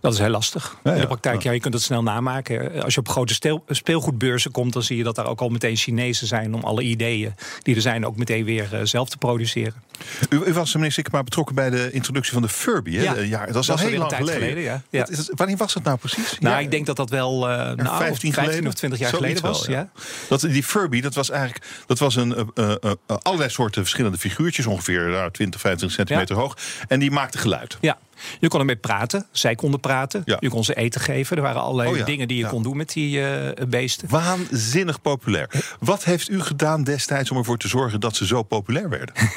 Dat 0.01 0.13
is 0.13 0.19
heel 0.19 0.29
lastig. 0.29 0.77
Ja, 0.85 0.93
In 0.93 1.01
de 1.01 1.07
praktijk, 1.07 1.43
ja, 1.43 1.51
je 1.51 1.61
kunt 1.61 1.75
het 1.75 1.83
snel 1.83 2.03
namaken. 2.03 2.83
Als 2.83 2.95
je 2.95 3.01
op 3.01 3.09
grote 3.09 3.61
speelgoedbeurzen 3.69 4.51
komt, 4.51 4.73
dan 4.73 4.83
zie 4.83 4.97
je 4.97 5.03
dat 5.05 5.15
daar 5.15 5.27
ook 5.27 5.41
al 5.41 5.49
meteen 5.49 5.77
Chinezen 5.77 6.27
zijn 6.27 6.55
om 6.55 6.63
alle 6.63 6.83
ideeën 6.83 7.35
die 7.63 7.75
er 7.75 7.81
zijn 7.81 8.07
ook 8.07 8.17
meteen 8.17 8.30
weer 8.39 8.75
eh, 8.75 8.81
zelf 8.83 9.09
te 9.09 9.17
produceren. 9.17 9.83
U, 10.31 10.43
u 10.45 10.53
was, 10.53 10.75
meneer 10.75 10.93
Sikkema, 10.93 11.23
betrokken 11.23 11.55
bij 11.55 11.71
de 11.71 11.91
introductie 11.93 12.33
van 12.33 12.43
de 12.43 12.49
Furby. 12.49 12.97
Hè? 12.97 13.03
Ja. 13.03 13.15
Ja, 13.15 13.47
dat 13.47 13.55
Dat 13.55 13.69
al 13.71 13.79
heel 13.79 13.99
lang 13.99 14.15
geleden. 14.15 14.41
geleden, 14.41 14.63
ja. 14.63 14.83
Ja. 14.91 15.01
Wat 15.01 15.09
is 15.09 15.31
wanneer 15.35 15.57
was 15.57 15.73
dat 15.73 15.83
nou 15.83 15.99
precies? 15.99 16.39
Nou, 16.39 16.55
Ja, 16.55 16.61
ik 16.61 16.71
denk 16.71 16.87
dat 16.87 16.97
dat 16.97 17.11
wel 17.11 17.49
eh 17.49 17.57
nou, 17.57 17.77
15, 17.77 17.99
15 17.99 18.33
geleden? 18.33 18.67
of 18.67 18.75
20 18.75 18.99
jaar 18.99 19.13
geleden 19.15 19.43
was. 19.43 19.67
wel, 19.67 19.77
ja. 19.77 19.91
Dat, 20.29 20.41
die 20.41 20.63
Furby, 20.63 21.01
dat 21.01 21.15
was 21.15 21.31
eigenlijk 21.31 21.65
dat 21.87 21.99
was 21.99 22.17
een, 22.17 22.51
eh, 22.55 22.71
eh, 22.81 22.93
allerlei 23.23 23.51
soorten 23.51 23.83
verschillende 23.83 24.19
figuurtjes, 24.19 24.67
ongeveer 24.67 25.09
nou, 25.09 25.31
20, 25.31 25.61
25 25.61 25.99
centimeter 25.99 26.37
hoog. 26.37 26.57
En 26.89 26.99
die 27.01 27.11
maakten 27.11 27.41
geluid. 27.41 27.79
Ja. 27.81 27.99
Je 28.41 28.49
kon 28.49 28.61
ermee 28.61 28.77
praten, 28.77 29.27
zij 29.33 29.55
konden 29.55 29.81
praten. 29.81 30.23
Ja. 30.25 30.37
Je 30.41 30.49
kon 30.49 30.65
ze 30.65 30.75
eten 30.75 31.01
geven. 31.01 31.37
Er 31.37 31.43
waren 31.43 31.61
allerlei 31.61 31.91
Oh 31.91 31.97
ja, 31.97 32.05
dingen 32.05 32.29
die 32.29 32.37
je 32.37 32.43
ja. 32.43 32.49
kon 32.49 32.63
doen 32.63 32.77
met 32.77 32.93
die 32.93 33.25
eh, 33.25 33.67
beesten. 33.67 34.09
Waanzinnig 34.09 35.01
populair. 35.01 35.75
Wat 35.81 36.05
heeft 36.05 36.31
u 36.31 36.41
gedaan 36.41 36.85
destijds 36.85 37.31
om 37.31 37.37
ervoor 37.37 37.59
te 37.59 37.69
zorgen 37.69 38.01
dat 38.01 38.17
ze 38.17 38.27
zo 38.27 38.43
populair 38.43 38.89
werden? 38.89 39.15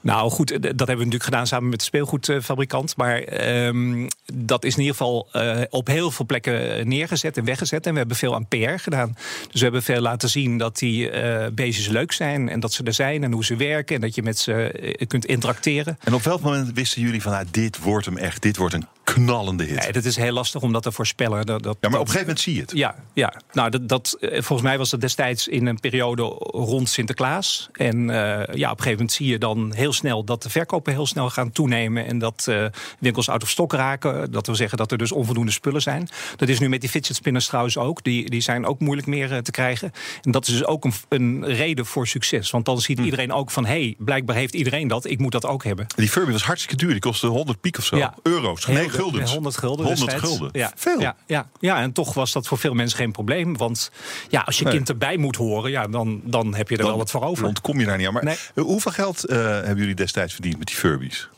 Nou 0.00 0.30
goed, 0.30 0.50
eh, 0.50 0.60
dat 0.60 0.62
hebben 0.62 0.86
we 0.86 0.94
natuurlijk 0.94 1.24
gedaan 1.24 1.46
samen 1.46 1.68
met 1.68 1.78
de 1.78 1.84
speelgoedfabrikant. 1.84 2.96
Maar 2.96 3.18
ehm, 3.18 4.08
dat 4.32 4.64
is 4.64 4.74
in 4.74 4.80
ieder 4.80 4.96
geval 4.96 5.28
eh, 5.32 5.60
op 5.70 5.86
heel 5.86 6.10
veel 6.10 6.26
plekken 6.26 6.88
neergezet 6.88 7.36
en 7.36 7.44
weggezet. 7.44 7.86
En 7.86 7.92
we 7.92 7.98
hebben 7.98 8.16
veel 8.16 8.34
aan 8.34 8.48
PR 8.48 8.76
gedaan. 8.76 9.16
Dus 9.50 9.52
we 9.52 9.62
hebben 9.62 9.82
veel 9.82 10.00
laten 10.00 10.28
zien 10.28 10.58
dat 10.58 10.78
die 10.78 11.10
eh 11.10 11.46
beestjes 11.52 11.88
leuk 11.88 12.12
zijn. 12.12 12.48
En 12.48 12.60
dat 12.60 12.72
ze 12.72 12.82
er 12.82 12.92
zijn 12.94 13.24
en 13.24 13.32
hoe 13.32 13.44
ze 13.44 13.56
werken. 13.56 13.94
En 13.94 14.00
dat 14.00 14.14
je 14.14 14.22
met 14.22 14.38
ze 14.38 14.96
kunt 15.06 15.24
interacteren. 15.24 15.98
En 16.04 16.14
op 16.14 16.22
welk 16.22 16.40
moment 16.40 16.72
wisten 16.72 17.02
jullie 17.02 17.22
van, 17.22 17.32
ah, 17.32 17.46
dit 17.50 17.78
wordt 17.78 18.06
hem 18.06 18.16
echt, 18.24 18.42
dit 18.42 18.56
wordt 18.56 18.74
een 18.74 18.86
knallende 19.04 19.64
hit? 19.64 19.82
Nee, 19.82 19.92
dat 19.92 20.04
is 20.04 20.16
heel 20.16 20.32
lastig 20.32 20.62
om 20.62 20.72
dat 20.72 20.82
te 20.82 20.92
voorspellen. 20.92 21.46
Dat, 21.46 21.62
dat, 21.62 21.76
ja, 21.80 21.88
maar 21.88 22.00
op 22.00 22.06
een 22.06 22.12
gegeven 22.12 22.20
moment 22.20 22.40
zie 22.40 22.54
je 22.54 22.60
het. 22.60 22.72
Ja, 22.74 22.94
ja. 23.12 23.32
nou, 23.52 23.70
dat, 23.70 23.88
dat, 23.88 24.16
eh, 24.20 24.30
volgens 24.30 24.62
mij 24.62 24.78
was 24.78 24.90
dat 24.90 25.00
destijds 25.00 25.48
in 25.48 25.66
een 25.66 25.80
periode 25.80 26.22
rond 26.22 26.88
Sinterklaas. 26.88 27.68
En 27.72 28.10
eh, 28.10 28.16
ja, 28.54 28.70
op 28.70 28.76
een 28.76 28.82
gegeven 28.82 28.90
moment 28.90 29.12
zie 29.12 29.26
je 29.26 29.38
dan 29.38 29.72
heel 29.74 29.92
snel 29.92 30.24
dat 30.24 30.42
de 30.42 30.50
verkopen 30.50 30.92
heel 30.92 31.06
snel 31.06 31.30
gaan 31.30 31.52
toenemen. 31.52 32.06
En 32.06 32.18
dat 32.18 32.46
eh, 32.48 32.64
winkels 32.98 33.28
out 33.28 33.42
of 33.42 33.50
stock 33.50 33.72
raken. 33.72 34.30
Dat 34.30 34.46
wil 34.46 34.54
zeggen 34.54 34.78
dat 34.78 34.92
er 34.92 34.98
dus 34.98 35.12
onvoldoende 35.12 35.52
spullen 35.52 35.82
zijn. 35.82 36.08
Dat 36.36 36.48
is 36.48 36.58
nu 36.58 36.68
met 36.68 36.80
die 36.80 36.90
fidget 36.90 37.16
spinners 37.16 37.46
trouwens 37.46 37.78
ook. 37.78 38.02
Die, 38.02 38.30
die 38.30 38.40
zijn 38.40 38.66
ook 38.66 38.80
moeilijk 38.80 39.06
meer 39.06 39.42
te 39.42 39.50
krijgen. 39.50 39.92
En 40.22 40.30
dat 40.30 40.46
is 40.46 40.52
dus 40.52 40.64
ook 40.64 40.84
een, 40.84 40.92
een 41.08 41.44
reden 41.46 41.86
voor 41.86 42.06
succes. 42.06 42.50
Want 42.50 42.64
dan 42.64 42.80
ziet 42.80 42.98
iedereen 42.98 43.32
ook 43.32 43.50
van... 43.50 43.64
hé, 43.64 43.70
hey, 43.70 43.94
blijkbaar 43.98 44.36
heeft 44.36 44.54
iedereen 44.54 44.88
dat. 44.88 45.04
Ik 45.04 45.18
moet 45.18 45.32
dat 45.32 45.46
ook 45.46 45.64
hebben. 45.64 45.86
Die 45.96 46.08
Furby 46.08 46.32
was 46.32 46.42
hartstikke 46.42 46.76
duur. 46.76 46.90
Die 46.90 47.00
kostte 47.00 47.26
100 47.26 47.60
piek 47.60 47.78
of 47.78 47.84
zo. 47.84 47.96
Ja. 47.96 48.13
Euro's. 48.22 48.66
Nee, 48.66 48.88
guldens. 48.88 49.32
100 49.32 49.56
gulden 49.56 49.86
100 49.86 50.10
destijds. 50.10 50.28
gulden. 50.36 50.48
Ja, 50.60 50.72
Veel. 50.76 51.00
Ja, 51.00 51.16
ja, 51.26 51.48
ja, 51.60 51.80
en 51.80 51.92
toch 51.92 52.14
was 52.14 52.32
dat 52.32 52.46
voor 52.46 52.58
veel 52.58 52.74
mensen 52.74 52.98
geen 52.98 53.12
probleem. 53.12 53.56
Want 53.56 53.90
ja, 54.28 54.40
als 54.40 54.58
je 54.58 54.64
Nee. 54.64 54.72
kind 54.74 54.88
erbij 54.88 55.16
moet 55.16 55.36
horen, 55.36 55.70
ja, 55.70 55.86
dan, 55.86 56.20
dan 56.24 56.54
heb 56.54 56.68
je 56.68 56.74
er 56.74 56.80
Dan 56.80 56.88
wel 56.90 56.98
wat 56.98 57.10
voor 57.10 57.22
over. 57.22 57.46
Ontkom 57.46 57.80
je 57.80 57.86
daar 57.86 57.96
niet 57.96 58.06
aan. 58.06 58.12
Maar 58.12 58.24
Nee. 58.24 58.36
hoeveel 58.64 58.92
geld 58.92 59.24
eh, 59.26 59.36
hebben 59.38 59.76
jullie 59.78 59.94
destijds 59.94 60.32
verdiend 60.32 60.58
met 60.58 60.66
die 60.66 60.76
Furbies? 60.76 61.28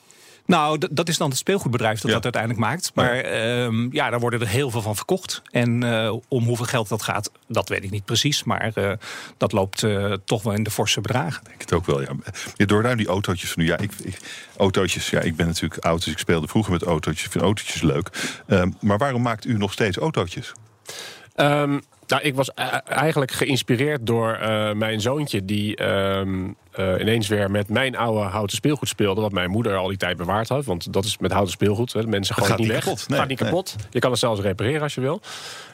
Nou, 0.46 0.80
dat 0.90 1.08
is 1.08 1.18
dan 1.18 1.28
het 1.28 1.38
speelgoedbedrijf 1.38 2.00
dat 2.00 2.08
Ja. 2.10 2.14
dat 2.14 2.24
uiteindelijk 2.24 2.62
maakt. 2.62 2.90
Maar 2.94 3.14
ehm, 3.16 3.92
ja, 3.94 4.10
daar 4.10 4.20
worden 4.20 4.40
er 4.40 4.48
heel 4.48 4.70
veel 4.70 4.82
van 4.82 4.96
verkocht. 4.96 5.42
En 5.50 5.82
eh, 5.82 6.14
om 6.28 6.44
hoeveel 6.44 6.64
geld 6.66 6.88
dat 6.88 7.02
gaat, 7.02 7.30
dat 7.48 7.68
weet 7.68 7.84
ik 7.84 7.90
niet 7.90 8.04
precies. 8.04 8.44
Maar 8.44 8.70
eh, 8.74 8.92
dat 9.36 9.52
loopt 9.52 9.82
eh, 9.82 10.12
toch 10.24 10.42
wel 10.42 10.52
in 10.52 10.62
de 10.62 10.70
forse 10.70 11.00
bedragen. 11.00 11.42
Ik 11.54 11.60
het 11.60 11.72
ook 11.72 11.86
wel, 11.86 12.00
ja. 12.00 12.08
Je 12.56 12.94
die 12.96 13.06
autootjes 13.06 13.50
van 13.50 13.62
nu. 13.62 13.68
Ja, 13.68 13.78
ik, 13.78 13.92
ik, 14.02 14.18
autootjes, 14.56 15.10
ja, 15.10 15.20
ik 15.20 15.36
ben 15.36 15.46
natuurlijk 15.46 15.84
oud, 15.84 16.04
dus 16.04 16.12
ik 16.12 16.18
speelde 16.18 16.48
vroeger 16.48 16.72
met 16.72 16.82
autootjes. 16.82 17.24
Ik 17.24 17.30
vind 17.30 17.44
autootjes 17.44 17.82
leuk. 17.82 18.10
Ehm, 18.46 18.70
maar 18.80 18.98
waarom 18.98 19.22
maakt 19.22 19.44
u 19.44 19.56
nog 19.56 19.72
steeds 19.72 19.96
autootjes? 19.96 20.52
Ehm, 21.34 21.78
nou, 22.06 22.22
ik 22.22 22.34
was 22.34 22.54
eigenlijk 22.84 23.30
geïnspireerd 23.30 24.06
door 24.06 24.32
eh, 24.32 24.72
mijn 24.72 25.00
zoontje... 25.00 25.44
die 25.44 25.76
ehm, 25.76 26.50
eh, 26.72 27.00
ineens 27.00 27.28
weer 27.28 27.50
met 27.50 27.68
mijn 27.68 27.96
oude 27.96 28.20
houten 28.20 28.56
speelgoed 28.56 28.88
speelde... 28.88 29.20
wat 29.20 29.32
mijn 29.32 29.50
moeder 29.50 29.76
al 29.76 29.88
die 29.88 29.96
tijd 29.96 30.16
bewaard 30.16 30.48
had. 30.48 30.64
Want 30.64 30.92
dat 30.92 31.04
is 31.04 31.18
met 31.18 31.32
houten 31.32 31.52
speelgoed. 31.52 31.92
Hè. 31.92 32.06
Mensen 32.06 32.34
gaat 32.34 32.48
het 32.48 32.58
niet 32.58 32.66
niet 32.66 32.76
weg. 32.76 32.84
kapot. 32.84 33.08
Nee, 33.08 33.18
gaat 33.18 33.28
niet 33.28 33.40
nee. 33.40 33.50
kapot. 33.50 33.76
Je 33.90 33.98
kan 33.98 34.10
het 34.10 34.20
zelfs 34.20 34.40
repareren 34.40 34.82
als 34.82 34.94
je 34.94 35.00
wil. 35.00 35.20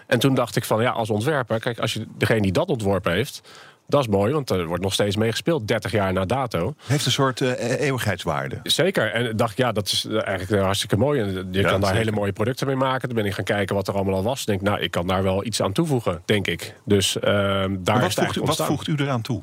En 0.07 0.19
toen 0.19 0.35
dacht 0.35 0.57
ik 0.57 0.65
van, 0.65 0.83
ja, 0.83 0.91
als 0.91 1.11
ontwerper... 1.11 1.61
kijk, 1.61 1.79
als 1.79 1.93
je 1.93 2.07
degene 2.17 2.43
die 2.43 2.53
dat 2.53 2.69
ontworpen 2.69 3.13
heeft... 3.13 3.43
dat 3.93 4.01
is 4.01 4.09
mooi, 4.09 4.33
want 4.33 4.51
er 4.51 4.67
wordt 4.67 4.83
nog 4.83 4.93
steeds 4.93 5.17
mee 5.17 5.31
gespeeld... 5.31 5.69
30 5.69 5.93
jaar 5.93 6.13
na 6.13 6.25
dato. 6.25 6.75
Heeft 6.87 7.07
een 7.07 7.13
soort 7.13 7.41
eh, 7.41 7.81
eeuwigheidswaarde. 7.81 8.61
Zeker. 8.63 9.13
En 9.13 9.31
ik 9.31 9.39
dacht, 9.39 9.57
ja, 9.57 9.73
dat 9.73 9.87
is 9.87 10.07
eigenlijk 10.09 10.51
eh, 10.51 10.63
hartstikke 10.63 10.97
mooi. 10.97 11.21
En 11.21 11.49
je 11.51 11.61
Ja, 11.61 11.69
kan 11.69 11.81
daar 11.81 11.95
hele 11.95 12.13
mooie 12.13 12.33
producten 12.33 12.67
mee 12.67 12.77
maken. 12.77 13.09
Toen 13.09 13.17
ben 13.17 13.27
ik 13.27 13.35
gaan 13.35 13.45
kijken 13.45 13.75
wat 13.75 13.89
er 13.89 13.95
allemaal 13.95 14.15
al 14.15 14.23
was. 14.23 14.41
Ik 14.41 14.47
denk, 14.47 14.61
nou, 14.61 14.81
ik 14.81 14.91
kan 14.91 15.07
daar 15.07 15.23
wel 15.23 15.45
iets 15.45 15.63
aan 15.63 15.73
toevoegen, 15.73 16.23
denk 16.25 16.47
ik. 16.47 16.75
Dus 16.85 17.19
ehm, 17.19 17.77
daar 17.79 17.97
is 17.97 18.03
wat, 18.03 18.27
het 18.27 18.35
voegt 18.35 18.57
wat 18.57 18.67
voegt 18.67 18.87
u 18.87 18.95
eraan 18.97 19.23
toe? 19.23 19.43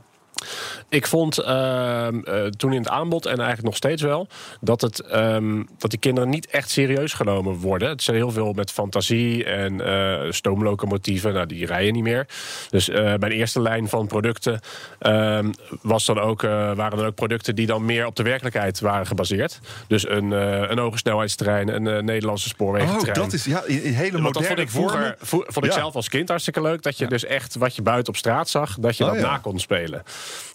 Ik 0.89 1.07
vond 1.07 1.37
ehm, 1.37 2.19
eh, 2.19 2.45
toen 2.45 2.73
in 2.73 2.79
het 2.79 2.89
aanbod, 2.89 3.25
en 3.25 3.35
eigenlijk 3.37 3.63
nog 3.63 3.75
steeds 3.75 4.01
wel... 4.01 4.27
Dat, 4.61 4.81
het, 4.81 4.99
ehm, 4.99 5.63
dat 5.77 5.89
die 5.89 5.99
kinderen 5.99 6.29
niet 6.29 6.47
echt 6.47 6.69
serieus 6.69 7.13
genomen 7.13 7.53
worden. 7.55 7.89
Het 7.89 7.99
is 7.99 8.07
heel 8.07 8.31
veel 8.31 8.53
met 8.53 8.71
fantasie 8.71 9.43
en 9.45 9.81
eh, 9.81 10.31
stoomlocomotieven. 10.31 11.33
Nou, 11.33 11.45
die 11.45 11.65
rijden 11.65 11.93
niet 11.93 12.03
meer. 12.03 12.27
Dus 12.69 12.89
eh, 12.89 13.03
mijn 13.03 13.31
eerste 13.31 13.61
lijn 13.61 13.89
van 13.89 14.07
producten... 14.07 14.59
ehm, 14.99 15.51
was 15.81 16.05
dan 16.05 16.19
ook, 16.19 16.41
waren 16.41 16.97
dan 16.97 17.05
ook 17.05 17.15
producten 17.15 17.55
die 17.55 17.65
dan 17.65 17.85
meer 17.85 18.05
op 18.05 18.15
de 18.15 18.23
werkelijkheid 18.23 18.79
waren 18.79 19.07
gebaseerd. 19.07 19.59
Dus 19.87 20.09
een, 20.09 20.31
een 20.71 20.77
hoge 20.77 20.97
snelheidstrein, 20.97 21.67
een 21.67 22.05
Nederlandse 22.05 22.47
spoorwegentrein. 22.47 23.17
Oh, 23.17 23.23
dat 23.23 23.33
is 23.33 23.45
ja, 23.45 23.63
in 23.65 23.93
hele 23.93 24.21
Want 24.21 24.33
dat 24.33 24.43
moderne 24.43 24.47
vond 24.47 24.59
ik 24.59 24.69
vroeger 24.69 25.15
vond 25.19 25.65
ik 25.65 25.71
Ja. 25.71 25.77
zelf 25.77 25.95
als 25.95 26.09
kind 26.09 26.29
hartstikke 26.29 26.61
leuk. 26.61 26.81
Dat 26.81 26.97
je 26.97 27.07
dus 27.07 27.25
echt 27.25 27.55
wat 27.55 27.75
je 27.75 27.81
buiten 27.81 28.13
op 28.13 28.19
straat 28.19 28.49
zag, 28.49 28.75
dat 28.79 28.97
je 28.97 29.03
Oh, 29.03 29.09
dat 29.11 29.19
ja. 29.19 29.25
na 29.31 29.37
kon 29.37 29.59
spelen. 29.59 30.03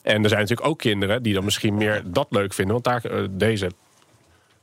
En 0.03 0.23
er 0.23 0.29
zijn 0.29 0.41
natuurlijk 0.41 0.69
ook 0.69 0.79
kinderen 0.79 1.23
die 1.23 1.35
dan 1.35 1.45
misschien 1.45 1.75
meer 1.75 2.03
dat 2.05 2.27
leuk 2.31 2.53
vinden. 2.55 2.73
Want 2.73 2.85
daar 2.85 3.05
eh, 3.13 3.25
deze, 3.31 3.71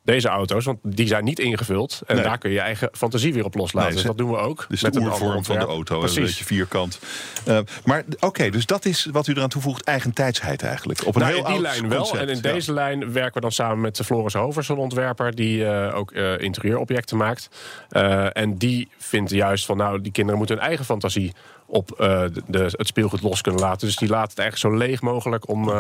deze 0.04 0.28
auto's, 0.28 0.65
want 0.65 0.80
die 0.84 1.08
zijn 1.08 1.24
niet 1.24 1.39
ingevuld. 1.39 2.02
En 2.08 2.15
Nee. 2.15 2.24
daar 2.24 2.38
kun 2.38 2.50
je 2.50 2.56
je 2.56 2.62
eigen 2.62 2.89
fantasie 2.91 3.34
weer 3.34 3.45
op 3.45 3.56
loslaten. 3.56 3.88
Nee, 3.88 3.97
dus 3.97 4.08
dat 4.08 4.17
doen 4.17 4.30
we 4.30 4.38
ook. 4.38 4.65
Dus 4.69 4.82
met 4.82 4.93
de 4.93 5.00
oervorm 5.00 5.45
van 5.45 5.60
de 5.60 5.65
auto, 5.65 6.04
een 6.04 6.13
beetje 6.13 6.45
vierkant. 6.45 7.00
Eh, 7.45 7.60
maar 7.86 8.04
oké, 8.19 8.50
dus 8.50 8.65
dat 8.65 8.86
is 8.86 9.08
wat 9.12 9.28
u 9.28 9.34
eraan 9.34 9.50
toevoegt, 9.50 9.84
eigentijdsheid 9.84 10.62
eigenlijk. 10.63 11.06
Op 11.06 11.15
een 11.15 11.21
Nou, 11.21 11.34
heel 11.34 11.45
in 11.45 11.52
die 11.52 11.62
lijn 11.62 11.89
wel. 11.89 12.17
En 12.17 12.30
in 12.30 12.36
ja. 12.36 12.41
deze 12.41 12.74
lijn 12.74 13.12
werken 13.13 13.34
we 13.34 13.39
dan 13.41 13.52
samen 13.52 13.82
met 13.82 13.95
de 13.95 14.04
Floris 14.04 14.34
Hovers, 14.34 14.69
een 14.69 14.78
ontwerper 14.78 15.36
die 15.36 15.65
eh, 15.65 15.95
ook 15.97 16.12
interieurobjecten 16.38 17.17
maakt. 17.17 17.50
En 18.34 18.58
die 18.58 18.89
vindt 18.97 19.32
juist 19.32 19.65
van, 19.65 19.78
nou, 19.78 20.02
die 20.02 20.12
kinderen 20.12 20.38
moeten 20.39 20.58
hun 20.58 20.65
eigen 20.65 20.86
fantasie 20.86 21.34
op 21.71 21.91
eh, 21.91 22.23
de, 22.47 22.60
het 22.71 22.88
speelgoed 22.88 23.21
los 23.21 23.41
kunnen 23.41 23.62
laten. 23.62 23.88
Dus 23.88 23.95
die 23.95 24.10
laat 24.10 24.29
het 24.29 24.39
eigenlijk 24.39 24.75
zo 24.75 24.86
leeg 24.86 25.01
mogelijk 25.01 25.49
om. 25.49 25.69
eh, 25.69 25.75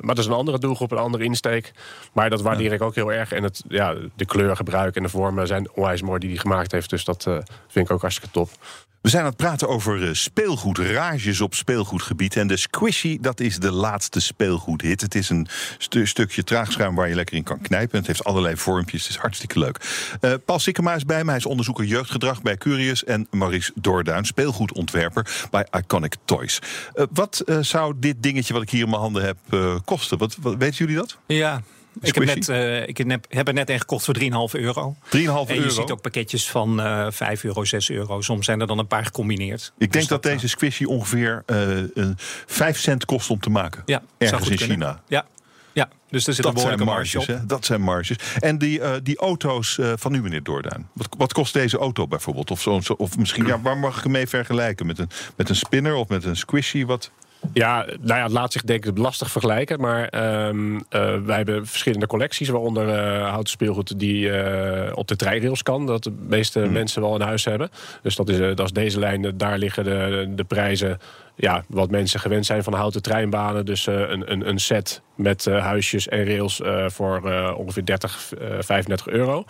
maar 0.00 0.14
dat 0.14 0.18
is 0.18 0.26
een 0.26 0.32
andere 0.32 0.58
doelgroep, 0.58 0.90
een 0.90 0.98
andere 0.98 1.24
insteek. 1.24 1.72
Maar 2.12 2.30
dat 2.30 2.42
waardeer 2.42 2.72
ik 2.72 2.82
ook 2.82 2.94
heel 2.94 3.12
erg. 3.12 3.32
En 3.32 3.42
het, 3.42 3.62
ja, 3.68 3.94
de 4.16 4.24
kleurgebruik 4.24 4.96
en 4.96 5.02
de 5.02 5.08
vormen 5.08 5.46
zijn 5.46 5.70
onwijs 5.74 6.02
mooi 6.02 6.18
die 6.18 6.28
hij 6.28 6.38
gemaakt 6.38 6.72
heeft. 6.72 6.90
Dus 6.90 7.04
dat 7.04 7.26
eh, 7.26 7.38
vind 7.68 7.86
ik 7.86 7.90
ook 7.90 8.00
hartstikke 8.00 8.30
top. 8.32 8.50
We 9.00 9.08
zijn 9.08 9.22
aan 9.22 9.28
het 9.28 9.36
praten 9.38 9.68
over 9.68 10.02
eh, 10.02 10.08
speelgoed, 10.12 10.78
rages 10.78 11.40
op 11.40 11.54
speelgoedgebied. 11.54 12.36
En 12.36 12.46
de 12.46 12.56
Squishy, 12.56 13.18
dat 13.20 13.40
is 13.40 13.58
de 13.58 13.70
laatste 13.72 14.20
speelgoedhit. 14.20 15.00
Het 15.00 15.14
is 15.14 15.30
een 15.30 15.46
stu- 15.78 16.06
stukje 16.06 16.44
traagschuim 16.44 16.94
waar 16.94 17.08
je 17.08 17.14
lekker 17.14 17.36
in 17.36 17.42
kan 17.42 17.60
knijpen. 17.60 17.98
Het 17.98 18.06
heeft 18.06 18.24
allerlei 18.24 18.56
vormpjes, 18.56 19.02
het 19.02 19.10
is 19.10 19.16
hartstikke 19.16 19.58
leuk. 19.58 19.80
Eh, 20.20 20.32
Paul 20.44 20.58
Sikkema 20.58 20.94
is 20.94 21.04
bij 21.04 21.16
mij, 21.16 21.26
hij 21.26 21.36
is 21.36 21.46
onderzoeker 21.46 21.84
jeugdgedrag 21.84 22.42
bij 22.42 22.56
Curious. 22.56 23.04
En 23.04 23.26
Maurice 23.30 23.72
Doorduin, 23.74 24.24
speelgoedontwerper 24.24 25.46
bij 25.50 25.66
Iconic 25.78 26.14
Toys. 26.24 26.58
Eh, 26.94 27.04
wat 27.12 27.44
zou 27.60 27.94
dit 27.96 28.22
dingetje 28.22 28.52
wat 28.52 28.62
ik 28.62 28.70
hier 28.70 28.82
in 28.82 28.90
mijn 28.90 29.00
handen 29.02 29.24
heb 29.24 29.38
kosten? 29.84 30.18
Wat, 30.18 30.36
wat, 30.40 30.54
weten 30.58 30.76
jullie 30.76 30.96
dat? 30.96 31.16
Ja. 31.26 31.62
Ik 32.00 32.14
heb, 32.14 32.24
net, 32.24 32.48
eh, 32.48 32.88
ik 32.88 32.96
heb, 33.28 33.48
er 33.48 33.54
net 33.54 33.70
een 33.70 33.78
gekocht 33.78 34.04
voor 34.04 34.14
3,5 34.14 34.54
euro. 34.60 34.96
3,5 35.04 35.10
En 35.10 35.54
je 35.54 35.60
euro. 35.60 35.68
ziet 35.68 35.90
ook 35.90 36.00
pakketjes 36.00 36.50
van 36.50 36.80
eh 36.80 37.06
5 37.10 37.44
euro, 37.44 37.64
6 37.64 37.90
euro. 37.90 38.20
Soms 38.20 38.44
zijn 38.44 38.60
er 38.60 38.66
dan 38.66 38.78
een 38.78 38.86
paar 38.86 39.04
gecombineerd. 39.04 39.72
Ik 39.72 39.78
denk 39.78 39.92
Dus 39.92 40.06
dat, 40.06 40.22
deze 40.22 40.48
Squishy 40.48 40.84
ongeveer 40.84 41.42
eh, 41.46 41.76
een 41.94 42.14
5 42.46 42.78
cent 42.78 43.04
kost 43.04 43.30
om 43.30 43.40
te 43.40 43.50
maken. 43.50 43.82
Ja, 43.86 44.02
Ergens 44.18 44.48
in 44.48 44.56
kunnen. 44.56 44.76
China. 44.76 45.02
Ja, 45.08 45.26
ja, 45.72 45.88
dus 46.10 46.26
er 46.26 46.34
zit 46.34 46.44
Dat 46.44 46.54
een 46.54 46.60
zijn 46.60 46.78
marges, 46.84 47.26
hè? 47.26 47.46
Dat 47.46 47.64
zijn 47.64 47.80
marges. 47.80 48.16
En 48.38 48.58
die, 48.58 48.80
eh, 48.80 48.92
die 49.02 49.16
auto's 49.18 49.78
eh, 49.78 49.92
van 49.96 50.14
u, 50.14 50.22
meneer 50.22 50.42
Doorduin. 50.42 50.88
Wat, 50.92 51.08
wat 51.18 51.32
kost 51.32 51.52
deze 51.52 51.78
auto 51.78 52.06
bijvoorbeeld? 52.08 52.50
Of, 52.50 52.60
zo- 52.60 52.94
of 52.96 53.18
misschien, 53.18 53.46
ja, 53.46 53.60
waar 53.60 53.76
mag 53.78 53.96
ik 53.96 54.02
hem 54.02 54.12
mee 54.12 54.26
vergelijken? 54.26 54.86
Met 54.86 54.98
een, 54.98 55.08
met 55.36 55.48
een 55.48 55.56
spinner 55.56 55.94
of 55.94 56.08
met 56.08 56.24
een 56.24 56.36
squishy? 56.36 56.84
Wat? 56.84 57.10
Ja, 57.52 57.84
nou 58.00 58.18
ja, 58.18 58.22
het 58.22 58.32
laat 58.32 58.52
zich 58.52 58.62
denk 58.62 58.86
ik 58.86 58.98
lastig 58.98 59.30
vergelijken. 59.30 59.80
Maar 59.80 60.08
ehm, 60.08 60.76
eh, 60.88 61.16
wij 61.24 61.36
hebben 61.36 61.66
verschillende 61.66 62.06
collecties, 62.06 62.48
waaronder 62.48 62.88
eh, 62.88 63.28
houten 63.28 63.50
speelgoed 63.50 63.98
die 63.98 64.30
eh, 64.30 64.96
op 64.96 65.08
de 65.08 65.16
treinrails 65.16 65.62
kan. 65.62 65.86
Dat 65.86 66.02
de 66.02 66.12
meeste 66.28 66.60
Hmm. 66.60 66.72
mensen 66.72 67.02
wel 67.02 67.14
in 67.14 67.20
huis 67.20 67.44
hebben. 67.44 67.70
Dus 68.02 68.16
dat 68.16 68.28
is, 68.28 68.38
dat 68.38 68.66
is 68.66 68.72
deze 68.72 68.98
lijn. 68.98 69.36
Daar 69.36 69.58
liggen 69.58 69.84
de, 69.84 70.32
de 70.34 70.44
prijzen, 70.44 70.98
ja, 71.34 71.64
wat 71.68 71.90
mensen 71.90 72.20
gewend 72.20 72.46
zijn 72.46 72.62
van 72.62 72.72
houten 72.72 73.02
treinbanen. 73.02 73.66
Dus 73.66 73.86
een, 73.86 74.32
een, 74.32 74.48
een 74.48 74.58
set 74.58 75.02
met 75.14 75.44
huisjes 75.44 76.08
en 76.08 76.24
rails 76.24 76.60
voor 76.86 77.22
ongeveer 77.56 77.84
30, 77.84 78.32
eh, 78.38 78.46
35 78.60 79.08
euro. 79.08 79.44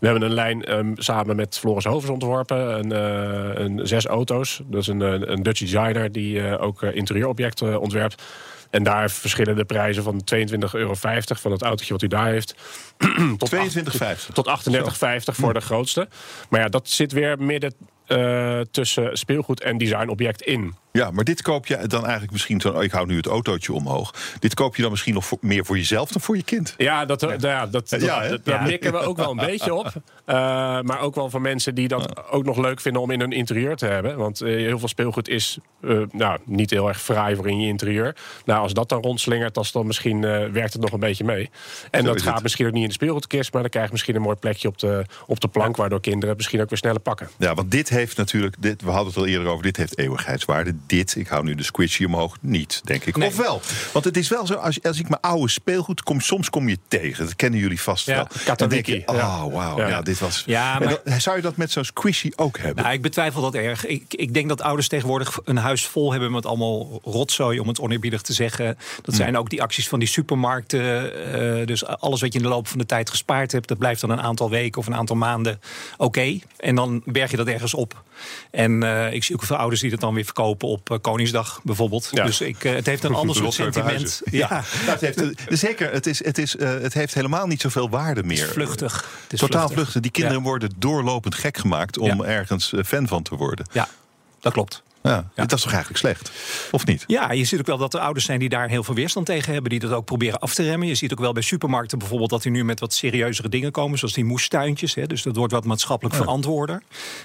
We 0.00 0.06
hebben 0.06 0.28
een 0.28 0.34
lijn 0.34 0.64
ehm, 0.64 0.92
samen 0.94 1.36
met 1.36 1.58
Floris 1.58 1.84
Hovers 1.84 2.10
ontworpen. 2.10 2.78
Een, 2.78 2.92
eh, 2.92 3.64
een 3.64 3.86
zes 3.86 4.06
auto's. 4.06 4.60
Dat 4.64 4.80
is 4.80 4.86
een, 4.86 5.02
eh, 5.02 5.12
een 5.20 5.42
Dutch 5.42 5.60
designer 5.60 6.12
die 6.12 6.40
eh, 6.40 6.62
ook 6.62 6.82
interieurobjecten 6.82 7.80
ontwerpt. 7.80 8.22
En 8.70 8.82
daar 8.82 9.10
verschillen 9.10 9.56
de 9.56 9.64
prijzen 9.64 10.02
van 10.02 10.24
22,50 10.24 10.74
euro 10.74 10.94
van 10.94 11.52
het 11.52 11.62
autootje 11.62 11.92
wat 11.92 12.02
u 12.02 12.06
daar 12.06 12.26
heeft. 12.26 12.54
tot 13.38 13.50
22,50. 13.54 14.32
Tot 14.32 14.46
38,50 14.46 15.34
voor 15.34 15.54
de 15.54 15.60
grootste. 15.60 16.08
Maar 16.48 16.60
ja, 16.60 16.68
dat 16.68 16.88
zit 16.88 17.12
weer 17.12 17.38
midden 17.38 17.74
tussen 18.70 19.18
speelgoed 19.18 19.62
en 19.62 19.78
designobject 19.78 20.42
in. 20.42 20.74
Ja, 20.92 21.10
maar 21.10 21.24
dit 21.24 21.42
koop 21.42 21.66
je 21.66 21.86
dan 21.86 22.02
eigenlijk 22.02 22.32
misschien... 22.32 22.60
Zo, 22.60 22.68
oh, 22.68 22.82
ik 22.82 22.90
hou 22.90 23.06
nu 23.06 23.16
het 23.16 23.26
autootje 23.26 23.72
omhoog. 23.72 24.14
Dit 24.38 24.54
koop 24.54 24.76
je 24.76 24.82
dan 24.82 24.90
misschien 24.90 25.14
nog 25.14 25.24
voor- 25.26 25.38
meer 25.40 25.64
voor 25.64 25.76
jezelf 25.76 26.10
dan 26.12 26.20
voor 26.20 26.36
je 26.36 26.42
kind? 26.42 26.74
Ja, 26.76 27.04
dat, 27.04 27.20
ja. 27.20 27.36
ja, 27.38 27.66
dat, 27.66 27.88
dat, 27.88 28.00
Ja, 28.02 28.22
hè? 28.22 28.28
dat- 28.28 28.44
daar 28.44 28.62
mikken 28.62 28.92
we 28.92 28.98
ook 28.98 29.16
wel 29.16 29.30
een 29.30 29.36
beetje 29.50 29.74
op. 29.74 29.86
Eh, 30.24 30.34
maar 30.80 31.00
ook 31.00 31.14
wel 31.14 31.30
voor 31.30 31.40
mensen 31.40 31.74
die 31.74 31.88
dat 31.88 32.30
ook 32.30 32.44
nog 32.44 32.56
leuk 32.58 32.80
vinden 32.80 33.02
om 33.02 33.10
in 33.10 33.20
hun 33.20 33.32
interieur 33.32 33.76
te 33.76 33.86
hebben. 33.86 34.16
Want 34.16 34.40
eh, 34.40 34.54
heel 34.54 34.78
veel 34.78 34.88
speelgoed 34.88 35.28
is 35.28 35.58
eh, 35.82 35.98
nou, 36.10 36.38
niet 36.44 36.70
heel 36.70 36.88
erg 36.88 37.02
fraai 37.02 37.36
voor 37.36 37.48
in 37.48 37.60
je 37.60 37.66
interieur. 37.66 38.16
Nou, 38.44 38.60
als 38.62 38.72
dat 38.72 38.88
dan 38.88 39.02
rondslingert, 39.02 39.54
dan, 39.54 39.62
is 39.62 39.72
dan 39.72 39.86
misschien 39.86 40.24
eh, 40.24 40.46
werkt 40.46 40.72
het 40.72 40.82
nog 40.82 40.92
een 40.92 41.00
beetje 41.00 41.24
mee. 41.24 41.50
En 41.90 42.02
Zo 42.02 42.06
dat 42.12 42.22
gaat 42.22 42.34
het. 42.34 42.42
misschien 42.42 42.66
ook 42.66 42.72
niet 42.72 42.82
in 42.82 42.88
de 42.88 42.94
speelgoedkist, 42.94 43.52
maar 43.52 43.62
dan 43.62 43.70
krijg 43.70 43.86
je 43.86 43.92
misschien 43.92 44.14
een 44.16 44.22
mooi 44.22 44.36
plekje 44.36 44.68
op 44.68 44.78
de, 44.78 45.04
op 45.26 45.40
de 45.40 45.48
plank, 45.48 45.76
waardoor 45.76 46.00
kinderen 46.00 46.28
het 46.28 46.36
misschien 46.36 46.60
ook 46.60 46.68
weer 46.68 46.78
sneller 46.78 47.00
pakken. 47.00 47.28
Ja, 47.38 47.54
want 47.54 47.70
dit 47.70 47.88
heeft 47.88 48.16
natuurlijk, 48.16 48.56
dit, 48.58 48.82
we 48.82 48.88
hadden 48.90 49.06
het 49.06 49.16
al 49.16 49.26
eerder 49.26 49.46
over, 49.48 49.62
dit 49.62 49.76
heeft 49.76 49.98
eeuwigheidswaarde. 49.98 50.74
Dit, 50.86 51.16
ik 51.16 51.28
hou 51.28 51.44
nu 51.44 51.54
de 51.54 51.62
squishy 51.62 52.04
omhoog, 52.04 52.36
niet, 52.40 52.80
denk 52.84 53.04
ik. 53.04 53.16
Nee. 53.16 53.28
Of 53.28 53.36
wel? 53.36 53.60
Want 53.92 54.04
het 54.04 54.16
is 54.16 54.28
wel 54.28 54.46
zo, 54.46 54.54
als, 54.54 54.82
als 54.82 54.98
ik 54.98 55.08
mijn 55.08 55.20
oude 55.20 55.48
speelgoed 55.48 56.02
kom, 56.02 56.20
soms 56.20 56.50
kom 56.50 56.68
je 56.68 56.78
tegen. 56.88 57.24
Dat 57.24 57.36
kennen 57.36 57.60
jullie 57.60 57.80
vast 57.80 58.06
Ja, 58.06 58.14
wel. 58.14 58.26
Katawiki, 58.44 58.56
Dan 58.56 58.68
denk 58.68 58.86
je, 58.86 59.16
ja. 59.16 59.44
oh 59.44 59.54
wauw, 59.54 59.78
Ja. 59.78 59.88
ja. 59.88 60.02
dit 60.02 60.18
was... 60.18 60.42
Ja, 60.46 60.78
maar- 60.78 61.00
dan- 61.04 61.20
zou 61.20 61.36
je 61.36 61.42
dat 61.42 61.56
met 61.56 61.70
zo'n 61.70 61.84
squishy 61.84 62.30
ook 62.36 62.58
hebben? 62.58 62.82
Nou, 62.82 62.94
ik 62.94 63.02
betwijfel 63.02 63.42
dat 63.42 63.54
erg. 63.54 63.86
Ik, 63.86 64.14
ik 64.14 64.34
denk 64.34 64.48
dat 64.48 64.60
ouders 64.62 64.88
tegenwoordig 64.88 65.38
een 65.44 65.56
huis 65.56 65.86
vol 65.86 66.10
hebben 66.10 66.32
met 66.32 66.46
allemaal 66.46 67.00
rotzooi, 67.04 67.60
om 67.60 67.68
het 67.68 67.80
oneerbiedig 67.80 68.22
te 68.22 68.32
zeggen. 68.32 68.78
Dat 69.02 69.14
zijn 69.14 69.36
ook 69.36 69.50
die 69.50 69.62
acties 69.62 69.88
van 69.88 69.98
die 69.98 70.08
supermarkten. 70.08 70.78
eh, 71.60 71.66
dus 71.66 71.86
alles 71.86 72.20
wat 72.20 72.32
je 72.32 72.38
in 72.38 72.44
de 72.44 72.50
loop 72.50 72.68
van 72.68 72.78
de 72.78 72.86
tijd 72.86 73.10
gespaard 73.10 73.52
hebt, 73.52 73.68
dat 73.68 73.78
blijft 73.78 74.00
dan 74.00 74.10
een 74.10 74.20
aantal 74.20 74.50
weken 74.50 74.80
of 74.80 74.86
een 74.86 74.94
aantal 74.94 75.16
maanden 75.16 75.60
oké. 75.96 76.38
En 76.56 76.74
dan 76.74 77.02
berg 77.04 77.30
je 77.30 77.36
dat 77.36 77.46
ergens 77.46 77.74
op. 77.74 78.02
En 78.50 78.82
eh, 78.82 79.12
ik 79.12 79.24
zie 79.24 79.34
ook 79.34 79.42
veel 79.42 79.56
ouders 79.56 79.80
die 79.80 79.90
dat 79.90 80.00
dan 80.00 80.14
weer 80.14 80.24
verkopen 80.24 80.68
op 80.70 80.90
eh, 80.90 80.98
Koningsdag 81.00 81.60
bijvoorbeeld. 81.62 82.08
Ja. 82.12 82.24
Dus 82.24 82.40
ik, 82.40 82.64
eh, 82.64 82.74
het 82.74 82.86
heeft 82.86 83.04
een 83.04 83.14
ander 83.22 83.36
soort 83.36 83.52
sentiment. 83.52 84.20
Ja, 84.30 84.48
Nou, 84.50 84.62
het 84.98 85.00
heeft, 85.00 85.20
eh, 85.20 85.30
zeker. 85.48 85.92
Het, 85.92 86.06
is, 86.06 86.24
het, 86.24 86.38
is, 86.38 86.58
het 86.58 86.94
heeft 86.94 87.14
helemaal 87.14 87.46
niet 87.46 87.60
zoveel 87.60 87.90
waarde 87.90 88.22
meer. 88.22 88.38
Het 88.38 88.46
is 88.46 88.52
vluchtig. 88.52 88.92
Het 89.22 89.32
is 89.32 89.38
Totaal 89.38 89.58
vluchtig. 89.60 89.76
vluchtig. 89.76 90.02
Die 90.02 90.10
kinderen 90.10 90.38
Ja. 90.38 90.44
worden 90.44 90.70
doorlopend 90.76 91.34
gek 91.34 91.56
gemaakt 91.58 91.98
om 91.98 92.22
Ja. 92.22 92.28
ergens 92.28 92.72
fan 92.84 93.08
van 93.08 93.22
te 93.22 93.34
worden. 93.36 93.66
Ja, 93.72 93.88
dat 94.40 94.52
klopt. 94.52 94.82
Ja, 95.02 95.30
Dat 95.34 95.52
is 95.52 95.60
toch 95.62 95.70
eigenlijk 95.72 96.00
slecht? 96.00 96.30
Of 96.70 96.86
niet? 96.86 97.04
Ja, 97.06 97.32
je 97.32 97.44
ziet 97.44 97.60
ook 97.60 97.66
wel 97.66 97.78
dat 97.78 97.94
er 97.94 98.00
ouders 98.00 98.24
zijn 98.24 98.38
die 98.38 98.48
daar 98.48 98.68
heel 98.68 98.82
veel 98.84 98.94
weerstand 98.94 99.26
tegen 99.26 99.52
hebben. 99.52 99.70
Die 99.70 99.80
dat 99.80 99.92
ook 99.92 100.04
proberen 100.04 100.38
af 100.38 100.54
te 100.54 100.62
remmen. 100.62 100.88
Je 100.88 100.94
ziet 100.94 101.12
ook 101.12 101.18
wel 101.20 101.32
bij 101.32 101.42
supermarkten 101.42 101.98
bijvoorbeeld 101.98 102.30
dat 102.30 102.42
die 102.42 102.52
nu 102.52 102.64
met 102.64 102.80
wat 102.80 102.92
serieuzere 102.94 103.48
dingen 103.48 103.70
komen. 103.72 103.98
Zoals 103.98 104.14
die 104.14 104.24
moestuintjes. 104.24 104.94
Hè, 104.94 105.06
dus 105.06 105.22
dat 105.22 105.36
wordt 105.36 105.52
wat 105.52 105.64
maatschappelijk 105.64 106.16
verantwoorder. 106.16 106.82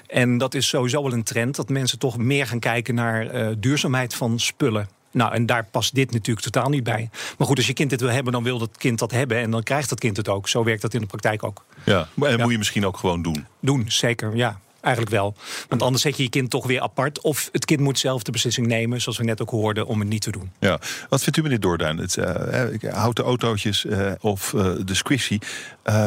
En 0.07 0.37
dat 0.37 0.53
is 0.53 0.67
sowieso 0.67 1.03
wel 1.03 1.13
een 1.13 1.23
trend. 1.23 1.55
Dat 1.55 1.69
mensen 1.69 1.99
toch 1.99 2.17
meer 2.17 2.47
gaan 2.47 2.59
kijken 2.59 2.95
naar 2.95 3.27
eh, 3.27 3.47
duurzaamheid 3.57 4.13
van 4.15 4.39
spullen. 4.39 4.87
Nou, 5.11 5.33
en 5.33 5.45
daar 5.45 5.65
past 5.71 5.95
dit 5.95 6.11
natuurlijk 6.11 6.45
totaal 6.45 6.69
niet 6.69 6.83
bij. 6.83 7.09
Maar 7.37 7.47
goed, 7.47 7.57
als 7.57 7.67
je 7.67 7.73
kind 7.73 7.89
dit 7.89 8.01
wil 8.01 8.09
hebben, 8.09 8.33
dan 8.33 8.43
wil 8.43 8.57
dat 8.59 8.77
kind 8.77 8.99
dat 8.99 9.11
hebben. 9.11 9.37
En 9.37 9.51
dan 9.51 9.63
krijgt 9.63 9.89
dat 9.89 9.99
kind 9.99 10.17
het 10.17 10.29
ook. 10.29 10.47
Zo 10.49 10.63
werkt 10.63 10.81
dat 10.81 10.93
in 10.93 10.99
de 11.01 11.05
praktijk 11.07 11.43
ook. 11.43 11.65
Ja. 11.83 12.07
En 12.21 12.37
Ja. 12.37 12.43
moet 12.43 12.51
je 12.51 12.57
misschien 12.57 12.85
ook 12.85 12.97
gewoon 12.97 13.21
doen. 13.21 13.45
Doen, 13.59 13.85
zeker, 13.87 14.35
ja. 14.35 14.59
Eigenlijk 14.85 15.15
wel. 15.15 15.35
Want 15.69 15.81
anders 15.81 16.01
zet 16.03 16.17
je 16.17 16.23
je 16.23 16.29
kind 16.29 16.49
toch 16.49 16.67
weer 16.67 16.81
apart. 16.81 17.21
Of 17.21 17.49
het 17.51 17.65
kind 17.65 17.79
moet 17.79 17.99
zelf 17.99 18.23
de 18.23 18.31
beslissing 18.31 18.67
nemen, 18.67 19.01
zoals 19.01 19.17
we 19.17 19.23
net 19.23 19.41
ook 19.41 19.49
hoorden, 19.49 19.85
om 19.85 19.99
het 19.99 20.09
niet 20.09 20.21
te 20.21 20.31
doen. 20.31 20.51
Ja. 20.59 20.79
Wat 21.09 21.23
vindt 21.23 21.37
u, 21.37 21.41
meneer 21.41 21.59
Doorduin? 21.59 21.97
Het, 21.97 22.17
eh, 22.17 22.93
houten 22.93 23.23
autootjes 23.23 23.85
eh, 23.85 24.11
of 24.19 24.53
de 24.85 24.93
squishy. 24.93 25.39
Eh, 25.85 26.05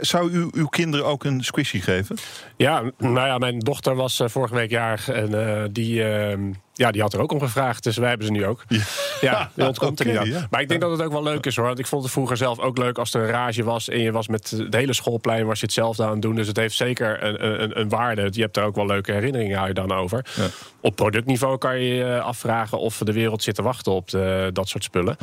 zou- 0.00 0.30
u 0.30 0.48
uw 0.52 0.66
kinderen 0.66 1.06
ook 1.06 1.24
een 1.24 1.44
squishy 1.44 1.80
geven? 1.80 2.16
Ja, 2.56 2.82
nou 2.98 3.26
ja, 3.26 3.38
mijn 3.38 3.58
dochter 3.58 3.94
was 3.94 4.20
eh, 4.20 4.28
vorige 4.28 4.54
week 4.54 4.70
jarig 4.70 5.08
en 5.08 5.46
eh, 5.56 5.62
die, 5.70 6.04
ehm, 6.04 6.40
ja, 6.74 6.90
die 6.90 7.00
had 7.02 7.12
er 7.12 7.20
ook 7.20 7.32
om 7.32 7.40
gevraagd. 7.40 7.82
Dus 7.84 7.96
wij 7.96 8.08
hebben 8.08 8.26
ze 8.26 8.32
nu 8.32 8.46
ook. 8.46 8.64
Ja. 8.68 8.80
Ja, 9.20 9.50
die 9.54 9.66
ontkomt 9.66 10.00
er 10.00 10.06
niet 10.06 10.16
aan. 10.16 10.28
ja. 10.28 10.46
Maar 10.50 10.60
ik 10.60 10.68
denk 10.68 10.80
dat 10.80 10.90
het 10.90 11.02
ook 11.02 11.12
wel 11.12 11.22
leuk 11.22 11.46
is 11.46 11.56
hoor. 11.56 11.66
Want 11.66 11.78
ik 11.78 11.86
vond 11.86 12.02
het 12.02 12.12
vroeger 12.12 12.36
zelf 12.36 12.58
ook 12.58 12.78
leuk 12.78 12.98
als 12.98 13.14
er 13.14 13.20
een 13.22 13.30
rage 13.30 13.64
was. 13.64 13.88
En 13.88 14.00
je 14.00 14.12
was 14.12 14.28
met 14.28 14.50
het 14.50 14.74
hele 14.74 14.92
schoolplein 14.92 15.46
was 15.46 15.60
je 15.60 15.64
hetzelfde 15.66 16.04
aan 16.04 16.10
het 16.12 16.22
doen. 16.22 16.34
Dus 16.34 16.46
het 16.46 16.56
heeft 16.56 16.74
zeker 16.76 17.22
een, 17.24 17.62
een, 17.62 17.80
een 17.80 17.88
waarde. 17.88 18.28
Je 18.30 18.40
hebt 18.40 18.54
daar 18.54 18.64
ook 18.64 18.74
wel 18.76 18.86
leuke 18.86 19.12
herinneringen 19.12 19.66
je 19.66 19.74
dan 19.74 19.92
over. 19.92 20.24
Ja. 20.36 20.46
Op 20.80 20.96
productniveau 20.96 21.58
kan 21.58 21.80
je 21.80 21.94
je 21.94 22.20
afvragen 22.20 22.78
of 22.78 22.98
de 22.98 23.12
wereld 23.12 23.42
zit 23.42 23.54
te 23.54 23.62
wachten 23.62 23.92
op 23.92 24.10
de- 24.10 24.50
dat 24.52 24.68
soort 24.68 24.84
spullen. 24.84 25.16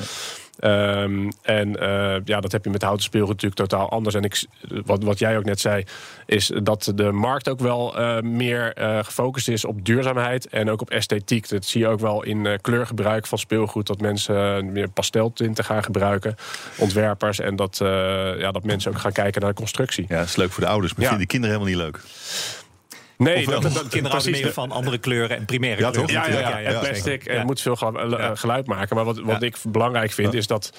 Ehm, 0.59 1.29
en 1.41 1.79
eh, 1.79 2.15
ja, 2.25 2.39
dat 2.39 2.51
heb 2.51 2.63
je 2.63 2.69
met 2.69 2.81
houten 2.81 3.03
speelgoed 3.03 3.33
natuurlijk 3.41 3.69
totaal 3.69 3.89
anders. 3.89 4.15
En 4.15 4.23
ik, 4.23 4.45
wat, 4.85 5.03
wat 5.03 5.19
jij 5.19 5.37
ook 5.37 5.45
net 5.45 5.59
zei, 5.59 5.83
is 6.25 6.51
dat 6.63 6.91
de 6.95 7.11
markt 7.11 7.49
ook 7.49 7.59
wel 7.59 7.97
eh, 7.97 8.21
meer 8.21 8.73
eh, 8.73 8.99
gefocust 9.03 9.47
is 9.47 9.65
op 9.65 9.85
duurzaamheid 9.85 10.47
en 10.47 10.69
ook 10.69 10.81
op 10.81 10.89
esthetiek. 10.89 11.49
Dat 11.49 11.65
zie 11.65 11.81
je 11.81 11.87
ook 11.87 11.99
wel 11.99 12.23
in 12.23 12.59
kleurgebruik 12.61 13.27
van 13.27 13.37
speelgoed. 13.37 13.87
Dat 13.87 14.01
mensen 14.01 14.71
meer 14.71 14.89
pasteltinten 14.89 15.63
gaan 15.63 15.83
gebruiken, 15.83 16.35
ontwerpers. 16.77 17.39
En 17.39 17.55
dat, 17.55 17.77
ja, 18.37 18.51
dat 18.51 18.63
mensen 18.63 18.91
ook 18.91 18.99
gaan 18.99 19.11
kijken 19.11 19.41
naar 19.41 19.49
de 19.49 19.55
constructie. 19.55 20.05
Ja, 20.07 20.17
dat 20.17 20.27
is 20.27 20.35
leuk 20.35 20.51
voor 20.51 20.63
de 20.63 20.69
ouders, 20.69 20.93
maar 20.93 21.03
Ja. 21.03 21.09
vinden 21.09 21.27
die 21.27 21.39
kinderen 21.39 21.55
helemaal 21.59 21.85
niet 21.85 21.93
leuk. 21.93 22.03
Nee, 23.17 23.45
dat- 23.45 23.61
dat- 23.61 23.61
Kinderen 23.71 23.91
houden 24.01 24.09
precies. 24.21 24.41
meer 24.43 24.53
van 24.53 24.71
andere 24.71 24.97
kleuren 24.97 25.37
en 25.37 25.45
primaire 25.45 25.81
Ja, 25.81 25.89
kleuren. 25.89 26.13
Ja, 26.13 26.27
ja, 26.27 26.39
ja, 26.39 26.39
Ja, 26.39 26.57
en 26.57 26.71
ja, 26.73 26.79
plastic. 26.79 27.25
En 27.25 27.35
Ja. 27.35 27.43
moet 27.43 27.61
veel 27.61 27.77
eh, 27.79 28.31
geluid 28.33 28.67
maken. 28.67 28.95
Maar 28.95 29.05
wat, 29.05 29.19
wat 29.19 29.41
Ja. 29.41 29.47
ik 29.47 29.55
belangrijk 29.63 30.11
vind, 30.11 30.33
is 30.33 30.47
dat. 30.47 30.71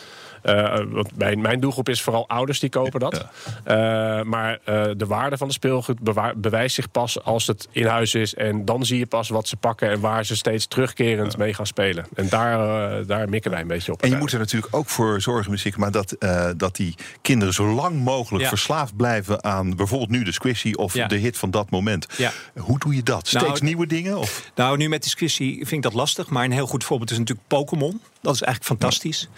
Eh, 0.43 0.81
want 0.89 1.17
mijn, 1.17 1.41
mijn 1.41 1.61
doelgroep 1.61 1.89
is 1.89 2.03
vooral 2.03 2.29
ouders 2.29 2.61
die 2.61 2.71
kopen 2.71 3.01
dat. 3.01 3.27
Eh, 3.65 3.77
maar 4.23 4.59
eh, 4.65 4.85
de 4.97 5.07
waarde 5.07 5.37
van 5.37 5.47
de 5.47 5.53
speelgoed 5.55 5.99
bewijst 6.37 6.75
zich 6.75 6.91
pas 6.91 7.25
als 7.25 7.47
het 7.47 7.69
in 7.71 7.87
huis 7.87 8.15
is. 8.15 8.35
En 8.35 8.65
dan 8.65 8.85
zie 8.85 8.99
je 8.99 9.07
pas 9.07 9.29
wat 9.29 9.49
ze 9.49 9.57
pakken 9.57 9.91
en 9.91 10.01
waar 10.01 10.25
ze 10.25 10.37
steeds 10.37 10.67
terugkerend 10.67 11.37
mee 11.37 11.55
gaan 11.55 11.67
spelen. 11.67 12.07
En 12.15 12.29
daar, 12.29 13.07
daar 13.07 13.29
mikken 13.29 13.51
wij 13.51 13.61
een 13.61 13.67
beetje 13.67 13.93
op. 13.93 14.03
En 14.03 14.11
je 14.11 14.17
moet 14.17 14.33
er 14.33 14.39
natuurlijk 14.39 14.75
ook 14.77 14.89
voor 14.89 15.21
zorgen, 15.21 15.51
misschien, 15.51 15.73
maar 15.77 15.91
dat, 15.91 16.17
dat 16.57 16.77
die 16.77 16.95
kinderen 17.23 17.55
zo 17.55 17.67
lang 17.75 18.05
mogelijk 18.05 18.43
Ja. 18.43 18.49
verslaafd 18.49 18.97
blijven 18.97 19.45
aan 19.45 19.77
bijvoorbeeld 19.77 20.11
nu 20.11 20.25
de 20.25 20.33
squishy 20.33 20.73
of 20.73 20.95
Ja. 20.95 21.07
de 21.07 21.17
hit 21.17 21.39
van 21.39 21.51
dat 21.51 21.71
moment. 21.71 22.07
Ja. 22.17 22.33
Hoe 22.57 22.79
doe 22.79 22.95
je 22.95 23.03
dat? 23.03 23.29
Steeds 23.29 23.45
Nou, 23.45 23.65
nieuwe 23.65 23.87
dingen? 23.87 24.19
Of? 24.19 24.51
Nou, 24.55 24.77
nu 24.77 24.89
met 24.89 25.03
die 25.03 25.11
squishy 25.11 25.55
vind 25.57 25.73
ik 25.73 25.83
dat 25.83 25.93
lastig. 25.93 26.29
Maar 26.29 26.45
een 26.45 26.53
heel 26.53 26.67
goed 26.67 26.85
voorbeeld 26.85 27.11
is 27.11 27.19
natuurlijk 27.19 27.49
Pokémon. 27.49 28.01
Dat 28.27 28.35
is 28.35 28.43
eigenlijk 28.43 28.81
fantastisch. 28.81 29.29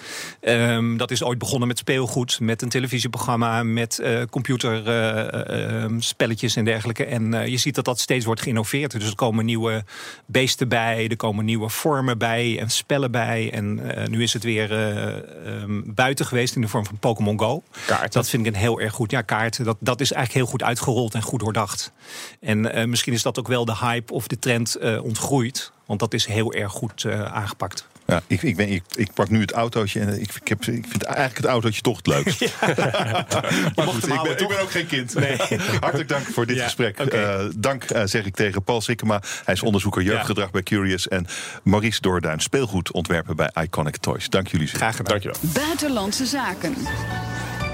Ehm, 0.41 0.97
dat 0.97 1.11
is 1.11 1.23
ooit 1.23 1.39
begonnen 1.39 1.69
met 1.69 1.79
speelgoed, 1.79 2.41
met 2.41 2.63
een 2.63 2.69
televisieprogramma, 2.69 3.63
met 3.63 3.99
eh 3.99 4.23
computerspelletjes 4.31 6.57
en 6.57 6.65
dergelijke. 6.65 7.05
En 7.05 7.35
eh, 7.35 7.47
je 7.47 7.57
ziet 7.57 7.75
dat 7.75 7.85
dat 7.85 8.01
steeds 8.01 8.25
wordt 8.25 8.43
geïnnoveerd. 8.43 8.91
Dus 8.91 9.09
er 9.09 9.15
komen 9.15 9.45
nieuwe 9.45 9.85
beesten 10.27 10.69
bij, 10.69 11.09
er 11.09 11.17
komen 11.17 11.45
nieuwe 11.45 11.69
vormen 11.69 12.19
bij 12.19 12.59
en 12.61 12.71
spellen 12.71 13.11
bij. 13.11 13.51
En 13.53 13.97
eh, 13.97 14.07
nu 14.07 14.23
is 14.23 14.33
het 14.33 14.43
weer 14.43 14.73
eh, 14.73 15.17
ehm, 15.47 15.81
buiten 15.85 16.27
geweest 16.27 16.55
in 16.55 16.61
de 16.61 16.69
vorm 16.69 16.87
van 16.87 16.99
Pokémon 16.99 17.39
Go. 17.39 17.63
Kaarten. 17.87 18.11
Dat 18.11 18.29
vind 18.29 18.47
ik 18.47 18.55
een 18.55 18.59
heel 18.59 18.81
erg 18.81 18.93
goed. 18.93 19.11
Ja, 19.11 19.23
kaarten. 19.23 19.65
Dat, 19.65 19.77
dat 19.81 20.01
is 20.01 20.13
eigenlijk 20.13 20.45
heel 20.45 20.53
goed 20.53 20.63
uitgerold 20.69 21.15
en 21.15 21.23
goed 21.23 21.41
doordacht. 21.41 21.93
En 22.41 22.73
eh, 22.73 22.87
misschien 22.87 23.13
is 23.13 23.23
dat 23.23 23.39
ook 23.39 23.49
wel 23.49 23.65
de 23.65 23.77
hype 23.77 24.13
of 24.13 24.27
de 24.27 24.39
trend 24.39 24.75
eh, 24.75 25.05
ontgroeid. 25.05 25.73
Want 25.87 26.01
dat 26.01 26.15
is 26.15 26.27
heel 26.27 26.53
erg 26.53 26.73
goed 26.73 27.05
eh, 27.05 27.35
aangepakt. 27.35 27.87
Ja, 28.11 28.23
ik, 28.27 28.43
ik, 28.43 28.57
ben, 28.57 28.69
ik, 28.69 28.83
ik 28.95 29.13
pak 29.13 29.29
nu 29.29 29.41
het 29.41 29.53
autootje 29.53 30.01
en 30.01 30.21
ik, 30.21 30.35
ik, 30.35 30.49
heb, 30.49 30.65
ik 30.65 30.85
vind 30.89 31.03
eigenlijk 31.03 31.37
het 31.37 31.47
autootje 31.47 31.81
toch 31.81 31.97
het 31.97 32.07
leukst. 32.07 32.41
maar 32.61 33.73
mocht 33.75 33.89
goed, 33.91 34.07
hem 34.07 34.13
ik, 34.13 34.23
ben, 34.23 34.39
ik 34.39 34.49
ben 34.49 34.61
ook 34.61 34.71
geen 34.71 34.87
kind. 34.87 35.15
Hartelijk 35.81 36.09
dank 36.09 36.27
voor 36.27 36.47
dit 36.47 36.57
Ja, 36.57 36.65
gesprek. 36.65 36.99
Eh, 36.99 37.45
dank 37.57 37.85
eh, 37.85 38.03
zeg 38.05 38.25
ik 38.25 38.35
tegen 38.35 38.63
Paul 38.63 38.81
Sikkema. 38.81 39.23
Hij 39.45 39.55
is 39.55 39.63
onderzoeker 39.63 40.03
jeugdgedrag 40.03 40.51
bij 40.51 40.63
Curious. 40.63 41.09
En 41.09 41.27
Maurice 41.63 42.01
Doorduin, 42.01 42.41
speelgoedontwerper 42.41 43.35
bij 43.35 43.51
Iconic 43.63 43.97
Toys. 43.97 44.29
Dank 44.29 44.49
jullie 44.49 44.69
zeer. 44.69 44.77
Graag 44.77 44.97
gedaan. 44.97 45.21
Dankjewel. 45.21 45.53
Buitenlandse 45.53 46.27
zaken. 46.27 46.75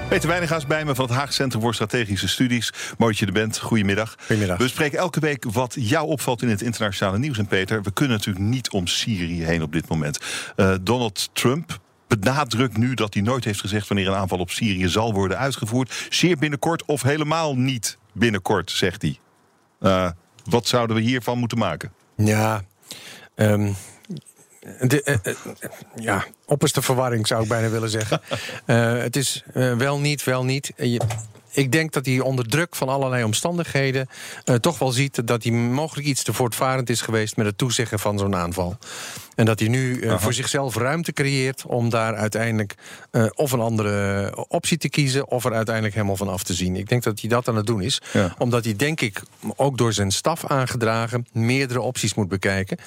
Peter 0.09 0.29
Wijngaas 0.29 0.65
bij 0.65 0.85
me 0.85 0.95
van 0.95 1.05
het 1.05 1.13
Haag 1.13 1.33
Centrum 1.33 1.61
voor 1.61 1.73
Strategische 1.73 2.27
Studies. 2.27 2.73
Mooi 2.97 3.11
dat 3.11 3.19
je 3.19 3.25
er 3.25 3.31
bent. 3.31 3.59
Goedemiddag. 3.59 4.15
Goedemiddag. 4.19 4.57
We 4.57 4.67
spreken 4.67 4.97
elke 4.97 5.19
week 5.19 5.45
wat 5.51 5.75
jou 5.79 6.07
opvalt 6.07 6.41
in 6.41 6.49
het 6.49 6.61
internationale 6.61 7.17
nieuws. 7.17 7.37
En 7.37 7.45
Peter, 7.45 7.81
we 7.81 7.91
kunnen 7.91 8.17
natuurlijk 8.17 8.45
niet 8.45 8.71
om 8.71 8.87
Syrië 8.87 9.43
heen 9.43 9.61
op 9.61 9.71
dit 9.71 9.89
moment. 9.89 10.19
Uh, 10.55 10.75
Donald 10.81 11.29
Trump 11.33 11.79
benadrukt 12.07 12.77
nu 12.77 12.93
dat 12.93 13.13
hij 13.13 13.23
nooit 13.23 13.43
heeft 13.43 13.59
gezegd 13.59 13.87
wanneer 13.87 14.07
een 14.07 14.13
aanval 14.13 14.39
op 14.39 14.51
Syrië 14.51 14.89
zal 14.89 15.13
worden 15.13 15.37
uitgevoerd. 15.37 16.07
Zeer 16.09 16.37
binnenkort 16.37 16.85
of 16.85 17.01
helemaal 17.01 17.55
niet 17.55 17.97
binnenkort, 18.13 18.71
zegt 18.71 19.01
hij. 19.01 19.19
Uh, 19.81 20.09
wat 20.43 20.67
zouden 20.67 20.95
we 20.95 21.01
hiervan 21.01 21.37
moeten 21.37 21.57
maken? 21.57 21.93
Ja, 22.15 22.63
um, 23.35 23.75
de, 24.79 25.01
uh, 25.05 25.15
uh, 25.23 25.33
ja, 25.95 26.25
opperste 26.45 26.81
verwarring 26.81 27.27
zou 27.27 27.43
ik 27.43 27.47
bijna 27.49 27.69
willen 27.69 27.89
zeggen. 27.89 28.21
Uh, 28.65 28.97
het 29.07 29.15
is 29.15 29.43
wel 29.53 29.99
niet, 29.99 30.23
wel 30.23 30.45
niet. 30.45 30.71
Je, 30.75 31.01
ik 31.55 31.71
denk 31.71 31.91
dat 31.91 32.05
hij 32.05 32.19
onder 32.19 32.47
druk 32.47 32.75
van 32.75 32.89
allerlei 32.89 33.23
omstandigheden 33.23 34.07
uh, 34.45 34.55
toch 34.55 34.79
wel 34.79 34.91
ziet 34.91 35.27
dat 35.27 35.43
hij 35.43 35.51
mogelijk 35.51 36.07
iets 36.07 36.23
te 36.23 36.33
voortvarend 36.33 36.89
is 36.89 37.01
geweest 37.01 37.37
met 37.37 37.45
het 37.45 37.57
toezeggen 37.57 37.99
van 37.99 38.17
zo'n 38.17 38.35
aanval. 38.35 38.77
En 39.35 39.45
dat 39.45 39.59
hij 39.59 39.67
nu 39.67 39.99
uh, 39.99 40.19
voor 40.19 40.33
zichzelf 40.33 40.75
ruimte 40.75 41.13
creëert 41.13 41.65
om 41.65 41.89
daar 41.89 42.15
uiteindelijk 42.15 42.75
uh, 43.11 43.25
of 43.33 43.51
een 43.51 43.59
andere 43.59 44.33
optie 44.47 44.77
te 44.77 44.89
kiezen, 44.89 45.27
of 45.27 45.45
er 45.45 45.53
uiteindelijk 45.53 45.95
helemaal 45.95 46.15
van 46.15 46.27
af 46.29 46.43
te 46.43 46.53
zien. 46.53 46.75
Ik 46.75 46.89
denk 46.89 47.03
dat 47.03 47.19
hij 47.19 47.29
dat 47.29 47.47
aan 47.47 47.55
het 47.55 47.65
doen 47.65 47.81
is. 47.81 48.01
Ja. 48.13 48.35
Omdat 48.37 48.63
hij, 48.63 48.75
denk 48.75 49.01
ik, 49.01 49.21
ook 49.55 49.77
door 49.77 49.93
zijn 49.93 50.11
staf 50.11 50.45
aangedragen, 50.45 51.27
meerdere 51.31 51.81
opties 51.81 52.13
moet 52.13 52.27
bekijken. 52.27 52.77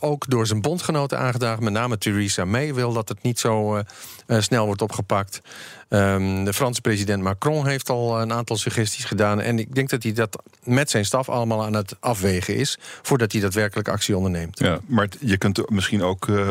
Ook 0.00 0.30
door 0.30 0.46
zijn 0.46 0.60
bondgenoten 0.60 1.18
aangedragen, 1.18 1.64
met 1.64 1.72
name 1.72 1.98
Theresa 1.98 2.44
May 2.44 2.74
wil 2.74 2.92
dat 2.92 3.08
het 3.08 3.22
niet 3.22 3.38
zo 3.38 3.82
snel 4.28 4.66
wordt 4.66 4.82
opgepakt. 4.82 5.40
Um, 5.88 6.44
de 6.44 6.52
Franse 6.52 6.80
president 6.80 7.22
Macron 7.22 7.66
heeft 7.66 7.90
al 7.90 8.20
een 8.20 8.32
aantal 8.32 8.56
suggesties 8.56 9.04
gedaan. 9.04 9.40
En 9.40 9.58
ik 9.58 9.74
denk 9.74 9.90
dat 9.90 10.02
hij 10.02 10.12
dat 10.12 10.42
met 10.64 10.90
zijn 10.90 11.04
staf 11.04 11.28
allemaal 11.28 11.64
aan 11.64 11.74
het 11.74 11.96
afwegen 12.00 12.54
is. 12.56 12.78
voordat 13.02 13.32
hij 13.32 13.40
daadwerkelijk 13.40 13.88
actie 13.88 14.16
onderneemt. 14.16 14.58
Ja, 14.58 14.78
maar 14.86 15.08
je 15.20 15.36
kunt 15.36 15.70
misschien 15.70 16.02
ook 16.02 16.26
uh, 16.26 16.48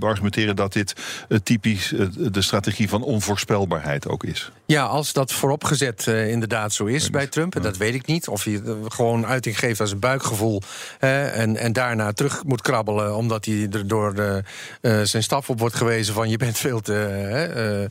argumenteren 0.00 0.56
dat 0.56 0.72
dit 0.72 0.92
uh, 1.28 1.38
typisch 1.38 1.94
de 2.16 2.42
strategie 2.42 2.88
van 2.88 3.02
onvoorspelbaarheid 3.02 4.08
ook 4.08 4.24
is. 4.24 4.50
Ja, 4.66 4.84
als 4.84 5.12
dat 5.12 5.32
vooropgezet 5.32 6.06
inderdaad 6.06 6.72
zo 6.72 6.84
is 6.84 7.10
bij 7.10 7.26
Trump, 7.26 7.54
en 7.54 7.62
dat 7.62 7.76
weet 7.76 7.94
ik 7.94 8.06
niet. 8.06 8.28
Of 8.28 8.44
hij 8.44 8.62
gewoon 8.88 9.26
uiting 9.26 9.58
geeft 9.58 9.80
als 9.80 9.90
een 9.90 9.98
buikgevoel. 9.98 10.62
en, 10.98 11.56
en 11.56 11.72
daarna 11.72 12.12
terug 12.12 12.44
moet 12.44 12.62
krabbelen 12.62 13.16
omdat 13.16 13.44
hij 13.44 13.68
er 13.70 13.88
door 13.88 14.42
zijn 15.02 15.22
staf 15.22 15.50
op 15.50 15.58
wordt 15.58 15.74
gewezen 15.74 16.14
van 16.14 16.28
je 16.28 16.36
bent 16.36 16.58
veel 16.58 16.80
te 16.80 17.90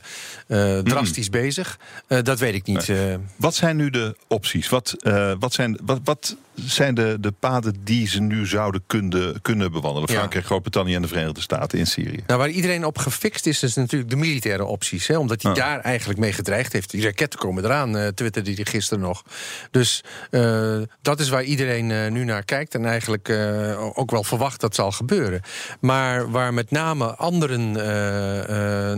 drastisch 0.88 1.26
mm. 1.26 1.40
bezig. 1.40 1.78
Uh, 2.08 2.18
dat 2.22 2.38
weet 2.38 2.54
ik 2.54 2.66
niet. 2.66 2.88
Nee. 2.88 3.10
Uh, 3.10 3.16
wat 3.36 3.54
zijn 3.54 3.76
nu 3.76 3.90
de 3.90 4.16
opties? 4.26 4.68
Wat, 4.68 4.94
wat 5.38 5.52
zijn, 5.52 5.78
wat, 5.82 6.00
wat 6.04 6.36
zijn 6.54 6.94
de, 6.94 7.16
de 7.20 7.30
paden 7.30 7.74
die 7.84 8.08
ze 8.08 8.20
nu 8.20 8.46
zouden 8.46 8.82
kunnen, 8.86 9.42
kunnen 9.42 9.72
bewandelen? 9.72 10.08
Frankrijk, 10.08 10.42
ja. 10.42 10.48
Groot-Brittannië 10.48 10.94
en 10.94 11.02
de 11.02 11.08
Verenigde 11.08 11.40
Staten 11.40 11.78
in 11.78 11.86
Syrië. 11.86 12.22
Nou, 12.26 12.40
waar 12.40 12.48
iedereen 12.48 12.84
op 12.84 12.98
gefixt 12.98 13.46
is, 13.46 13.62
is 13.62 13.74
natuurlijk 13.74 14.10
de 14.10 14.16
militaire 14.16 14.64
opties. 14.64 15.06
Hè, 15.06 15.18
omdat 15.18 15.42
hij 15.42 15.50
ah. 15.50 15.56
daar 15.56 15.80
eigenlijk 15.80 16.18
mee 16.18 16.32
gedreigd 16.32 16.72
heeft. 16.72 16.90
Die 16.90 17.02
raketten 17.02 17.38
komen 17.38 17.64
eraan, 17.64 17.96
uh, 17.96 18.06
twitterde 18.06 18.52
hij 18.54 18.64
gisteren 18.64 19.02
nog. 19.02 19.24
Dus 19.70 20.04
uh, 20.30 20.78
dat 21.02 21.20
is 21.20 21.28
waar 21.28 21.42
iedereen 21.42 21.90
uh, 21.90 22.10
nu 22.10 22.24
naar 22.24 22.44
kijkt. 22.44 22.74
En 22.74 22.86
eigenlijk 22.86 23.28
ook 23.94 24.10
wel 24.10 24.24
verwacht 24.24 24.60
dat 24.60 24.74
zal 24.74 24.92
gebeuren. 24.92 25.40
Maar 25.80 26.30
waar 26.30 26.54
met 26.54 26.70
name 26.70 27.14
anderen 27.14 27.72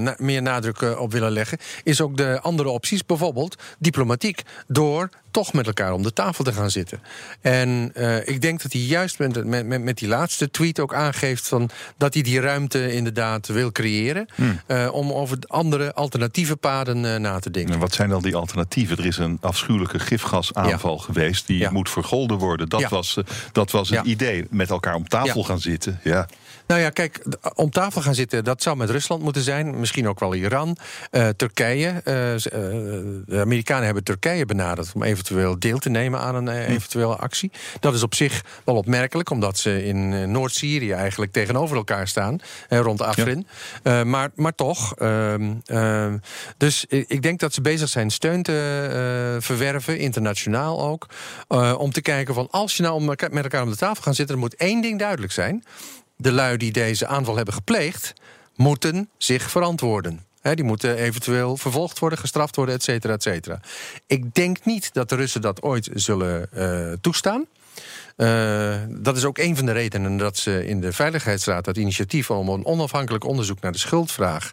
na 0.02 0.14
meer 0.18 0.42
nadruk 0.42 0.98
op 0.98 1.12
willen 1.12 1.30
leggen... 1.30 1.58
is 1.82 2.00
ook 2.00 2.16
de 2.16 2.40
andere 2.40 2.68
opties, 2.68 3.06
bijvoorbeeld 3.06 3.62
diplomatiek. 3.78 4.42
Door 4.66 5.10
toch 5.30 5.52
met 5.52 5.66
elkaar 5.66 5.92
om 5.92 6.02
de 6.02 6.12
tafel 6.12 6.44
te 6.44 6.52
gaan 6.52 6.70
zitten. 6.70 7.00
En 7.40 7.92
uh, 7.94 8.28
ik 8.28 8.40
denk 8.40 8.62
dat 8.62 8.72
hij 8.72 8.80
juist 8.80 9.18
met, 9.18 9.44
met, 9.44 9.82
met, 9.82 9.98
die 9.98 10.08
laatste 10.08 10.50
tweet 10.50 10.80
ook 10.80 10.94
aangeeft 10.94 11.48
van 11.48 11.70
dat 11.96 12.14
hij 12.14 12.22
die 12.22 12.40
ruimte 12.40 12.92
inderdaad 12.92 13.46
wil 13.46 13.72
creëren. 13.72 14.28
Hmm. 14.34 14.60
Uh, 14.66 14.88
om 14.92 15.12
over 15.12 15.38
andere 15.46 15.94
alternatieve 15.94 16.56
paden 16.56 17.04
uh, 17.04 17.16
na 17.16 17.38
te 17.38 17.50
denken. 17.50 17.74
En 17.74 17.80
wat 17.80 17.94
zijn 17.94 18.08
dan 18.08 18.22
die 18.22 18.36
alternatieven? 18.36 18.98
Er 18.98 19.06
is 19.06 19.18
een 19.18 19.38
afschuwelijke 19.40 19.98
gifgasaanval 19.98 20.96
ja. 20.96 21.02
geweest. 21.02 21.46
Die 21.46 21.58
ja. 21.58 21.70
moet 21.70 21.90
vergolden 21.90 22.38
worden. 22.38 22.68
Dat 22.68 22.80
ja. 22.80 22.88
was, 22.88 23.16
dat 23.52 23.70
was 23.70 23.90
het 23.90 24.06
idee. 24.06 24.46
Met 24.50 24.70
elkaar 24.70 24.94
om 24.94 25.08
tafel 25.08 25.44
gaan 25.44 25.60
zitten. 25.60 26.00
Ja. 26.02 26.28
Nou 26.68 26.80
ja, 26.80 26.90
kijk, 26.90 27.22
om 27.54 27.70
tafel 27.70 28.00
gaan 28.00 28.14
zitten, 28.14 28.44
dat 28.44 28.62
zou 28.62 28.76
met 28.76 28.90
Rusland 28.90 29.22
moeten 29.22 29.42
zijn. 29.42 29.80
Misschien 29.80 30.08
ook 30.08 30.20
wel 30.20 30.34
Iran. 30.34 30.76
Uh, 31.10 31.28
Turkije. 31.28 31.88
Uh, 31.88 32.02
de 32.04 33.40
Amerikanen 33.40 33.84
hebben 33.84 34.04
Turkije 34.04 34.44
benaderd 34.44 34.92
om 34.94 35.02
eventueel 35.02 35.58
deel 35.58 35.78
te 35.78 35.90
nemen 35.90 36.20
aan 36.20 36.34
een 36.34 36.46
uh, 36.46 36.68
eventuele 36.68 37.16
actie. 37.16 37.50
Dat 37.80 37.94
is 37.94 38.02
op 38.02 38.14
zich 38.14 38.44
wel 38.64 38.76
opmerkelijk, 38.76 39.30
omdat 39.30 39.58
ze 39.58 39.84
in 39.84 40.30
Noord-Syrië 40.30 40.92
eigenlijk 40.92 41.32
tegenover 41.32 41.76
elkaar 41.76 42.08
staan. 42.08 42.38
rond 42.68 43.02
Afrin. 43.02 43.46
Ja. 43.84 44.04
maar, 44.04 44.30
maar 44.34 44.54
toch. 44.54 44.94
Ehm, 44.94 46.18
dus 46.56 46.84
ik 46.86 47.22
denk 47.22 47.40
dat 47.40 47.54
ze 47.54 47.60
bezig 47.60 47.88
zijn 47.88 48.10
steun 48.10 48.42
te 48.42 49.36
verwerven, 49.40 49.98
internationaal 49.98 50.82
ook. 50.82 51.06
om 51.78 51.92
te 51.92 52.02
kijken 52.02 52.34
van 52.34 52.48
als 52.50 52.76
je 52.76 52.82
nou 52.82 53.04
met 53.04 53.32
elkaar 53.32 53.62
om 53.62 53.70
de 53.70 53.76
tafel 53.76 54.02
gaat 54.02 54.16
zitten, 54.16 54.34
dan 54.34 54.44
moet 54.44 54.56
één 54.56 54.82
ding 54.82 54.98
duidelijk 54.98 55.32
zijn 55.32 55.64
de 56.18 56.32
lui 56.32 56.56
die 56.56 56.72
deze 56.72 57.06
aanval 57.06 57.36
hebben 57.36 57.54
gepleegd, 57.54 58.12
moeten 58.56 59.08
zich 59.16 59.50
verantwoorden. 59.50 60.26
Die 60.54 60.64
moeten 60.64 60.96
eventueel 60.96 61.56
vervolgd 61.56 61.98
worden, 61.98 62.18
gestraft 62.18 62.56
worden, 62.56 62.74
et 62.74 62.82
cetera, 62.82 63.12
et 63.12 63.22
cetera. 63.22 63.60
Ik 64.06 64.34
denk 64.34 64.64
niet 64.64 64.92
dat 64.92 65.08
de 65.08 65.14
Russen 65.14 65.40
dat 65.40 65.62
ooit 65.62 65.88
zullen 65.92 66.48
uh, 66.54 66.92
toestaan. 67.00 67.46
Uh, 68.18 68.76
dat 68.88 69.16
is 69.16 69.24
ook 69.24 69.38
een 69.38 69.56
van 69.56 69.66
de 69.66 69.72
redenen 69.72 70.16
dat 70.16 70.36
ze 70.36 70.66
in 70.66 70.80
de 70.80 70.92
Veiligheidsraad 70.92 71.64
dat 71.64 71.76
initiatief 71.76 72.30
om 72.30 72.48
een 72.48 72.64
onafhankelijk 72.64 73.24
onderzoek 73.24 73.60
naar 73.60 73.72
de 73.72 73.78
schuldvraag 73.78 74.52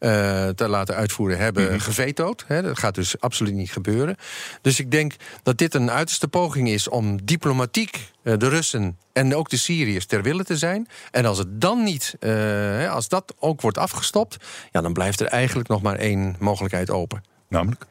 uh, 0.00 0.48
te 0.48 0.68
laten 0.68 0.94
uitvoeren 0.94 1.38
hebben 1.38 1.62
mm 1.62 1.68
-hmm. 1.68 1.78
gevetood. 1.78 2.44
Dat 2.48 2.78
gaat 2.78 2.94
dus 2.94 3.20
absoluut 3.20 3.54
niet 3.54 3.72
gebeuren. 3.72 4.16
Dus 4.60 4.80
ik 4.80 4.90
denk 4.90 5.14
dat 5.42 5.58
dit 5.58 5.74
een 5.74 5.90
uiterste 5.90 6.28
poging 6.28 6.68
is 6.68 6.88
om 6.88 7.24
diplomatiek 7.24 8.12
uh, 8.22 8.34
de 8.38 8.48
Russen 8.48 8.98
en 9.12 9.34
ook 9.34 9.48
de 9.48 9.56
Syriërs 9.56 10.06
ter 10.06 10.22
wille 10.22 10.44
te 10.44 10.56
zijn. 10.56 10.88
En 11.10 11.24
als 11.26 11.38
het 11.38 11.60
dan 11.60 11.82
niet, 11.82 12.16
uh, 12.20 12.92
als 12.92 13.08
dat 13.08 13.34
ook 13.38 13.60
wordt 13.60 13.78
afgestopt, 13.78 14.36
ja, 14.72 14.80
dan 14.80 14.92
blijft 14.92 15.20
er 15.20 15.26
eigenlijk 15.26 15.68
nog 15.68 15.82
maar 15.82 15.96
één 15.96 16.36
mogelijkheid 16.38 16.90
open. 16.90 17.24
Namelijk? 17.48 17.86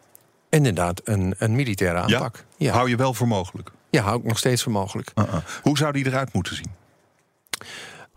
Inderdaad, 0.49 1.01
een, 1.03 1.35
een 1.37 1.55
militaire 1.55 1.99
aanpak. 1.99 2.35
Ja? 2.35 2.67
ja? 2.67 2.73
Hou 2.73 2.89
je 2.89 2.95
wel 2.95 3.13
voor 3.13 3.27
mogelijk? 3.27 3.71
Ja, 3.89 4.01
hou 4.01 4.19
ik 4.19 4.23
nog 4.23 4.37
steeds 4.37 4.63
voor 4.63 4.71
mogelijk. 4.71 5.11
Uh 5.15 5.25
-uh. 5.25 5.35
Hoe 5.61 5.77
zou 5.77 5.91
die 5.91 6.05
eruit 6.05 6.33
moeten 6.33 6.55
zien? 6.55 6.71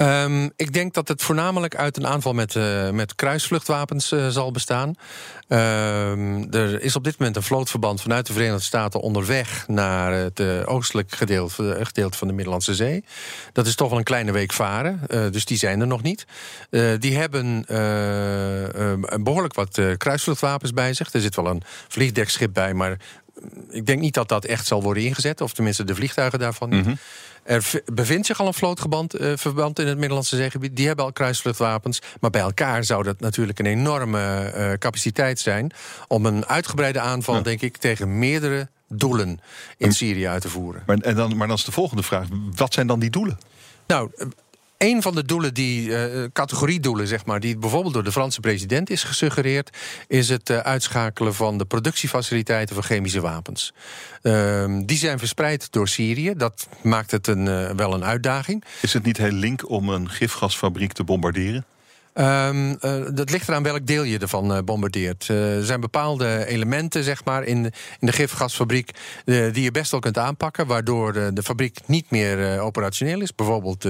Um, 0.03 0.51
ik 0.57 0.73
denk 0.73 0.95
dat 0.95 1.09
het 1.09 1.23
voornamelijk 1.23 1.77
uit 1.77 1.97
een 1.97 2.07
aanval 2.07 2.33
met, 2.33 2.55
uh, 2.55 2.91
met 2.91 3.14
kruisvluchtwapens 3.14 4.12
uh, 4.12 4.29
zal 4.29 4.51
bestaan. 4.51 4.89
Um, 4.89 6.53
er 6.53 6.83
is 6.83 6.97
op 6.97 7.05
dit 7.05 7.19
moment 7.19 7.37
een 7.37 7.43
vlootverband 7.43 8.01
vanuit 8.01 8.27
de 8.27 8.33
Verenigde 8.33 8.62
Staten 8.62 9.01
onderweg 9.01 9.69
naar 9.69 10.12
het 10.12 10.41
uh, 10.41 10.62
oostelijk 10.64 11.12
gedeelte, 11.12 11.79
gedeelte 11.83 12.19
van 12.19 12.29
de 12.29 12.35
Middellandse 12.35 12.75
Zee. 12.75 13.05
Dat 13.53 13.66
is 13.66 13.75
toch 13.75 13.89
wel 13.89 13.99
een 13.99 14.05
kleine 14.05 14.33
week 14.33 14.53
varen, 14.53 15.01
dus 15.33 15.45
die 15.45 15.59
zijn 15.59 15.81
er 15.81 15.87
nog 15.87 16.03
niet. 16.03 16.25
die 16.99 17.16
hebben 17.16 17.64
behoorlijk 19.23 19.55
wat 19.55 19.81
kruisvluchtwapens 19.97 20.73
bij 20.73 20.95
zich. 20.95 21.12
Er 21.12 21.21
zit 21.21 21.37
wel 21.37 21.47
een 21.47 21.62
vliegdekschip 21.89 22.53
bij, 22.53 22.75
maar 22.75 22.97
ik 23.70 23.86
denk 23.86 24.01
niet 24.01 24.14
dat 24.14 24.28
dat 24.28 24.45
echt 24.45 24.66
zal 24.66 24.82
worden 24.82 25.03
ingezet, 25.03 25.41
of 25.41 25.53
tenminste 25.53 25.84
de 25.84 25.95
vliegtuigen 25.95 26.39
daarvan 26.39 26.68
niet. 26.68 26.84
Mm 26.84 26.86
-hmm. 26.86 26.99
Er 27.43 27.82
bevindt 27.93 28.26
zich 28.26 28.41
al 28.41 28.47
een 28.47 28.55
vlootverband 28.55 29.20
uh, 29.20 29.32
verband 29.36 29.78
in 29.78 29.86
het 29.86 29.99
Middellandse 29.99 30.36
zeegebied. 30.36 30.76
Die 30.76 30.86
hebben 30.86 31.05
al 31.05 31.12
kruisvluchtwapens. 31.12 32.01
Maar 32.20 32.30
bij 32.30 32.41
elkaar 32.41 32.84
zou 32.84 33.03
dat 33.03 33.20
natuurlijk 33.20 33.59
een 33.59 33.66
enorme 33.66 34.53
uh, 34.57 34.72
capaciteit 34.72 35.41
zijn... 35.41 35.72
om 36.09 36.26
een 36.26 36.47
uitgebreide 36.47 37.01
aanval, 37.01 37.34
ja. 37.34 37.41
denk 37.41 37.61
ik, 37.61 37.76
tegen 37.76 38.18
meerdere 38.18 38.68
doelen 38.89 39.41
in 39.76 39.93
Syrië 39.93 40.26
uit 40.26 40.43
te 40.43 40.49
voeren. 40.49 40.82
Maar, 40.86 40.99
en 40.99 41.14
dan, 41.14 41.36
maar 41.36 41.47
dan 41.47 41.57
is 41.57 41.64
de 41.64 41.72
volgende 41.72 42.03
vraag, 42.03 42.26
wat 42.55 42.74
zijn 42.74 42.86
dan 42.86 42.99
die 42.99 43.11
doelen? 43.11 43.39
Nou, 43.86 44.11
een 44.79 45.03
van 45.03 45.14
de 45.14 45.24
doelen, 45.24 45.55
die 45.55 45.89
uh, 45.89 46.24
categoriedoelen, 46.33 47.07
zeg 47.07 47.24
maar, 47.24 47.41
die 47.41 47.57
bijvoorbeeld 47.59 47.95
door 47.95 48.05
de 48.05 48.12
Franse 48.12 48.41
president 48.41 48.91
is 48.91 49.03
gesuggereerd, 49.03 49.76
is 50.07 50.29
het 50.29 50.51
uh, 50.51 50.59
uitschakelen 50.59 51.35
van 51.35 51.59
de 51.59 51.64
productiefaciliteiten 51.64 52.74
voor 52.74 52.85
chemische 52.85 53.20
wapens. 53.20 53.72
Uh, 54.22 54.64
die 54.85 54.99
zijn 54.99 55.18
verspreid 55.18 55.72
door 55.72 55.89
Syrië. 55.89 56.35
Dat 56.37 56.68
maakt 56.83 57.11
het 57.11 57.26
een, 57.26 57.47
uh, 57.47 57.70
wel 57.70 57.95
een 57.95 58.05
uitdaging. 58.05 58.64
Is 58.83 58.93
het 58.93 59.03
niet 59.03 59.16
heel 59.16 59.31
link 59.31 59.70
om 59.70 59.89
een 59.89 60.11
gifgasfabriek 60.11 60.93
te 60.93 61.05
bombarderen? 61.05 61.64
Um, 62.14 62.78
dat 63.14 63.30
ligt 63.30 63.48
eraan 63.48 63.62
welk 63.62 63.86
deel 63.86 64.02
je 64.02 64.18
ervan 64.18 64.52
uh, 64.52 64.59
bombardeert. 64.64 65.28
Uh, 65.30 65.56
er 65.56 65.64
zijn 65.64 65.80
bepaalde 65.80 66.46
elementen 66.46 67.04
zeg 67.04 67.24
maar, 67.24 67.44
in, 67.44 67.62
de, 67.62 67.72
in 68.00 68.06
de 68.06 68.12
gifgasfabriek 68.12 68.90
die 69.24 69.62
je 69.62 69.70
best 69.70 69.90
wel 69.90 70.00
kunt 70.00 70.18
aanpakken, 70.18 70.66
waardoor 70.66 71.12
de, 71.12 71.30
de 71.32 71.42
fabriek 71.42 71.78
niet 71.86 72.11
meer 72.11 72.61
operationeel 72.61 73.20
is. 73.20 73.34
Bijvoorbeeld 73.34 73.82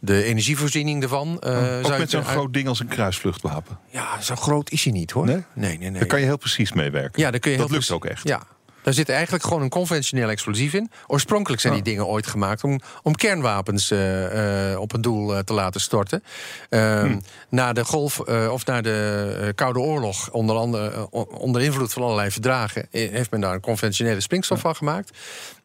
de 0.00 0.22
energievoorziening 0.24 1.02
ervan. 1.02 1.44
Ook 1.82 1.98
met 1.98 2.10
zo'n 2.10 2.24
groot 2.24 2.52
ding 2.52 2.68
als 2.68 2.80
een 2.80 2.88
kruisvluchtwapen? 2.88 3.78
Ja, 3.90 4.20
zo 4.20 4.34
groot 4.34 4.70
is 4.70 4.84
hij 4.84 4.92
niet 4.92 5.10
hoor. 5.10 5.26
Nee? 5.26 5.44
Nee, 5.54 5.78
nee, 5.78 5.90
nee. 5.90 5.98
Daar 5.98 6.08
kan 6.08 6.20
je 6.20 6.26
heel 6.26 6.38
precies 6.38 6.72
mee 6.72 6.90
werken. 6.90 7.22
Ja, 7.22 7.30
daar 7.30 7.40
kun 7.40 7.50
je 7.50 7.58
dat 7.58 7.70
lukt 7.70 7.90
ook 7.90 8.04
echt. 8.04 8.28
Ja, 8.28 8.42
daar 8.82 8.94
zit 8.94 9.08
eigenlijk 9.08 9.44
gewoon 9.44 9.62
een 9.62 9.68
conventioneel 9.68 10.28
explosief 10.28 10.72
in. 10.72 10.90
Oorspronkelijk 11.06 11.60
zijn 11.60 11.74
die 11.74 11.82
dingen 11.82 12.06
ooit 12.06 12.26
gemaakt 12.26 12.64
om, 12.64 12.80
om 13.02 13.14
kernwapens 13.14 13.90
uh, 13.90 14.70
uh, 14.72 14.80
op 14.80 14.92
een 14.92 15.00
doel 15.00 15.32
uh, 15.32 15.38
te 15.38 15.52
laten 15.52 15.80
storten. 15.80 16.22
Hmm. 16.68 17.20
Na 17.48 17.72
de 17.72 17.84
golf 17.84 18.18
of 18.50 18.66
na 18.66 18.80
de 18.80 19.52
Koude 19.54 19.78
Oorlog, 19.78 20.30
onder, 20.30 20.56
andere, 20.56 21.10
onder 21.30 21.62
invloed 21.62 21.92
van 21.92 22.02
allerlei 22.02 22.30
verdragen, 22.30 22.86
heeft 22.90 23.30
men 23.30 23.40
daar 23.40 23.54
een 23.54 23.60
conventionele 23.60 24.20
springstof 24.20 24.60
van 24.60 24.76
gemaakt. 24.76 25.18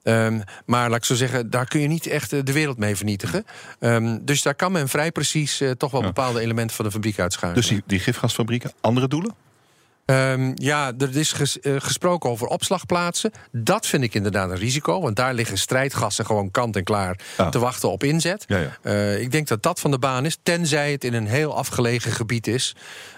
Um, 0.03 0.43
maar 0.66 0.89
laat 0.89 0.97
ik 0.97 1.05
zo 1.05 1.16
zeggen, 1.16 1.49
daar 1.49 1.68
kun 1.68 1.80
je 1.80 1.88
niet 1.88 2.07
echt 2.07 2.30
de 2.30 2.53
wereld 2.53 2.78
mee 2.78 2.95
vernietigen. 2.95 3.45
Um, 3.80 4.26
dus 4.26 4.41
daar 4.41 4.55
kan 4.55 4.72
men 4.72 4.89
vrij 4.89 5.11
precies 5.11 5.61
toch 5.78 5.91
wel 5.91 6.01
bepaalde 6.01 6.39
elementen 6.39 6.76
van 6.76 6.86
de 6.86 6.91
fabriek 6.91 7.20
uitschakelen. 7.20 7.55
Dus 7.55 7.68
die, 7.68 7.84
die 7.86 7.99
gifgasfabrieken, 7.99 8.72
andere 8.82 9.07
doelen? 9.07 9.44
Um, 10.05 10.51
ja, 10.55 10.93
er 10.97 11.17
is 11.17 11.31
ges, 11.31 11.57
uh, 11.61 11.75
gesproken 11.79 12.29
over 12.29 12.47
opslagplaatsen. 12.47 13.31
Dat 13.51 13.87
vind 13.87 14.03
ik 14.03 14.13
inderdaad 14.13 14.49
een 14.49 14.57
risico, 14.57 15.01
want 15.01 15.15
daar 15.15 15.33
liggen 15.33 15.57
strijdgassen 15.57 16.25
gewoon 16.25 16.51
kant 16.51 16.75
en 16.75 16.83
klaar 16.83 17.19
ah. 17.37 17.47
te 17.47 17.59
wachten 17.59 17.91
op 17.91 18.03
inzet. 18.03 18.43
Ja, 18.47 18.57
ja. 18.57 18.77
Uh, 18.83 19.21
ik 19.21 19.31
denk 19.31 19.47
dat 19.47 19.63
dat 19.63 19.79
van 19.79 19.91
de 19.91 19.99
baan 19.99 20.25
is, 20.25 20.37
tenzij 20.43 20.91
het 20.91 21.03
in 21.03 21.13
een 21.13 21.27
heel 21.27 21.55
afgelegen 21.55 22.11
gebied 22.11 22.47
is. 22.47 22.75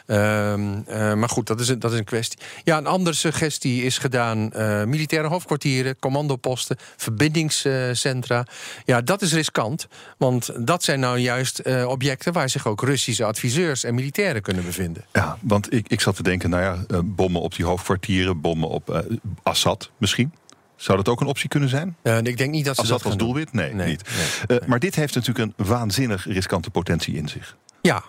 Um, 0.08 0.86
uh, 0.90 1.14
maar 1.14 1.30
goed, 1.30 1.48
dat 1.48 1.60
is, 1.60 1.68
een, 1.68 1.80
dat 1.80 1.92
is 1.92 1.98
een 1.98 2.04
kwestie. 2.04 2.40
Ja, 2.64 2.78
een 2.78 2.88
andere 2.88 3.16
suggestie 3.16 3.84
is 3.84 3.98
gedaan: 3.98 4.52
militaire 4.90 5.28
hoofdkwartieren, 5.28 6.00
commandoposten, 6.00 6.78
verbindingscentra. 6.98 8.46
ja, 8.86 9.02
dat 9.02 9.22
is 9.22 9.34
riskant, 9.34 9.88
want 10.18 10.50
dat 10.68 10.84
zijn 10.84 11.00
nou 11.00 11.18
juist 11.18 11.62
objecten 11.86 12.34
waar 12.34 12.50
zich 12.50 12.68
ook 12.68 12.82
Russische 12.82 13.26
adviseurs 13.26 13.84
en 13.84 13.96
militairen 13.96 14.42
kunnen 14.42 14.64
bevinden. 14.64 15.06
Ja, 15.14 15.38
want 15.42 15.74
ik, 15.74 15.88
ik 15.88 16.02
zat 16.02 16.16
te 16.16 16.24
denken, 16.24 16.50
nou 16.50 16.64
ja 16.64 17.02
bommen 17.04 17.42
op 17.42 17.56
die 17.56 17.66
hoofdkwartieren, 17.66 18.42
bommen 18.42 18.70
op 18.70 19.06
Assad 19.44 19.92
misschien. 19.98 20.32
Zou 20.78 20.98
dat 20.98 21.08
ook 21.10 21.22
een 21.22 21.28
optie 21.28 21.50
kunnen 21.50 21.70
zijn? 21.70 21.96
Uh, 22.04 22.18
ik 22.18 22.38
denk 22.38 22.52
niet 22.52 22.66
dat 22.66 22.76
ze 22.76 22.82
Assad 22.82 22.98
dat 22.98 23.08
als 23.08 23.18
doelwit? 23.18 23.54
Nee, 23.54 23.74
nee 23.74 23.88
niet. 23.88 24.04
Nee, 24.48 24.60
nee. 24.60 24.70
maar 24.70 24.80
dit 24.80 24.96
heeft 24.96 25.16
natuurlijk 25.16 25.58
een 25.58 25.66
waanzinnig 25.66 26.26
riskante 26.26 26.70
potentie 26.70 27.16
in 27.16 27.28
zich. 27.28 27.58
Ja, 27.82 28.04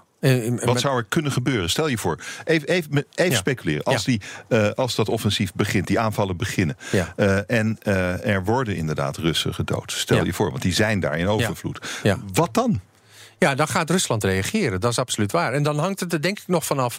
Wat 0.65 0.81
zou 0.81 0.97
er 0.97 1.05
kunnen 1.05 1.33
gebeuren? 1.33 1.71
Stel 1.71 1.89
je 1.89 1.99
voor, 1.99 2.19
even, 2.45 2.69
even, 2.69 3.05
even 3.15 3.31
ja. 3.31 3.37
speculeren. 3.37 3.85
Als, 3.85 4.05
ja. 4.05 4.13
die, 4.13 4.21
uh, 4.49 4.71
als 4.75 4.95
dat 4.95 5.09
offensief 5.09 5.53
begint, 5.53 5.87
die 5.87 6.01
aanvallen 6.01 6.37
beginnen. 6.37 6.77
Ja. 6.93 7.15
Uh, 7.17 7.51
en 7.51 7.79
er 8.23 8.45
worden 8.45 8.77
inderdaad 8.77 9.17
Russen 9.17 9.55
gedood. 9.55 9.93
Stel 9.93 10.25
je 10.25 10.33
voor, 10.33 10.51
want 10.51 10.63
die 10.63 10.75
zijn 10.75 11.01
daar 11.01 11.19
in 11.19 11.29
overvloed. 11.29 11.87
Wat 12.33 12.55
dan? 12.55 12.81
Ja, 13.39 13.55
dan 13.55 13.69
gaat 13.69 13.91
Rusland 13.91 14.25
reageren. 14.25 14.81
Dat 14.81 14.91
is 14.91 14.99
absoluut 14.99 15.33
waar. 15.33 15.53
En 15.53 15.63
dan 15.63 15.79
hangt 15.79 16.01
het 16.01 16.13
er 16.13 16.23
denk 16.23 16.39
ik 16.39 16.47
nog 16.47 16.65
vanaf 16.65 16.99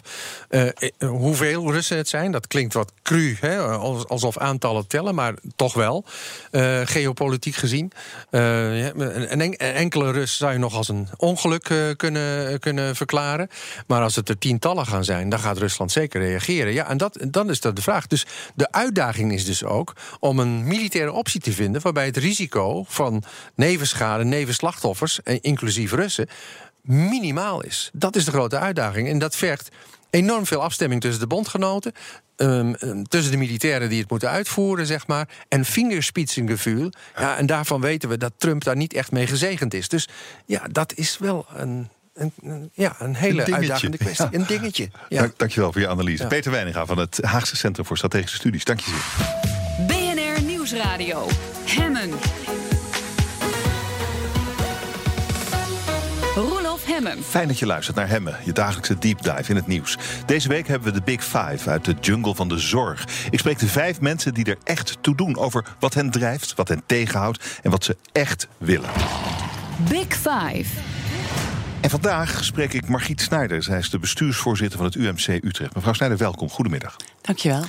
uh, 0.50 0.68
hoeveel 0.98 1.72
Russen 1.72 1.96
het 1.96 2.08
zijn. 2.08 2.32
Dat 2.32 2.46
klinkt 2.46 2.74
wat 2.74 2.92
cru, 3.02 3.36
hè, 3.40 3.58
alsof 3.58 4.38
aantallen 4.38 4.86
tellen, 4.86 5.14
maar 5.14 5.34
toch 5.56 5.74
wel. 5.74 6.04
Uh, 6.52 6.80
geopolitiek 6.84 7.54
gezien. 7.54 7.92
Uh, 8.30 8.86
een, 8.86 9.56
enkele 9.56 10.10
Rus 10.10 10.36
zou 10.36 10.52
je 10.52 10.58
nog 10.58 10.74
als 10.74 10.88
een 10.88 11.08
ongeluk 11.16 11.94
kunnen, 11.96 12.58
kunnen 12.58 12.96
verklaren. 12.96 13.48
Maar 13.86 14.02
als 14.02 14.16
het 14.16 14.28
er 14.28 14.38
tientallen 14.38 14.86
gaan 14.86 15.04
zijn, 15.04 15.28
dan 15.28 15.38
gaat 15.38 15.58
Rusland 15.58 15.92
zeker 15.92 16.20
reageren. 16.20 16.72
Ja, 16.72 16.88
en 16.88 16.96
dat, 16.96 17.18
dan 17.28 17.50
is 17.50 17.60
dat 17.60 17.76
de 17.76 17.82
vraag. 17.82 18.06
Dus 18.06 18.26
de 18.54 18.72
uitdaging 18.72 19.32
is 19.32 19.44
dus 19.44 19.64
ook 19.64 19.92
om 20.20 20.38
een 20.38 20.64
militaire 20.64 21.12
optie 21.12 21.40
te 21.40 21.52
vinden... 21.52 21.82
waarbij 21.82 22.06
het 22.06 22.16
risico 22.16 22.84
van 22.88 23.22
nevenschade, 23.54 24.24
nevenslachtoffers, 24.24 25.20
inclusief 25.40 25.92
Russen 25.92 26.28
minimaal 26.82 27.62
is. 27.62 27.90
Dat 27.92 28.16
is 28.16 28.24
de 28.24 28.30
grote 28.30 28.58
uitdaging. 28.58 29.08
En 29.08 29.18
dat 29.18 29.36
vergt 29.36 29.68
enorm 30.10 30.46
veel 30.46 30.62
afstemming 30.62 31.00
tussen 31.00 31.20
de 31.20 31.26
bondgenoten. 31.26 31.92
Um, 32.36 32.76
tussen 33.08 33.30
de 33.30 33.38
militairen 33.38 33.88
die 33.88 34.00
het 34.00 34.10
moeten 34.10 34.30
uitvoeren, 34.30 34.86
zeg 34.86 35.06
maar. 35.06 35.28
En 35.48 35.64
vingerspitsengevoel. 35.64 36.90
Ja, 37.16 37.36
en 37.36 37.46
daarvan 37.46 37.80
weten 37.80 38.08
we 38.08 38.16
dat 38.16 38.32
Trump 38.36 38.64
daar 38.64 38.76
niet 38.76 38.92
echt 38.92 39.12
mee 39.12 39.26
gezegend 39.26 39.74
is. 39.74 39.88
Dus 39.88 40.08
ja, 40.46 40.66
dat 40.70 40.94
is 40.94 41.18
wel 41.18 41.46
een. 41.56 41.88
Een, 42.14 42.70
ja, 42.72 42.96
een 42.98 43.14
hele 43.14 43.46
een 43.46 43.54
uitdagende 43.54 43.96
kwestie. 43.96 44.26
Ja. 44.30 44.38
Een 44.38 44.46
dingetje. 44.46 44.90
Ja. 45.08 45.20
Dank, 45.20 45.38
dankjewel 45.38 45.72
voor 45.72 45.80
je 45.80 45.88
analyse. 45.88 46.22
Ja. 46.22 46.28
Peter 46.28 46.50
Weininga 46.50 46.86
van 46.86 46.98
het 46.98 47.18
Haagse 47.22 47.56
Centrum 47.56 47.86
voor 47.86 47.96
Strategische 47.96 48.36
Studies. 48.36 48.64
Dank 48.64 48.80
je 48.80 48.90
zeer. 48.90 49.86
BNR 49.86 50.42
Nieuwsradio. 50.42 51.26
Hemmen. 51.64 52.10
Hemmen. 57.06 57.24
Fijn 57.24 57.48
dat 57.48 57.58
je 57.58 57.66
luistert 57.66 57.96
naar 57.96 58.08
Hemmen, 58.08 58.36
je 58.44 58.52
dagelijkse 58.52 58.98
deep 58.98 59.22
dive 59.22 59.50
in 59.50 59.56
het 59.56 59.66
nieuws. 59.66 59.96
Deze 60.26 60.48
week 60.48 60.68
hebben 60.68 60.92
we 60.92 60.98
de 60.98 61.04
Big 61.04 61.24
Five 61.24 61.70
uit 61.70 61.84
de 61.84 61.94
jungle 62.00 62.34
van 62.34 62.48
de 62.48 62.58
zorg. 62.58 63.06
Ik 63.30 63.38
spreek 63.38 63.58
de 63.58 63.66
vijf 63.66 64.00
mensen 64.00 64.34
die 64.34 64.44
er 64.44 64.56
echt 64.64 64.96
toe 65.00 65.14
doen 65.14 65.36
over 65.36 65.64
wat 65.78 65.94
hen 65.94 66.10
drijft, 66.10 66.54
wat 66.54 66.68
hen 66.68 66.82
tegenhoudt 66.86 67.58
en 67.62 67.70
wat 67.70 67.84
ze 67.84 67.96
echt 68.12 68.48
willen. 68.58 68.90
Big 69.88 70.06
Five. 70.06 70.80
En 71.80 71.90
vandaag 71.90 72.44
spreek 72.44 72.72
ik 72.72 72.88
Margriet 72.88 73.20
Snijder. 73.20 73.62
Zij 73.62 73.78
is 73.78 73.90
de 73.90 73.98
bestuursvoorzitter 73.98 74.78
van 74.78 74.86
het 74.86 74.94
UMC 74.94 75.44
Utrecht. 75.44 75.74
Mevrouw 75.74 75.92
Snijder, 75.92 76.18
welkom. 76.18 76.50
Goedemiddag. 76.50 76.96
Dankjewel. 77.20 77.64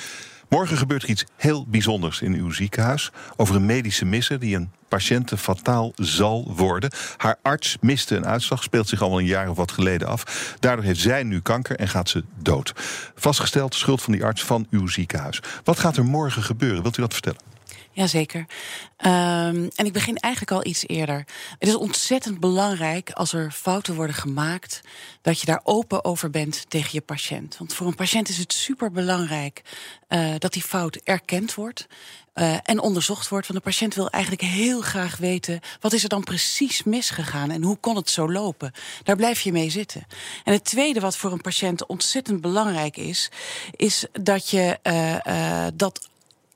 Morgen 0.52 0.78
gebeurt 0.78 1.04
er 1.04 1.10
iets 1.10 1.26
heel 1.38 1.66
bijzonders 1.68 2.22
in 2.22 2.34
uw 2.34 2.52
ziekenhuis. 2.52 3.12
Over 3.36 3.56
een 3.56 3.66
medische 3.66 4.06
misser 4.06 4.40
die 4.40 4.56
een 4.56 4.72
patiënte 4.88 5.38
fataal 5.38 5.92
zal 5.96 6.54
worden. 6.56 6.92
Haar 7.18 7.38
arts 7.42 7.78
miste 7.82 8.16
een 8.16 8.26
uitslag, 8.26 8.64
speelt 8.64 8.88
zich 8.88 9.02
al 9.02 9.20
een 9.20 9.26
jaar 9.26 9.50
of 9.50 9.58
wat 9.58 9.72
geleden 9.72 10.08
af. 10.08 10.56
Daardoor 10.60 10.86
heeft 10.86 11.00
zij 11.00 11.24
nu 11.24 11.42
kanker 11.42 11.76
en 11.76 11.88
gaat 11.88 12.10
ze 12.10 12.24
dood. 12.38 12.74
Vastgesteld 13.16 13.76
schuld 13.76 14.02
van 14.02 14.14
die 14.14 14.26
arts 14.26 14.44
van 14.44 14.68
uw 14.70 14.88
ziekenhuis. 14.88 15.42
Wat 15.64 15.80
gaat 15.80 15.98
er 15.98 16.06
morgen 16.06 16.44
gebeuren? 16.44 16.82
Wilt 16.82 16.98
u 16.98 17.02
dat 17.02 17.14
vertellen? 17.14 17.51
Jazeker. 17.92 18.40
Um, 18.40 19.70
en 19.76 19.86
ik 19.86 19.94
begin 19.94 20.18
eigenlijk 20.18 20.54
al 20.54 20.66
iets 20.66 20.88
eerder. 20.88 21.26
Het 21.60 21.68
is 21.68 21.76
ontzettend 21.76 22.40
belangrijk 22.40 23.12
als 23.12 23.34
er 23.34 23.52
fouten 23.52 23.96
worden 23.96 24.16
gemaakt, 24.16 24.82
dat 25.22 25.40
je 25.40 25.46
daar 25.46 25.62
open 25.64 26.06
over 26.06 26.30
bent 26.30 26.66
tegen 26.70 26.90
je 26.92 27.02
patiënt. 27.02 27.58
Want 27.58 27.74
voor 27.74 27.88
een 27.88 27.96
patiënt 27.96 28.30
is 28.30 28.38
het 28.38 28.54
super 28.54 28.92
belangrijk 28.92 29.62
uh, 30.10 30.34
dat 30.38 30.54
die 30.54 30.62
fout 30.62 30.96
erkend 30.96 31.54
wordt. 31.54 31.88
Uh, 32.36 32.58
en 32.64 32.80
onderzocht 32.80 33.28
wordt. 33.28 33.48
Want 33.48 33.60
de 33.60 33.70
patiënt 33.70 33.96
wil 33.96 34.10
eigenlijk 34.10 34.44
heel 34.44 34.82
graag 34.82 35.18
weten... 35.18 35.60
wat 35.80 35.94
is 35.94 36.04
er 36.04 36.10
dan 36.10 36.24
precies 36.24 36.84
misgegaan 36.84 37.52
en 37.52 37.64
hoe 37.64 37.78
kon 37.78 37.96
het 37.96 38.10
zo 38.10 38.32
lopen? 38.32 38.72
Daar 39.04 39.16
blijf 39.16 39.42
je 39.42 39.52
mee 39.52 39.70
zitten. 39.70 40.06
En 40.44 40.54
het 40.54 40.66
tweede 40.66 41.00
wat 41.00 41.18
voor 41.18 41.32
een 41.32 41.42
patiënt 41.42 41.86
ontzettend 41.86 42.42
belangrijk 42.42 42.98
is... 42.98 43.30
is 43.76 44.06
dat, 44.12 44.50
je, 44.50 44.80
uh, 44.84 45.16
uh, 45.28 45.68
dat, 45.74 46.10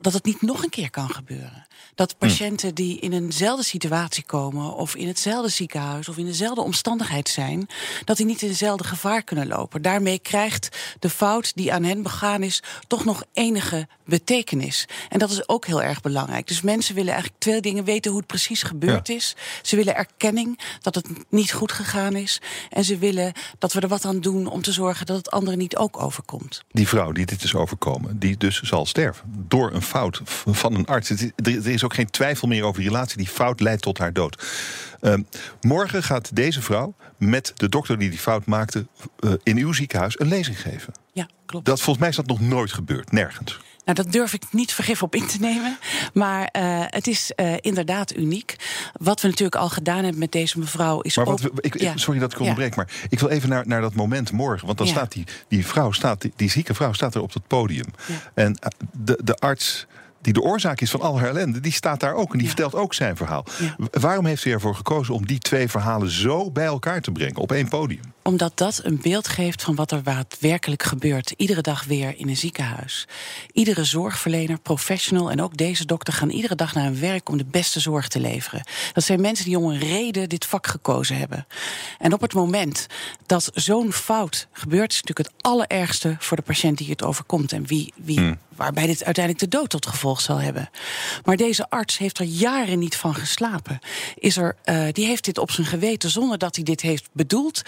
dat 0.06 0.14
het 0.14 0.26
niet 0.26 0.42
nog 0.42 0.64
een 0.64 0.70
keer 0.70 0.90
kan 0.90 1.10
gebeuren. 1.10 1.65
Dat 1.96 2.16
hm. 2.20 2.26
patiënten 2.26 2.76
die 2.76 3.00
in 3.00 3.14
eenzelfde 3.14 3.64
situatie 3.64 4.24
komen, 4.24 4.76
of 4.76 4.96
in 4.96 5.08
hetzelfde 5.08 5.50
ziekenhuis, 5.50 6.10
of 6.10 6.18
in 6.18 6.26
dezelfde 6.26 6.62
omstandigheid 6.62 7.30
zijn, 7.30 7.68
dat 8.04 8.18
die 8.18 8.26
niet 8.26 8.42
in 8.42 8.48
dezelfde 8.48 8.84
gevaar 8.84 9.24
kunnen 9.24 9.48
lopen. 9.48 9.82
Daarmee 9.82 10.20
krijgt 10.20 10.78
de 11.00 11.10
fout 11.10 11.56
die 11.56 11.74
aan 11.74 11.84
hen 11.84 12.04
begaan 12.04 12.44
is, 12.44 12.64
toch 12.88 13.06
nog 13.06 13.24
enige 13.34 13.88
betekenis. 14.06 14.88
En 15.10 15.20
dat 15.20 15.32
is 15.32 15.48
ook 15.48 15.66
heel 15.66 15.82
erg 15.82 16.02
belangrijk. 16.02 16.48
Dus 16.48 16.62
mensen 16.62 16.96
willen 16.96 17.14
eigenlijk 17.14 17.42
twee 17.42 17.62
dingen 17.62 17.84
weten 17.84 18.12
hoe 18.12 18.20
het 18.20 18.30
precies 18.30 18.64
gebeurd 18.64 19.08
ja. 19.08 19.16
is. 19.16 19.36
Ze 19.62 19.76
willen 19.76 19.96
erkenning 19.96 20.60
dat 20.82 20.96
het 20.96 21.08
niet 21.30 21.52
goed 21.52 21.72
gegaan 21.72 22.16
is. 22.16 22.42
En 22.70 22.84
ze 22.84 22.98
willen 22.98 23.34
dat 23.60 23.74
we 23.74 23.80
er 23.80 23.88
wat 23.88 24.06
aan 24.06 24.20
doen 24.20 24.48
om 24.48 24.62
te 24.62 24.72
zorgen 24.72 25.06
dat 25.06 25.18
het 25.18 25.32
anderen 25.32 25.60
niet 25.60 25.76
ook 25.76 26.02
overkomt. 26.02 26.64
Die 26.72 26.88
vrouw 26.88 27.12
die 27.12 27.26
dit 27.26 27.44
is 27.44 27.56
overkomen, 27.56 28.20
die 28.20 28.38
dus 28.38 28.62
zal 28.62 28.86
sterven 28.86 29.46
door 29.48 29.74
een 29.74 29.82
fout 29.82 30.22
van 30.46 30.76
een 30.76 30.86
arts. 30.86 31.10
Er 31.10 31.68
is 31.68 31.84
ook 31.86 31.94
geen 31.94 32.10
twijfel 32.10 32.48
meer 32.48 32.64
over 32.64 32.82
die 32.82 32.90
relatie. 32.90 33.18
Die 33.18 33.28
fout 33.28 33.60
leidt 33.60 33.82
tot 33.82 33.98
haar 33.98 34.14
dood. 34.14 34.44
Uh, 35.02 35.14
morgen 35.62 36.04
gaat 36.04 36.36
deze 36.36 36.62
vrouw 36.62 36.96
met 37.18 37.52
de 37.56 37.70
dokter 37.70 37.98
die 37.98 38.10
die 38.10 38.20
fout 38.20 38.46
maakte 38.46 38.88
uh, 39.20 39.34
in 39.44 39.58
uw 39.58 39.74
ziekenhuis 39.74 40.20
een 40.20 40.28
lezing 40.28 40.62
geven. 40.62 40.94
Ja, 41.14 41.28
klopt. 41.46 41.66
Dat 41.66 41.78
volgens 41.78 42.00
mij 42.00 42.10
is 42.10 42.16
dat 42.16 42.28
nog 42.28 42.40
nooit 42.40 42.74
gebeurd, 42.74 43.12
nergens. 43.12 43.60
Nou, 43.86 43.98
dat 43.98 44.12
durf 44.12 44.34
ik 44.34 44.44
niet 44.52 44.74
vergif 44.74 45.04
op 45.04 45.16
in 45.16 45.28
te 45.28 45.40
nemen. 45.40 45.78
Maar 46.14 46.50
uh, 46.58 46.84
het 46.86 47.08
is 47.08 47.32
uh, 47.36 47.54
inderdaad 47.60 48.16
uniek. 48.16 48.56
Wat 48.94 49.22
we 49.22 49.28
natuurlijk 49.28 49.56
al 49.56 49.70
gedaan 49.70 50.04
hebben 50.04 50.20
met 50.20 50.32
deze 50.32 50.60
mevrouw 50.60 51.02
is. 51.02 51.16
Maar 51.16 51.26
wat 51.26 51.50
ik, 51.56 51.80
ja. 51.80 51.98
Sorry 51.98 52.20
dat 52.20 52.32
ik 52.32 52.40
onderbreek, 52.40 52.70
ja. 52.70 52.76
maar 52.76 52.92
ik 53.10 53.20
wil 53.20 53.30
even 53.30 53.50
naar, 53.50 53.68
naar 53.68 53.82
dat 53.82 53.94
moment 53.94 54.32
morgen. 54.32 54.66
Want 54.66 54.78
dan 54.78 54.88
ja. 54.88 54.94
staat 54.94 55.12
die, 55.12 55.26
die 55.48 55.66
vrouw, 55.66 55.92
staat, 55.92 56.22
die, 56.22 56.34
die 56.36 56.50
zieke 56.50 56.74
vrouw, 56.74 56.94
staat 56.94 57.16
er 57.16 57.22
op 57.22 57.34
het 57.34 57.48
podium. 57.48 57.86
En 58.34 58.58
de, 58.92 59.20
de 59.24 59.36
arts 59.36 59.86
die 60.26 60.34
de 60.34 60.42
oorzaak 60.42 60.82
is 60.82 60.92
van 60.92 61.02
al 61.02 61.20
haar 61.20 61.30
ellende, 61.30 61.60
die 61.60 61.72
staat 61.72 62.00
daar 62.00 62.14
ook 62.14 62.32
en 62.32 62.38
die 62.38 62.48
ja. 62.48 62.54
vertelt 62.54 62.76
ook 62.76 62.94
zijn 62.94 63.16
verhaal. 63.16 63.46
Ja. 63.60 63.76
Waarom 64.00 64.26
heeft 64.26 64.46
u 64.46 64.52
ervoor 64.52 64.76
gekozen 64.76 65.14
om 65.14 65.26
die 65.26 65.40
twee 65.40 65.70
verhalen 65.70 66.10
zo 66.10 66.52
bij 66.52 66.66
elkaar 66.66 67.02
te 67.02 67.12
brengen 67.12 67.36
op 67.36 67.52
één 67.52 67.68
podium? 67.68 68.15
Omdat 68.28 68.58
dat 68.58 68.80
een 68.84 69.00
beeld 69.02 69.28
geeft 69.28 69.64
van 69.64 69.76
wat 69.76 69.92
er 69.92 70.04
daadwerkelijk 70.04 70.84
gebeurt. 70.84 71.34
Iedere 71.38 71.62
dag 71.62 71.84
weer 71.84 72.18
in 72.18 72.30
een 72.30 72.38
ziekenhuis. 72.38 73.08
Iedere 73.52 73.84
zorgverlener, 73.84 74.60
professional 74.60 75.32
en 75.32 75.42
ook 75.42 75.58
deze 75.58 75.86
dokter 75.86 76.14
gaan 76.14 76.30
iedere 76.30 76.56
dag 76.56 76.74
naar 76.74 76.84
hun 76.84 77.00
werk 77.00 77.30
om 77.30 77.38
de 77.38 77.46
beste 77.46 77.80
zorg 77.80 78.08
te 78.08 78.20
leveren. 78.20 78.64
Dat 78.94 79.04
zijn 79.04 79.22
mensen 79.22 79.46
die 79.46 79.58
om 79.58 79.70
een 79.70 79.80
reden 79.80 80.30
dit 80.30 80.46
vak 80.46 80.68
gekozen 80.68 81.18
hebben. 81.18 81.48
En 82.00 82.14
op 82.14 82.22
het 82.22 82.34
moment 82.34 82.88
dat 83.26 83.50
zo'n 83.54 83.94
fout 83.94 84.48
gebeurt, 84.52 84.92
is 84.92 85.02
natuurlijk 85.02 85.30
het 85.30 85.44
allerergste 85.44 86.16
voor 86.20 86.38
de 86.38 86.44
patiënt 86.44 86.78
die 86.78 86.90
het 86.90 87.04
overkomt 87.04 87.52
en 87.52 87.66
wie, 87.66 87.94
wie, 87.96 88.20
Hmm. 88.20 88.38
waarbij 88.56 88.86
dit 88.86 89.04
uiteindelijk 89.04 89.52
de 89.52 89.58
dood 89.58 89.70
tot 89.70 89.86
gevolg 89.86 90.22
zal 90.22 90.38
hebben. 90.38 90.70
Maar 91.24 91.38
deze 91.38 91.70
arts 91.70 91.98
heeft 91.98 92.20
er 92.20 92.26
jaren 92.26 92.80
niet 92.80 92.96
van 92.96 93.16
geslapen. 93.16 93.80
Is 94.16 94.38
er, 94.38 94.56
eh, 94.64 94.86
die 94.92 95.06
heeft 95.06 95.26
dit 95.26 95.38
op 95.38 95.52
zijn 95.52 95.68
geweten 95.68 96.10
zonder 96.10 96.38
dat 96.38 96.56
hij 96.56 96.64
dit 96.64 96.82
heeft 96.82 97.10
bedoeld, 97.12 97.62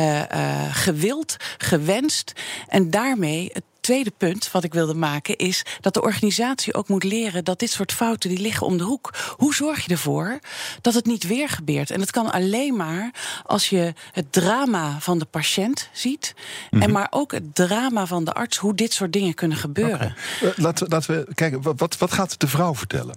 eh, 0.00 0.64
eh, 0.64 0.74
gewild, 0.74 1.36
gewenst. 1.58 2.32
En 2.68 2.90
daarmee. 2.90 3.50
Het 3.52 3.62
tweede 3.80 4.12
punt 4.16 4.50
wat 4.50 4.64
ik 4.64 4.72
wilde 4.74 4.94
maken 4.94 5.36
is 5.36 5.62
dat 5.80 5.94
de 5.94 6.02
organisatie 6.02 6.74
ook 6.74 6.88
moet 6.88 7.04
leren 7.04 7.44
dat 7.44 7.58
dit 7.58 7.70
soort 7.70 7.92
fouten 7.92 8.28
die 8.30 8.38
liggen 8.38 8.66
om 8.66 8.76
de 8.78 8.84
hoek. 8.84 9.14
Hoe 9.36 9.54
zorg 9.54 9.84
je 9.84 9.90
ervoor 9.92 10.38
dat 10.80 10.94
het 10.94 11.06
niet 11.06 11.26
weer 11.26 11.48
gebeurt? 11.48 11.90
En 11.90 11.98
dat 11.98 12.10
kan 12.10 12.30
alleen 12.32 12.76
maar 12.76 13.10
als 13.46 13.68
je 13.68 13.92
het 14.12 14.32
drama 14.32 14.96
van 15.00 15.18
de 15.18 15.24
patiënt 15.24 15.88
ziet 15.92 16.34
en 16.70 16.90
maar 16.92 17.06
ook 17.10 17.32
het 17.32 17.54
drama 17.54 18.06
van 18.06 18.24
de 18.24 18.32
arts 18.32 18.56
hoe 18.56 18.74
dit 18.74 18.92
soort 18.92 19.12
dingen 19.12 19.34
kunnen 19.34 19.58
gebeuren. 19.58 20.14
Eh, 20.42 20.48
laten, 20.56 20.84
we- 20.86 20.90
laten 20.94 21.14
we 21.26 21.34
kijken, 21.34 21.62
wat, 21.76 21.96
wat 21.98 22.12
gaat 22.12 22.40
de 22.40 22.48
vrouw 22.48 22.74
vertellen? 22.74 23.16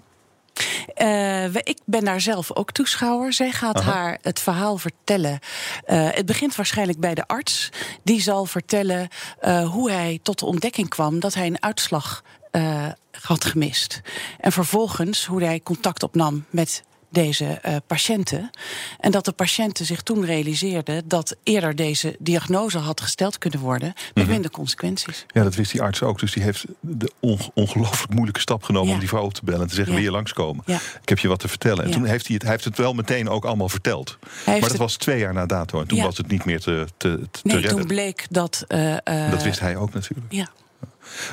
Eh, 0.93 1.45
ik 1.45 1.78
ben 1.86 2.04
daar 2.04 2.22
zelf 2.22 2.56
ook 2.56 2.72
toeschouwer. 2.72 3.34
Zij 3.34 3.51
gaat 3.51 3.80
Aha. 3.80 3.91
haar 3.91 4.18
het 4.22 4.39
verhaal 4.39 4.78
vertellen. 4.78 5.39
Eh, 5.86 6.08
het 6.12 6.26
begint 6.26 6.56
waarschijnlijk 6.56 6.99
bij 6.99 7.16
de 7.16 7.28
arts. 7.28 7.70
Die 8.04 8.22
zal 8.22 8.45
vertellen 8.45 9.08
eh, 9.39 9.70
hoe 9.70 9.91
hij 9.91 10.20
tot 10.24 10.39
de 10.39 10.45
ontdekking 10.45 10.89
kwam 10.89 11.20
dat 11.20 11.34
hij 11.34 11.47
een 11.47 11.64
uitslag 11.64 12.24
had 13.22 13.45
gemist. 13.45 14.01
En 14.39 14.51
vervolgens 14.51 15.26
hoe 15.26 15.43
hij 15.43 15.60
contact 15.64 16.04
opnam 16.04 16.45
met 16.49 16.84
deze 17.14 17.45
eh, 17.45 17.76
patiënten. 17.88 18.49
En 18.99 19.11
dat 19.11 19.26
de 19.26 19.32
patiënten 19.32 19.86
zich 19.86 20.01
toen 20.01 20.26
realiseerden 20.26 21.07
dat 21.07 21.36
eerder 21.43 21.76
deze 21.76 22.16
diagnose 22.20 22.78
had 22.78 23.01
gesteld 23.01 23.38
kunnen 23.38 23.59
worden 23.59 23.93
met 24.14 24.24
Mhm. 24.24 24.34
minder 24.34 24.51
consequenties. 24.51 25.26
Ja, 25.28 25.43
dat 25.43 25.55
wist 25.55 25.72
die 25.72 25.82
arts 25.82 26.01
ook. 26.01 26.20
Dus 26.20 26.32
die 26.34 26.43
heeft 26.43 26.66
de 26.80 27.11
onge- 27.20 27.51
ongelooflijk 27.53 28.14
moeilijke 28.14 28.39
stap 28.39 28.64
genomen 28.64 28.88
Ja. 28.88 28.93
om 28.93 28.99
die 28.99 29.09
vrouw 29.09 29.24
op 29.24 29.34
te 29.34 29.41
bellen 29.43 29.61
en 29.61 29.68
te 29.68 29.76
zeggen: 29.76 29.93
Ja. 29.93 29.99
Wil 29.99 30.09
je 30.09 30.16
langskomen? 30.16 30.64
Ja. 30.68 30.80
Ik 31.01 31.09
heb 31.09 31.20
je 31.20 31.28
wat 31.28 31.39
te 31.39 31.47
vertellen. 31.47 31.84
En 31.86 31.91
toen 31.91 32.05
heeft 32.05 32.26
hij 32.26 32.34
het, 32.34 32.43
hij 32.43 32.51
heeft 32.51 32.64
het 32.64 32.78
wel 32.78 32.93
meteen 32.93 33.30
ook 33.30 33.45
allemaal 33.45 33.70
verteld. 33.70 34.18
Maar 34.45 34.59
dat 34.59 34.70
het- 34.70 34.78
was 34.78 34.95
twee 34.97 35.20
jaar 35.20 35.34
na 35.34 35.45
dato. 35.45 35.80
En 35.80 35.88
toen 35.88 36.01
was 36.01 36.18
het 36.18 36.28
niet 36.28 36.45
meer 36.45 36.59
te, 36.59 36.86
te, 36.97 37.20
te 37.32 37.39
Nee, 37.43 37.55
redden. 37.57 37.78
toen 37.78 37.88
bleek 37.88 38.26
dat. 38.30 38.64
eh, 38.68 38.93
eh, 39.03 39.32
dat 39.32 39.43
wist 39.43 39.59
hij 39.59 39.76
ook 39.76 39.93
natuurlijk. 39.93 40.32
Ja. 40.34 40.47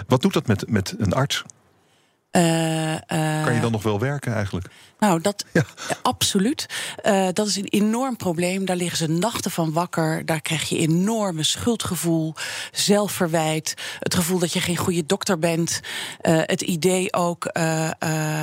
Wat 0.07 0.22
doet 0.22 0.33
dat 0.33 0.47
met, 0.47 0.68
met 0.70 0.95
een 0.99 1.12
arts? 1.12 1.43
Eh, 2.31 2.95
eh, 2.95 3.45
Kan 3.45 3.55
je 3.55 3.61
dan 3.61 3.72
nog 3.72 3.83
wel 3.83 3.99
werken 3.99 4.35
eigenlijk? 4.35 4.66
Nou, 4.99 5.20
dat 5.20 5.45
eh, 5.53 5.62
absoluut. 6.03 6.66
Eh, 7.03 7.28
dat 7.33 7.47
is 7.47 7.57
een 7.57 7.68
enorm 7.68 8.16
probleem. 8.16 8.64
Daar 8.64 8.76
liggen 8.76 8.99
ze 8.99 9.09
nachten 9.09 9.51
van 9.51 9.72
wakker. 9.72 10.26
Daar 10.26 10.41
krijg 10.41 10.68
je 10.68 10.78
enorme 10.78 11.43
schuldgevoel, 11.43 12.35
zelfverwijt, 12.72 13.74
het 13.99 14.14
gevoel 14.14 14.39
dat 14.39 14.53
je 14.53 14.61
geen 14.61 14.76
goede 14.76 15.07
dokter 15.07 15.39
bent. 15.39 15.81
Eh, 16.20 16.39
het 16.39 16.61
idee 16.61 17.12
ook, 17.12 17.45
eh, 17.45 17.87
eh, 17.87 17.93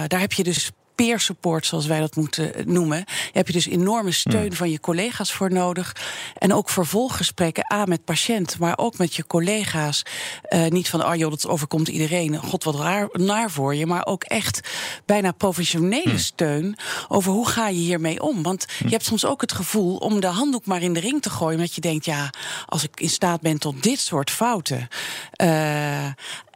daar 0.07 0.19
heb 0.19 0.33
je 0.33 0.43
dus. 0.43 0.71
Peer 0.97 1.19
support, 1.19 1.65
zoals 1.65 1.85
wij 1.85 1.99
dat 1.99 2.15
moeten 2.15 2.51
noemen. 2.65 3.05
Daar 3.05 3.29
heb 3.33 3.47
je 3.47 3.53
dus 3.53 3.67
enorme 3.67 4.11
steun 4.11 4.55
van 4.55 4.69
je 4.69 4.79
collega's 4.79 5.33
voor 5.33 5.51
nodig. 5.51 5.95
En 6.37 6.53
ook 6.53 6.69
vervolggesprekken, 6.69 7.73
A 7.73 7.85
met 7.85 8.05
patiënt, 8.05 8.59
maar 8.59 8.77
ook 8.77 8.97
met 8.97 9.15
je 9.15 9.27
collega's. 9.27 10.03
Eh, 10.41 10.65
niet 10.67 10.89
van, 10.89 11.01
ah 11.01 11.15
joh, 11.15 11.29
dat 11.29 11.47
overkomt 11.47 11.87
iedereen. 11.87 12.37
God, 12.37 12.63
wat 12.63 12.75
raar, 12.75 13.07
naar 13.11 13.51
voor 13.51 13.75
je. 13.75 13.85
Maar 13.85 14.05
ook 14.05 14.23
echt 14.23 14.69
bijna 15.05 15.31
professionele 15.31 16.17
steun 16.17 16.77
over 17.07 17.31
hoe 17.31 17.47
ga 17.47 17.67
je 17.67 17.79
hiermee 17.79 18.21
om. 18.21 18.43
Want 18.43 18.65
je 18.79 18.89
hebt 18.89 19.05
soms 19.05 19.25
ook 19.25 19.41
het 19.41 19.51
gevoel 19.51 19.97
om 19.97 20.19
de 20.19 20.27
handdoek 20.27 20.65
maar 20.65 20.81
in 20.81 20.93
de 20.93 20.99
ring 20.99 21.21
te 21.21 21.29
gooien. 21.29 21.55
Omdat 21.55 21.75
je 21.75 21.81
denkt, 21.81 22.05
ja, 22.05 22.29
als 22.65 22.83
ik 22.83 22.99
in 22.99 23.09
staat 23.09 23.41
ben 23.41 23.57
tot 23.59 23.83
dit 23.83 23.99
soort 23.99 24.31
fouten. 24.31 24.87
eh, 25.31 26.05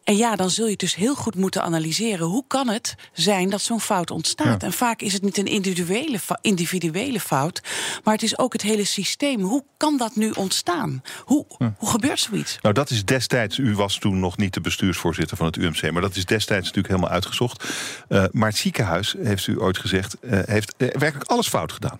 en 0.03 0.17
ja, 0.17 0.35
dan 0.35 0.49
zul 0.49 0.67
je 0.67 0.75
dus 0.75 0.95
heel 0.95 1.15
goed 1.15 1.35
moeten 1.35 1.63
analyseren. 1.63 2.25
Hoe 2.25 2.43
kan 2.47 2.67
het 2.67 2.95
zijn 3.13 3.49
dat 3.49 3.61
zo'n 3.61 3.81
fout 3.81 4.11
ontstaat? 4.11 4.61
Ja. 4.61 4.67
En 4.67 4.73
vaak 4.73 5.01
is 5.01 5.13
het 5.13 5.21
niet 5.21 5.37
een 5.37 5.45
individuele, 5.45 6.19
individuele 6.41 7.19
fout, 7.19 7.61
maar 8.03 8.13
het 8.13 8.23
is 8.23 8.37
ook 8.37 8.53
het 8.53 8.61
hele 8.61 8.85
systeem. 8.85 9.41
Hoe 9.41 9.63
kan 9.77 9.97
dat 9.97 10.15
nu 10.15 10.31
ontstaan? 10.31 11.01
Hoe, 11.25 11.45
hoe 11.77 11.89
gebeurt 11.89 12.19
zoiets? 12.19 12.57
Nou, 12.61 12.73
dat 12.73 12.89
is 12.89 13.05
destijds. 13.05 13.57
U 13.57 13.75
was 13.75 13.97
toen 13.97 14.19
nog 14.19 14.37
niet 14.37 14.53
de 14.53 14.61
bestuursvoorzitter 14.61 15.37
van 15.37 15.45
het 15.45 15.55
UMC. 15.55 15.91
Maar 15.91 16.01
dat 16.01 16.15
is 16.15 16.25
destijds 16.25 16.65
natuurlijk 16.65 16.93
helemaal 16.93 17.13
uitgezocht. 17.15 17.63
Eh, 18.07 18.23
maar 18.31 18.49
het 18.49 18.57
ziekenhuis, 18.57 19.15
heeft 19.23 19.47
u 19.47 19.61
ooit 19.61 19.77
gezegd, 19.77 20.19
eh, 20.19 20.39
heeft 20.45 20.73
eh, 20.77 20.87
werkelijk 20.87 21.29
alles 21.29 21.47
fout 21.47 21.71
gedaan. 21.71 21.99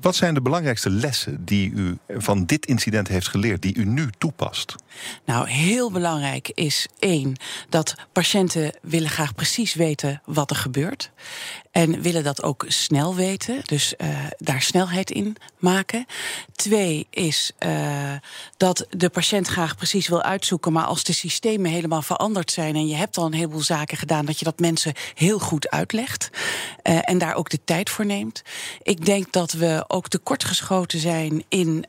Wat 0.00 0.16
zijn 0.16 0.34
de 0.34 0.40
belangrijkste 0.40 0.90
lessen 0.90 1.44
die 1.44 1.70
u 1.70 1.98
van 2.08 2.44
dit 2.44 2.66
incident 2.66 3.08
heeft 3.08 3.28
geleerd, 3.28 3.62
die 3.62 3.74
u 3.76 3.84
nu 3.84 4.10
toepast? 4.18 4.74
Nou, 5.24 5.48
heel 5.48 5.90
belangrijk 5.90 6.50
is 6.54 6.86
één 6.98 7.32
dat 7.68 7.94
patiënten 8.12 8.72
willen 8.82 9.10
graag 9.10 9.34
precies 9.34 9.74
weten 9.74 10.22
wat 10.24 10.50
er 10.50 10.56
gebeurt. 10.56 11.10
En 11.74 12.02
willen 12.02 12.24
dat 12.24 12.42
ook 12.42 12.64
snel 12.68 13.14
weten, 13.14 13.60
dus 13.64 13.96
eh, 13.96 14.08
daar 14.38 14.62
snelheid 14.62 15.10
in 15.10 15.36
maken. 15.58 16.06
Twee 16.52 17.06
is 17.10 17.52
eh, 17.58 18.12
dat 18.56 18.86
de 18.90 19.08
patiënt 19.08 19.46
graag 19.46 19.76
precies 19.76 20.08
wil 20.08 20.22
uitzoeken, 20.22 20.72
maar 20.72 20.84
als 20.84 21.04
de 21.04 21.12
systemen 21.12 21.70
helemaal 21.70 22.02
veranderd 22.02 22.50
zijn 22.50 22.74
en 22.74 22.86
je 22.86 22.94
hebt 22.94 23.16
al 23.16 23.26
een 23.26 23.32
heleboel 23.32 23.62
zaken 23.62 23.96
gedaan, 23.96 24.24
dat 24.24 24.38
je 24.38 24.44
dat 24.44 24.58
mensen 24.58 24.92
heel 25.14 25.38
goed 25.38 25.70
uitlegt 25.70 26.30
eh, 26.82 26.98
en 27.02 27.18
daar 27.18 27.34
ook 27.34 27.50
de 27.50 27.64
tijd 27.64 27.90
voor 27.90 28.06
neemt. 28.06 28.42
Ik 28.82 29.06
denk 29.06 29.32
dat 29.32 29.52
we 29.52 29.84
ook 29.86 30.08
tekortgeschoten 30.08 30.98
zijn 30.98 31.44
in 31.48 31.84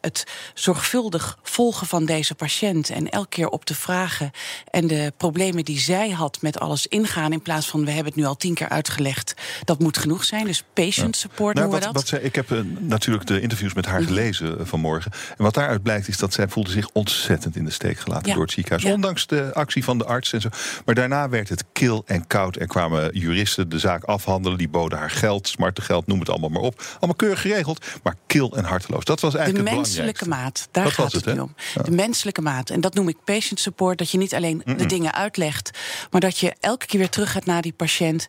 het 0.00 0.24
zorgvuldig 0.54 1.38
volgen 1.42 1.86
van 1.86 2.04
deze 2.04 2.34
patiënt 2.34 2.90
en 2.90 3.10
elke 3.10 3.28
keer 3.28 3.48
op 3.48 3.66
de 3.66 3.74
vragen 3.74 4.30
en 4.70 4.86
de 4.86 5.12
problemen 5.16 5.64
die 5.64 5.78
zij 5.78 6.10
had 6.10 6.38
met 6.42 6.60
alles 6.60 6.86
ingaan, 6.86 7.32
in 7.32 7.42
plaats 7.42 7.66
van 7.66 7.84
we 7.84 7.90
hebben 7.90 8.12
het 8.12 8.22
nu 8.22 8.28
al 8.28 8.36
tien 8.36 8.54
keer 8.54 8.68
uitgelegd, 8.90 9.34
dat 9.64 9.78
moet 9.78 9.98
genoeg 9.98 10.24
zijn. 10.24 10.44
Dus 10.46 10.64
patient 10.72 11.16
support 11.16 11.54
Nou, 11.54 11.68
noemen 11.68 11.70
wat, 11.70 11.80
we 11.80 11.84
dat. 12.08 12.10
wat 12.10 12.20
zij, 12.20 12.28
ik 12.28 12.34
heb 12.34 12.50
eh, 12.52 12.58
natuurlijk 12.78 13.26
de 13.26 13.40
interviews 13.40 13.74
met 13.74 13.86
haar 13.86 14.02
gelezen 14.02 14.58
eh, 14.58 14.66
vanmorgen. 14.66 15.10
En 15.36 15.44
wat 15.44 15.54
daaruit 15.54 15.82
blijkt 15.82 16.08
is 16.08 16.16
dat 16.16 16.32
zij 16.32 16.48
voelde 16.48 16.70
zich 16.70 16.88
ontzettend 16.92 17.56
in 17.56 17.64
de 17.64 17.70
steek 17.70 17.98
gelaten 17.98 18.28
Ja. 18.28 18.34
door 18.34 18.42
het 18.42 18.52
ziekenhuis. 18.52 18.82
Ja. 18.84 18.92
Ondanks 18.92 19.26
de 19.26 19.50
actie 19.54 19.84
van 19.84 19.98
de 19.98 20.04
arts 20.04 20.32
en 20.32 20.40
zo. 20.40 20.48
Maar 20.84 20.94
daarna 20.94 21.28
werd 21.28 21.48
het 21.48 21.64
kil 21.72 22.02
en 22.06 22.26
koud. 22.26 22.56
Er 22.56 22.66
kwamen 22.66 23.18
juristen 23.18 23.68
de 23.68 23.78
zaak 23.78 24.04
afhandelen. 24.04 24.58
Die 24.58 24.68
boden 24.68 24.98
haar 24.98 25.10
geld, 25.10 25.48
smarte 25.48 25.82
geld, 25.82 26.06
noem 26.06 26.18
het 26.18 26.28
allemaal 26.28 26.48
maar 26.50 26.62
op. 26.62 26.82
Allemaal 26.92 27.14
keurig 27.16 27.40
geregeld. 27.40 27.86
Maar 28.02 28.14
kil 28.26 28.56
en 28.56 28.64
harteloos. 28.64 29.04
Dat 29.04 29.20
was 29.20 29.32
De 29.32 29.38
eigenlijk 29.38 29.68
het 29.68 29.78
menselijke 29.78 30.28
maat, 30.28 30.68
daar 30.70 30.84
Dat 30.84 30.92
gaat 30.92 31.12
het, 31.12 31.24
het, 31.24 31.34
nu 31.34 31.40
om. 31.40 31.54
Ja. 31.74 31.82
De 31.82 31.90
menselijke 31.90 32.40
maat. 32.42 32.70
En 32.70 32.80
dat 32.80 32.94
noem 32.94 33.08
ik 33.08 33.16
patient 33.24 33.60
support. 33.60 33.98
Dat 33.98 34.10
je 34.10 34.18
niet 34.18 34.34
alleen 34.34 34.62
de 34.76 34.86
dingen 34.86 35.14
uitlegt, 35.14 35.70
maar 36.10 36.20
dat 36.20 36.38
je 36.38 36.54
elke 36.60 36.86
keer 36.86 36.98
weer 36.98 37.08
terug 37.08 37.30
gaat 37.32 37.44
naar 37.44 37.62
die 37.62 37.72
patiënt. 37.72 38.26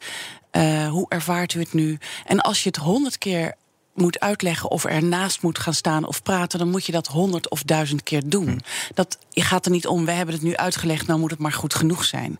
Eh, 0.51 0.87
hoe 0.87 1.05
ervaart 1.09 1.53
u 1.53 1.59
het 1.59 1.73
nu? 1.73 1.97
En 2.25 2.41
als 2.41 2.63
je 2.63 2.69
het 2.69 2.77
honderd 2.77 3.17
keer 3.17 3.55
moet 3.93 4.19
uitleggen 4.19 4.71
of 4.71 4.85
ernaast 4.85 5.41
moet 5.41 5.59
gaan 5.59 5.73
staan 5.73 6.07
of 6.07 6.23
praten, 6.23 6.59
dan 6.59 6.69
moet 6.69 6.85
je 6.85 6.91
dat 6.91 7.07
honderd 7.07 7.49
of 7.49 7.63
duizend 7.63 8.03
keer 8.03 8.21
doen. 8.25 8.47
Hm. 8.47 8.57
Dat 8.93 9.17
gaat 9.29 9.65
er 9.65 9.71
niet 9.71 9.87
om, 9.87 10.05
we 10.05 10.11
hebben 10.11 10.35
het 10.35 10.43
nu 10.43 10.55
uitgelegd, 10.55 11.07
nou 11.07 11.19
moet 11.19 11.31
het 11.31 11.39
maar 11.39 11.53
goed 11.53 11.73
genoeg 11.73 12.05
zijn. 12.05 12.37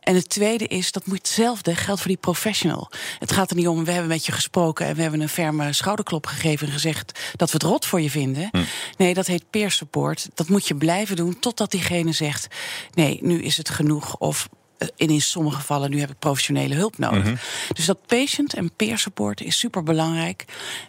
En 0.00 0.14
het 0.14 0.28
tweede 0.28 0.66
is, 0.66 0.92
dat 0.92 1.06
moet 1.06 1.18
hetzelfde 1.18 1.74
geldt 1.74 2.00
voor 2.00 2.10
die 2.10 2.20
professional. 2.20 2.90
Het 3.18 3.32
gaat 3.32 3.50
er 3.50 3.56
niet 3.56 3.68
om, 3.68 3.84
we 3.84 3.90
hebben 3.90 4.08
met 4.08 4.26
je 4.26 4.32
gesproken 4.32 4.86
en 4.86 4.94
we 4.94 5.02
hebben 5.02 5.20
een 5.20 5.28
ferme 5.28 5.72
schouderklop 5.72 6.26
gegeven 6.26 6.66
en 6.66 6.72
gezegd 6.72 7.20
dat 7.36 7.50
we 7.50 7.56
het 7.56 7.66
rot 7.66 7.86
voor 7.86 8.00
je 8.00 8.10
vinden. 8.10 8.48
Hm. 8.50 8.62
Nee, 8.96 9.14
dat 9.14 9.26
heet 9.26 9.50
peer 9.50 9.70
support. 9.70 10.28
Dat 10.34 10.48
moet 10.48 10.68
je 10.68 10.74
blijven 10.74 11.16
doen 11.16 11.38
totdat 11.38 11.70
diegene 11.70 12.12
zegt: 12.12 12.46
nee, 12.94 13.18
nu 13.22 13.42
is 13.42 13.56
het 13.56 13.70
genoeg. 13.70 14.16
Of 14.16 14.48
en 14.96 15.08
in 15.08 15.20
sommige 15.20 15.56
gevallen, 15.56 15.90
nu 15.90 16.00
heb 16.00 16.10
ik 16.10 16.18
professionele 16.18 16.74
hulp 16.74 16.98
nodig. 16.98 17.24
Mhm. 17.24 17.34
Dus 17.72 17.84
dat 17.86 18.06
patient 18.06 18.54
en 18.54 18.72
peer 18.76 18.98
support 18.98 19.40
is 19.40 19.58
super 19.58 19.82
belangrijk. 19.82 20.44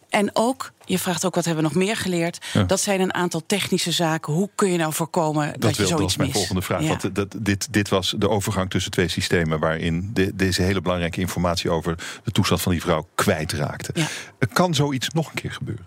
En 0.09 0.29
ook, 0.33 0.71
je 0.85 0.99
vraagt 0.99 1.25
ook 1.25 1.35
wat 1.35 1.45
hebben 1.45 1.63
we 1.63 1.69
nog 1.69 1.77
meer 1.77 1.95
geleerd. 1.97 2.45
Ja. 2.53 2.63
Dat 2.63 2.79
zijn 2.79 3.01
een 3.01 3.13
aantal 3.13 3.41
technische 3.47 3.91
zaken. 3.91 4.33
Hoe 4.33 4.49
kun 4.55 4.71
je 4.71 4.77
nou 4.77 4.93
voorkomen 4.93 5.47
dat, 5.51 5.61
Dat, 5.61 5.75
je 5.75 5.77
wil, 5.81 5.89
dat 5.89 5.97
zoiets 5.97 6.11
is 6.11 6.17
mijn 6.17 6.27
mist? 6.29 6.39
volgende 6.39 6.61
vraag. 6.61 6.81
Ja. 6.81 6.87
Want 6.87 7.03
eh, 7.03 7.09
dat, 7.13 7.35
dit, 7.37 7.73
dit 7.73 7.89
was 7.89 8.13
de 8.17 8.29
overgang 8.29 8.69
tussen 8.69 8.91
twee 8.91 9.07
systemen... 9.07 9.59
waarin 9.59 10.09
de- 10.13 10.35
deze 10.35 10.61
hele 10.61 10.81
belangrijke 10.81 11.19
informatie 11.19 11.69
over 11.69 11.95
de 12.23 12.31
toestand 12.31 12.61
van 12.61 12.71
die 12.71 12.81
vrouw 12.81 13.07
kwijtraakte. 13.15 13.91
Ja. 13.93 14.07
Kan 14.53 14.73
zoiets 14.73 15.09
nog 15.09 15.27
een 15.27 15.33
keer 15.41 15.51
gebeuren? 15.51 15.85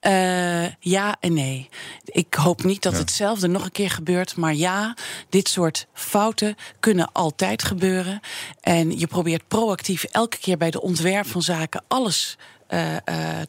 Eh, 0.00 0.74
ja 0.78 1.16
en 1.20 1.34
nee. 1.34 1.68
Ik 2.04 2.34
hoop 2.34 2.62
niet 2.62 2.82
dat 2.82 2.92
Ja. 2.92 2.98
hetzelfde 2.98 3.46
nog 3.48 3.64
een 3.64 3.72
keer 3.72 3.90
gebeurt. 3.90 4.36
Maar 4.36 4.54
ja, 4.54 4.96
dit 5.28 5.48
soort 5.48 5.86
fouten 5.92 6.56
kunnen 6.80 7.12
altijd 7.12 7.62
gebeuren. 7.64 8.20
En 8.60 8.98
je 8.98 9.06
probeert 9.06 9.48
proactief 9.48 10.04
elke 10.04 10.38
keer 10.38 10.56
bij 10.56 10.70
de 10.70 10.80
ontwerp 10.80 11.26
van 11.26 11.42
zaken 11.42 11.82
alles 11.88 12.38
eh, 12.66 12.96
eh, 12.96 13.02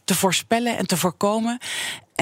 te 0.06 0.16
voorspellen 0.16 0.78
en 0.78 0.88
te 0.88 0.98
voorkomen. 0.98 1.60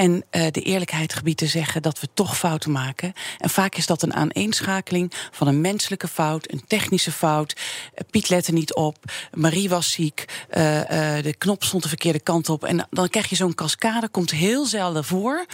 En 0.00 0.24
uh, 0.30 0.46
de 0.50 0.62
eerlijkheid 0.62 1.14
gebied 1.14 1.36
te 1.36 1.46
zeggen 1.46 1.82
dat 1.82 2.00
we 2.00 2.08
toch 2.14 2.38
fouten 2.38 2.70
maken. 2.70 3.12
En 3.38 3.50
vaak 3.50 3.74
is 3.74 3.86
dat 3.86 4.02
een 4.02 4.14
aaneenschakeling 4.14 5.12
van 5.30 5.46
een 5.46 5.60
menselijke 5.60 6.08
fout, 6.08 6.52
een 6.52 6.64
technische 6.66 7.12
fout. 7.12 7.56
Uh, 7.56 8.00
Piet 8.10 8.28
lette 8.28 8.52
niet 8.52 8.74
op, 8.74 8.96
Marie 9.32 9.68
was 9.68 9.92
ziek, 9.92 10.24
uh, 10.50 10.56
de 11.22 11.34
knop 11.38 11.64
stond 11.64 11.82
de 11.82 11.88
verkeerde 11.88 12.20
kant 12.20 12.48
op. 12.48 12.64
En 12.64 12.86
dan 12.90 13.08
krijg 13.08 13.28
je 13.28 13.36
zo'n 13.36 13.54
cascade, 13.54 14.08
komt 14.08 14.30
heel 14.30 14.66
zelden 14.66 15.04
voor. 15.04 15.46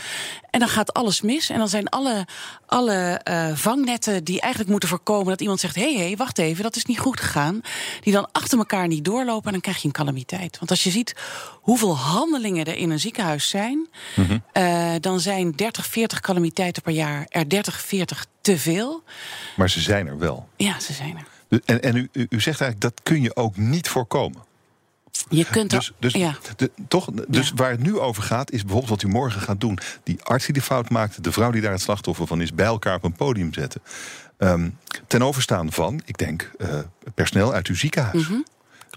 En 0.50 0.60
dan 0.60 0.68
gaat 0.68 0.92
alles 0.92 1.20
mis. 1.20 1.50
En 1.50 1.58
dan 1.58 1.68
zijn 1.68 1.88
alle, 1.88 2.26
alle 2.66 3.20
vangnetten 3.54 4.24
die 4.24 4.40
eigenlijk 4.40 4.70
moeten 4.70 4.88
voorkomen 4.88 5.26
dat 5.26 5.40
iemand 5.40 5.60
zegt: 5.60 5.74
hé, 5.74 5.94
hey, 5.94 6.04
hey, 6.04 6.16
wacht 6.16 6.38
even, 6.38 6.62
dat 6.62 6.76
is 6.76 6.84
niet 6.84 6.98
goed 6.98 7.20
gegaan. 7.20 7.60
Die 8.00 8.12
dan 8.12 8.28
achter 8.32 8.58
elkaar 8.58 8.86
niet 8.86 9.04
doorlopen 9.04 9.46
en 9.46 9.52
dan 9.52 9.60
krijg 9.60 9.78
je 9.78 9.86
een 9.86 9.92
calamiteit. 9.92 10.58
Want 10.58 10.70
als 10.70 10.84
je 10.84 10.90
ziet 10.90 11.14
hoeveel 11.66 11.96
handelingen 11.96 12.64
er 12.64 12.76
in 12.76 12.90
een 12.90 13.00
ziekenhuis 13.00 13.48
zijn, 13.48 13.88
mm 14.14 14.44
dan 15.00 15.20
zijn 15.20 15.52
30, 15.52 15.86
40 15.86 16.20
calamiteiten 16.20 16.82
per 16.82 16.92
jaar 16.92 17.26
er 17.28 17.48
30, 17.48 17.80
40 17.80 18.26
te 18.40 18.58
veel. 18.58 19.02
Maar 19.56 19.70
ze 19.70 19.80
zijn 19.80 20.06
er 20.06 20.18
wel. 20.18 20.48
Ja, 20.56 20.80
ze 20.80 20.92
zijn 20.92 21.16
er. 21.16 21.60
En, 21.64 21.82
en 21.82 21.96
u, 21.96 22.08
u 22.12 22.40
zegt 22.40 22.60
eigenlijk 22.60 22.80
dat 22.80 23.00
kun 23.02 23.22
je 23.22 23.36
ook 23.36 23.56
niet 23.56 23.88
voorkomen. 23.88 24.42
Je 25.28 25.44
kunt 25.44 25.70
dus, 25.70 25.92
dus, 25.98 26.12
ja. 26.12 26.36
de, 26.56 26.70
toch, 26.88 27.10
dus 27.28 27.52
waar 27.54 27.70
het 27.70 27.82
nu 27.82 27.98
over 27.98 28.22
gaat, 28.22 28.50
is 28.50 28.62
bijvoorbeeld 28.62 28.90
wat 28.90 29.02
u 29.02 29.12
morgen 29.12 29.40
gaat 29.40 29.60
doen. 29.60 29.78
Die 30.02 30.22
arts 30.22 30.44
die 30.44 30.54
de 30.54 30.62
fout 30.62 30.90
maakt, 30.90 31.24
de 31.24 31.32
vrouw 31.32 31.50
die 31.50 31.60
daar 31.60 31.72
het 31.72 31.80
slachtoffer 31.80 32.26
van 32.26 32.40
is, 32.40 32.54
bij 32.54 32.66
elkaar 32.66 32.94
op 32.94 33.04
een 33.04 33.12
podium 33.12 33.54
zetten. 33.54 33.82
Um, 34.38 34.78
ten 35.06 35.22
overstaan 35.22 35.72
van, 35.72 36.02
ik 36.04 36.18
denk, 36.18 36.50
uh, 36.58 36.78
personeel 37.14 37.52
uit 37.52 37.66
uw 37.66 37.74
ziekenhuis. 37.74 38.28
Mm 38.28 38.34
-hmm. 38.34 38.44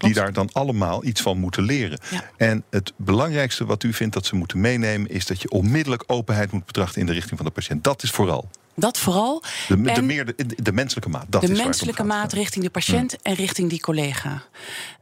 Die 0.06 0.14
daar 0.14 0.32
dan 0.32 0.48
allemaal 0.52 1.04
iets 1.04 1.20
van 1.20 1.38
moeten 1.38 1.62
leren. 1.62 1.98
Ja. 2.10 2.30
En 2.36 2.64
het 2.70 2.92
belangrijkste 2.96 3.64
wat 3.64 3.82
u 3.82 3.92
vindt 3.92 4.14
dat 4.14 4.26
ze 4.26 4.36
moeten 4.36 4.60
meenemen, 4.60 5.10
is 5.10 5.26
dat 5.26 5.42
je 5.42 5.50
onmiddellijk 5.50 6.04
openheid 6.06 6.52
moet 6.52 6.66
betrachten 6.66 7.00
in 7.00 7.06
de 7.06 7.12
richting 7.12 7.36
van 7.36 7.46
de 7.46 7.52
patiënt. 7.52 7.84
Dat 7.84 8.02
is 8.02 8.10
vooral. 8.10 8.48
Dat 8.74 8.98
vooral. 8.98 9.42
De, 9.68 9.82
de, 9.82 10.02
meer 10.02 10.26
de, 10.26 10.62
de, 10.62 10.72
menselijke 10.72 11.08
maat. 11.08 11.26
Dat 11.28 11.40
de 11.40 11.52
is 11.52 11.62
menselijke 11.62 12.04
maat 12.04 12.32
richting 12.32 12.64
de 12.64 12.70
patiënt 12.70 13.22
en 13.22 13.34
richting 13.34 13.70
die 13.70 13.80
collega. 13.80 14.42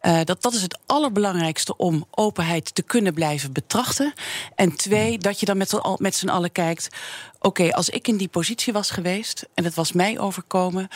Uh, 0.02 0.20
dat, 0.24 0.42
dat 0.42 0.54
is 0.54 0.62
het 0.62 0.78
allerbelangrijkste 0.86 1.76
om 1.76 2.06
openheid 2.10 2.74
te 2.74 2.82
kunnen 2.82 3.14
blijven 3.14 3.52
betrachten. 3.52 4.12
En 4.54 4.76
twee, 4.76 5.18
dat 5.18 5.40
je 5.40 5.46
dan 5.46 5.56
met, 5.56 5.80
met 5.96 6.14
z'n 6.14 6.28
allen 6.28 6.52
kijkt. 6.52 6.88
Oké, 7.36 7.46
okay, 7.46 7.70
als 7.70 7.88
ik 7.88 8.08
in 8.08 8.16
die 8.16 8.28
positie 8.28 8.72
was 8.72 8.90
geweest 8.90 9.46
en 9.54 9.64
het 9.64 9.74
was 9.74 9.92
mij 9.92 10.18
overkomen. 10.18 10.88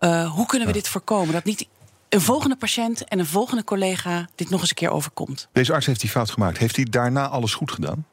Uh, 0.00 0.32
hoe 0.32 0.46
kunnen 0.46 0.68
we 0.68 0.74
dit 0.74 0.88
voorkomen? 0.88 1.32
Dat 1.32 1.44
niet 1.44 1.66
een 2.08 2.20
volgende 2.20 2.56
patiënt 2.56 3.04
en 3.04 3.18
een 3.18 3.26
volgende 3.26 3.64
collega 3.64 4.28
dit 4.34 4.50
nog 4.50 4.60
eens 4.60 4.68
een 4.68 4.76
keer 4.76 4.90
overkomt. 4.90 5.48
Deze 5.52 5.72
arts 5.72 5.86
heeft 5.86 6.00
die 6.00 6.10
fout 6.10 6.30
gemaakt. 6.30 6.58
Heeft 6.58 6.76
hij 6.76 6.84
daarna 6.84 7.28
alles 7.28 7.54
goed 7.54 7.70
gedaan? 7.70 8.06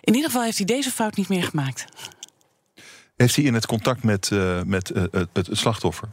In 0.00 0.14
ieder 0.14 0.30
geval 0.30 0.44
heeft 0.44 0.56
hij 0.56 0.66
deze 0.66 0.90
fout 0.90 1.16
niet 1.16 1.28
meer 1.28 1.42
gemaakt. 1.42 1.84
Heeft 3.16 3.36
hij 3.36 3.44
in 3.44 3.54
het 3.54 3.66
contact 3.66 4.02
met, 4.02 4.30
uh, 4.30 4.62
met 4.62 4.90
uh, 4.90 5.02
het, 5.10 5.28
het, 5.32 5.48
slachtoffer 5.52 6.08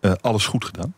uh, 0.00 0.12
alles 0.20 0.46
goed 0.46 0.64
gedaan? 0.64 0.94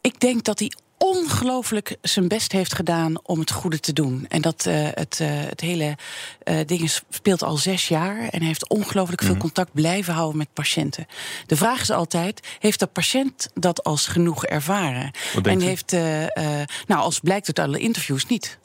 Ik 0.00 0.20
denk 0.20 0.44
dat 0.44 0.58
hij 0.58 0.72
ongelooflijk 0.98 1.96
zijn 2.02 2.28
best 2.28 2.52
heeft 2.52 2.74
gedaan 2.74 3.14
om 3.22 3.40
het 3.40 3.50
goede 3.50 3.80
te 3.80 3.92
doen. 3.92 4.26
En 4.28 4.42
dat 4.42 4.66
uh, 4.68 4.88
het, 4.90 5.18
uh, 5.22 5.28
het 5.30 5.60
hele 5.60 5.96
uh, 6.44 6.58
ding 6.66 7.00
speelt 7.10 7.42
al 7.42 7.56
zes 7.56 7.88
jaar 7.88 8.18
en 8.18 8.38
hij 8.38 8.46
heeft 8.46 8.68
ongelooflijk 8.68 9.20
veel 9.20 9.34
mm 9.34 9.40
-hmm. 9.40 9.50
contact 9.50 9.72
blijven 9.72 10.14
houden 10.14 10.38
met 10.38 10.52
patiënten. 10.52 11.06
De 11.46 11.56
vraag 11.56 11.80
is 11.80 11.90
altijd: 11.90 12.40
heeft 12.58 12.78
de 12.78 12.86
patiënt 12.86 13.48
dat 13.54 13.84
als 13.84 14.06
genoeg 14.06 14.46
ervaren? 14.46 15.10
En 15.42 15.60
heeft, 15.60 15.92
nou, 16.86 17.00
als 17.00 17.20
blijkt 17.20 17.46
uit 17.46 17.58
alle 17.58 17.78
interviews 17.78 18.26
niet. 18.26 18.58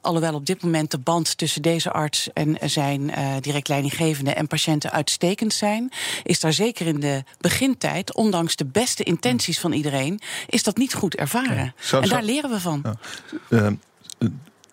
alhoewel 0.00 0.34
op 0.34 0.46
dit 0.46 0.62
moment 0.62 0.90
de 0.90 0.98
band 0.98 1.38
tussen 1.38 1.62
deze 1.62 1.92
arts 1.92 2.28
en 2.32 2.56
zijn 2.60 3.12
direct 3.40 3.68
leidinggevende 3.68 4.32
en 4.32 4.46
patiënten 4.46 4.90
uitstekend 4.92 5.54
zijn, 5.54 5.92
is 6.22 6.40
daar 6.40 6.52
zeker 6.52 6.86
in 6.86 7.00
de 7.00 7.24
begintijd, 7.38 8.14
ondanks 8.14 8.56
de 8.56 8.64
beste 8.64 9.02
intenties 9.02 9.60
van 9.60 9.72
iedereen, 9.72 10.20
is 10.46 10.62
dat 10.66 10.76
niet 10.76 10.94
goed 10.94 11.14
ervaren. 11.14 11.56
Ja. 11.56 11.72
Zou, 11.78 12.02
en 12.02 12.08
daar 12.08 12.22
zou, 12.22 12.32
leren 12.32 12.50
we 12.50 12.60
van. 12.60 12.82
Ja. 13.48 13.74
Uh, 14.18 14.28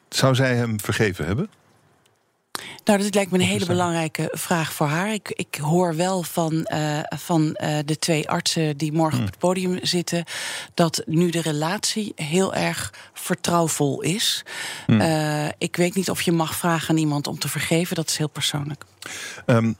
zou 0.09 0.35
zij 0.35 0.55
hem 0.55 0.79
vergeven 0.79 1.25
hebben? 1.25 1.49
Nou, 2.83 2.99
dat 2.99 3.15
lijkt 3.15 3.31
me 3.31 3.37
een 3.37 3.45
hele 3.45 3.65
belangrijke 3.65 4.29
vraag 4.31 4.73
voor 4.73 4.87
haar. 4.87 5.13
Ik, 5.13 5.29
ik 5.29 5.55
hoor 5.55 5.95
wel 5.95 6.23
van, 6.23 6.67
uh, 6.73 6.99
van 7.03 7.57
uh, 7.63 7.77
de 7.85 7.99
twee 7.99 8.29
artsen 8.29 8.77
die 8.77 8.91
morgen 8.91 9.17
hmm. 9.17 9.25
op 9.25 9.31
het 9.31 9.39
podium 9.39 9.79
zitten... 9.81 10.23
dat 10.73 11.03
nu 11.05 11.29
de 11.29 11.41
relatie 11.41 12.11
heel 12.15 12.53
erg 12.53 12.93
vertrouwvol 13.13 14.01
is. 14.01 14.45
Hmm. 14.85 15.01
Uh, 15.01 15.47
ik 15.57 15.75
weet 15.75 15.95
niet 15.95 16.09
of 16.09 16.21
je 16.21 16.31
mag 16.31 16.55
vragen 16.55 16.89
aan 16.89 16.97
iemand 16.97 17.27
om 17.27 17.39
te 17.39 17.49
vergeven. 17.49 17.95
Dat 17.95 18.09
is 18.09 18.17
heel 18.17 18.29
persoonlijk. 18.29 18.83
Um, 19.45 19.77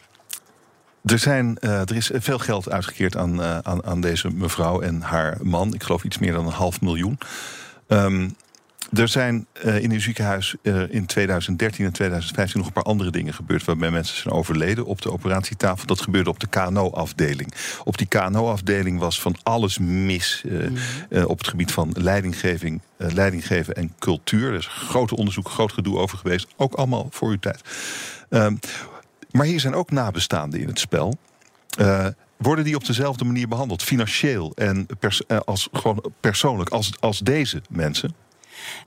er, 1.04 1.20
zijn, 1.20 1.58
uh, 1.62 1.80
er 1.80 1.96
is 1.96 2.12
veel 2.14 2.40
geld 2.40 2.70
uitgekeerd 2.72 3.18
aan, 3.18 3.40
uh, 3.40 3.58
aan, 3.58 3.86
aan, 3.86 4.02
deze 4.02 4.30
mevrouw 4.30 4.82
en 4.82 5.02
haar 5.02 5.38
man. 5.42 5.74
Ik 5.74 5.84
geloof 5.84 6.04
iets 6.04 6.18
meer 6.18 6.34
dan 6.34 6.46
een 6.46 6.52
half 6.52 6.82
miljoen. 6.82 7.18
Um, 7.88 8.36
er 8.94 9.08
zijn 9.08 9.48
uh, 9.66 9.84
in 9.84 9.92
uw 9.92 10.00
ziekenhuis 10.00 10.56
in 10.90 11.06
2013 11.06 11.86
en 11.86 11.92
2015 11.92 12.58
nog 12.60 12.68
een 12.68 12.74
paar 12.74 12.84
andere 12.84 13.12
dingen 13.12 13.34
gebeurd... 13.34 13.64
waarbij 13.64 13.92
mensen 13.92 14.18
zijn 14.18 14.34
overleden 14.34 14.86
op 14.86 15.02
de 15.02 15.12
operatietafel. 15.12 15.88
Dat 15.88 16.02
gebeurde 16.02 16.30
op 16.30 16.40
de 16.40 16.48
KNO-afdeling. 16.48 17.54
Op 17.84 17.98
die 17.98 18.08
KNO-afdeling 18.08 19.00
was 19.00 19.22
van 19.22 19.36
alles 19.44 19.78
mis 19.78 20.44
mm. 20.46 21.24
op 21.26 21.38
het 21.38 21.48
gebied 21.48 21.72
van 21.72 21.92
leidinggeving, 21.94 22.82
leidinggeven 22.98 23.76
en 23.76 23.94
cultuur. 24.00 24.52
Er 24.52 24.58
is 24.58 24.68
groot 24.68 25.12
onderzoek, 25.12 25.50
groot 25.50 25.74
gedoe 25.74 25.98
over 25.98 26.18
geweest. 26.18 26.48
Ook 26.56 26.74
allemaal 26.74 27.08
voor 27.12 27.30
uw 27.30 27.40
tijd. 27.40 27.62
Um, 28.30 28.60
maar 29.34 29.46
hier 29.46 29.60
zijn 29.60 29.76
ook 29.76 29.92
nabestaanden 29.92 30.60
in 30.60 30.68
het 30.68 30.80
spel. 30.80 31.18
Uh, 31.80 32.08
worden 32.38 32.66
die 32.66 32.76
op 32.76 32.86
dezelfde 32.86 33.26
manier 33.26 33.48
behandeld, 33.48 33.84
financieel 33.84 34.52
en 34.56 34.88
pers 35.00 35.28
als, 35.28 35.70
gewoon 35.72 36.04
persoonlijk, 36.20 36.70
als, 36.70 36.92
als 37.00 37.20
deze 37.20 37.62
mensen? 37.70 38.16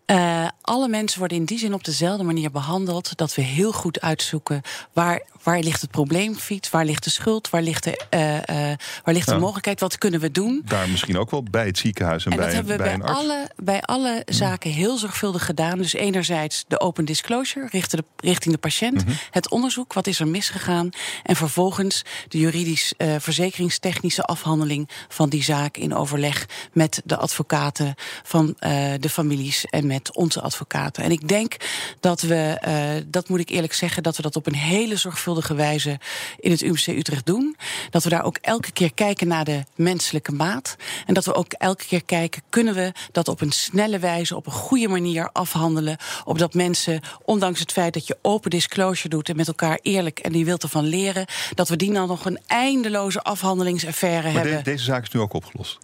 Uh, 0.06 0.48
alle 0.60 0.88
mensen 0.88 1.18
worden 1.18 1.38
in 1.38 1.44
die 1.44 1.58
zin 1.58 1.74
op 1.74 1.84
dezelfde 1.84 2.24
manier 2.24 2.50
behandeld. 2.50 3.16
Dat 3.16 3.34
we 3.34 3.42
heel 3.42 3.72
goed 3.72 4.00
uitzoeken 4.00 4.62
waar, 4.92 5.22
waar 5.46 5.60
ligt 5.60 5.80
het 5.80 5.90
probleemfiets, 5.90 6.70
waar 6.70 6.84
ligt 6.84 7.04
de 7.04 7.10
schuld, 7.10 7.50
waar 7.50 7.62
ligt 7.62 7.84
de, 7.84 8.00
uh, 8.14 8.34
uh, 8.34 8.76
waar 9.04 9.14
ligt 9.14 9.26
de 9.26 9.32
ja. 9.32 9.38
mogelijkheid, 9.38 9.80
wat 9.80 9.98
kunnen 9.98 10.20
we 10.20 10.30
doen. 10.30 10.62
Daar 10.64 10.88
misschien 10.88 11.18
ook 11.18 11.30
wel 11.30 11.42
bij 11.42 11.66
het 11.66 11.78
ziekenhuis 11.78 12.24
en, 12.24 12.30
en 12.30 12.36
bij, 12.36 12.46
dat 12.46 12.54
hebben 12.54 12.76
we 12.76 12.82
bij, 12.82 12.98
bij 12.98 13.08
alle, 13.08 13.50
bij 13.56 13.82
alle 13.82 14.14
mm. 14.14 14.34
zaken 14.34 14.70
heel 14.70 14.96
zorgvuldig 14.96 15.44
gedaan. 15.44 15.78
Dus 15.78 15.92
enerzijds 15.92 16.64
de 16.68 16.80
open 16.80 17.04
disclosure 17.04 17.68
richting 17.70 18.02
de, 18.02 18.26
richting 18.26 18.54
de 18.54 18.60
patiënt, 18.60 18.94
mm 18.94 19.06
-hmm. 19.06 19.18
het 19.30 19.50
onderzoek, 19.50 19.92
wat 19.92 20.06
is 20.06 20.20
er 20.20 20.28
misgegaan. 20.28 20.88
En 21.22 21.36
vervolgens 21.36 22.04
de 22.28 22.38
juridisch 22.38 22.94
verzekeringstechnische 23.18 24.22
afhandeling 24.22 24.88
van 25.08 25.28
die 25.28 25.42
zaak 25.42 25.76
in 25.76 25.94
overleg 25.94 26.46
met 26.72 27.02
de 27.04 27.16
advocaten 27.16 27.94
van 28.22 28.54
de 29.00 29.08
families 29.08 29.64
en 29.64 29.86
met 29.86 30.14
onze 30.14 30.40
advocaten. 30.40 31.04
En 31.04 31.10
ik 31.10 31.28
denk 31.28 31.56
dat 32.00 32.20
we, 32.20 33.04
dat 33.06 33.28
moet 33.28 33.40
ik 33.40 33.48
eerlijk 33.48 33.72
zeggen, 33.72 34.02
dat 34.02 34.16
we 34.16 34.22
dat 34.22 34.36
op 34.36 34.46
een 34.46 34.54
hele 34.54 34.96
zorgvuldige 34.96 35.34
wijze 35.54 35.98
in 36.38 36.50
het 36.50 36.62
UMC 36.62 36.86
Utrecht 36.86 37.26
doen. 37.26 37.56
Dat 37.90 38.02
we 38.04 38.08
daar 38.08 38.24
ook 38.24 38.38
elke 38.40 38.72
keer 38.72 38.94
kijken 38.94 39.28
naar 39.28 39.44
de 39.44 39.64
menselijke 39.74 40.32
maat. 40.32 40.76
En 41.06 41.14
dat 41.14 41.24
we 41.24 41.34
ook 41.34 41.52
elke 41.52 41.84
keer 41.84 42.04
kijken, 42.04 42.42
kunnen 42.48 42.74
we 42.74 42.92
dat 43.12 43.28
op 43.28 43.40
een 43.40 43.52
snelle 43.52 43.98
wijze, 43.98 44.36
op 44.36 44.46
een 44.46 44.52
goede 44.52 44.88
manier 44.88 45.30
afhandelen. 45.32 45.96
Opdat 46.24 46.54
mensen, 46.54 47.00
ondanks 47.24 47.60
het 47.60 47.72
feit 47.72 47.94
dat 47.94 48.06
je 48.06 48.18
open 48.22 48.50
disclosure 48.50 49.08
doet 49.08 49.28
en 49.28 49.36
met 49.36 49.48
elkaar 49.48 49.78
eerlijk 49.82 50.18
en 50.18 50.32
die 50.32 50.44
wilt 50.44 50.62
ervan 50.62 50.84
leren, 50.84 51.26
dat 51.54 51.68
we 51.68 51.76
die 51.76 51.92
dan 51.92 52.08
nog 52.08 52.24
een 52.24 52.38
eindeloze 52.46 53.22
afhandelingsaffaire 53.22 54.32
maar 54.32 54.42
hebben. 54.42 54.56
De, 54.56 54.70
deze 54.70 54.84
zaak 54.84 55.02
is 55.02 55.10
nu 55.10 55.20
ook 55.20 55.32
opgelost. 55.32 55.78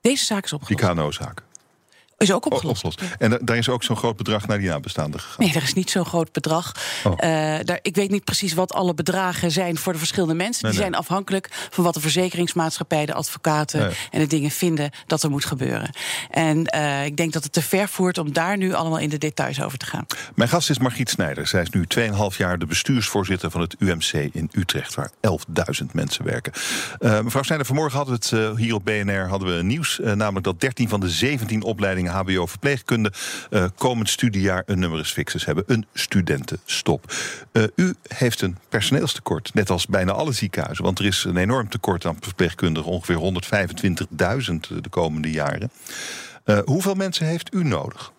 Deze 0.00 0.24
zaak 0.24 0.44
is 0.44 0.52
opgelost. 0.52 0.82
Die 0.82 0.94
KNO-zaak. 0.94 1.42
Is 2.22 2.32
ook 2.32 2.46
opgelost. 2.46 2.84
opgelost. 2.84 3.16
En 3.18 3.38
daar 3.42 3.56
is 3.56 3.68
ook 3.68 3.82
zo'n 3.82 3.96
groot 3.96 4.16
bedrag 4.16 4.46
naar 4.46 4.58
die 4.58 4.68
nabestaanden 4.68 5.20
gegaan? 5.20 5.44
Nee, 5.44 5.54
er 5.54 5.62
is 5.62 5.74
niet 5.74 5.90
zo'n 5.90 6.04
groot 6.04 6.32
bedrag. 6.32 6.72
Oh. 7.04 7.12
Uh, 7.12 7.18
daar, 7.64 7.78
ik 7.82 7.94
weet 7.94 8.10
niet 8.10 8.24
precies 8.24 8.54
wat 8.54 8.72
alle 8.72 8.94
bedragen 8.94 9.50
zijn 9.50 9.78
voor 9.78 9.92
de 9.92 9.98
verschillende 9.98 10.34
mensen. 10.34 10.62
Nee, 10.62 10.72
die 10.72 10.80
nee. 10.80 10.90
zijn 10.90 11.02
afhankelijk 11.02 11.48
van 11.70 11.84
wat 11.84 11.94
de 11.94 12.00
verzekeringsmaatschappij, 12.00 13.06
de 13.06 13.14
advocaten 13.14 13.80
nee. 13.80 13.94
en 14.10 14.20
de 14.20 14.26
dingen 14.26 14.50
vinden 14.50 14.90
dat 15.06 15.22
er 15.22 15.30
moet 15.30 15.44
gebeuren. 15.44 15.90
En 16.30 16.74
uh, 16.74 17.04
ik 17.04 17.16
denk 17.16 17.32
dat 17.32 17.42
het 17.42 17.52
te 17.52 17.62
ver 17.62 17.88
voert 17.88 18.18
om 18.18 18.32
daar 18.32 18.56
nu 18.56 18.72
allemaal 18.72 18.98
in 18.98 19.08
de 19.08 19.18
details 19.18 19.62
over 19.62 19.78
te 19.78 19.86
gaan. 19.86 20.06
Mijn 20.34 20.48
gast 20.48 20.70
is 20.70 20.78
Margriet 20.78 21.10
Snijder. 21.10 21.46
Zij 21.46 21.62
is 21.62 21.70
nu 21.70 21.84
2,5 21.98 22.36
jaar 22.36 22.58
de 22.58 22.66
bestuursvoorzitter 22.66 23.50
van 23.50 23.60
het 23.60 23.76
UMC 23.78 24.12
in 24.12 24.50
Utrecht, 24.52 24.94
waar 24.94 25.10
11.000 25.80 25.86
mensen 25.92 26.24
werken. 26.24 26.52
Uh, 27.00 27.20
mevrouw 27.20 27.42
Snijder, 27.42 27.66
vanmorgen 27.66 27.96
hadden 27.96 28.18
we 28.20 28.36
het 28.36 28.58
hier 28.58 28.74
op 28.74 28.84
BNR 28.84 29.28
hadden 29.28 29.56
we 29.56 29.62
nieuws, 29.62 30.00
namelijk 30.02 30.44
dat 30.44 30.60
13 30.60 30.88
van 30.88 31.00
de 31.00 31.08
17 31.08 31.62
opleidingen 31.62 32.11
HBO 32.12 32.46
verpleegkunde 32.46 33.12
uh, 33.50 33.64
komend 33.76 34.08
studiejaar 34.08 34.62
een 34.66 34.78
numerus 34.78 35.12
fixus 35.12 35.44
hebben. 35.44 35.64
Een 35.66 35.86
studentenstop. 35.94 37.12
Uh, 37.52 37.64
u 37.74 37.94
heeft 38.08 38.40
een 38.40 38.56
personeelstekort, 38.68 39.54
net 39.54 39.70
als 39.70 39.86
bijna 39.86 40.12
alle 40.12 40.32
ziekenhuizen. 40.32 40.84
Want 40.84 40.98
er 40.98 41.04
is 41.04 41.24
een 41.24 41.36
enorm 41.36 41.68
tekort 41.68 42.06
aan 42.06 42.16
verpleegkundigen. 42.20 42.90
Ongeveer 42.90 43.16
125.000 43.16 44.80
de 44.80 44.88
komende 44.90 45.30
jaren. 45.30 45.70
Hoeveel 46.64 46.94
mensen 46.94 47.26
heeft 47.26 47.54
u 47.54 47.64
nodig? 47.64 48.12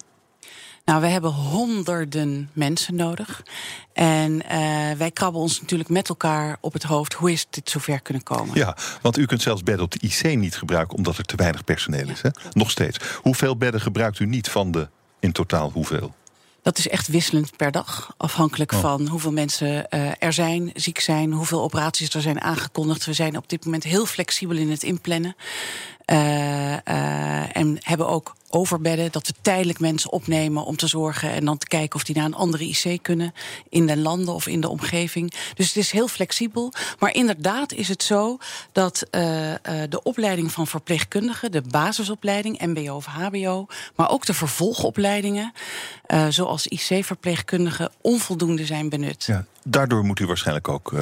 Nou, 0.85 1.01
we 1.01 1.07
hebben 1.07 1.31
honderden 1.31 2.49
mensen 2.53 2.95
nodig. 2.95 3.43
En 3.93 4.31
uh, 4.33 4.91
wij 4.97 5.11
krabben 5.13 5.41
ons 5.41 5.61
natuurlijk 5.61 5.89
met 5.89 6.09
elkaar 6.09 6.57
op 6.61 6.73
het 6.73 6.83
hoofd. 6.83 7.13
Hoe 7.13 7.31
is 7.31 7.47
dit 7.49 7.69
zover 7.69 8.01
kunnen 8.01 8.23
komen? 8.23 8.57
Ja, 8.57 8.77
want 9.01 9.17
u 9.17 9.25
kunt 9.25 9.41
zelfs 9.41 9.63
bedden 9.63 9.85
op 9.85 9.91
de 9.91 9.99
IC 10.07 10.37
niet 10.37 10.55
gebruiken... 10.55 10.97
omdat 10.97 11.17
er 11.17 11.23
te 11.23 11.35
weinig 11.35 11.63
personeel 11.63 12.09
is, 12.09 12.21
hè? 12.21 12.29
Nog 12.51 12.71
steeds. 12.71 12.99
Hoeveel 13.21 13.57
bedden 13.57 13.81
gebruikt 13.81 14.19
u 14.19 14.25
niet 14.25 14.49
van 14.49 14.71
de 14.71 14.89
in 15.19 15.31
totaal 15.31 15.71
hoeveel? 15.71 16.13
Dat 16.61 16.77
is 16.77 16.87
echt 16.87 17.07
wisselend 17.07 17.57
per 17.57 17.71
dag. 17.71 18.13
Afhankelijk 18.17 18.71
oh. 18.71 18.79
van 18.79 19.07
hoeveel 19.07 19.31
mensen 19.31 19.87
uh, 19.89 20.11
er 20.19 20.33
zijn, 20.33 20.71
ziek 20.73 20.99
zijn, 20.99 21.31
hoeveel 21.31 21.61
operaties 21.61 22.13
er 22.13 22.21
zijn 22.21 22.41
aangekondigd. 22.41 23.05
We 23.05 23.13
zijn 23.13 23.37
op 23.37 23.49
dit 23.49 23.65
moment 23.65 23.83
heel 23.83 24.05
flexibel 24.05 24.57
in 24.57 24.69
het 24.69 24.83
inplannen. 24.83 25.35
Uh, 26.05 26.71
uh, 26.71 27.55
en 27.55 27.77
hebben 27.79 28.07
ook 28.07 28.35
overbedden, 28.49 29.11
dat 29.11 29.27
we 29.27 29.33
tijdelijk 29.41 29.79
mensen 29.79 30.11
opnemen 30.11 30.65
om 30.65 30.75
te 30.75 30.87
zorgen 30.87 31.31
en 31.31 31.45
dan 31.45 31.57
te 31.57 31.67
kijken 31.67 31.95
of 31.95 32.03
die 32.03 32.15
naar 32.15 32.25
een 32.25 32.33
andere 32.33 32.63
IC 32.63 32.99
kunnen 33.01 33.33
in 33.69 33.87
de 33.87 33.97
landen 33.97 34.33
of 34.33 34.47
in 34.47 34.61
de 34.61 34.69
omgeving. 34.69 35.33
Dus 35.53 35.67
het 35.67 35.75
is 35.75 35.91
heel 35.91 36.07
flexibel. 36.07 36.73
Maar 36.99 37.13
inderdaad 37.13 37.73
is 37.73 37.87
het 37.87 38.03
zo 38.03 38.37
dat 38.71 39.05
uh, 39.11 39.49
uh, 39.49 39.55
de 39.89 40.03
opleiding 40.03 40.51
van 40.51 40.67
verpleegkundigen, 40.67 41.51
de 41.51 41.61
basisopleiding, 41.61 42.61
MBO 42.61 42.95
of 42.95 43.05
HBO, 43.05 43.67
maar 43.95 44.09
ook 44.09 44.25
de 44.25 44.33
vervolgopleidingen, 44.33 45.53
uh, 46.07 46.27
zoals 46.29 46.67
IC-verpleegkundigen, 46.67 47.91
onvoldoende 48.01 48.65
zijn 48.65 48.89
benut. 48.89 49.23
Ja, 49.23 49.45
daardoor 49.63 50.03
moet 50.03 50.19
u 50.19 50.25
waarschijnlijk 50.25 50.67
ook 50.67 50.93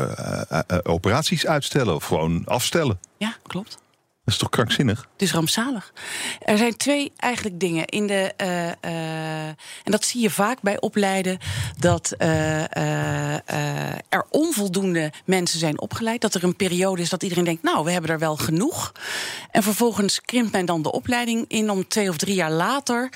operaties 0.83 1.45
uitstellen 1.45 1.95
of 1.95 2.05
gewoon 2.05 2.45
afstellen. 2.45 2.99
Ja, 3.17 3.35
klopt. 3.47 3.77
Dat 4.31 4.39
is 4.41 4.47
toch 4.47 4.59
krankzinnig? 4.59 5.07
Het 5.11 5.21
is 5.21 5.31
rampzalig. 5.31 5.93
Er 6.39 6.57
zijn 6.57 6.77
twee 6.77 7.11
eigenlijk 7.15 7.59
dingen 7.59 7.85
in 7.85 8.07
de. 8.07 8.33
Uh, 8.41 8.65
uh, 8.91 9.47
en 9.47 9.91
dat 9.91 10.05
zie 10.05 10.21
je 10.21 10.29
vaak 10.29 10.61
bij 10.61 10.79
opleiden. 10.79 11.37
Dat 11.79 12.13
uh, 12.17 12.61
er 14.09 14.25
onvoldoende 14.29 15.11
mensen 15.25 15.59
zijn 15.59 15.79
opgeleid. 15.79 16.21
Dat 16.21 16.33
er 16.33 16.43
een 16.43 16.55
periode 16.55 17.01
is 17.01 17.09
dat 17.09 17.23
iedereen 17.23 17.43
denkt: 17.43 17.63
Nou, 17.63 17.83
we 17.83 17.91
hebben 17.91 18.11
er 18.11 18.19
wel 18.19 18.35
genoeg. 18.35 18.91
En 19.51 19.63
vervolgens 19.63 20.21
krimpt 20.21 20.51
men 20.51 20.65
dan 20.65 20.81
de 20.81 20.91
opleiding 20.91 21.45
in 21.47 21.69
om 21.69 21.87
twee 21.87 22.09
of 22.09 22.17
drie 22.17 22.35
jaar 22.35 22.51
later 22.51 23.09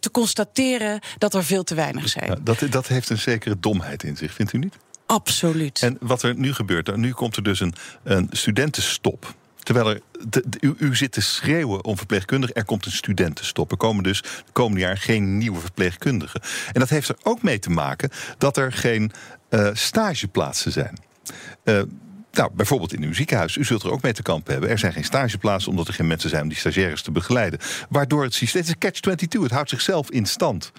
te 0.00 0.10
constateren 0.12 1.00
dat 1.18 1.34
er 1.34 1.44
veel 1.44 1.64
te 1.64 1.74
weinig 1.74 2.08
zijn. 2.08 2.38
Dat, 2.42 2.62
dat 2.70 2.86
heeft 2.86 3.10
een 3.10 3.18
zekere 3.18 3.60
domheid 3.60 4.02
in 4.02 4.16
zich, 4.16 4.32
vindt 4.32 4.52
u 4.52 4.58
niet? 4.58 4.76
Absoluut. 5.06 5.82
En 5.82 5.96
wat 6.00 6.22
er 6.22 6.34
nu 6.34 6.52
gebeurt, 6.52 6.96
nu 6.96 7.12
komt 7.12 7.36
er 7.36 7.42
dus 7.42 7.60
een, 7.60 7.74
een 8.02 8.28
studentenstop. 8.30 9.34
Terwijl 9.70 9.90
er, 9.90 10.42
u, 10.60 10.74
u, 10.78 10.96
zit 10.96 11.12
te 11.12 11.20
schreeuwen 11.20 11.84
om 11.84 11.96
verpleegkundigen. 11.96 12.56
Er 12.56 12.64
komt 12.64 12.86
een 12.86 12.92
studentenstop. 12.92 13.70
Er 13.70 13.76
komen 13.76 14.02
dus 14.02 14.22
de 14.22 14.52
komende 14.52 14.80
jaar 14.80 14.96
geen 14.96 15.38
nieuwe 15.38 15.60
verpleegkundigen. 15.60 16.40
En 16.72 16.80
dat 16.80 16.88
heeft 16.88 17.08
er 17.08 17.16
ook 17.22 17.42
mee 17.42 17.58
te 17.58 17.70
maken 17.70 18.10
dat 18.38 18.56
er 18.56 18.72
geen 18.72 19.12
uh, 19.50 19.68
stageplaatsen 19.72 20.72
zijn. 20.72 20.98
Uh, 21.64 21.82
nou, 22.32 22.50
bijvoorbeeld 22.52 22.92
in 22.92 23.02
uw 23.02 23.14
ziekenhuis. 23.14 23.56
U 23.56 23.64
zult 23.64 23.82
er 23.82 23.90
ook 23.90 24.02
mee 24.02 24.12
te 24.12 24.22
kampen 24.22 24.52
hebben. 24.52 24.70
Er 24.70 24.78
zijn 24.78 24.92
geen 24.92 25.04
stageplaatsen 25.04 25.70
omdat 25.70 25.88
er 25.88 25.94
geen 25.94 26.06
mensen 26.06 26.30
zijn 26.30 26.42
om 26.42 26.48
die 26.48 26.58
stagiaires 26.58 27.02
te 27.02 27.10
begeleiden. 27.10 27.58
Waardoor 27.88 28.22
het 28.22 28.34
systeem. 28.34 28.62
Het 28.62 28.70
is 28.70 28.90
een 28.90 29.18
catch-22. 29.18 29.42
Het 29.42 29.50
houdt 29.50 29.70
zichzelf 29.70 30.10
in 30.10 30.26
stand. 30.26 30.72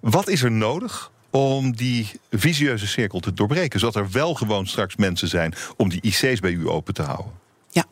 Wat 0.00 0.28
is 0.28 0.42
er 0.42 0.52
nodig 0.52 1.10
om 1.30 1.76
die 1.76 2.10
visieuze 2.30 2.86
cirkel 2.86 3.20
te 3.20 3.34
doorbreken? 3.34 3.80
Zodat 3.80 3.96
er 3.96 4.10
wel 4.10 4.34
gewoon 4.34 4.66
straks 4.66 4.96
mensen 4.96 5.28
zijn 5.28 5.54
om 5.76 5.88
die 5.88 6.00
IC's 6.00 6.40
bij 6.40 6.52
u 6.52 6.68
open 6.68 6.94
te 6.94 7.02
houden. 7.02 7.40
Ja, 7.72 7.84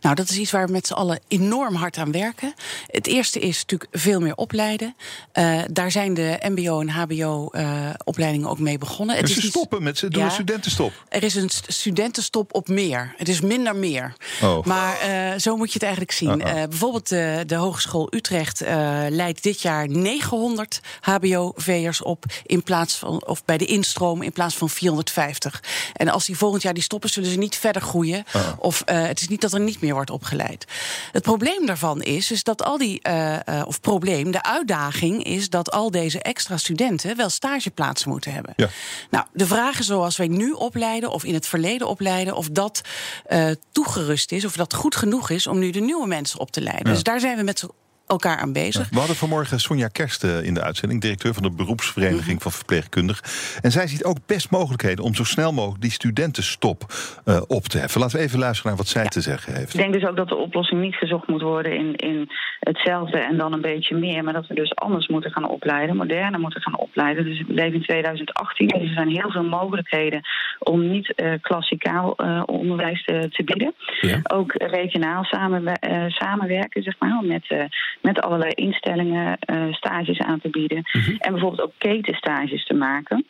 nou 0.00 0.14
dat 0.14 0.28
is 0.28 0.36
iets 0.36 0.50
waar 0.50 0.66
we 0.66 0.72
met 0.72 0.86
z'n 0.86 0.92
allen 0.92 1.20
enorm 1.28 1.74
hard 1.74 1.98
aan 1.98 2.12
werken. 2.12 2.54
Het 2.86 3.06
eerste 3.06 3.40
is 3.40 3.60
natuurlijk 3.60 3.90
veel 3.92 4.20
meer 4.20 4.34
opleiden. 4.34 4.96
Uh, 5.34 5.60
daar 5.70 5.90
zijn 5.90 6.14
de 6.14 6.38
MBO 6.48 6.80
en 6.80 6.88
HBO-opleidingen 6.88 8.46
uh, 8.46 8.52
ook 8.52 8.58
mee 8.58 8.78
begonnen. 8.78 9.16
Het 9.16 9.28
is 9.28 9.34
ze 9.34 9.46
stoppen 9.46 9.82
met 9.82 9.98
ze, 9.98 10.08
doen 10.08 10.20
ja, 10.20 10.26
een 10.26 10.32
studentenstop. 10.32 10.92
Er 11.08 11.22
is 11.22 11.34
een 11.34 11.50
studentenstop 11.66 12.54
op 12.54 12.68
meer. 12.68 13.14
Het 13.16 13.28
is 13.28 13.40
minder 13.40 13.76
meer. 13.76 14.12
Oh. 14.42 14.64
Maar 14.64 14.96
uh, 15.08 15.38
zo 15.38 15.56
moet 15.56 15.66
je 15.66 15.72
het 15.72 15.82
eigenlijk 15.82 16.12
zien. 16.12 16.40
Uh-uh. 16.40 16.68
bijvoorbeeld 16.68 17.08
de, 17.08 17.42
de 17.46 17.54
Hogeschool 17.54 18.14
Utrecht 18.14 18.60
leidt 19.08 19.42
dit 19.42 19.60
jaar 19.60 19.88
900 19.88 20.80
HBO-V'ers 21.00 22.02
op 22.02 22.24
in 22.46 22.62
plaats 22.62 22.94
van 22.94 23.26
of 23.26 23.44
bij 23.44 23.58
de 23.58 23.66
instroom 23.66 24.22
in 24.22 24.32
plaats 24.32 24.56
van 24.56 24.70
450. 24.70 25.62
En 25.92 26.08
als 26.08 26.26
die 26.26 26.36
volgend 26.36 26.62
jaar 26.62 26.74
die 26.74 26.82
stoppen, 26.82 27.10
zullen 27.10 27.30
ze 27.30 27.38
niet 27.38 27.56
verder 27.56 27.82
groeien. 27.82 28.24
Uh-uh. 28.36 28.52
Of 28.58 28.82
het 28.84 29.20
is 29.20 29.28
niet 29.28 29.40
dat 29.40 29.52
er 29.54 29.60
niet 29.60 29.80
meer 29.80 29.94
wordt 29.94 30.10
opgeleid. 30.10 30.64
Het 31.12 31.22
probleem 31.22 31.66
daarvan 31.66 32.02
is, 32.02 32.30
is 32.30 32.42
dat 32.42 32.62
al 32.62 32.78
die, 32.78 33.00
uh, 33.08 33.32
uh, 33.32 33.62
of 33.66 33.80
probleem, 33.80 34.30
de 34.30 34.42
uitdaging 34.42 35.24
is 35.24 35.50
dat 35.50 35.70
al 35.70 35.90
deze 35.90 36.22
extra 36.22 36.56
studenten 36.56 37.16
wel 37.16 37.28
stageplaatsen 37.28 38.10
moeten 38.10 38.32
hebben. 38.32 38.52
Ja. 38.56 38.68
Nou, 39.10 39.24
de 39.32 39.46
vragen 39.46 39.84
zoals 39.84 40.16
wij 40.16 40.28
nu 40.28 40.50
opleiden 40.50 41.10
of 41.10 41.24
in 41.24 41.34
het 41.34 41.46
verleden 41.46 41.88
opleiden, 41.88 42.36
of 42.36 42.48
dat 42.48 42.80
uh, 43.30 43.50
toegerust 43.72 44.32
is, 44.32 44.44
of 44.44 44.56
dat 44.56 44.74
goed 44.74 44.96
genoeg 44.96 45.30
is 45.30 45.46
om 45.46 45.58
nu 45.58 45.70
de 45.70 45.80
nieuwe 45.80 46.06
mensen 46.06 46.40
op 46.40 46.50
te 46.50 46.60
leiden. 46.60 46.86
Ja. 46.86 46.92
Dus 46.92 47.02
daar 47.02 47.20
zijn 47.20 47.36
we 47.36 47.42
met 47.42 47.58
z'n 47.58 47.70
elkaar 48.06 48.36
aan 48.38 48.52
bezig. 48.52 48.88
We 48.90 48.98
hadden 48.98 49.16
vanmorgen 49.16 49.60
Sonja 49.60 49.88
Kersten 49.88 50.44
in 50.44 50.54
de 50.54 50.62
uitzending, 50.62 51.00
directeur 51.00 51.34
van 51.34 51.42
de 51.42 51.50
beroepsvereniging 51.50 52.34
Mhm. 52.34 52.42
van 52.42 52.52
verpleegkundigen. 52.52 53.24
En 53.62 53.70
zij 53.70 53.86
ziet 53.86 54.04
ook 54.04 54.18
best 54.26 54.50
mogelijkheden 54.50 55.04
om 55.04 55.14
zo 55.14 55.24
snel 55.24 55.52
mogelijk 55.52 55.82
die 55.82 55.90
studentenstop 55.90 56.84
uh, 57.24 57.40
op 57.46 57.62
te 57.62 57.78
heffen. 57.78 58.00
Laten 58.00 58.18
we 58.18 58.24
even 58.24 58.38
luisteren 58.38 58.68
naar 58.68 58.78
wat 58.78 58.88
zij 58.88 59.02
ja. 59.02 59.08
te 59.08 59.20
zeggen 59.20 59.54
heeft. 59.54 59.74
Ik 59.74 59.80
denk 59.80 59.92
dus 59.92 60.06
ook 60.06 60.16
dat 60.16 60.28
de 60.28 60.36
oplossing 60.36 60.80
niet 60.80 60.94
gezocht 60.94 61.28
moet 61.28 61.42
worden 61.42 61.72
in, 61.76 61.96
in 61.96 62.30
hetzelfde 62.60 63.18
en 63.18 63.36
dan 63.36 63.52
een 63.52 63.60
beetje 63.60 63.96
meer, 63.96 64.24
maar 64.24 64.32
dat 64.32 64.46
we 64.46 64.54
dus 64.54 64.74
anders 64.74 65.08
moeten 65.08 65.30
gaan 65.30 65.48
opleiden, 65.48 65.96
moderner 65.96 66.40
moeten 66.40 66.60
gaan 66.60 66.78
opleiden. 66.78 67.24
Dus 67.24 67.42
we 67.46 67.52
leven 67.52 67.74
in 67.74 67.82
2018, 67.82 68.68
dus 68.68 68.80
er 68.80 68.94
zijn 68.94 69.08
heel 69.08 69.30
veel 69.30 69.44
mogelijkheden 69.44 70.20
om 70.58 70.90
niet 70.90 71.12
uh, 71.16 71.32
klassikaal 71.40 72.14
uh, 72.16 72.42
onderwijs 72.46 73.04
te, 73.04 73.28
te 73.30 73.44
bieden. 73.44 73.74
Ja. 74.00 74.20
Ook 74.22 74.52
regionaal 74.52 75.24
samen, 75.24 75.78
samenwerken, 76.08 76.82
zeg 76.82 76.94
maar, 76.98 77.22
met 77.24 77.70
met 78.04 78.20
allerlei 78.20 78.50
instellingen 78.50 79.38
uh, 79.46 79.72
stages 79.72 80.18
aan 80.18 80.40
te 80.40 80.48
bieden. 80.48 80.82
Mhm. 80.92 81.10
En 81.18 81.32
bijvoorbeeld 81.32 81.62
ook 81.62 81.72
ketenstages 81.78 82.66
te 82.66 82.74
maken. 82.74 83.26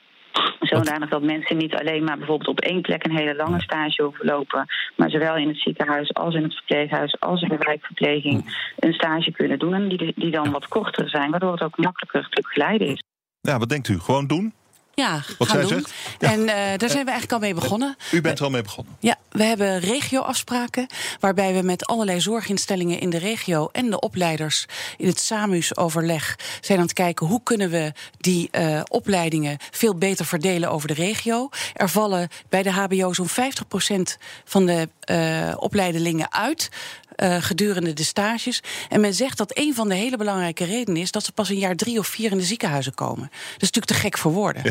Zodanig 0.61 1.09
dat 1.09 1.22
mensen 1.22 1.57
niet 1.57 1.75
alleen 1.75 2.05
maar 2.05 2.18
bijvoorbeeld 2.18 2.49
op 2.49 2.61
één 2.61 2.81
plek 2.83 3.05
een 3.05 3.16
hele 3.16 3.35
lange 3.35 3.61
stage 3.61 4.03
hoeven 4.03 4.27
lopen, 4.27 4.66
maar 4.97 5.11
zowel 5.11 5.37
in 5.37 5.49
het 5.49 5.61
ziekenhuis 5.61 6.14
als 6.14 6.35
in 6.35 6.43
het 6.43 6.55
verpleeghuis 6.55 7.20
als 7.20 7.43
in 7.43 7.49
de 7.49 7.59
wijkverpleging 7.59 8.68
een 8.79 8.93
stage 8.93 9.31
kunnen 9.31 9.59
doen. 9.59 9.75
En 9.75 9.89
die, 9.89 10.12
die 10.16 10.31
dan 10.31 10.51
wat 10.51 10.68
korter 10.68 11.09
zijn, 11.09 11.31
waardoor 11.31 11.53
het 11.53 11.62
ook 11.62 11.79
makkelijker 11.79 12.29
te 12.31 12.41
begeleiden 12.43 12.87
is. 12.87 13.03
Ja, 13.41 13.59
wat 13.59 13.68
denkt 13.68 13.89
u? 13.89 13.99
Gewoon 13.99 14.27
doen? 14.27 14.53
Ja, 14.95 15.23
Wat 15.39 15.49
gaan 15.49 15.61
doen. 15.61 15.87
En 16.19 16.41
uh, 16.41 16.47
daar 16.77 16.91
zijn 16.91 17.05
we 17.05 17.11
eigenlijk 17.11 17.33
al 17.33 17.39
mee 17.39 17.55
begonnen. 17.55 17.97
U 18.11 18.21
bent 18.21 18.39
er 18.39 18.45
al 18.45 18.51
mee 18.51 18.63
begonnen? 18.63 18.97
Ja, 19.01 19.17
we 19.31 19.43
hebben 19.43 19.81
regioafspraken. 19.81 20.87
Waarbij 21.21 21.55
we 21.55 21.63
met 21.63 21.87
allerlei 21.87 22.21
zorginstellingen 22.21 23.01
in 23.01 23.11
de 23.11 23.19
regio 23.19 23.69
en 23.73 23.91
de 23.91 24.01
opleiders 24.01 24.67
in 24.97 25.07
het 25.07 25.21
SAMUS-overleg 25.21 26.39
zijn 26.61 26.79
aan 26.79 26.85
het 26.85 26.95
kijken 26.95 27.27
hoe 27.27 27.41
kunnen 27.43 27.71
we 27.71 27.93
die 28.19 28.49
uh, 28.53 28.81
opleidingen 28.89 29.59
veel 29.71 29.95
beter 29.95 30.25
verdelen 30.25 30.71
over 30.71 30.89
de 30.89 30.95
regio. 30.95 31.49
Er 31.75 31.89
vallen 31.89 32.29
bij 32.49 32.63
de 32.63 32.71
HBO 32.71 33.13
zo'n 33.13 33.29
50% 33.29 33.33
van 34.45 34.67
de 34.67 34.89
uh, 35.11 35.55
opleidelingen 35.57 36.33
uit. 36.33 36.69
Uh, 37.17 37.37
gedurende 37.41 37.93
de 37.93 38.05
stages. 38.05 38.62
En 38.89 39.01
men 39.01 39.15
zegt 39.15 39.39
dat 39.39 39.51
een 39.59 39.75
van 39.75 39.89
de 39.89 39.95
hele 39.95 40.17
belangrijke 40.17 40.65
redenen 40.65 41.03
is 41.03 41.11
dat 41.11 41.25
ze 41.25 41.33
pas 41.33 41.49
een 41.49 41.59
jaar 41.59 41.77
drie 41.77 41.99
of 41.99 42.07
vier 42.07 42.31
in 42.31 42.39
de 42.39 42.45
ziekenhuizen 42.45 42.95
komen. 42.95 43.29
Dat 43.31 43.62
is 43.62 43.71
natuurlijk 43.71 43.87
te 43.87 43.95
gek 43.95 44.19
voor 44.19 44.33
woorden. 44.33 44.62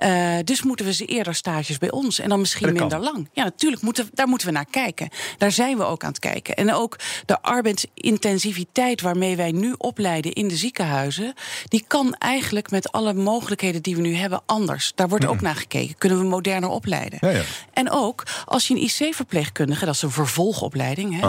Ja. 0.00 0.36
Uh, 0.36 0.44
dus 0.44 0.62
moeten 0.62 0.86
we 0.86 0.92
ze 0.92 1.04
eerder 1.04 1.34
stages 1.34 1.78
bij 1.78 1.90
ons 1.90 2.18
en 2.18 2.28
dan 2.28 2.40
misschien 2.40 2.66
en 2.66 2.72
minder 2.72 2.98
kan. 2.98 3.12
lang. 3.12 3.28
Ja, 3.32 3.44
natuurlijk, 3.44 3.82
moeten, 3.82 4.08
daar 4.12 4.28
moeten 4.28 4.46
we 4.46 4.52
naar 4.52 4.66
kijken. 4.70 5.08
Daar 5.38 5.52
zijn 5.52 5.76
we 5.76 5.84
ook 5.84 6.02
aan 6.02 6.08
het 6.08 6.18
kijken. 6.18 6.54
En 6.54 6.72
ook 6.72 6.98
de 7.26 7.42
arbeidsintensiviteit 7.42 9.00
waarmee 9.00 9.36
wij 9.36 9.52
nu 9.52 9.74
opleiden 9.78 10.32
in 10.32 10.48
de 10.48 10.56
ziekenhuizen, 10.56 11.34
die 11.68 11.84
kan 11.86 12.14
eigenlijk 12.14 12.70
met 12.70 12.92
alle 12.92 13.14
mogelijkheden 13.14 13.82
die 13.82 13.96
we 13.96 14.00
nu 14.00 14.14
hebben 14.14 14.42
anders. 14.46 14.92
Daar 14.94 15.08
wordt 15.08 15.26
ook 15.26 15.40
naar 15.40 15.56
gekeken. 15.56 15.98
Kunnen 15.98 16.18
we 16.18 16.24
moderner 16.24 16.68
opleiden? 16.68 17.18
Ja, 17.20 17.28
ja. 17.28 17.42
En 17.72 17.90
ook 17.90 18.22
als 18.44 18.68
je 18.68 18.74
een 18.74 18.80
IC-verpleegkundige, 18.80 19.84
dat 19.84 19.94
is 19.94 20.02
een 20.02 20.10
vervolgopleiding. 20.10 21.20
Hè, 21.20 21.28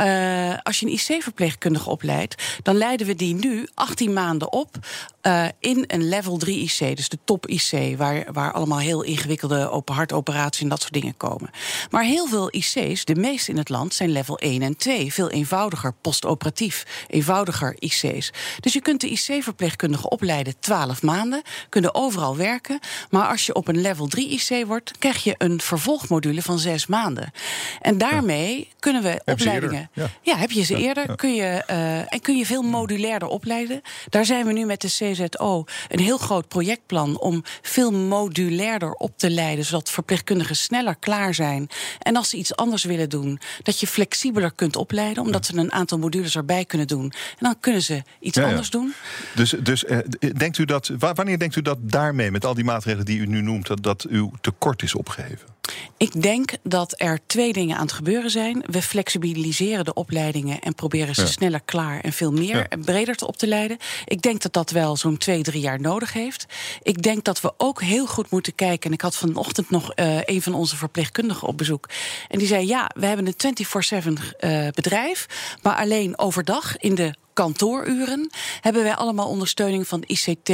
uh, 0.00 0.54
als 0.62 0.80
je 0.80 0.86
een 0.86 0.92
IC-verpleegkundige 0.92 1.90
opleidt, 1.90 2.42
dan 2.62 2.76
leiden 2.76 3.06
we 3.06 3.14
die 3.14 3.34
nu 3.34 3.68
18 3.74 4.12
maanden 4.12 4.52
op 4.52 4.76
uh, 5.22 5.44
in 5.60 5.84
een 5.86 6.08
level 6.08 6.36
3 6.36 6.62
IC, 6.62 6.96
dus 6.96 7.08
de 7.08 7.18
top 7.24 7.46
IC. 7.46 7.54
IC, 7.56 7.96
waar, 7.96 8.24
waar 8.32 8.52
allemaal 8.52 8.78
heel 8.78 9.02
ingewikkelde 9.02 9.70
open 9.70 9.94
hartoperaties 9.94 10.62
en 10.62 10.68
dat 10.68 10.80
soort 10.80 10.92
dingen 10.92 11.16
komen. 11.16 11.50
Maar 11.90 12.02
heel 12.02 12.26
veel 12.26 12.48
IC's, 12.50 13.04
de 13.04 13.14
meeste 13.14 13.50
in 13.50 13.56
het 13.56 13.68
land, 13.68 13.94
zijn 13.94 14.10
level 14.10 14.38
1 14.38 14.62
en 14.62 14.76
2. 14.76 15.12
Veel 15.12 15.30
eenvoudiger, 15.30 15.94
postoperatief, 16.00 17.06
eenvoudiger 17.08 17.76
IC's. 17.78 18.32
Dus 18.60 18.72
je 18.72 18.80
kunt 18.80 19.00
de 19.00 19.08
IC-verpleegkundige 19.08 20.08
opleiden 20.08 20.54
12 20.58 21.02
maanden, 21.02 21.42
kunnen 21.68 21.94
overal 21.94 22.36
werken. 22.36 22.78
Maar 23.10 23.28
als 23.28 23.46
je 23.46 23.54
op 23.54 23.68
een 23.68 23.80
level 23.80 24.06
3 24.06 24.28
IC 24.28 24.66
wordt, 24.66 24.98
krijg 24.98 25.24
je 25.24 25.34
een 25.38 25.60
vervolgmodule 25.60 26.42
van 26.42 26.58
6 26.58 26.86
maanden. 26.86 27.32
En 27.80 27.98
daarmee 27.98 28.68
kunnen 28.92 29.02
we 29.02 29.08
Heb 29.24 29.40
opleidingen. 29.40 29.90
ja. 29.92 30.06
Ja, 30.22 30.36
heb 30.36 30.50
je 30.50 30.62
ze 30.62 30.76
eerder. 30.76 31.16
Kun 31.16 31.34
je, 31.34 31.42
eh, 31.66 31.98
en 32.12 32.20
kun 32.20 32.36
je 32.36 32.46
veel 32.46 32.62
modulairder 32.62 33.28
opleiden. 33.28 33.80
Daar 34.08 34.24
zijn 34.24 34.46
we 34.46 34.52
nu 34.52 34.64
met 34.66 34.80
de 34.80 34.88
CZO 34.88 35.64
een 35.88 35.98
heel 36.00 36.18
groot 36.18 36.48
projectplan 36.48 37.20
om 37.20 37.42
veel 37.62 37.92
modulairder 37.92 38.92
op 38.92 39.18
te 39.18 39.30
leiden, 39.30 39.64
zodat 39.64 39.90
verpleegkundigen 39.90 40.56
sneller 40.56 40.96
klaar 40.96 41.34
zijn. 41.34 41.68
En 41.98 42.16
als 42.16 42.28
ze 42.28 42.36
iets 42.36 42.56
anders 42.56 42.84
willen 42.84 43.08
doen, 43.08 43.40
dat 43.62 43.80
je 43.80 43.86
flexibeler 43.86 44.52
kunt 44.52 44.76
opleiden, 44.76 45.22
omdat 45.22 45.46
ze 45.46 45.56
een 45.56 45.72
aantal 45.72 45.98
modules 45.98 46.36
erbij 46.36 46.64
kunnen 46.64 46.86
doen. 46.86 47.04
En 47.04 47.36
dan 47.38 47.54
kunnen 47.60 47.82
ze 47.82 48.02
iets 48.20 48.38
anders 48.38 48.70
doen. 48.70 48.94
Dus, 49.34 49.50
dus 49.62 49.84
eh, 49.84 49.98
denkt 50.36 50.58
u 50.58 50.64
dat, 50.64 50.90
wa- 50.98 51.12
wanneer 51.14 51.38
denkt 51.38 51.56
u 51.56 51.62
dat 51.62 51.78
daarmee, 51.80 52.30
met 52.30 52.44
al 52.44 52.54
die 52.54 52.64
maatregelen 52.64 53.04
die 53.06 53.18
u 53.18 53.26
nu 53.26 53.40
noemt, 53.42 53.66
dat, 53.66 53.82
dat 53.82 54.06
uw 54.08 54.32
tekort 54.40 54.82
is 54.82 54.94
opgeheven? 54.94 55.54
Ik 55.96 56.22
denk 56.22 56.50
dat 56.62 56.94
er 56.96 57.18
twee 57.26 57.52
dingen 57.52 57.76
aan 57.76 57.82
het 57.82 57.92
gebeuren 57.92 58.30
zijn. 58.30 58.64
We 58.66 58.82
flexibiliseren 58.82 59.84
de 59.84 59.94
opleidingen 59.94 60.60
en 60.60 60.74
proberen 60.74 61.14
ze 61.14 61.20
Ja. 61.20 61.26
sneller 61.26 61.60
klaar 61.64 62.00
en 62.00 62.12
veel 62.12 62.32
meer 62.32 62.56
Ja. 62.56 62.68
en 62.68 62.84
breder 62.84 63.14
te 63.16 63.26
op 63.26 63.36
te 63.36 63.46
leiden. 63.46 63.76
Ik 64.04 64.22
denk 64.22 64.42
dat 64.42 64.52
dat 64.52 64.70
wel 64.70 64.96
zo'n 64.96 65.16
twee, 65.16 65.42
drie 65.42 65.60
jaar 65.60 65.80
nodig 65.80 66.12
heeft. 66.12 66.46
Ik 66.82 67.02
denk 67.02 67.24
dat 67.24 67.40
we 67.40 67.52
ook 67.56 67.82
heel 67.82 68.06
goed 68.06 68.30
moeten 68.30 68.54
kijken. 68.54 68.88
En 68.88 68.92
ik 68.94 69.00
had 69.00 69.16
vanochtend 69.16 69.70
nog 69.70 69.92
eh, 69.92 70.18
een 70.24 70.42
van 70.42 70.54
onze 70.54 70.76
verpleegkundigen 70.76 71.48
op 71.48 71.58
bezoek. 71.58 71.88
En 72.28 72.38
die 72.38 72.48
zei: 72.48 72.66
Ja, 72.66 72.90
we 72.94 73.06
hebben 73.06 73.26
een 73.26 73.34
24-7 73.36 74.34
eh, 74.38 74.68
bedrijf, 74.74 75.26
maar 75.62 75.76
alleen 75.76 76.18
overdag 76.18 76.76
in 76.76 76.94
de 76.94 77.14
kantooruren 77.36 78.30
hebben 78.60 78.82
wij 78.82 78.94
allemaal 78.94 79.28
ondersteuning 79.28 79.88
van 79.88 80.02
ICT, 80.06 80.50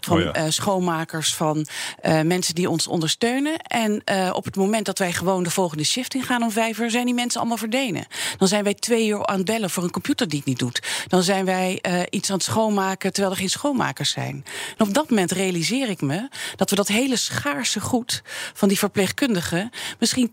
van 0.00 0.16
Oh 0.18 0.22
ja. 0.24 0.32
eh, 0.32 0.44
schoonmakers, 0.48 1.34
van 1.34 1.66
eh, 2.00 2.20
mensen 2.20 2.54
die 2.54 2.70
ons 2.70 2.86
ondersteunen. 2.86 3.58
En 3.58 4.02
eh, 4.04 4.30
op 4.32 4.44
het 4.44 4.56
moment 4.56 4.86
dat 4.86 4.98
wij 4.98 5.12
gewoon 5.12 5.42
de 5.42 5.50
volgende 5.50 5.84
shift 5.84 6.14
ingaan 6.14 6.42
om 6.42 6.50
vijf 6.50 6.78
uur, 6.78 6.90
zijn 6.90 7.04
die 7.04 7.14
mensen 7.14 7.40
allemaal 7.40 7.58
verdwenen. 7.58 8.06
Dan 8.38 8.48
zijn 8.48 8.64
wij 8.64 8.74
twee 8.74 9.06
uur 9.08 9.26
aan 9.26 9.36
het 9.36 9.44
bellen 9.44 9.70
voor 9.70 9.82
een 9.82 9.90
computer 9.90 10.28
die 10.28 10.38
het 10.38 10.48
niet 10.48 10.58
doet. 10.58 10.82
Dan 11.08 11.22
zijn 11.22 11.44
wij 11.44 11.78
eh, 11.80 12.00
iets 12.10 12.28
aan 12.30 12.36
het 12.36 12.44
schoonmaken 12.44 13.12
terwijl 13.12 13.34
er 13.34 13.40
geen 13.40 13.50
schoonmakers 13.50 14.10
zijn. 14.10 14.44
En 14.78 14.86
op 14.86 14.94
dat 14.94 15.10
moment 15.10 15.30
realiseer 15.30 15.88
ik 15.88 16.00
me 16.00 16.28
dat 16.56 16.70
we 16.70 16.76
dat 16.76 16.88
hele 16.88 17.16
schaarse 17.16 17.80
goed 17.80 18.22
van 18.54 18.68
die 18.68 18.78
verpleegkundigen 18.78 19.70
misschien 19.98 20.32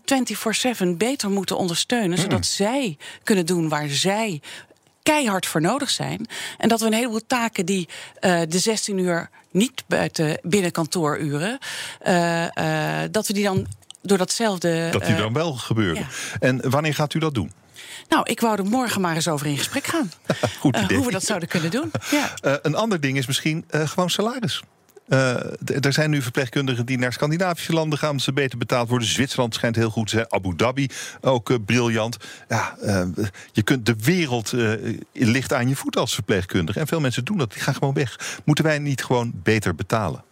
24/7 0.84 0.96
beter 0.96 1.30
moeten 1.30 1.56
ondersteunen, 1.56 2.18
zodat 2.18 2.46
zij 2.46 2.96
kunnen 3.22 3.46
doen 3.46 3.68
waar 3.68 3.88
zij 3.88 4.40
keihard 5.02 5.46
voor 5.46 5.60
nodig 5.60 5.90
zijn. 5.90 6.26
En 6.58 6.68
dat 6.68 6.80
we 6.80 6.86
een 6.86 6.92
heleboel 6.92 7.26
taken 7.26 7.66
die 7.66 7.88
eh, 8.20 8.40
de 8.48 8.58
16 8.58 8.98
uur 8.98 9.30
niet 9.50 9.84
buiten 9.86 10.38
binnen 10.42 10.70
kantooruren, 10.70 11.58
eh, 12.00 13.02
eh, 13.02 13.10
dat 13.10 13.26
we 13.26 13.32
die 13.32 13.44
dan 13.44 13.66
door 14.02 14.18
datzelfde. 14.18 14.88
Dat 14.90 15.04
die 15.04 15.16
dan 15.16 15.32
wel 15.32 15.52
gebeuren. 15.52 16.06
En 16.40 16.70
wanneer 16.70 16.94
gaat 16.94 17.14
u 17.14 17.18
dat 17.18 17.34
doen? 17.34 17.52
Nou, 18.08 18.24
ik 18.30 18.40
wou 18.40 18.58
er 18.58 18.64
morgen 18.64 19.00
maar 19.00 19.14
eens 19.14 19.28
over 19.28 19.46
in 19.46 19.58
gesprek 19.58 19.86
gaan. 19.86 20.12
Goed 20.60 20.76
idee. 20.76 20.96
hoe 20.96 21.06
we 21.06 21.12
dat 21.12 21.24
zouden 21.24 21.48
kunnen 21.48 21.70
doen. 21.70 21.90
Ja. 22.10 22.58
Een 22.62 22.74
ander 22.74 23.00
ding 23.00 23.18
is 23.18 23.26
misschien 23.26 23.64
gewoon 23.68 24.10
salaris. 24.10 24.62
Eh, 25.08 25.84
er 25.84 25.92
zijn 25.92 26.10
nu 26.10 26.22
verpleegkundigen 26.22 26.86
die 26.86 26.98
naar 26.98 27.12
Scandinavische 27.12 27.72
landen 27.72 27.98
gaan, 27.98 28.10
omdat 28.10 28.24
ze 28.24 28.32
beter 28.32 28.58
betaald 28.58 28.88
worden. 28.88 29.08
Zwitserland 29.08 29.54
schijnt 29.54 29.76
heel 29.76 29.90
goed 29.90 30.08
te 30.08 30.14
zijn. 30.14 30.32
Abu 30.32 30.56
Dhabi 30.56 30.88
ook 31.20 31.50
eh, 31.50 31.56
briljant. 31.66 32.16
Ja, 32.48 32.76
eh, 32.82 33.02
je 33.52 33.62
kunt 33.62 33.86
de 33.86 33.94
wereld 34.02 34.52
ligt 35.12 35.52
aan 35.52 35.68
je 35.68 35.76
voet 35.76 35.96
als 35.96 36.14
verpleegkundige. 36.14 36.80
En 36.80 36.86
veel 36.86 37.00
mensen 37.00 37.24
doen 37.24 37.38
dat. 37.38 37.52
Die 37.52 37.62
gaan 37.62 37.74
gewoon 37.74 37.94
weg. 37.94 38.40
Moeten 38.44 38.64
wij 38.64 38.78
niet 38.78 39.04
gewoon 39.04 39.32
beter 39.34 39.74
betalen? 39.74 40.24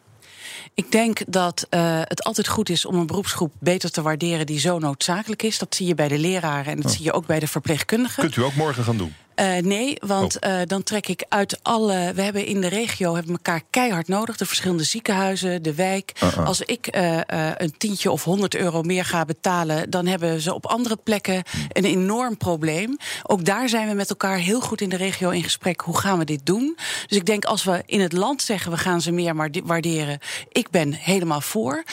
Ik 0.75 0.93
denk 0.93 1.21
dat 1.27 1.66
het 2.05 2.23
altijd 2.23 2.49
goed 2.49 2.68
is 2.68 2.85
om 2.85 2.95
een 2.95 3.07
beroepsgroep 3.07 3.53
beter 3.59 3.91
te 3.91 4.03
waarderen 4.03 4.47
die 4.47 4.59
zo 4.59 4.79
noodzakelijk 4.79 5.43
is. 5.43 5.59
Dat 5.59 5.75
zie 5.75 5.87
je 5.87 5.95
bij 5.95 6.09
de 6.09 6.18
leraren 6.18 6.73
en 6.73 6.81
dat 6.81 6.93
zie 6.93 7.05
je 7.05 7.12
ook 7.12 7.27
bij 7.27 7.39
de 7.39 7.47
verpleegkundigen. 7.47 8.23
Kunt 8.23 8.37
u 8.37 8.43
ook 8.43 8.55
morgen 8.55 8.85
gaan 8.85 8.97
doen? 8.97 9.14
Eh, 9.35 9.57
nee, 9.57 9.97
want 10.07 10.39
eh, 10.39 10.61
dan 10.66 10.83
trek 10.83 11.09
ik 11.09 11.24
uit 11.28 11.59
alle. 11.62 12.12
We 12.14 12.22
hebben 12.22 12.45
in 12.47 12.61
de 12.61 12.68
regio 12.68 13.14
hebben 13.14 13.33
elkaar 13.33 13.62
keihard 13.70 14.09
nodig. 14.09 14.37
De 14.37 14.47
verschillende 14.47 14.85
ziekenhuizen, 14.85 15.62
de 15.62 15.74
wijk. 15.74 16.12
Uh-uh. 16.22 16.47
Als 16.47 16.61
ik 16.61 16.87
eh, 16.87 17.18
een 17.57 17.74
tientje 17.78 18.11
of 18.11 18.24
100 18.24 18.55
euro 18.57 18.83
meer 18.83 19.05
ga 19.05 19.24
betalen, 19.24 19.91
dan 19.91 20.07
hebben 20.07 20.41
ze 20.41 20.55
op 20.55 20.66
andere 20.66 20.97
plekken 20.97 21.43
een 21.72 21.85
enorm 21.85 22.37
probleem. 22.37 22.97
Ook 23.22 23.45
daar 23.45 23.68
zijn 23.68 23.89
we 23.89 23.95
met 23.95 24.11
elkaar 24.11 24.37
heel 24.39 24.61
goed 24.61 24.81
in 24.81 24.89
de 24.89 24.97
regio 24.97 25.31
in 25.31 25.43
gesprek. 25.43 25.81
Hoe 25.81 25.99
gaan 25.99 26.18
we 26.18 26.24
dit 26.24 26.47
doen? 26.47 26.76
Dus 27.07 27.18
ik 27.18 27.26
denk 27.26 27.45
als 27.45 27.64
we 27.64 27.83
in 27.87 28.01
het 28.01 28.12
land 28.12 28.43
zeggen 28.43 28.70
we 28.70 28.78
gaan 28.78 29.01
ze 29.01 29.11
meer 29.12 29.35
waarde- 29.35 29.62
waarderen. 29.64 30.18
Ik 30.49 30.70
ben 30.70 30.93
helemaal 30.93 31.41
voor. 31.41 31.85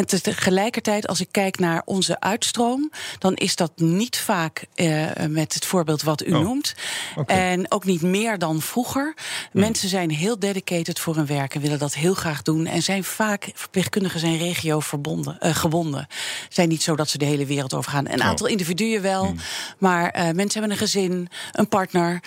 En 0.00 0.22
tegelijkertijd, 0.22 1.06
als 1.06 1.20
ik 1.20 1.28
kijk 1.30 1.58
naar 1.58 1.82
onze 1.84 2.20
uitstroom, 2.20 2.90
dan 3.18 3.34
is 3.34 3.56
dat 3.56 3.72
niet 3.76 4.18
vaak 4.18 4.66
eh, 4.74 5.06
met 5.28 5.54
het 5.54 5.64
voorbeeld 5.64 6.02
wat 6.02 6.26
u 6.26 6.34
Oh, 6.34 6.42
noemt. 6.42 6.74
En 7.26 7.70
ook 7.70 7.84
niet 7.84 8.02
meer 8.02 8.38
dan 8.38 8.60
vroeger. 8.60 9.14
Mensen 9.52 9.88
zijn 9.88 10.10
heel 10.10 10.38
dedicated 10.38 10.98
voor 10.98 11.16
hun 11.16 11.26
werk 11.26 11.54
en 11.54 11.60
willen 11.60 11.78
dat 11.78 11.94
heel 11.94 12.14
graag 12.14 12.42
doen. 12.42 12.66
En 12.66 12.82
zijn 12.82 13.04
vaak, 13.04 13.50
verpleegkundigen 13.54 14.20
zijn 14.20 14.38
regio 14.38 14.80
verbonden, 14.80 15.36
gebonden. 15.40 16.06
Zijn 16.48 16.68
niet 16.68 16.82
zo 16.82 16.96
dat 16.96 17.08
ze 17.08 17.18
de 17.18 17.24
hele 17.24 17.46
wereld 17.46 17.74
overgaan. 17.74 18.08
Een 18.08 18.22
aantal 18.22 18.46
individuen 18.46 19.02
wel. 19.02 19.34
Maar 19.78 20.10
eh, 20.10 20.22
mensen 20.22 20.60
hebben 20.60 20.70
een 20.70 20.86
gezin, 20.86 21.28
een 21.52 21.68
partner. 21.68 22.22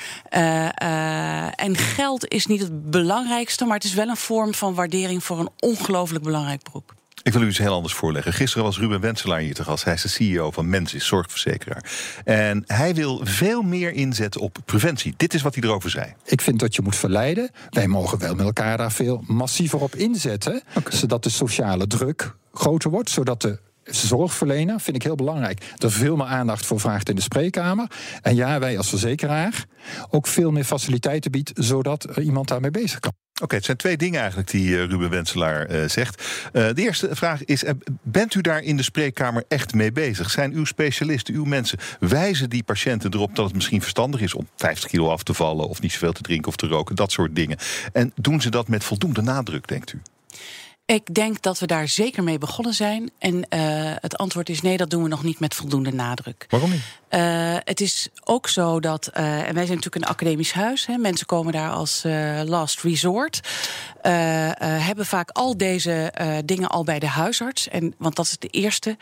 en 1.55 1.77
geld 1.77 2.27
is 2.27 2.45
niet 2.45 2.61
het 2.61 2.91
belangrijkste, 2.91 3.65
maar 3.65 3.75
het 3.75 3.83
is 3.83 3.93
wel 3.93 4.07
een 4.07 4.17
vorm 4.17 4.53
van 4.53 4.73
waardering 4.73 5.23
voor 5.23 5.39
een 5.39 5.49
ongelooflijk 5.59 6.23
belangrijk 6.23 6.63
beroep. 6.63 6.93
Ik 7.23 7.33
wil 7.33 7.41
u 7.41 7.47
iets 7.47 7.57
heel 7.57 7.73
anders 7.73 7.93
voorleggen. 7.93 8.33
Gisteren 8.33 8.63
was 8.63 8.77
Ruben 8.77 8.99
Wenselaar 8.99 9.39
hier 9.39 9.53
te 9.53 9.63
gast. 9.63 9.83
Hij 9.83 9.93
is 9.93 10.01
de 10.01 10.07
CEO 10.07 10.51
van 10.51 10.69
Mensis, 10.69 11.05
zorgverzekeraar. 11.05 11.91
En 12.23 12.63
hij 12.67 12.95
wil 12.95 13.19
veel 13.23 13.61
meer 13.61 13.91
inzetten 13.91 14.41
op 14.41 14.57
preventie. 14.65 15.13
Dit 15.17 15.33
is 15.33 15.41
wat 15.41 15.55
hij 15.55 15.63
erover 15.63 15.89
zei. 15.89 16.13
Ik 16.25 16.41
vind 16.41 16.59
dat 16.59 16.75
je 16.75 16.81
moet 16.81 16.95
verleiden. 16.95 17.49
Wij 17.69 17.87
mogen 17.87 18.19
wel 18.19 18.35
met 18.35 18.45
elkaar 18.45 18.77
daar 18.77 18.91
veel 18.91 19.23
massiever 19.27 19.81
op 19.81 19.95
inzetten. 19.95 20.61
Zodat 20.89 21.23
de 21.23 21.29
sociale 21.29 21.87
druk 21.87 22.35
groter 22.53 22.89
wordt. 22.89 23.09
Zodat 23.09 23.41
de 23.41 23.59
zorgverlener, 23.83 24.79
vind 24.79 24.95
ik 24.95 25.03
heel 25.03 25.15
belangrijk, 25.15 25.73
er 25.77 25.91
veel 25.91 26.15
meer 26.15 26.25
aandacht 26.25 26.65
voor 26.65 26.79
vraagt 26.79 27.09
in 27.09 27.15
de 27.15 27.21
spreekkamer. 27.21 27.91
En 28.21 28.35
ja, 28.35 28.59
wij 28.59 28.77
als 28.77 28.89
verzekeraar 28.89 29.65
ook 30.09 30.27
veel 30.27 30.51
meer 30.51 30.63
faciliteiten 30.63 31.31
biedt, 31.31 31.51
zodat 31.53 32.03
er 32.03 32.21
iemand 32.21 32.47
daarmee 32.47 32.71
bezig 32.71 32.99
kan. 32.99 33.22
Oké, 33.41 33.55
het 33.55 33.65
zijn 33.65 33.77
twee 33.77 33.97
dingen 33.97 34.19
eigenlijk 34.19 34.51
die 34.51 34.77
eh, 34.77 34.85
Ruben 34.85 35.09
Wenselaar 35.09 35.65
eh, 35.65 35.89
zegt. 35.89 36.23
Eh, 36.53 36.67
de 36.73 36.81
eerste 36.81 37.09
vraag 37.11 37.43
is: 37.43 37.63
bent 38.01 38.33
u 38.33 38.41
daar 38.41 38.61
in 38.61 38.77
de 38.77 38.83
spreekkamer 38.83 39.43
echt 39.47 39.73
mee 39.73 39.91
bezig? 39.91 40.31
Zijn 40.31 40.53
uw 40.53 40.65
specialisten, 40.65 41.33
uw 41.33 41.45
mensen, 41.45 41.79
wijzen 41.99 42.49
die 42.49 42.63
patiënten 42.63 43.13
erop 43.13 43.35
dat 43.35 43.45
het 43.45 43.55
misschien 43.55 43.81
verstandig 43.81 44.21
is 44.21 44.33
om 44.33 44.47
50 44.55 44.89
kilo 44.89 45.09
af 45.09 45.23
te 45.23 45.33
vallen 45.33 45.67
of 45.67 45.81
niet 45.81 45.91
zoveel 45.91 46.13
te 46.13 46.21
drinken 46.21 46.47
of 46.47 46.55
te 46.55 46.67
roken, 46.67 46.95
dat 46.95 47.11
soort 47.11 47.35
dingen? 47.35 47.57
En 47.93 48.11
doen 48.15 48.41
ze 48.41 48.49
dat 48.49 48.67
met 48.67 48.83
voldoende 48.83 49.21
nadruk, 49.21 49.67
denkt 49.67 49.93
u? 49.93 50.01
Ik 50.85 51.13
denk 51.13 51.41
dat 51.41 51.59
we 51.59 51.67
daar 51.67 51.87
zeker 51.87 52.23
mee 52.23 52.37
begonnen 52.37 52.73
zijn. 52.73 53.11
En 53.19 53.45
het 54.01 54.17
antwoord 54.17 54.49
is 54.49 54.61
nee, 54.61 54.77
dat 54.77 54.89
doen 54.89 55.03
we 55.03 55.09
nog 55.09 55.23
niet 55.23 55.39
met 55.39 55.55
voldoende 55.55 55.93
nadruk. 55.93 56.45
Waarom 56.49 56.71
niet? 56.71 56.81
Eh, 57.13 57.55
het 57.63 57.81
is 57.81 58.07
ook 58.23 58.47
zo 58.49 58.79
dat, 58.79 59.07
eh, 59.07 59.23
en 59.23 59.53
wij 59.53 59.65
zijn 59.65 59.77
natuurlijk 59.77 59.95
een 59.95 60.11
academisch 60.11 60.51
huis, 60.51 60.85
hè, 60.85 60.97
mensen 60.97 61.25
komen 61.25 61.53
daar 61.53 61.71
als 61.71 62.03
eh, 62.03 62.41
last 62.45 62.81
resort. 62.81 63.39
hebben 64.03 65.05
vaak 65.05 65.29
al 65.29 65.57
deze 65.57 66.13
dingen 66.45 66.69
al 66.69 66.83
bij 66.83 66.99
de 66.99 67.07
huisarts. 67.07 67.67
En, 67.67 67.93
want 67.97 68.15
dat 68.15 68.25
is 68.25 68.37
de 68.39 68.47
eerste 68.47 68.97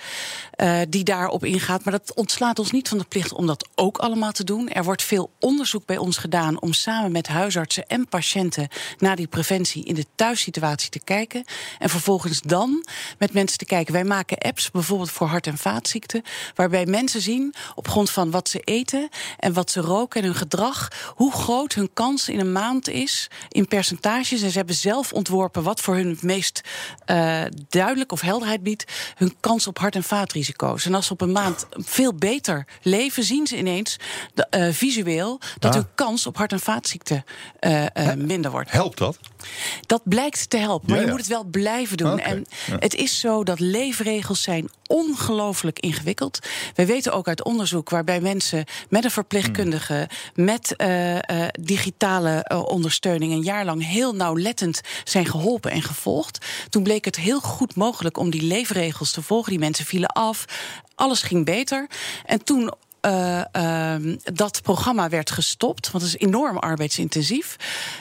die 0.89 1.03
daarop 1.03 1.45
ingaat. 1.45 1.83
Maar 1.83 1.93
dat 1.93 2.15
ontslaat 2.15 2.59
ons 2.59 2.71
niet 2.71 2.89
van 2.89 2.97
de 2.97 3.03
plicht 3.03 3.33
om 3.33 3.47
dat 3.47 3.69
ook 3.75 3.97
allemaal 3.97 4.31
te 4.31 4.43
doen. 4.43 4.69
Er 4.69 4.83
wordt 4.83 5.03
veel 5.03 5.31
onderzoek 5.39 5.85
bij 5.85 5.97
ons 5.97 6.17
gedaan 6.17 6.61
om 6.61 6.73
samen 6.73 7.11
met 7.11 7.27
huisartsen 7.27 7.87
en 7.87 8.07
patiënten 8.07 8.67
naar 8.97 9.15
die 9.15 9.27
preventie 9.27 9.85
in 9.85 9.95
de 9.95 10.05
thuissituatie 10.15 10.89
te 10.89 11.03
kijken. 11.03 11.43
En 11.79 11.89
vervolgens 11.89 12.41
dan 12.41 12.85
met 13.17 13.33
mensen 13.33 13.57
te 13.57 13.65
kijken. 13.65 13.93
Wij 13.93 14.03
maken 14.03 14.37
apps 14.37 14.71
bijvoorbeeld 14.71 15.11
voor 15.11 15.27
hart- 15.27 15.47
en 15.47 15.57
vaatziekten. 15.57 16.21
Waarbij 16.55 16.85
mensen 16.85 17.21
zien 17.21 17.53
op 17.75 17.87
grond 17.87 18.00
van 18.09 18.31
wat 18.31 18.49
ze 18.49 18.59
eten 18.59 19.09
en 19.37 19.53
wat 19.53 19.71
ze 19.71 19.79
roken 19.81 20.19
en 20.21 20.25
hun 20.27 20.35
gedrag. 20.35 20.87
hoe 21.15 21.31
groot 21.31 21.73
hun 21.73 21.89
kans 21.93 22.29
in 22.29 22.39
een 22.39 22.51
maand 22.51 22.89
is 22.89 23.27
in 23.49 23.67
percentages. 23.67 24.41
En 24.41 24.51
ze 24.51 24.57
hebben 24.57 24.75
zelf 24.75 25.13
ontworpen 25.13 25.63
wat 25.63 25.81
voor 25.81 25.95
hun 25.95 26.09
het 26.09 26.21
meest 26.23 26.61
eh, 27.05 27.41
duidelijk 27.69 28.11
of 28.11 28.21
helderheid 28.21 28.63
biedt. 28.63 28.91
hun 29.15 29.35
kans 29.39 29.67
op 29.67 29.77
hart- 29.79 29.95
en 29.95 30.03
vaatrisico's. 30.03 30.85
En 30.85 30.93
als 30.93 31.05
ze 31.05 31.13
op 31.13 31.21
een 31.21 31.31
maand 31.31 31.65
veel 31.71 32.13
beter 32.15 32.65
leven, 32.81 33.23
zien 33.23 33.47
ze 33.47 33.57
ineens 33.57 33.97
de, 34.33 34.47
eh, 34.49 34.67
visueel 34.73 35.39
dat 35.59 35.71
Ah. 35.75 35.77
hun 35.81 35.87
kans 35.95 36.27
op 36.27 36.37
hart- 36.37 36.51
en 36.51 36.59
vaatziekten 36.59 37.23
eh, 37.59 38.13
minder 38.13 38.51
wordt. 38.51 38.71
Helpt 38.71 38.97
dat? 38.97 39.17
Dat 39.85 40.01
blijkt 40.03 40.49
te 40.49 40.57
helpen, 40.57 40.89
maar 40.89 40.99
Ja, 40.99 41.03
je 41.05 41.09
moet 41.09 41.19
het 41.19 41.29
wel 41.29 41.43
blijven 41.43 41.97
doen. 41.97 42.19
En 42.19 42.45
ja. 42.67 42.75
het 42.79 42.95
is 42.95 43.19
zo 43.19 43.43
dat 43.43 43.59
leefregels 43.59 44.41
zijn 44.41 44.69
ongelooflijk 44.87 45.79
ingewikkeld. 45.79 46.39
Wij 46.75 46.85
weten 46.85 47.13
ook 47.13 47.27
uit 47.27 47.43
onderzoek 47.43 47.89
waarbij 47.89 48.21
mensen 48.21 48.65
met 48.89 49.03
een 49.03 49.11
verpleegkundige, 49.11 50.09
met 50.35 50.75
eh, 50.75 51.15
eh, 51.17 51.47
digitale 51.59 52.43
eh, 52.43 52.63
ondersteuning 52.63 53.31
een 53.31 53.43
jaar 53.43 53.65
lang 53.65 53.85
heel 53.87 54.15
nauwlettend 54.15 54.81
zijn 55.03 55.25
geholpen 55.25 55.71
en 55.71 55.81
gevolgd. 55.81 56.45
Toen 56.69 56.83
bleek 56.83 57.05
het 57.05 57.15
heel 57.15 57.39
goed 57.39 57.75
mogelijk 57.75 58.17
om 58.17 58.29
die 58.29 58.41
leefregels 58.41 59.11
te 59.11 59.21
volgen. 59.21 59.49
Die 59.49 59.59
mensen 59.59 59.85
vielen 59.85 60.09
af, 60.09 60.45
alles 60.95 61.21
ging 61.21 61.45
beter. 61.45 61.89
En 62.25 62.43
toen 62.43 62.71
eh, 63.01 63.41
ehm, 63.51 64.15
dat 64.33 64.61
programma 64.61 65.09
werd 65.09 65.31
gestopt, 65.31 65.91
want 65.91 66.03
het 66.03 66.13
is 66.13 66.27
enorm 66.27 66.57
arbeidsintensief. 66.57 67.55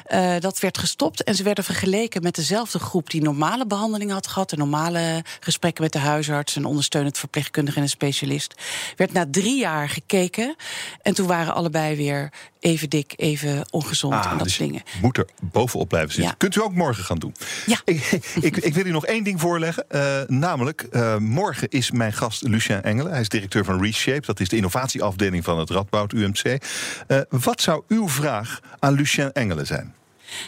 Eh, 0.05 0.35
dat 0.39 0.59
werd 0.59 0.79
gestopt 0.79 1.23
en 1.23 1.35
ze 1.35 1.43
werden 1.43 1.65
vergeleken 1.65 2.23
met 2.23 2.35
dezelfde 2.35 2.79
groep 2.79 3.11
die 3.11 3.23
normale 3.23 3.67
behandeling 3.67 4.11
had 4.11 4.27
gehad, 4.27 4.51
de 4.51 4.57
normale 4.57 5.25
gesprekken 5.41 5.83
met 5.83 5.93
de 5.93 5.99
huisarts, 5.99 6.57
een 6.57 6.65
ondersteunend 6.65 7.19
verpleegkundige 7.19 7.77
en 7.77 7.83
een 7.83 7.89
specialist. 7.89 8.55
Werd 8.97 9.13
na 9.13 9.27
drie 9.31 9.59
jaar 9.59 9.89
gekeken 9.89 10.57
en 11.03 11.15
toen 11.15 11.27
waren 11.27 11.55
allebei 11.55 11.97
weer 11.97 12.33
even 12.61 12.89
dik, 12.89 13.13
even 13.17 13.65
ongezond 13.71 14.15
Ah, 14.15 14.25
en 14.31 14.37
dat 14.37 14.47
dus 14.47 14.55
soort 14.55 14.69
dingen. 14.69 14.85
Moet 15.03 15.17
er 15.19 15.27
bovenop 15.43 15.89
blijven 15.89 16.11
zitten. 16.13 16.31
Ja. 16.31 16.37
Kunt 16.39 16.57
u 16.57 16.61
ook 16.63 16.75
morgen 16.75 17.05
gaan 17.05 17.19
doen. 17.19 17.35
Ja. 17.67 17.81
Ik, 17.85 18.21
ik, 18.41 18.57
ik 18.57 18.75
wil 18.75 18.87
u 18.87 18.91
nog 18.91 19.07
één 19.07 19.25
ding 19.25 19.41
voorleggen. 19.41 19.85
eh, 19.89 20.21
namelijk, 20.27 20.83
eh, 20.83 21.17
morgen 21.17 21.69
is 21.69 21.91
mijn 21.91 22.13
gast 22.13 22.43
Lucien 22.43 22.83
Engelen. 22.83 23.13
Hij 23.13 23.21
is 23.21 23.29
directeur 23.29 23.65
van 23.65 23.83
Reshape. 23.83 24.27
Dat 24.27 24.41
is 24.41 24.49
de 24.49 24.57
innovatieafdeling 24.57 25.45
van 25.45 25.59
het 25.59 25.71
Radboud 25.71 26.13
UMC. 26.13 26.59
Eh, 27.07 27.21
wat 27.29 27.61
zou 27.61 27.83
uw 27.89 28.09
vraag 28.09 28.61
aan 28.79 28.93
Lucien 28.95 29.33
Engelen 29.33 29.67
zijn? 29.67 29.95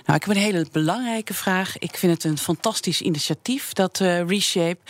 Nou, 0.06 0.18
ik 0.18 0.24
heb 0.24 0.36
een 0.36 0.42
hele 0.42 0.66
belangrijke 0.72 1.34
vraag. 1.34 1.78
Ik 1.78 1.96
vind 1.96 2.12
het 2.12 2.24
een 2.24 2.38
fantastisch 2.38 3.00
initiatief, 3.00 3.72
dat 3.72 4.00
eh, 4.00 4.26
Reshape. 4.26 4.80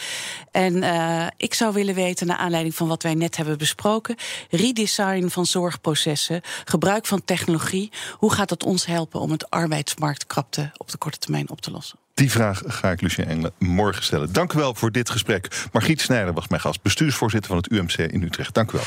En 0.51 0.83
eh, 0.83 1.27
ik 1.37 1.55
zou 1.55 1.75
willen 1.75 1.95
weten, 1.95 2.27
naar 2.27 2.37
aanleiding 2.37 2.75
van 2.75 2.89
wat 2.89 3.03
wij 3.03 3.15
net 3.15 3.37
hebben 3.37 3.59
besproken... 3.59 4.17
redesign 4.51 5.29
van 5.29 5.47
zorgprocessen, 5.47 6.41
gebruik 6.65 7.07
van 7.07 7.25
technologie... 7.25 7.91
hoe 8.13 8.33
gaat 8.33 8.49
dat 8.49 8.65
ons 8.65 8.87
helpen 8.87 9.21
om 9.21 9.31
het 9.31 9.51
arbeidsmarktkrapte 9.51 10.71
op 10.77 10.91
de 10.91 10.99
korte 10.99 11.19
termijn 11.19 11.51
op 11.51 11.61
te 11.61 11.71
lossen? 11.71 11.99
Die 12.15 12.31
vraag 12.31 12.63
ga 12.67 12.91
ik 12.91 13.01
Lucien 13.01 13.27
Engelen 13.27 13.53
morgen 13.59 14.03
stellen. 14.05 14.33
Dank 14.33 14.53
u 14.53 14.59
wel 14.59 14.75
voor 14.75 14.93
dit 14.93 15.11
gesprek. 15.11 15.69
Margriet 15.73 16.01
Snijder 16.01 16.35
was 16.35 16.49
mijn 16.49 16.61
gast, 16.61 16.83
bestuursvoorzitter 16.83 17.49
van 17.51 17.57
het 17.57 17.71
UMC 17.71 18.13
in 18.13 18.23
Utrecht. 18.23 18.55
Dank 18.55 18.73
u 18.73 18.79
wel. 18.79 18.87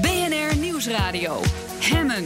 BNR 0.00 0.56
Nieuwsradio. 0.56 1.40
Hemmen. 1.80 2.24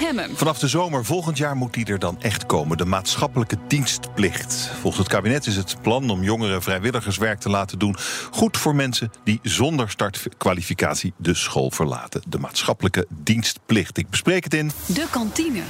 Hemmen. 0.00 0.36
Vanaf 0.36 0.58
de 0.58 0.68
zomer 0.68 1.04
volgend 1.04 1.38
jaar 1.38 1.56
moet 1.56 1.74
die 1.74 1.84
er 1.86 1.98
dan 1.98 2.22
echt 2.22 2.46
komen. 2.46 2.76
De 2.76 2.84
maatschappelijke 2.84 3.56
dienstplicht. 3.68 4.70
Volgens 4.80 4.98
het 4.98 5.08
kabinet 5.12 5.46
is 5.46 5.56
het 5.56 5.76
plan 5.82 6.10
om 6.10 6.22
jongeren 6.22 6.62
vrijwilligerswerk 6.62 7.40
te 7.40 7.50
laten 7.50 7.78
doen. 7.78 7.96
Goed 8.30 8.56
voor 8.56 8.74
mensen 8.74 9.10
die 9.24 9.38
zonder 9.42 9.90
startkwalificatie 9.90 11.12
de 11.16 11.34
school 11.34 11.70
verlaten. 11.70 12.22
De 12.28 12.38
maatschappelijke 12.38 13.06
dienstplicht. 13.08 13.98
Ik 13.98 14.10
bespreek 14.10 14.44
het 14.44 14.54
in. 14.54 14.70
De 14.86 15.06
kantine. 15.10 15.60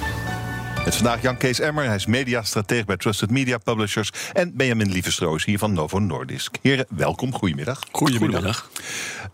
Met 0.85 0.94
vandaag 0.97 1.23
Jan 1.23 1.36
Kees 1.36 1.61
Emmer. 1.61 1.85
Hij 1.85 1.94
is 1.94 2.07
mediastratege 2.07 2.85
bij 2.85 2.97
Trusted 2.97 3.31
Media 3.31 3.59
Publishers. 3.59 4.11
En 4.32 4.57
Benjamin 4.57 4.90
Lievestroos 4.90 5.44
hier 5.44 5.59
van 5.59 5.73
Novo 5.73 5.98
Nordisk. 5.98 6.57
Heren, 6.62 6.86
welkom. 6.89 7.35
Goedemiddag. 7.35 7.81
Goedemiddag. 7.93 8.70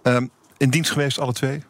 Ehm, 0.03 0.27
in 0.57 0.71
dienst 0.71 0.91
geweest, 0.91 1.19
alle 1.19 1.33
twee? 1.33 1.63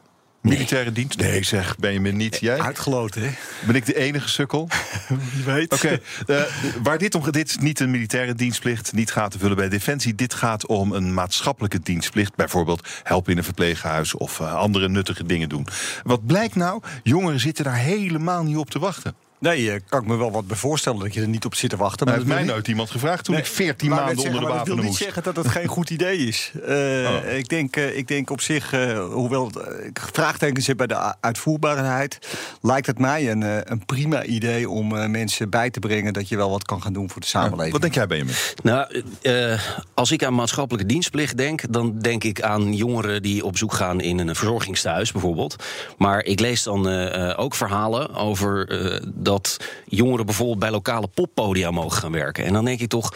Militaire 0.48 0.92
dienst? 0.92 1.18
Nee, 1.18 1.42
zeg 1.44 1.76
Benjamin 1.76 2.16
niet. 2.16 2.38
Jij? 2.40 2.58
Uitgeloten, 2.58 3.22
hè? 3.22 3.30
Ben 3.66 3.74
ik 3.74 3.86
de 3.86 3.96
enige 3.96 4.28
sukkel? 4.28 4.68
Wie 5.32 5.44
weet. 5.44 5.72
Oké, 5.72 6.00
eh, 6.26 6.42
waar 6.82 6.98
dit 6.98 7.14
om 7.14 7.22
gaat, 7.22 7.32
dit 7.32 7.48
is 7.48 7.58
niet 7.58 7.80
een 7.80 7.90
militaire 7.90 8.34
dienstplicht, 8.34 8.92
niet 8.92 9.12
gaat 9.12 9.30
te 9.30 9.38
vullen 9.38 9.56
bij 9.56 9.68
Defensie. 9.68 10.14
Dit 10.14 10.34
gaat 10.34 10.66
om 10.66 10.92
een 10.92 11.14
maatschappelijke 11.14 11.80
dienstplicht. 11.80 12.34
Bijvoorbeeld 12.34 12.88
helpen 13.02 13.32
in 13.32 13.38
een 13.38 13.44
verpleeghuis 13.44 14.14
of 14.14 14.40
eh, 14.40 14.54
andere 14.54 14.88
nuttige 14.88 15.26
dingen 15.26 15.48
doen. 15.48 15.66
Wat 16.02 16.26
blijkt 16.26 16.54
nou? 16.54 16.82
Jongeren 17.02 17.40
zitten 17.40 17.64
daar 17.64 17.76
helemaal 17.76 18.42
niet 18.42 18.56
op 18.56 18.70
te 18.70 18.78
wachten. 18.78 19.14
Nee, 19.38 19.70
eh, 19.72 19.80
kan 19.88 20.00
ik 20.00 20.06
me 20.06 20.16
wel 20.16 20.30
wat 20.30 20.46
bij 20.46 20.56
voorstellen 20.56 21.00
dat 21.00 21.14
je 21.14 21.20
er 21.20 21.28
niet 21.28 21.44
op 21.44 21.54
zit 21.54 21.70
te 21.70 21.76
wachten. 21.76 22.06
Maar 22.06 22.14
heeft 22.14 22.26
dat 22.28 22.36
mij 22.36 22.46
nooit 22.46 22.68
iemand 22.68 22.90
gevraagd 22.90 23.24
toen 23.24 23.34
Nee, 23.34 23.42
ik 23.44 23.48
14 23.50 23.88
wou 23.88 24.00
net 24.06 24.14
maanden 24.14 24.32
onder 24.32 24.40
de 24.40 24.46
wapenen 24.46 24.76
Dat 24.76 24.84
moest. 24.84 24.98
wil 24.98 25.06
niet 25.06 25.14
zeggen 25.14 25.22
dat 25.34 25.44
het 25.44 25.48
geen 25.54 25.66
goed 25.66 25.90
idee 25.90 26.18
is. 26.18 26.52
Eh, 26.66 26.74
Oh. 27.06 27.32
ik, 27.36 27.48
denk, 27.48 27.76
eh, 27.76 27.96
ik 27.96 28.08
denk 28.08 28.30
op 28.30 28.40
zich, 28.40 28.72
eh, 28.72 29.04
hoewel 29.12 29.50
ik 29.86 30.00
vraagtekens 30.12 30.64
zit 30.64 30.76
bij 30.76 30.86
de 30.86 31.14
uitvoerbaarheid, 31.20 32.18
lijkt 32.60 32.86
het 32.86 32.98
mij 32.98 33.30
een, 33.30 33.42
eh, 33.42 33.56
een 33.62 33.84
prima 33.84 34.24
idee 34.24 34.68
om 34.70 34.96
eh, 34.96 35.08
mensen 35.08 35.50
bij 35.50 35.70
te 35.70 35.78
brengen 35.78 36.12
dat 36.12 36.28
je 36.28 36.36
wel 36.36 36.50
wat 36.50 36.64
kan 36.64 36.82
gaan 36.82 36.92
doen 36.92 37.10
voor 37.10 37.20
de 37.20 37.26
samenleving. 37.26 37.72
Wat 37.72 37.80
denk 37.80 37.94
jij, 37.94 38.06
Benjamin? 38.06 38.34
Nou, 38.62 39.02
eh, 39.22 39.60
als 39.94 40.10
ik 40.10 40.24
aan 40.24 40.34
maatschappelijke 40.34 40.88
dienstplicht 40.88 41.36
denk, 41.36 41.72
dan 41.72 41.98
denk 41.98 42.24
ik 42.24 42.42
aan 42.42 42.74
jongeren 42.74 43.22
die 43.22 43.44
op 43.44 43.56
zoek 43.56 43.72
gaan 43.72 44.00
in 44.00 44.18
een 44.18 44.34
verzorgingstehuis 44.36 45.12
bijvoorbeeld. 45.12 45.56
Maar 45.98 46.24
ik 46.24 46.40
lees 46.40 46.62
dan 46.62 46.88
eh, 46.88 47.30
eh, 47.30 47.38
ook 47.38 47.54
verhalen 47.54 48.14
over 48.14 48.68
eh, 48.68 49.00
dat 49.26 49.56
jongeren 49.84 50.26
bijvoorbeeld 50.26 50.58
bij 50.58 50.70
lokale 50.70 51.06
poppodia 51.06 51.70
mogen 51.70 51.98
gaan 51.98 52.12
werken. 52.12 52.44
En 52.44 52.52
dan 52.52 52.64
denk 52.64 52.80
ik 52.80 52.88
toch. 52.88 53.14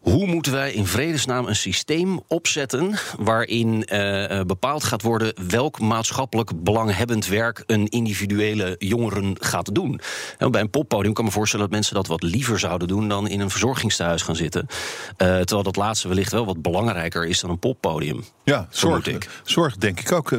Hoe 0.00 0.26
moeten 0.26 0.52
wij 0.52 0.72
in 0.72 0.86
vredesnaam 0.86 1.46
een 1.46 1.56
systeem 1.56 2.20
opzetten 2.26 2.94
waarin 3.18 3.84
eh, 3.84 4.38
eh, 4.38 4.46
bepaald 4.46 4.84
gaat 4.84 5.02
worden 5.02 5.34
welk 5.48 5.80
maatschappelijk 5.80 6.62
belanghebbend 6.62 7.26
werk 7.26 7.62
een 7.66 7.86
individuele 7.86 8.76
jongeren 8.78 9.36
gaat 9.40 9.74
doen? 9.74 10.00
En 10.38 10.50
bij 10.50 10.60
een 10.60 10.70
poppodium 10.70 11.12
kan 11.12 11.24
ik 11.24 11.30
me 11.30 11.36
voorstellen 11.36 11.64
dat 11.64 11.74
mensen 11.74 11.94
dat 11.94 12.06
wat 12.06 12.22
liever 12.22 12.58
zouden 12.58 12.88
doen 12.88 13.08
dan 13.08 13.28
in 13.28 13.40
een 13.40 13.50
verzorgingstehuis 13.50 14.22
gaan 14.22 14.36
zitten. 14.36 14.66
Eh, 15.16 15.26
terwijl 15.26 15.62
dat 15.62 15.76
laatste 15.76 16.08
wellicht 16.08 16.32
wel 16.32 16.46
wat 16.46 16.62
belangrijker 16.62 17.26
is 17.26 17.40
dan 17.40 17.50
een 17.50 17.58
poppodium. 17.58 18.24
Ja, 18.44 18.66
zorg, 18.70 19.06
ik. 19.06 19.28
zorg 19.42 19.76
denk 19.76 20.00
ik 20.00 20.12
ook. 20.12 20.32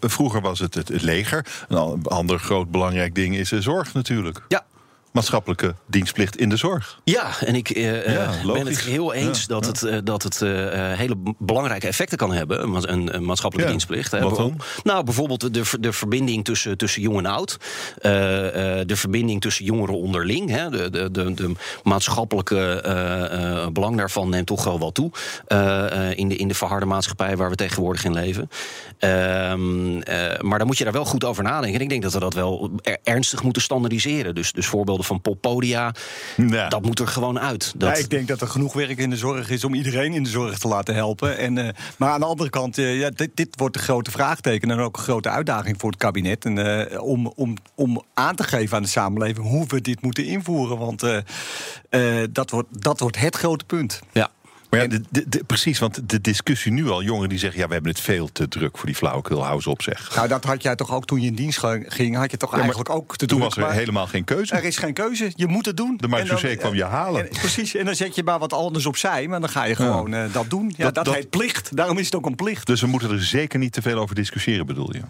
Vroeger 0.00 0.40
was 0.40 0.58
het 0.58 0.74
het, 0.74 1.02
leger. 1.02 1.46
Een 1.68 2.02
ander 2.02 2.38
groot 2.38 2.70
belangrijk 2.70 3.14
ding 3.14 3.36
is 3.36 3.48
zorg 3.48 3.94
natuurlijk. 3.94 4.40
Ja. 4.48 4.64
Maatschappelijke 5.16 5.74
dienstplicht 5.86 6.36
in 6.36 6.48
de 6.48 6.56
zorg. 6.56 7.00
Ja, 7.04 7.30
en 7.40 7.54
ik 7.54 7.70
eh, 7.70 8.12
Ja, 8.14 8.32
eh, 8.32 8.52
ben 8.52 8.66
het 8.66 8.80
heel 8.80 9.12
eens 9.12 9.40
Ja, 9.40 9.46
dat 9.46 9.64
ja. 9.64 9.70
het, 9.70 9.82
eh, 9.82 9.98
dat 10.04 10.22
het 10.22 10.38
hele 10.98 11.16
belangrijke 11.38 11.86
effecten 11.86 12.18
kan 12.18 12.32
hebben, 12.32 12.74
een, 12.92 13.14
een, 13.14 13.24
maatschappelijke 13.24 13.70
dienstplicht. 13.72 14.12
hè. 14.12 14.20
wat 14.20 14.36
dan? 14.36 14.60
Nou, 14.82 15.04
bijvoorbeeld 15.04 15.54
de, 15.54 15.62
de 15.80 15.92
verbinding 15.92 16.44
tussen, 16.44 16.76
tussen 16.76 17.02
jong 17.02 17.18
en 17.18 17.26
oud. 17.26 17.56
De 18.86 18.96
verbinding 18.96 19.40
tussen 19.40 19.64
jongeren 19.64 19.94
onderling. 19.98 20.50
Hè. 20.50 20.70
De, 20.70 20.90
de, 20.90 21.10
de, 21.10 21.34
de 21.34 21.52
maatschappelijke 21.82 23.70
belang 23.72 23.96
daarvan 23.96 24.28
neemt 24.28 24.46
toch 24.46 24.64
wel 24.64 24.78
wat 24.78 24.94
toe. 24.94 25.10
in, 26.14 26.28
de, 26.28 26.36
in 26.36 26.48
de 26.48 26.54
verharde 26.54 26.86
maatschappij 26.86 27.36
waar 27.36 27.50
we 27.50 27.56
tegenwoordig 27.56 28.04
in 28.04 28.12
leven. 28.14 28.48
Ehm, 28.98 30.00
eh, 30.00 30.40
maar 30.40 30.58
dan 30.58 30.66
moet 30.66 30.78
je 30.78 30.84
daar 30.84 30.92
wel 30.92 31.04
goed 31.04 31.24
over 31.24 31.42
nadenken. 31.42 31.74
En 31.74 31.80
ik 31.80 31.88
denk 31.88 32.02
dat 32.02 32.12
we 32.12 32.18
dat 32.18 32.34
wel 32.34 32.70
er- 32.82 32.98
ernstig 33.02 33.42
moeten 33.42 33.62
standaardiseren. 33.62 34.34
Dus, 34.34 34.52
dus 34.52 34.66
voorbeelden 34.66 35.04
van 35.06 35.20
poppodia, 35.20 35.94
dat 36.68 36.82
moet 36.82 36.98
er 36.98 37.08
gewoon 37.08 37.38
uit. 37.38 37.72
Dat, 37.76 37.96
Ja, 37.96 38.02
ik 38.02 38.10
denk 38.10 38.28
dat 38.28 38.40
er 38.40 38.48
genoeg 38.48 38.72
werk 38.72 38.98
in 38.98 39.10
de 39.10 39.16
zorg 39.16 39.50
is 39.50 39.64
om 39.64 39.74
iedereen 39.74 40.12
in 40.12 40.22
de 40.22 40.28
zorg 40.28 40.58
te 40.58 40.68
laten 40.68 40.94
helpen. 40.94 41.38
En, 41.38 41.58
eh, 41.58 41.68
maar 41.96 42.10
aan 42.10 42.20
de 42.20 42.26
andere 42.26 42.50
kant, 42.50 42.78
eh, 42.78 42.98
ja, 42.98 43.10
dit, 43.10 43.30
dit 43.34 43.48
wordt 43.56 43.76
een 43.76 43.82
grote 43.82 44.10
vraagteken 44.10 44.70
en 44.70 44.78
ook 44.78 44.96
een 44.96 45.02
grote 45.02 45.28
uitdaging 45.28 45.76
voor 45.78 45.90
het 45.90 45.98
kabinet. 45.98 46.44
En, 46.44 46.88
eh, 46.88 47.02
om, 47.02 47.32
om, 47.36 47.56
om 47.74 48.02
aan 48.14 48.36
te 48.36 48.44
geven 48.44 48.76
aan 48.76 48.82
de 48.82 48.88
samenleving 48.88 49.48
hoe 49.48 49.66
we 49.66 49.80
dit 49.80 50.02
moeten 50.02 50.24
invoeren. 50.24 50.78
Want 50.78 51.04
dat, 52.30 52.50
wordt, 52.50 52.82
dat 52.82 53.00
wordt 53.00 53.18
het 53.18 53.36
grote 53.36 53.64
punt. 53.64 54.00
Ja. 54.12 54.30
Maar 54.70 54.80
ja, 54.80 54.86
de, 54.86 55.00
de- 55.10 55.24
de- 55.28 55.44
precies, 55.44 55.78
want 55.78 56.08
de 56.08 56.20
discussie 56.20 56.72
nu 56.72 56.88
al, 56.88 57.02
jongeren 57.02 57.28
die 57.28 57.38
zeggen... 57.38 57.60
ja, 57.60 57.66
we 57.66 57.72
hebben 57.72 57.90
het 57.92 58.00
veel 58.00 58.32
te 58.32 58.48
druk 58.48 58.76
voor 58.76 58.86
die 58.86 58.94
flauwekul, 58.94 59.42
hou 59.42 59.54
eens 59.54 59.66
op 59.66 59.82
zeg. 59.82 60.14
Nou, 60.16 60.28
dat 60.28 60.44
had 60.44 60.62
jij 60.62 60.76
toch 60.76 60.94
ook 60.94 61.06
toen 61.06 61.20
je 61.20 61.26
in 61.26 61.34
dienst 61.34 61.58
ging, 61.86 62.16
had 62.16 62.30
je 62.30 62.36
toch 62.36 62.50
Ja, 62.52 62.58
eigenlijk 62.58 62.90
ook 62.90 63.16
te 63.16 63.26
toen 63.26 63.38
druk, 63.38 63.42
was 63.42 63.56
er 63.56 63.62
maar 63.62 63.72
helemaal 63.78 64.06
geen 64.06 64.24
keuze. 64.24 64.54
Er 64.54 64.64
is 64.64 64.76
geen 64.76 64.92
keuze, 64.94 65.32
je 65.34 65.46
moet 65.46 65.66
het 65.66 65.76
doen. 65.76 65.94
De 65.96 66.08
marechaussee 66.08 66.56
kwam 66.56 66.74
je 66.74 66.84
halen. 66.84 67.22
en- 67.30 67.38
precies, 67.38 67.74
en 67.74 67.84
dan 67.84 67.94
zet 67.94 68.14
je 68.14 68.22
maar 68.22 68.38
wat 68.38 68.52
anders 68.52 68.86
opzij, 68.86 69.26
maar 69.28 69.40
dan 69.40 69.48
ga 69.48 69.64
je 69.64 69.74
gewoon 69.74 70.14
eh, 70.14 70.32
dat 70.32 70.50
doen. 70.50 70.72
Ja, 70.76 70.84
Dat- 70.84 70.94
dat, 70.94 71.04
dat- 71.04 71.14
heet 71.14 71.30
plicht, 71.30 71.76
daarom 71.76 71.98
is 71.98 72.04
het 72.04 72.14
ook 72.14 72.26
een 72.26 72.34
plicht. 72.36 72.66
Dus 72.66 72.80
we 72.80 72.86
moeten 72.86 73.10
er 73.10 73.22
zeker 73.24 73.58
niet 73.58 73.72
te 73.72 73.82
veel 73.82 73.98
over 73.98 74.14
discussiëren, 74.14 74.66
bedoel 74.66 74.92
je? 74.92 75.00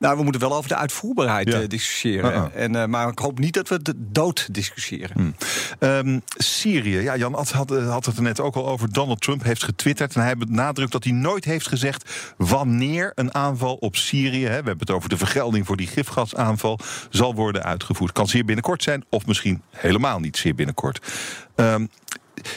Nou, 0.00 0.16
we 0.16 0.22
moeten 0.22 0.40
wel 0.40 0.56
over 0.56 0.68
de 0.68 0.76
uitvoerbaarheid 0.76 1.48
Ja. 1.48 1.60
eh, 1.60 1.68
discussiëren. 1.68 2.30
Uh-uh. 2.32 2.62
En, 2.64 2.76
eh, 2.76 2.86
maar 2.86 3.08
ik 3.08 3.18
hoop 3.18 3.38
niet 3.38 3.54
dat 3.54 3.68
we 3.68 3.82
de 3.82 3.94
dood 3.96 4.48
discussiëren. 4.54 5.16
Hm. 5.16 5.30
Ehm, 5.78 6.18
Syrië, 6.36 6.98
ja, 6.98 7.16
Jan 7.16 7.34
had, 7.34 7.50
had, 7.50 7.70
had 7.70 8.06
het 8.06 8.16
er 8.16 8.22
net 8.22 8.40
ook 8.40 8.54
al 8.54 8.68
over. 8.68 8.92
Donald 8.92 9.20
Trump 9.20 9.42
heeft 9.42 9.62
getwitterd 9.64 10.14
en 10.14 10.22
hij 10.22 10.36
benadrukt 10.36 10.92
dat 10.92 11.04
hij 11.04 11.12
nooit 11.12 11.44
heeft 11.44 11.68
gezegd 11.68 12.10
wanneer 12.36 13.12
een 13.14 13.34
aanval 13.34 13.74
op 13.74 13.96
Syrië, 13.96 14.42
hè, 14.44 14.48
we 14.48 14.54
hebben 14.54 14.78
het 14.78 14.90
over 14.90 15.08
de 15.08 15.16
vergelding 15.16 15.66
voor 15.66 15.76
die 15.76 15.86
gifgasaanval, 15.86 16.78
zal 17.10 17.34
worden 17.34 17.62
uitgevoerd. 17.62 18.12
Kan 18.12 18.28
zeer 18.28 18.44
binnenkort 18.44 18.82
zijn, 18.82 19.04
of 19.08 19.26
misschien 19.26 19.62
helemaal 19.70 20.18
niet 20.20 20.36
zeer 20.36 20.54
binnenkort. 20.54 21.06
Ehm, 21.54 21.86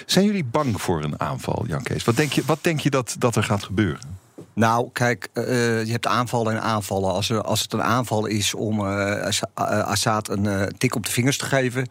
zijn 0.05 0.25
jullie 0.25 0.43
bang 0.45 0.81
voor 0.81 1.03
een 1.03 1.19
aanval, 1.19 1.65
Jan 1.67 1.83
Kees? 1.83 2.03
Wat 2.03 2.15
denk 2.15 2.31
je, 2.31 2.43
wat 2.45 2.59
denk 2.61 2.79
je 2.79 2.89
dat, 2.89 3.15
dat 3.19 3.35
er 3.35 3.43
gaat 3.43 3.63
gebeuren? 3.63 4.21
Nou, 4.53 4.89
kijk, 4.93 5.29
uh, 5.33 5.45
je 5.85 5.91
hebt 5.91 6.07
aanvallen 6.07 6.53
en 6.53 6.61
aanvallen. 6.61 7.11
Als, 7.11 7.29
er, 7.29 7.41
als 7.41 7.61
het 7.61 7.73
een 7.73 7.83
aanval 7.83 8.25
is 8.25 8.53
om 8.53 8.79
uh, 8.79 9.31
Assad 9.85 10.29
een 10.29 10.43
uh, 10.43 10.63
tik 10.77 10.95
op 10.95 11.05
de 11.05 11.11
vingers 11.11 11.37
te 11.37 11.45
geven 11.45 11.87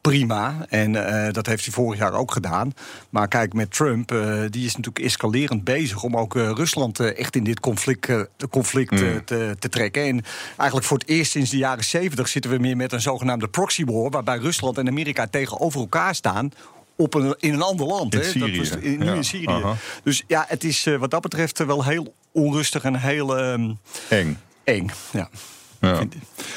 prima. 0.00 0.66
En 0.68 0.92
dat 1.32 1.46
heeft 1.46 1.64
hij 1.64 1.74
vorig 1.74 1.98
jaar 1.98 2.12
ook 2.12 2.32
gedaan. 2.32 2.72
Maar 3.10 3.28
kijk, 3.28 3.52
met 3.52 3.74
Trump, 3.74 4.08
die 4.50 4.64
is 4.64 4.76
natuurlijk 4.76 5.04
escalerend 5.04 5.64
bezig 5.64 6.02
om 6.02 6.16
ook 6.16 6.34
Rusland 6.34 7.00
echt 7.00 7.36
in 7.36 7.44
dit 7.44 7.60
conflict, 7.60 8.12
conflict 8.50 8.90
mm. 8.90 9.24
te, 9.24 9.56
te, 9.58 9.68
trekken. 9.68 10.02
En 10.02 10.24
eigenlijk 10.56 10.86
voor 10.86 10.98
het 10.98 11.08
eerst 11.08 11.30
sinds 11.30 11.50
de 11.50 11.56
jaren 11.56 11.84
70 11.84 12.28
zitten 12.28 12.50
we 12.50 12.58
meer 12.58 12.76
met 12.76 12.92
een 12.92 13.00
zogenaamde 13.00 13.48
proxy 13.48 13.84
war, 13.84 14.10
waarbij 14.10 14.38
Rusland 14.38 14.78
en 14.78 14.88
Amerika 14.88 15.26
tegenover 15.26 15.80
elkaar 15.80 16.14
staan 16.14 16.50
op 16.96 17.14
een, 17.14 17.34
in 17.38 17.54
een 17.54 17.62
ander 17.62 17.86
land. 17.86 18.14
In 18.14 18.20
hè? 18.20 18.26
Syrië. 18.26 18.58
Dat 18.58 18.68
was 18.68 18.78
in, 18.82 18.98
nu 18.98 19.04
ja. 19.04 19.14
in 19.14 19.24
Syrië. 19.24 19.46
Aha. 19.46 19.76
Dus 20.02 20.22
ja, 20.26 20.44
het 20.48 20.64
is 20.64 20.84
wat 20.98 21.10
dat 21.10 21.20
betreft 21.20 21.64
wel 21.64 21.84
heel 21.84 22.14
onrustig 22.32 22.82
en 22.82 22.94
heel 22.94 23.38
um, 23.38 23.78
eng. 24.08 24.38
eng 24.64 24.90
ja. 25.12 25.28
Ja. 25.80 26.02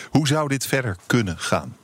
Hoe 0.09 0.27
zou 0.27 0.47
dit 0.47 0.65
verder 0.65 0.97
kunnen 1.05 1.39
gaan? 1.39 1.77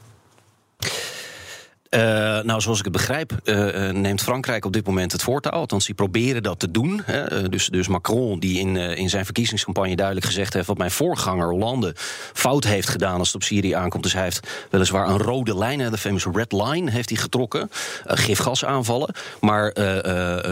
Uh, 1.94 2.00
nou, 2.42 2.62
zoals 2.62 2.78
ik 2.78 2.84
het 2.84 2.94
begrijp, 2.94 3.32
uh, 3.44 3.90
neemt 3.90 4.22
Frankrijk 4.22 4.66
op 4.66 4.74
dit 4.74 4.86
moment 4.86 5.12
het 5.12 5.22
voortouw. 5.22 5.52
Althans, 5.52 5.86
die 5.86 5.96
proberen 5.96 6.44
dat 6.44 6.60
te 6.60 6.72
doen. 6.72 7.02
Hè. 7.06 7.50
Dus, 7.50 7.68
dus 7.68 7.88
Macron, 7.88 8.40
die 8.40 8.60
in, 8.60 8.78
in 8.78 9.10
zijn 9.10 9.26
verkiezingscampagne 9.26 9.96
duidelijk 9.96 10.26
gezegd 10.26 10.54
heeft... 10.54 10.68
wat 10.68 10.78
mijn 10.78 10.92
voorganger 10.92 11.50
Hollande 11.50 11.94
fout 12.34 12.64
heeft 12.64 12.90
gedaan 12.90 13.18
als 13.18 13.28
het 13.28 13.36
op 13.36 13.44
Syrië 13.44 13.72
aankomt. 13.72 14.04
Dus 14.04 14.14
hij 14.14 14.24
heeft 14.24 14.48
weliswaar 14.70 15.10
een 15.10 15.18
rode 15.18 15.58
lijn, 15.58 15.92
de 15.92 15.98
famous 15.98 16.26
red 16.34 16.52
line, 16.52 16.92
heeft 16.92 17.10
hij 17.10 17.18
getrokken. 17.18 17.70
gifgasaanvallen. 18.06 19.14
Maar 19.40 19.74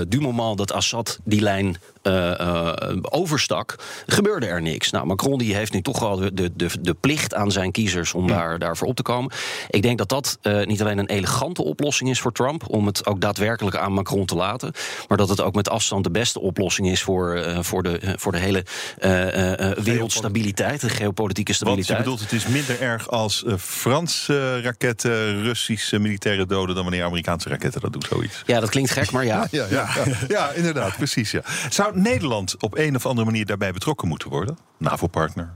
du 0.07 0.19
moment 0.21 0.57
dat 0.57 0.71
Assad 0.71 1.19
die 1.23 1.41
lijn 1.41 1.77
uh, 2.03 2.31
uh, 2.39 2.73
overstak, 3.01 3.75
gebeurde 4.05 4.45
er 4.45 4.61
niks. 4.61 4.91
Nou, 4.91 5.05
Macron 5.05 5.37
die 5.37 5.55
heeft 5.55 5.73
nu 5.73 5.81
toch 5.81 5.99
wel 5.99 6.15
de, 6.15 6.51
de, 6.55 6.69
de 6.81 6.93
plicht 6.93 7.33
aan 7.33 7.51
zijn 7.51 7.71
kiezers 7.71 8.13
om 8.13 8.27
daar, 8.27 8.59
daarvoor 8.59 8.87
op 8.87 8.95
te 8.95 9.01
komen. 9.01 9.31
Ik 9.69 9.81
denk 9.81 9.97
dat 9.97 10.09
dat 10.09 10.39
uh, 10.41 10.65
niet 10.65 10.81
alleen 10.81 10.97
een 10.97 11.09
elegante 11.09 11.63
oplossing 11.63 12.09
is 12.09 12.19
voor 12.19 12.31
Trump, 12.31 12.69
om 12.69 12.85
het 12.85 13.05
ook 13.05 13.21
daadwerkelijk 13.21 13.75
aan 13.75 13.93
Macron 13.93 14.25
te 14.25 14.35
laten, 14.35 14.71
maar 15.07 15.17
dat 15.17 15.29
het 15.29 15.41
ook 15.41 15.55
met 15.55 15.69
afstand 15.69 16.03
de 16.03 16.11
beste 16.11 16.39
oplossing 16.39 16.89
is 16.89 17.01
voor, 17.01 17.43
voor, 17.59 17.83
de, 17.83 18.15
voor 18.15 18.31
de 18.31 18.37
hele 18.37 18.65
wereldstabiliteit, 19.83 20.81
de 20.81 20.89
geopolitieke 20.89 21.53
stabiliteit. 21.53 21.87
Want 21.87 21.99
je 21.99 22.03
bedoelt, 22.03 22.31
het 22.31 22.31
is 22.31 22.47
minder 22.47 22.81
erg 22.81 23.09
als 23.09 23.43
Franse 23.57 24.61
raketten 24.61 25.43
Russische 25.43 25.99
militaire 25.99 26.45
doden 26.45 26.75
dan 26.75 26.83
wanneer 26.83 27.03
Amerikaanse 27.03 27.49
raketten 27.49 27.81
dat 27.81 27.93
doen, 27.93 28.03
zoiets. 28.09 28.43
Ja, 28.45 28.59
dat 28.59 28.69
klinkt 28.69 28.91
gek, 28.91 29.11
maar 29.11 29.25
ja. 29.25 29.47
ja, 29.51 29.67
ja, 29.69 29.89
ja, 30.05 30.15
ja, 30.27 30.51
inderdaad, 30.51 30.95
precies. 30.95 31.31
Ja. 31.31 31.41
Zou 31.69 31.90
Nederland 31.93 32.55
op 32.59 32.77
een 32.77 32.95
of 32.95 33.05
andere 33.05 33.25
manier 33.25 33.45
daarbij 33.45 33.71
betrokken 33.71 34.07
moeten 34.07 34.29
worden? 34.29 34.57
NAVO-partner? 34.77 35.53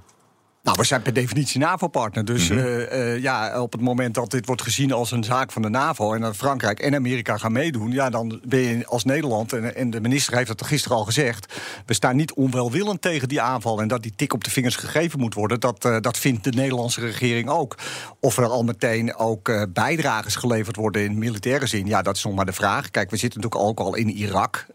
Nou, 0.66 0.78
we 0.78 0.84
zijn 0.84 1.02
per 1.02 1.14
definitie 1.14 1.60
NAVO-partner. 1.60 2.26
Dus 2.26 2.50
mm 2.50 2.58
-hmm. 2.58 2.68
uh, 2.68 2.92
uh, 2.92 3.22
ja, 3.22 3.62
op 3.62 3.72
het 3.72 3.82
moment 3.82 4.14
dat 4.14 4.32
dit 4.32 4.46
wordt 4.46 4.62
gezien 4.62 4.92
als 4.92 5.12
een 5.12 5.24
zaak 5.24 5.52
van 5.52 5.62
de 5.62 5.70
NAVO... 5.70 6.14
en 6.14 6.22
dat 6.22 6.36
Frankrijk 6.36 6.80
en 6.80 6.96
Amerika 6.96 7.38
gaan 7.38 7.52
meedoen... 7.52 7.92
ja, 7.92 8.10
dan 8.10 8.42
ben 8.44 8.60
je 8.60 8.86
als 8.86 9.04
Nederland, 9.04 9.54
en, 9.54 9.76
en 9.76 9.90
de 9.90 10.02
minister 10.02 10.36
heeft 10.36 10.48
dat 10.48 10.66
gisteren 10.66 10.98
al 10.98 11.04
gezegd... 11.04 11.54
we 11.86 11.94
staan 11.94 12.16
niet 12.16 12.34
onwelwillend 12.34 13.02
tegen 13.02 13.28
die 13.28 13.42
aanval... 13.42 13.82
en 13.82 13.88
dat 13.88 14.04
die 14.04 14.14
tik 14.16 14.34
op 14.34 14.44
de 14.44 14.50
vingers 14.50 14.76
gegeven 14.76 15.20
moet 15.20 15.34
worden. 15.34 15.60
Dat, 15.60 15.86
uh, 15.86 15.98
dat 16.00 16.18
vindt 16.18 16.44
de 16.44 16.52
Nederlandse 16.52 17.02
regering 17.02 17.50
ook. 17.50 17.78
Of 18.20 18.38
er 18.38 18.46
al 18.46 18.64
meteen 18.64 19.16
ook 19.16 19.74
bijdragers 19.74 20.36
geleverd 20.36 20.76
worden 20.76 21.04
in 21.04 21.18
militaire 21.18 21.68
zin... 21.68 21.88
ja, 21.88 22.02
dat 22.02 22.16
is 22.16 22.24
nog 22.24 22.36
maar 22.36 22.46
de 22.46 22.54
vraag. 22.54 22.92
Kijk, 22.92 23.10
we 23.10 23.18
zitten 23.18 23.42
natuurlijk 23.42 23.70
ook 23.70 23.80
al 23.80 23.96
in 23.96 24.10
Irak 24.10 24.66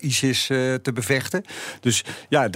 ISIS 0.00 0.46
te 0.46 0.90
bevechten. 0.94 1.44
Dus 1.80 2.04
ja, 2.28 2.48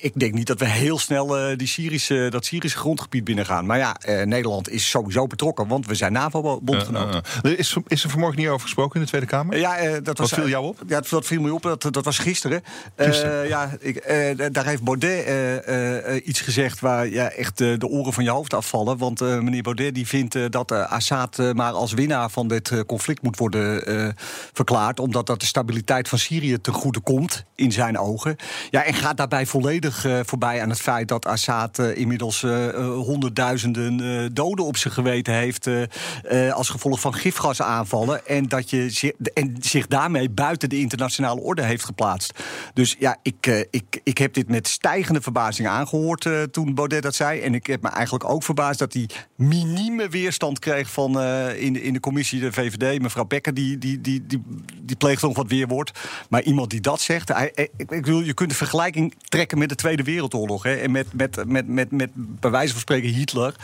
ik, 0.00 0.12
denk 0.14 0.34
niet 0.34 0.46
dat 0.46 0.58
we 0.58 0.68
heel 0.68 0.98
snel 0.98 1.56
die 1.56 1.66
Syrische 1.66 2.25
dat 2.30 2.44
Syrische 2.44 2.78
grondgebied 2.78 3.24
binnengaan. 3.24 3.66
Maar 3.66 3.78
ja, 3.78 3.96
eh, 4.00 4.26
Nederland 4.26 4.70
is 4.70 4.90
sowieso 4.90 5.26
betrokken, 5.26 5.68
want 5.68 5.86
we 5.86 5.94
zijn 5.94 6.12
NAVO-bondgenoot. 6.12 7.14
Uh, 7.14 7.20
er 7.42 7.58
is, 7.58 7.76
is 7.86 8.04
er 8.04 8.10
vanmorgen 8.10 8.38
niet 8.38 8.48
over 8.48 8.60
gesproken 8.60 8.94
in 8.94 9.00
de 9.00 9.08
Tweede 9.08 9.26
Kamer? 9.26 9.58
Ja, 9.58 10.00
dat 10.00 10.18
was, 10.18 10.30
Wat 10.30 10.38
viel 10.38 10.48
jou 10.48 10.64
op? 10.64 10.78
Ja, 10.86 11.00
dat, 11.00 11.08
dat 11.08 11.26
viel 11.26 11.40
me 11.40 11.54
op. 11.54 11.62
Dat, 11.62 11.82
dat 11.90 12.04
was 12.04 12.18
gisteren. 12.18 12.62
gisteren. 12.96 13.48
ja, 13.48 13.70
ik, 13.80 14.02
daar 14.52 14.66
heeft 14.66 14.82
Baudet 14.82 16.24
iets 16.24 16.40
gezegd 16.40 16.80
waar 16.80 17.08
ja, 17.08 17.30
echt 17.30 17.58
de 17.58 17.88
oren 17.88 18.12
van 18.12 18.24
je 18.24 18.30
hoofd 18.30 18.54
afvallen. 18.54 18.98
Want 18.98 19.20
meneer 19.20 19.62
Baudet 19.62 19.94
die 19.94 20.06
vindt 20.06 20.52
dat 20.52 20.72
Assad 20.72 21.52
maar 21.52 21.72
als 21.72 21.92
winnaar 21.92 22.30
van 22.30 22.48
dit 22.48 22.84
conflict 22.86 23.22
moet 23.22 23.38
worden 23.38 24.14
verklaard. 24.52 25.00
Omdat 25.00 25.26
dat 25.26 25.40
de 25.40 25.46
stabiliteit 25.46 26.08
van 26.08 26.18
Syrië 26.18 26.60
ten 26.60 26.72
goede 26.72 27.00
komt, 27.00 27.44
in 27.54 27.72
zijn 27.72 27.98
ogen. 27.98 28.36
Ja, 28.70 28.84
en 28.84 28.94
gaat 28.94 29.16
daarbij 29.16 29.46
volledig 29.46 30.06
voorbij 30.22 30.62
aan 30.62 30.70
het 30.70 30.80
feit 30.80 31.08
dat 31.08 31.26
Assad 31.26 31.78
inmiddels 31.78 32.15
Uh, 32.22 32.68
honderdduizenden 32.96 33.98
uh, 33.98 34.28
doden 34.32 34.64
op 34.64 34.76
zijn 34.76 34.94
geweten 34.94 35.34
heeft. 35.34 35.68
Als 36.52 36.68
gevolg 36.68 37.00
van 37.00 37.14
gifgasaanvallen. 37.14 38.26
En 38.26 38.46
dat 38.46 38.70
je 38.70 39.14
en 39.34 39.56
zich 39.60 39.86
daarmee 39.86 40.30
buiten 40.30 40.68
de 40.68 40.78
internationale 40.78 41.40
orde 41.40 41.62
heeft 41.62 41.84
geplaatst. 41.84 42.38
Dus 42.74 42.96
ja, 42.98 43.16
ik, 43.22 43.66
ik, 43.70 44.00
ik 44.02 44.18
heb 44.18 44.34
dit 44.34 44.48
met 44.48 44.68
stijgende 44.68 45.20
verbazing 45.20 45.68
aangehoord 45.68 46.28
toen 46.50 46.74
Baudet 46.74 47.02
dat 47.02 47.14
zei. 47.14 47.40
En 47.40 47.54
ik 47.54 47.66
heb 47.66 47.82
me 47.82 47.88
eigenlijk 47.88 48.24
ook 48.24 48.42
verbaasd 48.42 48.78
dat 48.78 48.92
hij 48.92 49.08
minieme 49.36 50.08
weerstand 50.08 50.58
kreeg 50.58 50.90
van 50.90 51.20
in, 51.52 51.72
de, 51.72 51.82
in 51.82 51.92
de 51.92 52.00
commissie 52.00 52.40
de 52.40 52.52
VVD. 52.52 53.02
Mevrouw 53.02 53.24
Becker, 53.24 53.54
die, 53.54 53.78
die, 53.78 54.00
die, 54.00 54.26
die, 54.26 54.42
die 54.82 54.96
pleegt 54.96 55.22
nog 55.22 55.36
wat 55.36 55.48
weerwoord. 55.48 55.98
Maar 56.28 56.42
iemand 56.42 56.70
die 56.70 56.80
dat 56.80 57.00
zegt. 57.00 57.30
Ik, 57.30 57.70
ik 57.88 58.06
je 58.06 58.34
kunt 58.34 58.50
de 58.50 58.56
vergelijking 58.56 59.14
trekken 59.28 59.58
met 59.58 59.68
de 59.68 59.74
Tweede 59.74 60.02
Wereldoorlog. 60.02 60.62
Hè, 60.62 60.74
en 60.74 60.90
met, 60.90 61.06
met, 61.12 61.66
met, 61.68 61.90
met 61.90 62.05
bij 62.14 62.50
wijze 62.50 62.72
van 62.72 62.80
spreken 62.80 63.08
Hitler. 63.08 63.54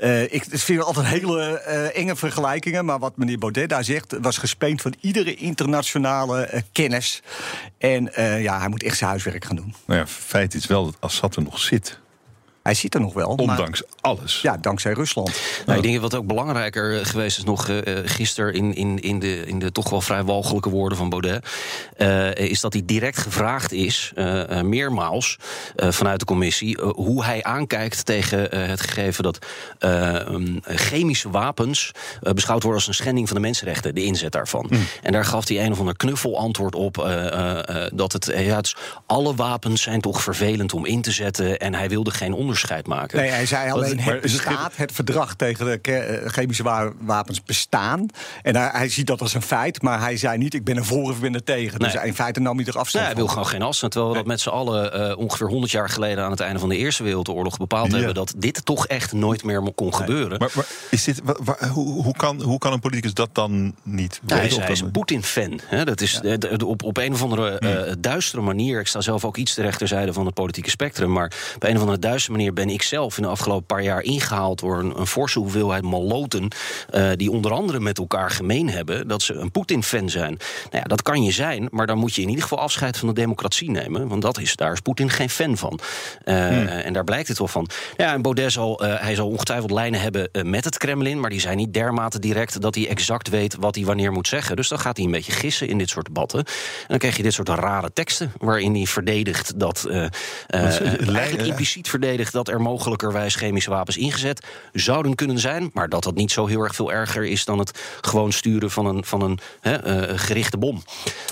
Uh, 0.00 0.22
ik 0.22 0.44
vind 0.48 0.82
altijd 0.82 1.06
hele 1.06 1.62
uh, 1.68 1.96
enge 1.96 2.16
vergelijkingen. 2.16 2.84
Maar 2.84 2.98
wat 2.98 3.16
meneer 3.16 3.38
Baudet 3.38 3.68
daar 3.68 3.84
zegt, 3.84 4.14
was 4.20 4.38
gespeend 4.38 4.82
van 4.82 4.94
iedere 5.00 5.34
internationale 5.34 6.50
uh, 6.54 6.60
kennis. 6.72 7.22
En 7.78 8.10
ja, 8.42 8.58
hij 8.58 8.68
moet 8.68 8.82
echt 8.82 8.96
zijn 8.96 9.10
huiswerk 9.10 9.44
gaan 9.44 9.56
doen. 9.56 9.74
Nou 9.86 10.00
ja, 10.00 10.06
feit 10.06 10.54
is 10.54 10.66
wel 10.66 10.84
dat 10.84 10.96
Assad 11.00 11.36
er 11.36 11.42
nog 11.42 11.58
zit. 11.58 11.98
Hij 12.68 12.76
zit 12.76 12.94
er 12.94 13.00
nog 13.00 13.12
wel. 13.12 13.28
Ondanks 13.28 13.82
maar, 13.82 13.90
alles. 14.00 14.40
Ja, 14.40 14.56
dankzij 14.56 14.92
Rusland. 14.92 15.40
Nou, 15.66 15.78
ik 15.78 15.84
denk 15.84 16.00
wat 16.00 16.14
ook 16.14 16.26
belangrijker 16.26 17.06
geweest 17.06 17.38
is 17.38 17.44
nog 17.44 17.68
uh, 17.68 17.78
gisteren 18.04 18.54
in, 18.54 18.74
in, 18.74 19.00
in, 19.00 19.18
de, 19.18 19.46
in 19.46 19.58
de 19.58 19.72
toch 19.72 19.90
wel 19.90 20.00
vrij 20.00 20.24
walgelijke 20.24 20.68
woorden 20.68 20.98
van 20.98 21.08
Baudet. 21.08 21.46
Uh, 21.98 22.34
is 22.34 22.60
dat 22.60 22.72
hij 22.72 22.82
direct 22.84 23.18
gevraagd 23.18 23.72
is, 23.72 24.12
uh, 24.14 24.60
meermaals 24.60 25.38
vanuit 25.76 26.18
de 26.18 26.24
commissie, 26.24 26.78
hoe 26.80 27.24
hij 27.24 27.42
aankijkt 27.42 28.06
tegen 28.06 28.68
het 28.68 28.80
gegeven 28.80 29.22
dat 29.22 29.38
um, 29.80 30.60
chemische 30.62 31.30
wapens 31.30 31.90
beschouwd 32.20 32.62
worden 32.62 32.80
als 32.80 32.88
een 32.88 33.02
schending 33.02 33.26
van 33.26 33.36
de 33.36 33.42
mensenrechten, 33.42 33.94
de 33.94 34.04
inzet 34.04 34.32
daarvan. 34.32 34.66
Mm. 34.70 34.86
En 35.02 35.12
daar 35.12 35.24
gaf 35.24 35.48
hij 35.48 35.64
een 35.64 35.72
of 35.72 35.78
ander 35.78 35.96
knuffelantwoord 35.96 36.74
op 36.74 36.94
dat 37.92 38.12
het, 38.12 38.24
ja, 38.24 38.56
het 38.56 38.66
is, 38.66 38.76
alle 39.06 39.34
wapens 39.34 39.82
zijn 39.82 40.00
toch 40.00 40.22
vervelend 40.22 40.72
om 40.72 40.86
in 40.86 41.02
te 41.02 41.10
zetten 41.10 41.58
en 41.58 41.74
hij 41.74 41.88
wilde 41.88 42.10
geen 42.10 42.34
onderscheid 42.62 42.86
maken. 42.86 43.18
Nee, 43.18 43.30
hij 43.30 43.46
zei 43.46 43.70
alleen 43.70 44.00
het 44.00 44.20
bestaat, 44.20 44.76
het 44.76 44.92
verdrag 44.92 45.34
tegen 45.34 45.66
de 45.66 46.22
chemische 46.26 46.92
wapens 47.00 47.42
bestaan. 47.42 48.06
En 48.42 48.56
hij, 48.56 48.68
hij, 48.72 48.88
ziet 48.88 49.06
dat 49.06 49.20
als 49.20 49.34
een 49.34 49.42
feit, 49.42 49.82
maar 49.82 50.00
hij 50.00 50.16
zei 50.16 50.38
niet 50.38 50.54
ik 50.54 50.64
ben 50.64 50.76
er 50.76 50.84
voor 50.84 51.02
of 51.02 51.14
ik 51.14 51.20
ben 51.20 51.34
er 51.34 51.44
tegen. 51.44 51.80
Nee. 51.80 51.90
Dus 51.90 52.02
in 52.02 52.14
feite 52.14 52.40
nam 52.40 52.56
hij 52.56 52.66
er 52.66 52.78
afstand 52.78 53.04
nee, 53.04 53.14
hij 53.14 53.14
wil 53.14 53.26
gewoon 53.28 53.46
geen 53.46 53.62
afstand. 53.62 53.92
Terwijl 53.92 54.12
we 54.12 54.18
nee. 54.18 54.28
dat 54.28 54.36
met 54.36 54.42
z'n 54.42 54.56
allen 54.58 55.10
uh, 55.10 55.18
ongeveer 55.18 55.46
100 55.46 55.72
jaar 55.72 55.88
geleden 55.88 56.24
aan 56.24 56.30
het 56.30 56.40
einde 56.40 56.58
van 56.58 56.68
de 56.68 56.76
Eerste 56.76 57.02
Wereldoorlog 57.02 57.56
bepaald 57.56 57.90
ja. 57.90 57.96
hebben 57.96 58.14
dat 58.14 58.34
dit 58.36 58.64
toch 58.64 58.86
echt 58.86 59.12
nooit 59.12 59.44
meer 59.44 59.62
kon 59.74 59.88
nee. 59.88 59.96
gebeuren. 59.96 60.38
Maar, 60.38 60.50
maar, 60.54 60.66
is 60.90 61.04
dit, 61.04 61.20
waar, 61.24 61.36
waar, 61.44 61.68
hoe, 61.68 62.02
hoe, 62.02 62.16
kan, 62.16 62.42
hoe 62.42 62.58
kan 62.58 62.72
een 62.72 62.80
politicus 62.80 63.14
dat 63.14 63.28
dan 63.32 63.74
niet 63.82 64.20
ja, 64.26 64.36
Hij 64.36 64.46
is, 64.46 64.56
hij 64.56 64.70
is 64.70 64.80
een 64.80 64.90
Poetin-fan. 64.90 65.60
Dat 65.84 66.00
is 66.00 66.20
ja. 66.22 66.36
de, 66.36 66.56
de, 66.56 66.66
op, 66.66 66.82
op 66.82 66.96
een 66.96 67.12
of 67.12 67.22
andere 67.22 67.60
uh, 67.60 67.92
duistere 67.98 68.42
manier. 68.42 68.80
Ik 68.80 68.86
sta 68.86 69.00
zelf 69.00 69.24
ook 69.24 69.36
iets 69.36 69.54
ter 69.54 69.64
rechterzijde 69.64 70.12
van 70.12 70.26
het 70.26 70.34
politieke 70.34 70.70
spectrum. 70.70 71.12
Maar 71.12 71.32
op 71.54 71.64
een 71.64 71.74
of 71.74 71.80
andere 71.80 71.98
duistere 71.98 72.36
manier 72.36 72.47
ben 72.52 72.70
ik 72.70 72.82
zelf 72.82 73.16
in 73.16 73.22
de 73.22 73.28
afgelopen 73.28 73.66
paar 73.66 73.82
jaar 73.82 74.02
ingehaald 74.02 74.60
door 74.60 74.78
een, 74.78 74.98
een 74.98 75.06
forse 75.06 75.38
hoeveelheid 75.38 75.82
maloten. 75.82 76.48
Uh, 76.94 77.10
die 77.16 77.30
onder 77.30 77.52
andere 77.52 77.80
met 77.80 77.98
elkaar 77.98 78.30
gemeen 78.30 78.70
hebben 78.70 79.08
dat 79.08 79.22
ze 79.22 79.34
een 79.34 79.50
Poetin-fan 79.50 80.10
zijn. 80.10 80.38
Nou 80.62 80.70
ja, 80.70 80.82
dat 80.82 81.02
kan 81.02 81.22
je 81.22 81.30
zijn, 81.30 81.68
maar 81.70 81.86
dan 81.86 81.98
moet 81.98 82.14
je 82.14 82.22
in 82.22 82.28
ieder 82.28 82.42
geval 82.42 82.58
afscheid 82.58 82.96
van 82.96 83.08
de 83.08 83.14
democratie 83.14 83.70
nemen. 83.70 84.08
Want 84.08 84.22
dat 84.22 84.38
is, 84.38 84.56
daar 84.56 84.72
is 84.72 84.80
Poetin 84.80 85.10
geen 85.10 85.30
fan 85.30 85.56
van. 85.56 85.78
Uh, 86.24 86.46
hmm. 86.46 86.66
En 86.66 86.92
daar 86.92 87.04
blijkt 87.04 87.28
het 87.28 87.38
wel 87.38 87.48
van. 87.48 87.68
Ja, 87.96 88.12
en 88.12 88.22
Baudet 88.22 88.52
zal, 88.52 88.84
uh, 88.84 89.00
hij 89.00 89.14
zal 89.14 89.28
ongetwijfeld 89.28 89.70
lijnen 89.70 90.00
hebben 90.00 90.30
met 90.42 90.64
het 90.64 90.76
Kremlin. 90.76 91.20
Maar 91.20 91.30
die 91.30 91.40
zijn 91.40 91.56
niet 91.56 91.74
dermate 91.74 92.18
direct 92.18 92.60
dat 92.60 92.74
hij 92.74 92.88
exact 92.88 93.28
weet 93.28 93.56
wat 93.60 93.74
hij 93.74 93.84
wanneer 93.84 94.12
moet 94.12 94.28
zeggen. 94.28 94.56
Dus 94.56 94.68
dan 94.68 94.78
gaat 94.78 94.96
hij 94.96 95.06
een 95.06 95.12
beetje 95.12 95.32
gissen 95.32 95.68
in 95.68 95.78
dit 95.78 95.88
soort 95.88 96.06
debatten. 96.06 96.38
En 96.38 96.44
dan 96.88 96.98
krijg 96.98 97.16
je 97.16 97.22
dit 97.22 97.32
soort 97.32 97.48
rare 97.48 97.92
teksten 97.92 98.32
waarin 98.38 98.74
hij 98.74 98.86
verdedigt 98.86 99.58
dat. 99.60 99.86
eigenlijk 100.48 101.46
impliciet 101.46 101.88
verdedigt 101.88 102.32
dat 102.38 102.48
er 102.48 102.60
mogelijkerwijs 102.60 103.34
chemische 103.34 103.70
wapens 103.70 103.96
ingezet 103.96 104.46
zouden 104.72 105.14
kunnen 105.14 105.38
zijn. 105.38 105.70
Maar 105.72 105.88
dat 105.88 106.02
dat 106.02 106.14
niet 106.14 106.30
zo 106.30 106.46
heel 106.46 106.62
erg 106.62 106.74
veel 106.74 106.92
erger 106.92 107.24
is 107.24 107.44
dan 107.44 107.58
het 107.58 107.80
gewoon 108.00 108.32
sturen 108.32 108.70
van 108.70 108.86
een, 108.86 109.04
van 109.04 109.22
een 109.22 109.38
eh, 109.60 110.18
gerichte 110.18 110.58
bom. 110.58 110.82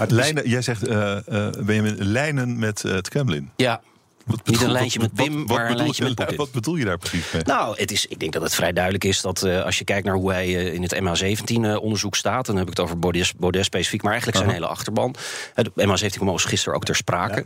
Lijnen, 0.08 0.48
jij 0.48 0.62
zegt, 0.62 0.86
eh, 0.86 1.16
Benjamin, 1.64 1.96
lijnen 1.98 2.58
met 2.58 2.82
het 2.82 3.08
Kremlin. 3.08 3.50
Ja. 3.56 3.80
Wat 4.26 4.40
Niet 4.46 4.62
een 4.62 4.70
lijntje 4.72 4.98
met 4.98 5.10
wat- 5.14 5.26
Wim, 5.26 5.46
wat 5.46 5.56
maar 5.56 5.70
een 5.70 5.76
lijntje 5.76 6.02
je- 6.02 6.08
met 6.08 6.18
Poetin. 6.18 6.36
Wat 6.36 6.50
bedoel 6.52 6.76
je 6.76 6.84
daar 6.84 6.98
precies 6.98 7.30
mee? 7.32 7.42
Nou, 7.42 7.78
het 7.80 7.90
is, 7.90 8.06
ik 8.06 8.18
denk 8.18 8.32
dat 8.32 8.42
het 8.42 8.54
vrij 8.54 8.72
duidelijk 8.72 9.04
is 9.04 9.20
dat 9.20 9.42
eh, 9.42 9.62
als 9.64 9.78
je 9.78 9.84
kijkt 9.84 10.04
naar 10.06 10.14
hoe 10.14 10.32
hij 10.32 10.46
eh, 10.46 10.74
in 10.74 10.82
het 10.82 10.94
MH17-onderzoek 10.94 12.14
staat, 12.16 12.46
dan 12.46 12.54
heb 12.56 12.64
ik 12.64 12.70
het 12.70 12.80
over 12.80 12.98
Baudet, 12.98 13.32
Baudet 13.36 13.64
specifiek, 13.64 14.02
maar 14.02 14.12
eigenlijk 14.12 14.40
zijn 14.42 14.54
hele 14.54 14.66
achterban. 14.66 15.14
Het 15.54 15.68
MH17 15.70 16.06
kwam 16.18 16.38
gisteren 16.38 16.74
ook 16.74 16.84
ter 16.84 16.96
sprake, 16.96 17.44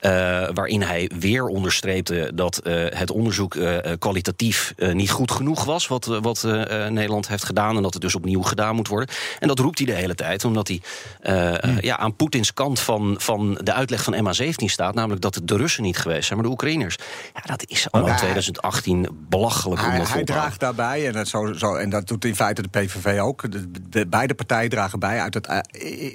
eh, 0.00 0.10
waarin 0.54 0.82
hij 0.82 1.10
weer 1.18 1.46
onderstreepte 1.46 2.30
dat 2.34 2.58
eh, 2.58 2.84
het 2.88 3.10
onderzoek 3.10 3.54
eh, 3.54 3.92
eh, 3.92 3.98
kwalitatief 3.98 4.72
eh, 4.76 4.92
niet 4.92 5.10
goed 5.10 5.30
genoeg 5.30 5.64
was, 5.64 5.86
wat, 5.86 6.06
eh, 6.08 6.18
wat 6.22 6.44
eh, 6.44 6.84
eh, 6.86 6.92
Nederland 6.92 7.28
heeft 7.28 7.44
gedaan, 7.44 7.76
en 7.76 7.82
dat 7.82 7.92
het 7.92 8.02
dus 8.02 8.14
opnieuw 8.14 8.42
gedaan 8.42 8.74
moet 8.74 8.88
worden. 8.88 9.08
En 9.38 9.48
dat 9.48 9.58
roept 9.58 9.78
hij 9.78 9.86
de 9.86 9.92
hele 9.94 10.14
tijd, 10.14 10.44
omdat 10.44 10.68
hij 10.68 10.80
eh, 11.20 11.64
eh, 11.64 11.78
ja, 11.80 11.96
aan 11.96 12.16
Poetins 12.16 12.54
kant 12.54 12.80
van, 12.80 13.14
van 13.18 13.58
de 13.62 13.72
uitleg 13.72 14.02
van 14.02 14.14
MH17 14.14 14.64
staat, 14.64 14.94
namelijk 14.94 15.20
dat 15.22 15.34
het 15.34 15.48
de 15.48 15.56
Russen 15.56 15.82
niet 15.82 15.96
geweest 15.98 16.12
zijn, 16.22 16.38
maar 16.38 16.46
de 16.48 16.52
Oekraïners. 16.52 16.96
Ja, 17.34 17.40
dat 17.44 17.64
is 17.66 17.86
allemaal 17.90 18.10
in 18.12 18.16
Ja, 18.16 18.22
2018 18.22 19.08
belachelijk 19.28 19.82
om 19.82 19.88
Hij, 19.88 20.00
hij 20.04 20.24
draagt 20.24 20.60
daarbij, 20.60 21.06
en 21.06 21.12
dat, 21.12 21.28
zo, 21.28 21.52
zo, 21.52 21.74
en 21.74 21.90
dat 21.90 22.06
doet 22.06 22.24
in 22.24 22.34
feite 22.36 22.62
de 22.62 22.68
PVV 22.68 23.18
ook. 23.20 23.50
De, 23.52 23.70
de- 23.88 24.06
beide 24.06 24.34
partijen 24.34 24.70
dragen 24.70 24.98
bij, 24.98 25.20
uit 25.20 25.34
het, 25.34 25.46
eh, 25.46 25.58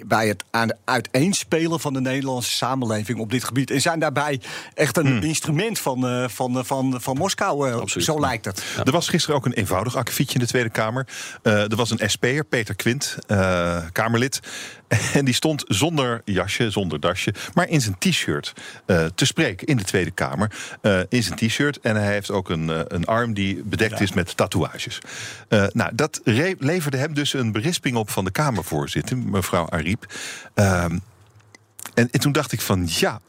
bij 0.06 0.28
het 0.28 0.44
aan 0.52 0.70
uiteenspelen 0.86 1.80
van 1.80 1.94
de 1.94 2.02
Nederlandse 2.02 2.56
samenleving 2.56 3.20
op 3.20 3.32
dit 3.32 3.44
gebied. 3.44 3.72
En 3.72 3.82
zijn 3.82 4.00
daarbij 4.00 4.42
echt 4.74 4.98
een 4.98 5.06
Hmm. 5.08 5.22
instrument 5.22 5.80
van, 5.80 6.08
eh, 6.08 6.28
van, 6.28 6.66
van, 6.66 6.96
van 7.02 7.18
Moskou. 7.18 7.70
eh, 7.72 7.82
zo 7.86 8.20
lijkt 8.20 8.46
het. 8.46 8.64
Er 8.84 8.92
was 8.92 9.08
gisteren 9.10 9.36
ook 9.36 9.46
een 9.46 9.54
eenvoudig 9.54 9.96
akkefietje 9.96 10.34
in 10.34 10.40
de 10.40 10.48
Tweede 10.48 10.70
Kamer. 10.70 11.08
Eh, 11.44 11.54
er 11.72 11.76
was 11.76 11.90
een 11.92 12.10
SP'er, 12.10 12.44
Peter 12.44 12.76
Quint, 12.76 13.18
eh, 13.28 13.78
Kamerlid. 13.92 14.40
En 15.14 15.26
die 15.26 15.34
stond 15.34 15.64
zonder 15.68 16.22
jasje, 16.26 16.72
zonder 16.72 17.00
dasje, 17.00 17.34
maar 17.54 17.70
in 17.70 17.82
zijn 17.82 17.96
t-shirt 17.98 18.54
eh, 18.86 19.06
te 19.16 19.26
spreken 19.26 19.68
in 19.68 19.78
de 19.78 19.84
Tweede 19.84 20.12
Kamer. 20.12 20.52
Eh, 20.82 21.00
in 21.10 21.24
zijn 21.24 21.38
t-shirt. 21.38 21.80
En 21.80 21.96
hij 21.96 22.12
heeft 22.14 22.32
ook 22.32 22.50
een, 22.50 22.70
eh, 22.70 22.80
een 22.88 23.06
arm 23.06 23.34
die 23.34 23.64
bedekt 23.64 24.00
is 24.00 24.14
met 24.14 24.38
tatoeages. 24.38 25.00
Nou, 25.50 25.92
dat 25.94 26.22
leverde 26.60 26.98
hem 26.98 27.14
dus 27.14 27.34
een 27.34 27.52
berisping 27.52 27.96
op 27.96 28.10
van 28.10 28.26
de 28.26 28.32
Kamervoorzitter, 28.32 29.18
mevrouw 29.18 29.70
Ariep. 29.70 30.14
Ehm, 30.54 30.98
en, 31.94 32.10
en 32.12 32.20
toen 32.20 32.32
dacht 32.32 32.52
ik 32.52 32.62
van 32.62 32.88
ja, 32.88 33.22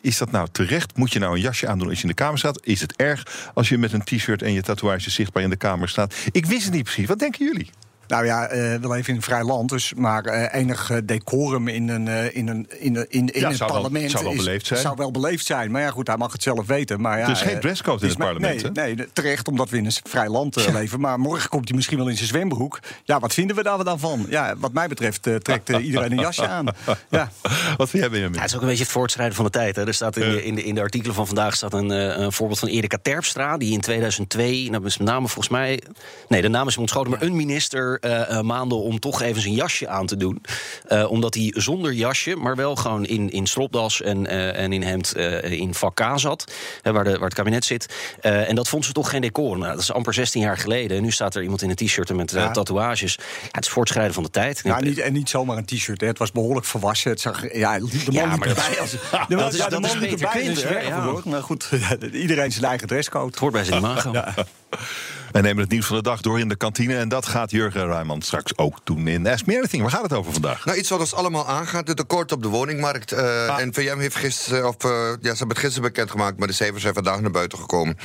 is 0.00 0.18
dat 0.18 0.30
nou 0.30 0.48
terecht? 0.52 0.96
Moet 0.96 1.12
je 1.12 1.18
nou 1.18 1.34
een 1.34 1.40
jasje 1.40 1.68
aandoen 1.68 1.88
als 1.88 1.96
je 1.96 2.02
in 2.02 2.08
de 2.08 2.14
kamer 2.14 2.38
staat? 2.38 2.66
Is 2.66 2.80
het 2.80 2.96
erg 2.96 3.50
als 3.54 3.68
je 3.68 3.78
met 3.78 3.92
een 3.92 4.04
t-shirt 4.04 4.42
en 4.42 4.52
je 4.52 4.62
tatoeage 4.62 5.10
zichtbaar 5.10 5.42
in 5.42 5.50
de 5.50 5.56
kamer 5.56 5.88
staat? 5.88 6.14
Ik 6.30 6.46
wist 6.46 6.64
het 6.64 6.74
niet 6.74 6.82
precies. 6.82 7.06
Wat 7.06 7.18
denken 7.18 7.44
jullie? 7.44 7.70
Nou 8.08 8.24
ja, 8.24 8.46
eh, 8.46 8.58
we 8.58 8.88
leven 8.88 9.08
in 9.08 9.16
een 9.16 9.22
vrij 9.22 9.42
land, 9.44 9.68
dus 9.68 9.94
maar 9.94 10.24
eh, 10.24 10.60
enig 10.60 10.90
eh, 10.90 10.96
decorum 11.04 11.68
in 11.68 11.88
een, 11.88 12.08
in 12.34 12.48
een, 12.48 12.66
in 12.78 12.96
een, 12.96 13.06
in, 13.08 13.28
in 13.32 13.40
Ja, 13.40 13.48
het 13.48 13.56
zou 13.56 13.70
wel- 13.72 13.80
parlement 13.80 14.10
zou 14.10 14.24
wel 14.24 14.32
is- 14.32 14.38
beleefd 14.38 14.66
zijn. 14.66 14.80
Zou 14.80 14.94
wel 14.96 15.10
beleefd 15.10 15.46
zijn, 15.46 15.70
maar 15.70 15.82
ja, 15.82 15.90
goed, 15.90 16.06
hij 16.06 16.16
mag 16.16 16.32
het 16.32 16.42
zelf 16.42 16.66
weten. 16.66 17.00
Maar 17.00 17.18
ja, 17.18 17.24
Er 17.24 17.30
is 17.30 17.40
geen 17.40 17.60
dresscode 17.60 18.02
in 18.02 18.08
het 18.08 18.18
maar- 18.18 18.26
parlement, 18.32 18.74
Nee, 18.74 18.94
nee, 18.94 19.06
terecht, 19.12 19.48
omdat 19.48 19.68
we 19.70 19.76
in 19.76 19.84
een 19.84 19.92
vrij 20.04 20.28
land 20.28 20.56
leven. 20.72 21.00
Maar 21.00 21.18
morgen 21.20 21.48
komt 21.48 21.68
hij 21.68 21.76
misschien 21.76 21.98
wel 21.98 22.08
in 22.08 22.16
zijn 22.16 22.28
zwembroek. 22.28 22.78
Ja, 23.04 23.18
wat 23.20 23.34
vinden 23.34 23.56
we 23.56 23.62
daar 23.62 23.84
dan 23.84 23.98
van? 23.98 24.26
Ja, 24.28 24.54
wat 24.58 24.72
mij 24.72 24.88
betreft 24.88 25.22
trekt 25.22 25.68
iedereen 25.68 26.12
een 26.12 26.20
jasje 26.20 26.48
aan. 26.48 26.66
Ja. 27.10 27.30
Wat 27.76 27.88
vind 27.90 28.02
jij, 28.02 28.10
Benjamin? 28.12 28.34
Ja, 28.34 28.40
het 28.40 28.48
is 28.50 28.54
ook 28.56 28.62
een 28.62 28.68
beetje 28.68 28.82
het 28.82 28.92
voortschrijden 28.92 29.34
van 29.36 29.44
de 29.44 29.50
tijd. 29.50 29.76
Hè. 29.76 29.86
Er 29.86 29.94
staat 29.94 30.16
in, 30.16 30.30
de, 30.30 30.44
in, 30.44 30.54
de, 30.54 30.64
in 30.64 30.74
de 30.74 30.80
artikelen 30.80 31.14
van 31.14 31.26
vandaag 31.26 31.54
staat 31.56 31.72
een, 31.72 31.90
eh, 31.90 32.18
een 32.18 32.32
voorbeeld 32.32 32.58
van 32.58 32.68
Erika 32.68 32.98
Terpstra... 33.02 33.56
die 33.56 33.72
in 33.72 33.80
2002, 33.80 34.70
nou, 34.70 34.84
is 34.84 34.98
met 34.98 35.08
name 35.08 35.26
volgens 35.28 35.48
mij... 35.48 35.82
Nee, 36.28 36.42
de 36.42 36.48
naam 36.48 36.66
is 36.68 36.74
me 36.74 36.80
ontschoten, 36.80 37.10
maar 37.10 37.22
een 37.22 37.36
minister 37.36 37.97
uh, 38.00 38.30
uh, 38.30 38.40
maande... 38.40 38.74
om 38.74 38.98
toch 38.98 39.22
even 39.22 39.42
zijn 39.42 39.54
jasje 39.54 39.88
aan 39.88 40.06
te 40.06 40.16
doen. 40.16 40.42
Uh, 40.88 41.10
omdat 41.10 41.34
hij 41.34 41.52
zonder 41.56 41.92
jasje, 41.92 42.36
maar 42.36 42.56
wel 42.56 42.76
gewoon 42.76 43.04
in, 43.04 43.30
in 43.30 43.46
stropdas 43.46 44.02
en, 44.02 44.26
en 44.54 44.72
in 44.72 44.82
hemd 44.82 45.16
in 45.42 45.74
vak 45.74 45.94
K 45.94 46.12
zat... 46.14 46.52
waar, 46.82 47.04
de, 47.04 47.10
waar 47.10 47.20
het 47.20 47.34
kabinet 47.34 47.64
zit. 47.64 47.94
en 48.20 48.54
dat 48.54 48.68
vond 48.68 48.84
ze 48.84 48.92
toch 48.92 49.10
geen 49.10 49.20
decor. 49.20 49.58
Nou, 49.58 49.72
dat 49.72 49.82
is 49.82 49.92
amper 49.92 50.14
16 50.14 50.40
jaar 50.40 50.58
geleden. 50.58 50.96
En 50.96 51.02
nu 51.02 51.10
staat 51.10 51.34
er 51.34 51.42
iemand 51.42 51.62
in 51.62 51.70
een 51.70 51.76
t-shirt 51.76 52.12
met 52.14 52.30
ja. 52.30 52.50
tatoeages. 52.50 53.14
Ja, 53.14 53.48
het 53.50 53.64
is 53.64 53.70
voortschrijden 53.70 54.14
van 54.14 54.22
de 54.22 54.30
tijd. 54.30 54.60
Ja, 54.64 54.80
niet, 54.80 54.98
en 54.98 55.12
niet 55.12 55.28
zomaar 55.28 55.56
een 55.56 55.64
t-shirt. 55.64 56.00
Het 56.00 56.18
was 56.18 56.32
behoorlijk 56.32 56.66
verwassen. 56.66 57.10
Het 57.10 57.20
zag, 57.20 57.54
ja, 57.54 57.78
de 57.78 57.88
man 58.04 58.14
ja, 58.14 58.32
liep 58.32 58.44
erbij 58.44 58.80
als... 58.80 58.90
De 59.28 59.36
man, 59.36 59.52
ja, 59.52 59.68
de 59.68 59.80
man 59.80 59.98
liep 59.98 60.20
erbij. 60.20 60.92
Maar 61.24 61.42
goed, 61.42 61.70
iedereen 62.12 62.52
zijn 62.52 62.64
eigen 62.64 62.88
dresscode. 62.88 63.26
Het 63.26 63.38
hoort 63.38 63.52
bij 63.52 63.64
zijn 63.64 63.78
imago. 63.78 64.12
Wij 65.32 65.42
nemen 65.42 65.62
het 65.62 65.70
nieuws 65.70 65.86
van 65.86 65.96
de 65.96 66.02
dag 66.02 66.20
door 66.20 66.40
in 66.40 66.48
de 66.48 66.56
kantine. 66.56 66.96
En 66.96 67.08
dat 67.08 67.26
gaat 67.26 67.50
Jurgen 67.50 67.86
Ruijman 67.86 68.22
straks 68.22 68.56
ook 68.56 68.78
doen 68.84 69.08
in 69.08 69.26
Ask 69.26 69.46
Me 69.46 69.56
Anything. 69.56 69.82
Waar 69.82 69.90
gaat 69.90 70.02
het 70.02 70.12
over 70.12 70.32
vandaag? 70.32 70.64
Nou, 70.64 70.78
iets 70.78 70.88
wat 70.88 71.00
ons 71.00 71.14
allemaal 71.14 71.46
aangaat. 71.46 71.88
Het 71.88 71.96
tekort 71.96 72.32
op 72.32 72.42
de 72.42 72.48
woningmarkt. 72.48 73.12
Uh, 73.12 73.48
ah. 73.48 73.58
NVM 73.58 73.98
heeft 73.98 74.16
gisteren, 74.16 74.68
of 74.68 74.84
uh, 74.84 74.90
ja, 74.90 75.16
ze 75.20 75.28
hebben 75.28 75.48
het 75.48 75.58
gisteren 75.58 75.82
bekendgemaakt... 75.82 76.38
maar 76.38 76.48
de 76.48 76.54
cijfers 76.54 76.82
zijn 76.82 76.94
vandaag 76.94 77.20
naar 77.20 77.30
buiten 77.30 77.58
gekomen. 77.58 77.96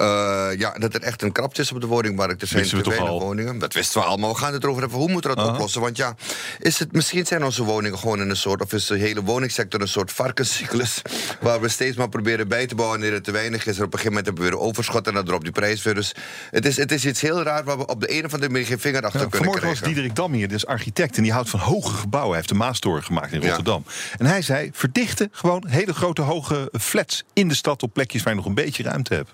Uh, 0.00 0.48
ja, 0.58 0.72
dat 0.78 0.94
er 0.94 1.02
echt 1.02 1.22
een 1.22 1.32
krapte 1.32 1.60
is 1.60 1.72
op 1.72 1.80
de 1.80 1.86
woningmarkt. 1.86 2.42
Er 2.42 2.48
zijn 2.48 2.68
te 2.68 2.88
weinig 2.88 3.08
woningen. 3.08 3.58
Dat 3.58 3.72
wisten 3.72 4.00
we 4.00 4.06
allemaal. 4.06 4.32
We 4.32 4.38
gaan 4.38 4.52
het 4.52 4.62
erover 4.62 4.80
hebben. 4.80 4.98
Hoe 4.98 5.10
moeten 5.10 5.30
we 5.30 5.36
dat 5.36 5.44
-huh. 5.44 5.54
oplossen? 5.54 5.80
Want 5.80 5.96
ja, 5.96 6.14
is 6.58 6.78
het, 6.78 6.92
misschien 6.92 7.26
zijn 7.26 7.44
onze 7.44 7.64
woningen 7.64 7.98
gewoon 7.98 8.20
in 8.20 8.30
een 8.30 8.36
soort... 8.36 8.62
of 8.62 8.72
is 8.72 8.86
de 8.86 8.96
hele 8.96 9.22
woningsector 9.22 9.80
een 9.80 9.88
soort 9.88 10.12
varkenscyclus... 10.12 11.02
waar 11.40 11.60
we 11.60 11.68
steeds 11.68 11.96
maar 11.96 12.08
proberen 12.08 12.48
bij 12.48 12.66
te 12.66 12.74
bouwen 12.74 12.98
wanneer 12.98 13.16
het 13.16 13.24
te 13.24 13.32
weinig 13.32 13.66
is. 13.66 13.78
En 13.78 13.84
op 13.84 13.92
een 13.92 13.98
gegeven 13.98 14.08
moment 14.08 14.26
hebben 14.26 14.44
we 14.44 14.50
weer 14.50 14.60
overschot 14.68 15.06
en 15.06 15.14
dan 15.14 15.28
erop 15.28 15.42
die 15.42 15.52
prijs 15.52 15.82
weer. 15.82 15.94
Dus 15.94 16.14
het 16.58 16.66
is, 16.66 16.76
het 16.76 16.92
is 16.92 17.06
iets 17.06 17.20
heel 17.20 17.42
raar 17.42 17.64
waar 17.64 17.78
we 17.78 17.86
op 17.86 18.00
de 18.00 18.16
een 18.18 18.24
of 18.24 18.32
andere 18.34 18.52
manier 18.52 18.66
geen 18.66 18.78
vinger 18.78 19.02
achter 19.02 19.20
ja, 19.20 19.26
kunnen 19.26 19.36
vanmorgen 19.36 19.60
krijgen. 19.60 19.80
was 19.80 19.92
Diederik 19.94 20.16
Dam 20.16 20.32
hier, 20.32 20.48
dus 20.48 20.66
architect... 20.66 21.16
en 21.16 21.22
die 21.22 21.32
houdt 21.32 21.50
van 21.50 21.60
hoge 21.60 21.94
gebouwen. 21.94 22.30
Hij 22.30 22.38
heeft 22.38 22.48
de 22.48 22.54
Maastoren 22.54 23.02
gemaakt 23.02 23.32
in 23.32 23.40
Rotterdam. 23.40 23.84
Ja. 23.86 23.92
En 24.18 24.26
hij 24.26 24.42
zei, 24.42 24.70
verdichten 24.72 25.28
gewoon 25.32 25.64
hele 25.68 25.94
grote 25.94 26.22
hoge 26.22 26.72
flats... 26.80 27.24
in 27.32 27.48
de 27.48 27.54
stad 27.54 27.82
op 27.82 27.92
plekjes 27.92 28.22
waar 28.22 28.32
je 28.32 28.38
nog 28.38 28.48
een 28.48 28.54
beetje 28.54 28.82
ruimte 28.82 29.14
hebt. 29.14 29.30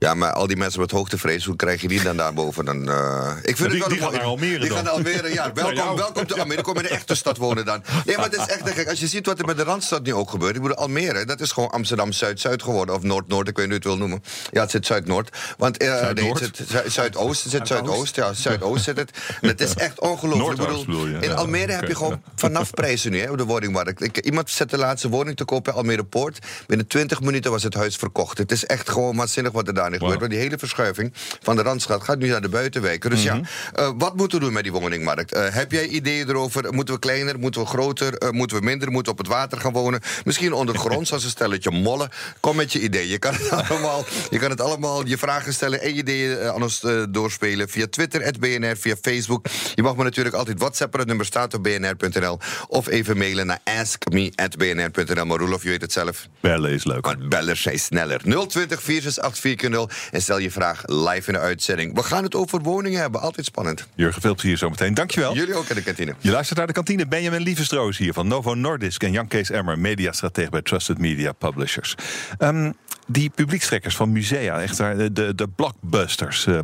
Ja, 0.00 0.14
maar 0.14 0.32
al 0.32 0.46
die 0.46 0.56
mensen 0.56 0.80
met 0.80 0.90
hoogtevrees, 0.90 1.44
hoe 1.44 1.56
krijg 1.56 1.80
je 1.80 1.88
die 1.88 2.02
dan 2.02 2.16
daarboven? 2.16 2.64
Dan, 2.64 2.88
uh, 2.88 3.30
ik 3.42 3.56
vind 3.56 3.70
die, 3.70 3.78
het 3.78 3.78
wel 3.78 3.88
die 3.88 3.98
gaan 3.98 4.12
naar 4.12 4.22
Almere 4.22 4.58
Die 4.58 4.68
dan. 4.68 4.76
gaan 4.76 4.84
naar 4.84 4.92
Almere, 4.92 5.32
ja. 5.32 5.52
Welkom, 5.54 5.96
welkom 5.96 6.26
te 6.26 6.40
Almere. 6.40 6.62
Kom 6.62 6.76
in 6.76 6.82
de 6.82 6.88
echte 6.88 7.14
stad 7.14 7.36
wonen 7.36 7.64
dan. 7.64 7.82
Nee, 8.04 8.16
maar 8.16 8.24
het 8.24 8.34
is 8.34 8.46
echt 8.46 8.70
gek. 8.70 8.88
Als 8.88 9.00
je 9.00 9.06
ziet 9.06 9.26
wat 9.26 9.38
er 9.38 9.44
met 9.44 9.56
de 9.56 9.62
Randstad 9.62 10.02
nu 10.02 10.14
ook 10.14 10.30
gebeurt. 10.30 10.56
Ik 10.56 10.62
bedoel, 10.62 10.76
Almere, 10.76 11.24
dat 11.24 11.40
is 11.40 11.52
gewoon 11.52 11.70
Amsterdam 11.70 12.12
Zuid-Zuid 12.12 12.62
geworden. 12.62 12.94
Of 12.94 13.02
Noord-Noord, 13.02 13.48
ik 13.48 13.56
weet 13.56 13.68
niet 13.68 13.84
hoe 13.84 13.92
je 13.92 13.98
het 13.98 13.98
wil 13.98 14.08
noemen. 14.08 14.22
Ja, 14.50 14.60
het 14.60 14.70
zit 14.70 14.86
Zuid-Noord. 14.86 15.36
Want 15.56 15.82
uh, 15.82 15.88
Zuid 15.88 16.20
nee, 16.20 16.32
het 16.32 16.56
zit 16.56 16.92
Zuidoost, 16.92 17.42
het 17.42 17.52
zit 17.52 17.66
Zuidoost. 17.66 18.16
Ja, 18.16 18.32
Zuidoost 18.32 18.84
zit 18.84 18.96
het. 18.96 19.10
En 19.40 19.48
het 19.48 19.60
is 19.60 19.74
echt 19.74 20.00
ongelooflijk. 20.00 20.60
Ik 20.60 20.86
bedoel, 20.86 21.06
in 21.06 21.34
Almere 21.34 21.72
heb 21.72 21.88
je 21.88 21.94
gewoon 21.94 22.22
vanaf 22.34 22.70
prijzen 22.70 23.10
nu 23.10 23.20
hè, 23.20 23.30
op 23.30 23.38
de 23.38 23.44
woningmarkt. 23.44 24.02
Ik, 24.02 24.18
iemand 24.18 24.50
zet 24.50 24.70
de 24.70 24.78
laatste 24.78 25.08
woning 25.08 25.36
te 25.36 25.44
kopen 25.44 25.72
in 25.72 25.78
Almere 25.78 26.04
Poort. 26.04 26.38
Binnen 26.66 26.86
20 26.86 27.20
minuten 27.20 27.50
was 27.50 27.62
het 27.62 27.74
huis 27.74 27.96
verkocht. 27.96 28.38
Het 28.38 28.52
is 28.52 28.66
echt 28.66 28.90
gewoon 28.90 29.16
waanzinnig 29.16 29.52
wat 29.52 29.66
er 29.66 29.74
daar 29.74 29.87
gebeurt. 29.92 30.18
Want 30.18 30.30
die 30.30 30.40
hele 30.40 30.58
verschuiving 30.58 31.12
van 31.42 31.56
de 31.56 31.62
Randstad 31.62 32.02
gaat 32.02 32.18
nu 32.18 32.28
naar 32.28 32.40
de 32.40 32.48
buitenwijken. 32.48 33.10
Dus 33.10 33.24
mm 33.24 33.30
-hmm. 33.30 33.42
ja, 33.74 33.82
uh, 33.82 33.90
wat 33.98 34.16
moeten 34.16 34.38
we 34.38 34.44
doen 34.44 34.52
met 34.52 34.62
die 34.62 34.72
woningmarkt? 34.72 35.34
Uh, 35.34 35.48
heb 35.48 35.72
jij 35.72 35.86
ideeën 35.86 36.28
erover? 36.28 36.74
Moeten 36.74 36.94
we 36.94 37.00
kleiner? 37.00 37.38
Moeten 37.38 37.60
we 37.60 37.66
groter? 37.66 38.22
Uh, 38.22 38.30
moeten 38.30 38.56
we 38.56 38.64
minder? 38.64 38.90
Moeten 38.90 39.12
we 39.12 39.18
op 39.18 39.26
het 39.26 39.34
water 39.34 39.60
gaan 39.60 39.72
wonen? 39.72 40.00
Misschien 40.24 40.52
ondergronds 40.52 41.12
als 41.12 41.24
een 41.24 41.30
stelletje 41.30 41.70
mollen? 41.70 42.08
Kom 42.40 42.56
met 42.56 42.72
je 42.72 42.80
ideeën. 42.80 43.08
Je 43.08 43.18
kan 43.18 43.34
het 43.34 43.70
allemaal, 43.70 44.04
je, 44.30 44.38
kan 44.38 44.50
het 44.50 44.60
allemaal 44.60 45.06
je 45.06 45.18
vragen 45.18 45.52
stellen 45.52 45.80
en 45.80 45.94
je 45.94 45.94
ideeën 45.94 46.42
aan 46.42 46.62
ons 46.62 46.86
doorspelen 47.10 47.68
via 47.68 47.86
Twitter, 47.90 48.32
BNR, 48.38 48.76
via 48.76 48.96
Facebook. 49.00 49.46
Je 49.74 49.82
mag 49.82 49.96
me 49.96 50.02
natuurlijk 50.02 50.34
altijd 50.34 50.58
whatsappen. 50.58 50.98
Het 50.98 51.08
nummer 51.08 51.26
staat 51.26 51.54
op 51.54 51.62
bnr.nl. 51.62 52.38
Of 52.68 52.88
even 52.88 53.16
mailen 53.18 53.46
naar 53.46 53.60
askme.bnr.nl. 53.64 55.24
Maar 55.24 55.38
Roelof, 55.38 55.62
je 55.62 55.68
weet 55.68 55.80
het 55.80 55.92
zelf. 55.92 56.26
Bellen 56.40 56.70
is 56.70 56.84
leuk. 56.84 57.04
Maar 57.04 57.18
bellen 57.18 57.56
zijn 57.56 57.78
sneller. 57.78 58.20
020 58.48 58.82
468 58.82 59.77
en 60.10 60.22
stel 60.22 60.38
je 60.38 60.50
vraag 60.50 60.82
live 60.86 61.26
in 61.26 61.32
de 61.32 61.38
uitzending. 61.38 61.94
We 61.94 62.02
gaan 62.02 62.22
het 62.22 62.34
over 62.34 62.60
woningen 62.60 63.00
hebben. 63.00 63.20
Altijd 63.20 63.46
spannend. 63.46 63.86
Jurgen, 63.94 64.22
veel 64.22 64.34
plezier 64.34 64.58
zometeen. 64.58 64.94
Dankjewel. 64.94 65.34
Jullie 65.34 65.54
ook 65.54 65.68
in 65.68 65.74
de 65.74 65.82
kantine. 65.82 66.14
Je 66.18 66.30
luistert 66.30 66.58
naar 66.58 66.66
de 66.66 66.72
kantine. 66.72 67.06
Benjamin 67.06 67.40
Lievestroos 67.40 67.98
hier 67.98 68.12
van 68.12 68.28
Novo 68.28 68.54
Nordisk... 68.54 69.02
en 69.02 69.12
Jan 69.12 69.28
Kees 69.28 69.50
Emmer, 69.50 69.78
mediastratege 69.78 70.50
bij 70.50 70.62
Trusted 70.62 70.98
Media 70.98 71.32
Publishers. 71.32 71.94
Um, 72.38 72.74
die 73.06 73.30
publiekstrekkers 73.30 73.96
van 73.96 74.12
musea, 74.12 74.60
echt 74.60 74.76
de, 74.76 75.12
de, 75.12 75.34
de 75.34 75.48
blockbusters. 75.48 76.46
Uh, 76.46 76.58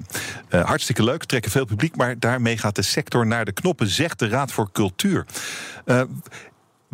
uh, 0.51 0.65
hartstikke 0.65 1.05
leuk, 1.05 1.25
trekken 1.25 1.51
veel 1.51 1.65
publiek... 1.65 1.97
maar 1.97 2.19
daarmee 2.19 2.59
gaat 2.59 2.77
de 2.77 2.83
sector 2.83 3.27
naar 3.27 3.45
de 3.45 3.53
knoppen, 3.53 3.87
zegt 3.87 4.19
de 4.19 4.29
Raad 4.29 4.53
voor 4.53 4.73
Cultuur. 4.73 5.27
Uh, 5.87 6.03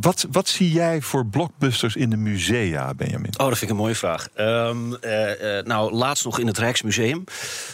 wat, 0.01 0.27
wat 0.31 0.49
zie 0.49 0.73
jij 0.73 1.01
voor 1.01 1.27
blockbusters 1.27 1.97
in 1.97 2.11
de 2.11 2.17
musea, 2.17 2.95
Benjamin? 2.95 3.33
Oh, 3.39 3.49
dat 3.49 3.59
vind 3.59 3.63
ik 3.63 3.69
een 3.71 3.83
mooie 3.83 3.95
vraag. 3.95 4.29
Um, 4.37 4.97
uh, 5.01 5.41
uh, 5.41 5.63
nou, 5.65 5.93
laatst 5.93 6.25
nog 6.25 6.39
in 6.39 6.47
het 6.47 6.59
Rijksmuseum 6.59 7.25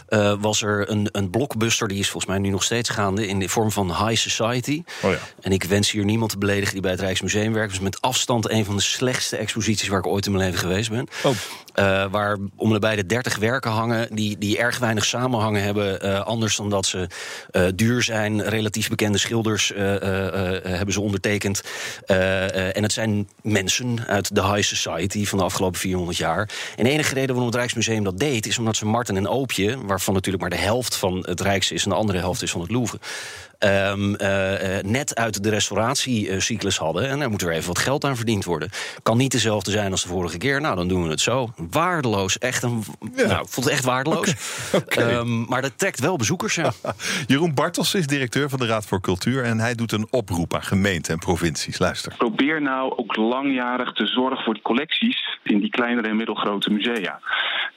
uh, 0.09 0.35
was 0.41 0.63
er 0.63 0.91
een, 0.91 1.09
een 1.13 1.31
blockbuster... 1.31 1.89
die 1.89 1.99
is 1.99 2.09
volgens 2.11 2.33
mij 2.33 2.41
nu 2.41 2.49
nog 2.49 2.63
steeds 2.63 2.89
gaande 2.89 3.27
in 3.27 3.39
de 3.39 3.49
vorm 3.49 3.71
van 3.71 4.07
High 4.07 4.29
Society. 4.29 4.83
Oh 5.03 5.11
ja. 5.11 5.19
En 5.41 5.53
ik 5.53 5.65
wens 5.65 5.91
hier 5.91 6.05
niemand 6.05 6.31
te 6.31 6.39
beledigen 6.39 6.73
die 6.73 6.83
bij 6.83 6.91
het 6.91 7.01
Rijksmuseum 7.01 7.53
werkt. 7.53 7.71
Dus 7.71 7.81
met 7.81 8.01
afstand 8.01 8.51
een 8.51 8.65
van 8.65 8.77
de 8.77 8.83
slechtste 8.83 9.37
exposities... 9.37 9.89
waar 9.89 9.99
ik 9.99 10.07
ooit 10.07 10.27
in 10.27 10.33
mijn 10.33 10.45
leven 10.45 10.61
geweest 10.61 10.91
ben. 10.91 11.09
Oh. 11.25 11.33
Eh, 11.77 12.05
waar 12.11 12.37
om 12.57 12.73
de 12.73 12.79
bij 12.79 12.97
de 12.97 13.07
30 13.07 13.37
werken 13.37 13.71
hangen 13.71 14.15
die, 14.15 14.39
die 14.39 14.59
erg 14.59 14.79
weinig 14.79 15.05
samenhangen 15.05 15.63
hebben. 15.63 16.01
eh, 16.01 16.21
anders 16.21 16.57
dan 16.57 16.71
dat 16.71 16.87
ze 16.87 17.07
eh, 17.51 17.63
duur 17.75 18.03
zijn. 18.03 18.43
Relatief 18.43 18.89
bekende 18.89 19.19
schilders 19.19 19.73
hebben 19.77 20.93
ze 20.93 21.01
ondertekend. 21.01 21.63
En 22.07 22.83
het 22.83 22.93
zijn 22.93 23.29
mensen 23.43 24.07
uit 24.07 24.35
de 24.35 24.43
high 24.43 24.63
society 24.63 25.25
van 25.25 25.39
de 25.39 25.45
afgelopen 25.45 25.81
400 25.81 26.17
jaar. 26.17 26.51
En 26.77 26.85
de 26.85 26.91
enige 26.91 27.15
reden 27.15 27.29
waarom 27.29 27.47
het 27.47 27.55
Rijksmuseum 27.55 28.05
dat 28.05 28.19
deed, 28.19 28.47
is 28.47 28.59
omdat 28.59 28.77
ze 28.77 28.87
Marten 28.87 29.17
en 29.17 29.29
Oopje, 29.29 29.87
waarvan 29.87 30.15
natuurlijk 30.15 30.43
maar 30.43 30.59
de 30.59 30.65
helft 30.65 30.97
van 30.97 31.27
het 31.29 31.41
Rijks 31.41 31.73
is 31.73 31.85
en 31.85 31.91
de 31.91 31.97
andere 31.97 32.19
helft 32.19 32.43
is 32.43 32.51
van 32.51 32.61
het 32.61 32.71
Louvre. 32.71 32.99
Ehm, 33.59 34.15
eh, 34.15 34.79
eh, 34.79 34.85
net 34.85 35.15
uit 35.15 35.43
de 35.43 35.51
restauratiecyclus 35.51 36.79
hadden. 36.79 37.09
En 37.09 37.19
daar 37.19 37.31
moet 37.31 37.43
er 37.43 37.53
even 37.53 37.69
wat 37.69 37.79
geld 37.79 38.05
aan 38.05 38.17
verdiend 38.17 38.45
worden. 38.45 38.71
Kan 39.03 39.17
niet 39.17 39.33
dezelfde 39.33 39.71
zijn 39.71 39.91
als 39.91 40.03
de 40.03 40.09
vorige 40.09 40.39
keer. 40.39 40.61
Nou, 40.61 40.77
dan 40.77 40.89
doen 40.89 41.03
we 41.03 41.11
het 41.11 41.21
zo. 41.21 41.53
Waardeloos. 41.71 42.39
Echt 42.39 42.63
een. 42.63 42.85
Nou, 43.15 43.43
ik 43.43 43.49
vond 43.49 43.67
het 43.67 43.75
echt 43.75 43.85
waardeloos. 43.85 44.35
Ehm, 44.89 45.45
maar 45.45 45.63
dat 45.63 45.79
trekt 45.79 46.01
wel 46.01 46.17
bezoekers. 46.17 46.55
Ja. 46.55 46.73
Jeroen 47.27 47.55
Bartels 47.55 47.95
is 47.95 48.07
directeur 48.07 48.49
van 48.49 48.59
de 48.59 48.67
Raad 48.67 48.87
voor 48.87 49.01
Cultuur. 49.01 49.45
En 49.45 49.61
hij 49.61 49.75
doet 49.75 49.93
een 49.93 50.07
oproep 50.11 50.55
aan 50.55 50.63
gemeenten 50.63 51.13
en 51.13 51.19
provincies. 51.19 51.79
Luister. 51.79 52.15
Probeer 52.17 52.63
nou 52.63 52.97
ook 52.97 53.17
langjarig 53.17 53.93
te 53.93 54.07
zorgen 54.07 54.45
voor 54.45 54.55
die 54.55 54.63
collecties 54.63 55.39
in 55.43 55.61
die 55.61 55.71
kleinere 55.71 56.09
en 56.09 56.17
middelgrote 56.17 56.71
musea. 56.71 57.21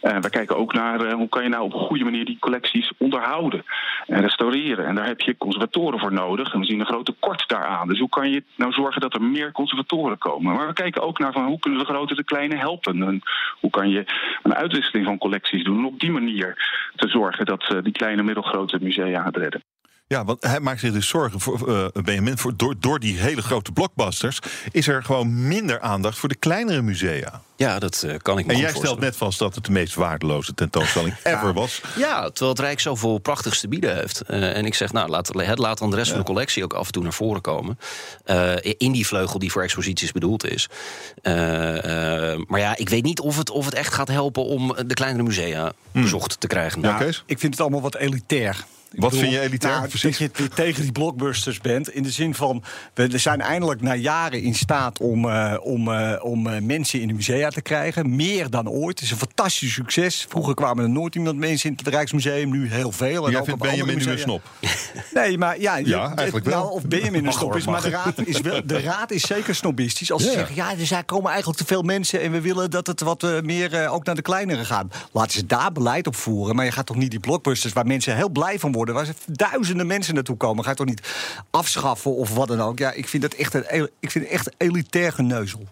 Eh 0.01 0.17
we 0.19 0.29
kijken 0.29 0.57
ook 0.57 0.73
naar 0.73 1.01
eh, 1.01 1.13
hoe 1.13 1.29
kan 1.29 1.43
je 1.43 1.49
nou 1.49 1.63
op 1.63 1.73
een 1.73 1.79
goede 1.79 2.03
manier 2.03 2.25
die 2.25 2.39
collecties 2.39 2.91
onderhouden 2.97 3.65
en 4.07 4.21
restaureren. 4.21 4.85
En 4.85 4.95
daar 4.95 5.05
heb 5.05 5.21
je 5.21 5.37
conservatoren 5.37 5.99
voor 5.99 6.13
nodig. 6.13 6.53
En 6.53 6.59
we 6.59 6.65
zien 6.65 6.79
een 6.79 6.85
groot 6.85 7.05
tekort 7.05 7.47
daaraan. 7.47 7.87
Dus 7.87 7.99
hoe 7.99 8.09
kan 8.09 8.29
je 8.29 8.43
nou 8.55 8.71
zorgen 8.71 9.01
dat 9.01 9.13
er 9.13 9.21
meer 9.21 9.51
conservatoren 9.51 10.17
komen? 10.17 10.55
Maar 10.55 10.67
we 10.67 10.73
kijken 10.73 11.01
ook 11.01 11.19
naar 11.19 11.31
van 11.31 11.45
hoe 11.45 11.59
kunnen 11.59 11.79
de 11.79 11.85
grote 11.85 12.15
de 12.15 12.23
kleine 12.23 12.55
helpen. 12.55 13.03
En 13.03 13.21
hoe 13.59 13.69
kan 13.69 13.89
je 13.89 14.05
een 14.43 14.55
uitwisseling 14.55 15.05
van 15.05 15.17
collecties 15.17 15.63
doen. 15.63 15.77
En 15.77 15.85
op 15.85 15.99
die 15.99 16.11
manier 16.11 16.53
te 16.95 17.07
zorgen 17.07 17.45
dat 17.45 17.63
eh, 17.63 17.83
die 17.83 17.93
kleine 17.93 18.23
middelgrote 18.23 18.77
musea 18.81 19.23
het 19.23 19.37
redden. 19.37 19.61
Ja, 20.09 20.25
want 20.25 20.43
hij 20.43 20.59
maakt 20.59 20.79
zich 20.79 20.91
dus 20.91 21.07
zorgen 21.07 21.39
voor 21.39 21.69
uh, 21.69 22.03
Benjamin. 22.03 22.37
Voor, 22.37 22.53
door, 22.55 22.75
door 22.79 22.99
die 22.99 23.17
hele 23.17 23.41
grote 23.41 23.71
blockbusters 23.71 24.39
is 24.71 24.87
er 24.87 25.03
gewoon 25.03 25.47
minder 25.47 25.79
aandacht 25.79 26.17
voor 26.17 26.29
de 26.29 26.35
kleinere 26.35 26.81
musea. 26.81 27.41
Ja, 27.55 27.79
dat 27.79 28.03
uh, 28.05 28.15
kan 28.21 28.37
ik 28.37 28.45
me 28.45 28.53
En 28.53 28.59
jij 28.59 28.73
stelt 28.73 28.99
net 28.99 29.15
vast 29.15 29.39
dat 29.39 29.55
het 29.55 29.65
de 29.65 29.71
meest 29.71 29.95
waardeloze 29.95 30.53
tentoonstelling 30.53 31.15
ever 31.23 31.53
was. 31.53 31.81
Ja, 31.95 32.23
terwijl 32.23 32.49
het 32.49 32.59
Rijk 32.59 32.79
zoveel 32.79 33.17
prachtigs 33.17 33.59
te 33.59 33.67
bieden 33.67 33.95
heeft. 33.95 34.21
Uh, 34.27 34.55
en 34.55 34.65
ik 34.65 34.73
zeg, 34.73 34.91
nou, 34.91 35.09
laat, 35.09 35.27
het, 35.27 35.57
laat 35.57 35.77
dan 35.77 35.89
de 35.89 35.95
rest 35.95 36.07
ja. 36.07 36.13
van 36.15 36.21
de 36.21 36.31
collectie 36.31 36.63
ook 36.63 36.73
af 36.73 36.85
en 36.85 36.91
toe 36.91 37.03
naar 37.03 37.13
voren 37.13 37.41
komen. 37.41 37.79
Uh, 38.25 38.53
in 38.61 38.91
die 38.91 39.07
vleugel 39.07 39.39
die 39.39 39.51
voor 39.51 39.63
exposities 39.63 40.11
bedoeld 40.11 40.45
is. 40.45 40.69
maar 42.47 42.59
ja, 42.59 42.77
ik 42.77 42.89
weet 42.89 43.03
niet 43.03 43.19
of 43.19 43.37
het, 43.37 43.49
of 43.49 43.65
het 43.65 43.73
echt 43.73 43.93
gaat 43.93 44.07
helpen 44.07 44.45
om 44.45 44.75
de 44.85 44.93
kleinere 44.93 45.23
musea 45.23 45.71
hmm. 45.91 46.01
bezocht 46.01 46.39
te 46.39 46.47
krijgen. 46.47 46.81
Ja, 46.81 46.99
ik 47.25 47.39
vind 47.39 47.53
het 47.53 47.59
allemaal 47.59 47.81
wat 47.81 47.95
elitair. 47.95 48.65
Ik 48.91 49.01
Wat 49.01 49.09
bedoel, 49.09 49.25
vind 49.25 49.41
je 49.41 49.47
elitair? 49.47 49.73
Nou, 49.73 49.89
dat 50.01 50.17
je 50.17 50.29
tegen 50.55 50.81
die 50.81 50.91
blockbusters 50.91 51.59
bent. 51.59 51.89
In 51.89 52.03
de 52.03 52.11
zin 52.11 52.35
van, 52.35 52.63
we 52.93 53.17
zijn 53.17 53.41
eindelijk 53.41 53.81
na 53.81 53.93
jaren 53.93 54.41
in 54.41 54.55
staat 54.55 54.99
om, 54.99 55.25
uh, 55.25 55.53
om, 55.61 55.87
uh, 55.87 56.15
om 56.21 56.47
uh, 56.47 56.61
mensen 56.61 57.01
in 57.01 57.07
de 57.07 57.13
musea 57.13 57.49
te 57.49 57.61
krijgen. 57.61 58.15
Meer 58.15 58.49
dan 58.49 58.69
ooit. 58.69 58.99
Het 58.99 59.01
is 59.01 59.11
een 59.11 59.17
fantastisch 59.17 59.73
succes. 59.73 60.25
Vroeger 60.29 60.53
kwamen 60.53 60.83
er 60.83 60.89
nooit 60.89 61.15
iemand 61.15 61.37
mensen 61.37 61.69
in 61.69 61.77
het 61.77 61.87
Rijksmuseum. 61.87 62.49
Nu 62.51 62.69
heel 62.69 62.91
veel. 62.91 63.25
En 63.25 63.31
Jij 63.31 63.43
vindt 63.43 63.61
Benjamin 63.61 63.97
nu 63.97 64.05
een 64.05 64.19
snop? 64.19 64.41
Nee, 65.13 65.37
maar 65.37 65.59
ja, 65.59 65.75
ja 65.75 66.15
eigenlijk 66.15 66.45
wel. 66.45 66.61
Nou, 66.63 66.73
of 66.73 66.85
Benjamin 66.85 67.25
een 67.25 67.33
snop 67.33 67.55
is. 67.55 67.65
Maar 67.65 67.81
de 67.81 67.89
raad 67.89 68.17
is, 68.25 68.41
wel, 68.41 68.61
de 68.65 68.81
raad 68.81 69.11
is 69.11 69.21
zeker 69.21 69.55
snobistisch. 69.55 70.11
Als 70.11 70.23
ze 70.23 70.31
zeggen, 70.31 70.55
ja, 70.55 70.75
dus 70.75 70.91
er 70.91 71.03
komen 71.03 71.29
eigenlijk 71.29 71.59
te 71.59 71.65
veel 71.65 71.81
mensen... 71.81 72.21
en 72.21 72.31
we 72.31 72.41
willen 72.41 72.71
dat 72.71 72.87
het 72.87 73.01
wat 73.01 73.41
meer 73.43 73.89
ook 73.89 74.05
naar 74.05 74.15
de 74.15 74.21
kleinere 74.21 74.65
gaat. 74.65 74.85
Laten 75.11 75.31
ze 75.31 75.45
daar 75.45 75.71
beleid 75.71 76.07
op 76.07 76.15
voeren. 76.15 76.55
Maar 76.55 76.65
je 76.65 76.71
gaat 76.71 76.85
toch 76.85 76.95
niet 76.95 77.11
die 77.11 77.19
blockbusters... 77.19 77.73
waar 77.73 77.85
mensen 77.85 78.15
heel 78.15 78.29
blij 78.29 78.59
van 78.59 78.71
worden 78.71 78.78
waar 78.85 79.07
duizenden 79.25 79.87
mensen 79.87 80.13
naartoe 80.13 80.37
komen. 80.37 80.63
Ga 80.63 80.69
je 80.69 80.75
toch 80.75 80.85
niet 80.85 81.07
afschaffen 81.49 82.15
of 82.15 82.33
wat 82.33 82.47
dan 82.47 82.61
ook? 82.61 82.79
Ja, 82.79 82.91
ik 82.91 83.07
vind 83.07 83.23
het 83.23 83.35
echt 83.35 83.53
een, 83.53 83.89
ik 83.99 84.11
vind 84.11 84.25
echt 84.25 84.51
elitair 84.57 85.11
geneuzel. 85.11 85.67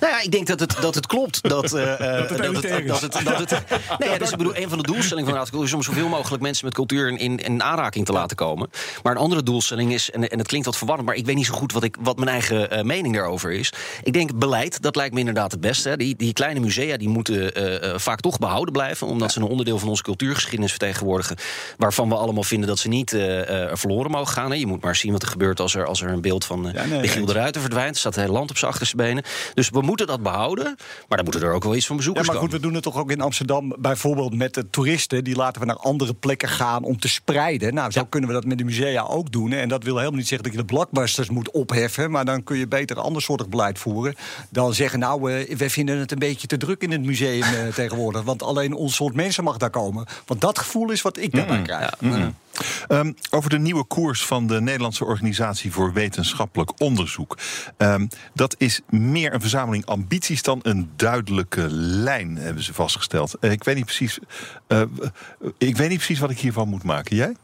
Nou 0.00 0.12
ja, 0.12 0.22
ik 0.22 0.30
denk 0.30 0.46
dat 0.46 0.60
het, 0.60 0.76
dat 0.80 0.94
het 0.94 1.06
klopt. 1.06 1.48
Dat, 1.48 1.64
uh, 1.64 1.70
dat 1.98 2.28
het 2.28 2.38
dat 2.38 2.62
het, 2.62 2.86
dat 2.86 3.00
het, 3.00 3.24
dat 3.24 3.50
het, 3.50 3.50
nee, 3.98 4.10
ja, 4.10 4.18
dus 4.18 4.30
ik 4.30 4.36
bedoel, 4.36 4.56
een 4.56 4.68
van 4.68 4.78
de 4.78 4.84
doelstellingen 4.84 5.30
van 5.30 5.38
de 5.38 5.50
Raad 5.50 5.62
is 5.62 5.72
om 5.72 5.82
zoveel 5.82 6.08
mogelijk 6.08 6.42
mensen 6.42 6.64
met 6.64 6.74
cultuur 6.74 7.18
in, 7.18 7.38
in 7.38 7.62
aanraking 7.62 8.06
te 8.06 8.12
laten 8.12 8.36
komen. 8.36 8.70
Maar 9.02 9.12
een 9.12 9.18
andere 9.18 9.42
doelstelling 9.42 9.92
is, 9.92 10.10
en, 10.10 10.28
en 10.28 10.38
het 10.38 10.46
klinkt 10.46 10.66
wat 10.66 10.76
verwarrend, 10.76 11.08
maar 11.08 11.16
ik 11.16 11.26
weet 11.26 11.36
niet 11.36 11.46
zo 11.46 11.54
goed 11.54 11.72
wat, 11.72 11.82
ik, 11.82 11.96
wat 12.00 12.16
mijn 12.16 12.28
eigen 12.28 12.76
uh, 12.76 12.82
mening 12.82 13.14
daarover 13.14 13.52
is. 13.52 13.72
Ik 14.02 14.12
denk 14.12 14.38
beleid, 14.38 14.82
dat 14.82 14.96
lijkt 14.96 15.12
me 15.12 15.18
inderdaad 15.18 15.50
het 15.50 15.60
beste. 15.60 15.88
Hè. 15.88 15.96
Die, 15.96 16.16
die 16.16 16.32
kleine 16.32 16.60
musea 16.60 16.96
die 16.96 17.08
moeten 17.08 17.62
uh, 17.84 17.98
vaak 17.98 18.20
toch 18.20 18.38
behouden 18.38 18.72
blijven, 18.72 19.06
omdat 19.06 19.32
ze 19.32 19.40
een 19.40 19.46
onderdeel 19.46 19.78
van 19.78 19.88
onze 19.88 20.02
cultuurgeschiedenis 20.02 20.70
vertegenwoordigen. 20.70 21.36
Waarvan 21.76 22.08
we 22.08 22.14
allemaal 22.14 22.42
vinden 22.42 22.68
dat 22.68 22.78
ze 22.78 22.88
niet 22.88 23.10
verloren 23.72 24.10
mogen 24.10 24.32
gaan. 24.32 24.50
Hè. 24.50 24.56
Je 24.56 24.66
moet 24.66 24.82
maar 24.82 24.96
zien 24.96 25.12
wat 25.12 25.22
er 25.22 25.28
gebeurt 25.28 25.60
als 25.60 25.74
er, 25.74 25.86
als 25.86 26.02
er 26.02 26.10
een 26.10 26.20
beeld 26.20 26.44
van 26.44 26.70
ja, 26.74 26.84
nee, 26.84 27.24
de 27.24 27.32
Ruiter 27.32 27.60
verdwijnt. 27.60 27.94
Er 27.94 28.00
staat 28.00 28.14
het 28.14 28.24
hele 28.24 28.36
land 28.36 28.50
op 28.50 28.58
zijn 28.58 28.70
achterste 28.70 28.96
benen. 28.96 29.24
Dus 29.54 29.63
we 29.70 29.80
moeten 29.80 30.06
dat 30.06 30.22
behouden, 30.22 30.64
maar 31.08 31.16
dan 31.16 31.24
moeten 31.24 31.42
er 31.42 31.52
ook 31.52 31.64
wel 31.64 31.74
iets 31.74 31.86
van 31.86 31.96
bezoekers 31.96 32.26
ja, 32.26 32.32
maar 32.32 32.40
goed, 32.40 32.50
komen. 32.50 32.64
we 32.64 32.68
doen 32.72 32.82
het 32.82 32.92
toch 32.92 33.02
ook 33.02 33.10
in 33.10 33.20
Amsterdam, 33.20 33.74
bijvoorbeeld 33.78 34.34
met 34.34 34.54
de 34.54 34.70
toeristen. 34.70 35.24
Die 35.24 35.36
laten 35.36 35.60
we 35.60 35.66
naar 35.66 35.76
andere 35.76 36.14
plekken 36.14 36.48
gaan 36.48 36.82
om 36.82 36.98
te 36.98 37.08
spreiden. 37.08 37.74
Nou, 37.74 37.90
zo 37.90 38.00
ja. 38.00 38.06
kunnen 38.08 38.28
we 38.28 38.34
dat 38.34 38.44
met 38.44 38.58
de 38.58 38.64
musea 38.64 39.02
ook 39.02 39.32
doen. 39.32 39.52
En 39.52 39.68
dat 39.68 39.82
wil 39.82 39.96
helemaal 39.96 40.18
niet 40.18 40.28
zeggen 40.28 40.48
dat 40.48 40.56
je 40.56 40.66
de 40.66 40.72
blockbusters 40.72 41.30
moet 41.30 41.50
opheffen. 41.50 42.10
Maar 42.10 42.24
dan 42.24 42.42
kun 42.42 42.56
je 42.56 42.68
beter 42.68 43.00
ander 43.00 43.22
soort 43.22 43.50
beleid 43.50 43.78
voeren. 43.78 44.14
Dan 44.50 44.74
zeggen, 44.74 44.98
nou, 44.98 45.32
uh, 45.32 45.56
wij 45.56 45.70
vinden 45.70 45.98
het 45.98 46.12
een 46.12 46.18
beetje 46.18 46.46
te 46.46 46.56
druk 46.56 46.82
in 46.82 46.90
het 46.90 47.02
museum 47.02 47.42
uh, 47.42 47.74
tegenwoordig. 47.74 48.22
Want 48.22 48.42
alleen 48.42 48.74
ons 48.74 48.94
soort 48.94 49.14
mensen 49.14 49.44
mag 49.44 49.56
daar 49.56 49.70
komen. 49.70 50.06
Want 50.26 50.40
dat 50.40 50.58
gevoel 50.58 50.90
is 50.90 51.02
wat 51.02 51.18
ik 51.18 51.32
daarbij 51.32 51.56
mm, 51.56 51.64
krijg. 51.64 51.94
Ja. 52.00 52.08
Mm. 52.08 52.34
Um, 52.88 53.14
over 53.30 53.50
de 53.50 53.58
nieuwe 53.58 53.84
koers 53.84 54.26
van 54.26 54.46
de 54.46 54.60
Nederlandse 54.60 55.04
Organisatie 55.04 55.72
voor 55.72 55.92
Wetenschappelijk 55.92 56.80
Onderzoek. 56.80 57.38
Um, 57.78 58.08
dat 58.34 58.54
is 58.58 58.80
meer 58.88 59.34
een 59.34 59.40
verzameling 59.40 59.86
ambities 59.86 60.42
dan 60.42 60.60
een 60.62 60.90
duidelijke 60.96 61.66
lijn, 61.70 62.36
hebben 62.36 62.62
ze 62.62 62.74
vastgesteld. 62.74 63.34
Uh, 63.40 63.50
ik, 63.50 63.64
weet 63.64 63.74
niet 63.74 63.84
precies, 63.84 64.18
uh, 64.68 64.82
ik 65.58 65.76
weet 65.76 65.88
niet 65.88 65.98
precies 65.98 66.18
wat 66.18 66.30
ik 66.30 66.38
hiervan 66.38 66.68
moet 66.68 66.84
maken. 66.84 67.16
Jij? 67.16 67.36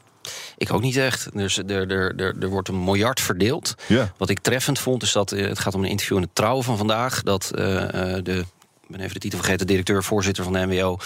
Ik 0.57 0.73
ook 0.73 0.83
niet 0.83 0.97
echt. 0.97 1.29
Dus 1.33 1.59
er, 1.59 1.91
er, 1.91 2.17
er, 2.17 2.37
er 2.41 2.49
wordt 2.49 2.69
een 2.69 2.85
miljard 2.85 3.21
verdeeld. 3.21 3.75
Ja. 3.87 4.13
Wat 4.17 4.31
ik 4.31 4.39
treffend 4.39 4.79
vond, 4.79 5.03
is 5.03 5.13
dat 5.13 5.31
het 5.31 5.59
gaat 5.59 5.75
om 5.75 5.83
een 5.83 5.91
interview 5.91 6.17
in 6.17 6.23
de 6.23 6.29
Trouw 6.33 6.63
van 6.63 6.77
vandaag. 6.77 7.23
Dat 7.23 7.51
de 7.53 8.45
ben 8.91 9.01
even 9.01 9.15
de 9.15 9.21
titel 9.21 9.39
vergeten, 9.39 9.67
directeur, 9.67 10.05
voorzitter 10.05 10.45
van 10.45 10.53
de 10.53 10.67
NWO. 10.67 10.97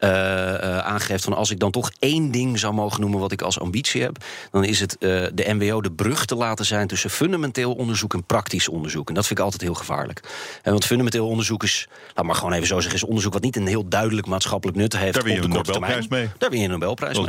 Uh, 0.00 0.10
uh, 0.10 0.78
aangeeft 0.78 1.24
van 1.24 1.32
als 1.32 1.50
ik 1.50 1.58
dan 1.58 1.70
toch 1.70 1.90
één 1.98 2.30
ding 2.30 2.58
zou 2.58 2.74
mogen 2.74 3.00
noemen 3.00 3.20
wat 3.20 3.32
ik 3.32 3.42
als 3.42 3.60
ambitie 3.60 4.02
heb, 4.02 4.16
dan 4.50 4.64
is 4.64 4.80
het 4.80 4.96
uh, 4.98 5.26
de 5.32 5.54
NWO 5.54 5.80
de 5.80 5.92
brug 5.92 6.24
te 6.24 6.34
laten 6.34 6.64
zijn 6.64 6.86
tussen 6.86 7.10
fundamenteel 7.10 7.72
onderzoek 7.72 8.14
en 8.14 8.24
praktisch 8.24 8.68
onderzoek. 8.68 9.08
En 9.08 9.14
dat 9.14 9.26
vind 9.26 9.38
ik 9.38 9.44
altijd 9.44 9.62
heel 9.62 9.74
gevaarlijk. 9.74 10.20
En 10.62 10.72
want 10.72 10.84
fundamenteel 10.84 11.28
onderzoek 11.28 11.62
is, 11.62 11.88
laat 12.14 12.24
maar 12.24 12.34
gewoon 12.34 12.52
even 12.52 12.66
zo 12.66 12.80
zeggen, 12.80 12.94
is 12.94 13.04
onderzoek 13.04 13.32
wat 13.32 13.42
niet 13.42 13.56
een 13.56 13.66
heel 13.66 13.88
duidelijk 13.88 14.26
maatschappelijk 14.26 14.78
nut 14.78 14.96
heeft. 14.96 15.14
Daar 15.14 15.22
win 15.22 15.32
je 15.32 15.38
op 15.38 15.50
de 15.50 15.58
een 15.58 15.64
Nobelprijs 15.64 16.08
mee. 16.08 16.28
Daar 16.38 16.50
win 16.50 16.58
je 16.58 16.64
een 16.64 16.70
Nobelprijs 16.70 17.18
mee. 17.18 17.26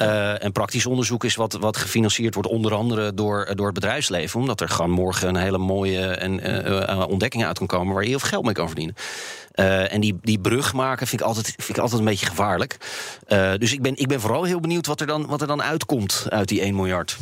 Uh, 0.00 0.44
en 0.44 0.52
praktisch 0.52 0.86
onderzoek 0.86 1.24
is 1.24 1.34
wat, 1.34 1.52
wat 1.52 1.76
gefinancierd 1.76 2.34
wordt, 2.34 2.48
onder 2.48 2.74
andere 2.74 3.14
door, 3.14 3.50
door 3.54 3.66
het 3.66 3.74
bedrijfsleven. 3.74 4.40
Omdat 4.40 4.60
er 4.60 4.68
gewoon 4.68 4.90
morgen 4.90 5.28
een 5.28 5.36
hele 5.36 5.58
mooie 5.58 6.06
en, 6.06 7.06
ontdekking 7.06 7.44
uit 7.44 7.58
kan 7.58 7.66
komen 7.66 7.94
waar 7.94 8.02
je 8.02 8.08
heel 8.08 8.18
veel 8.18 8.28
geld 8.28 8.44
mee 8.44 8.54
kan 8.54 8.66
verdienen. 8.66 8.94
Uh, 9.54 9.92
en 9.92 10.00
die, 10.00 10.18
die 10.22 10.38
brug 10.38 10.72
maken 10.72 11.06
vind 11.06 11.20
ik 11.20 11.26
altijd, 11.26 11.46
vind 11.46 11.68
ik 11.68 11.78
altijd 11.78 12.00
een 12.00 12.06
beetje 12.06 12.26
gevaarlijk. 12.26 12.76
Uh, 13.28 13.52
dus 13.58 13.72
ik 13.72 13.82
ben, 13.82 13.96
ik 13.96 14.08
ben 14.08 14.20
vooral 14.20 14.44
heel 14.44 14.60
benieuwd 14.60 14.86
wat 14.86 15.00
er, 15.00 15.06
dan, 15.06 15.26
wat 15.26 15.40
er 15.40 15.46
dan 15.46 15.62
uitkomt 15.62 16.26
uit 16.28 16.48
die 16.48 16.60
1 16.60 16.74
miljard. 16.74 17.18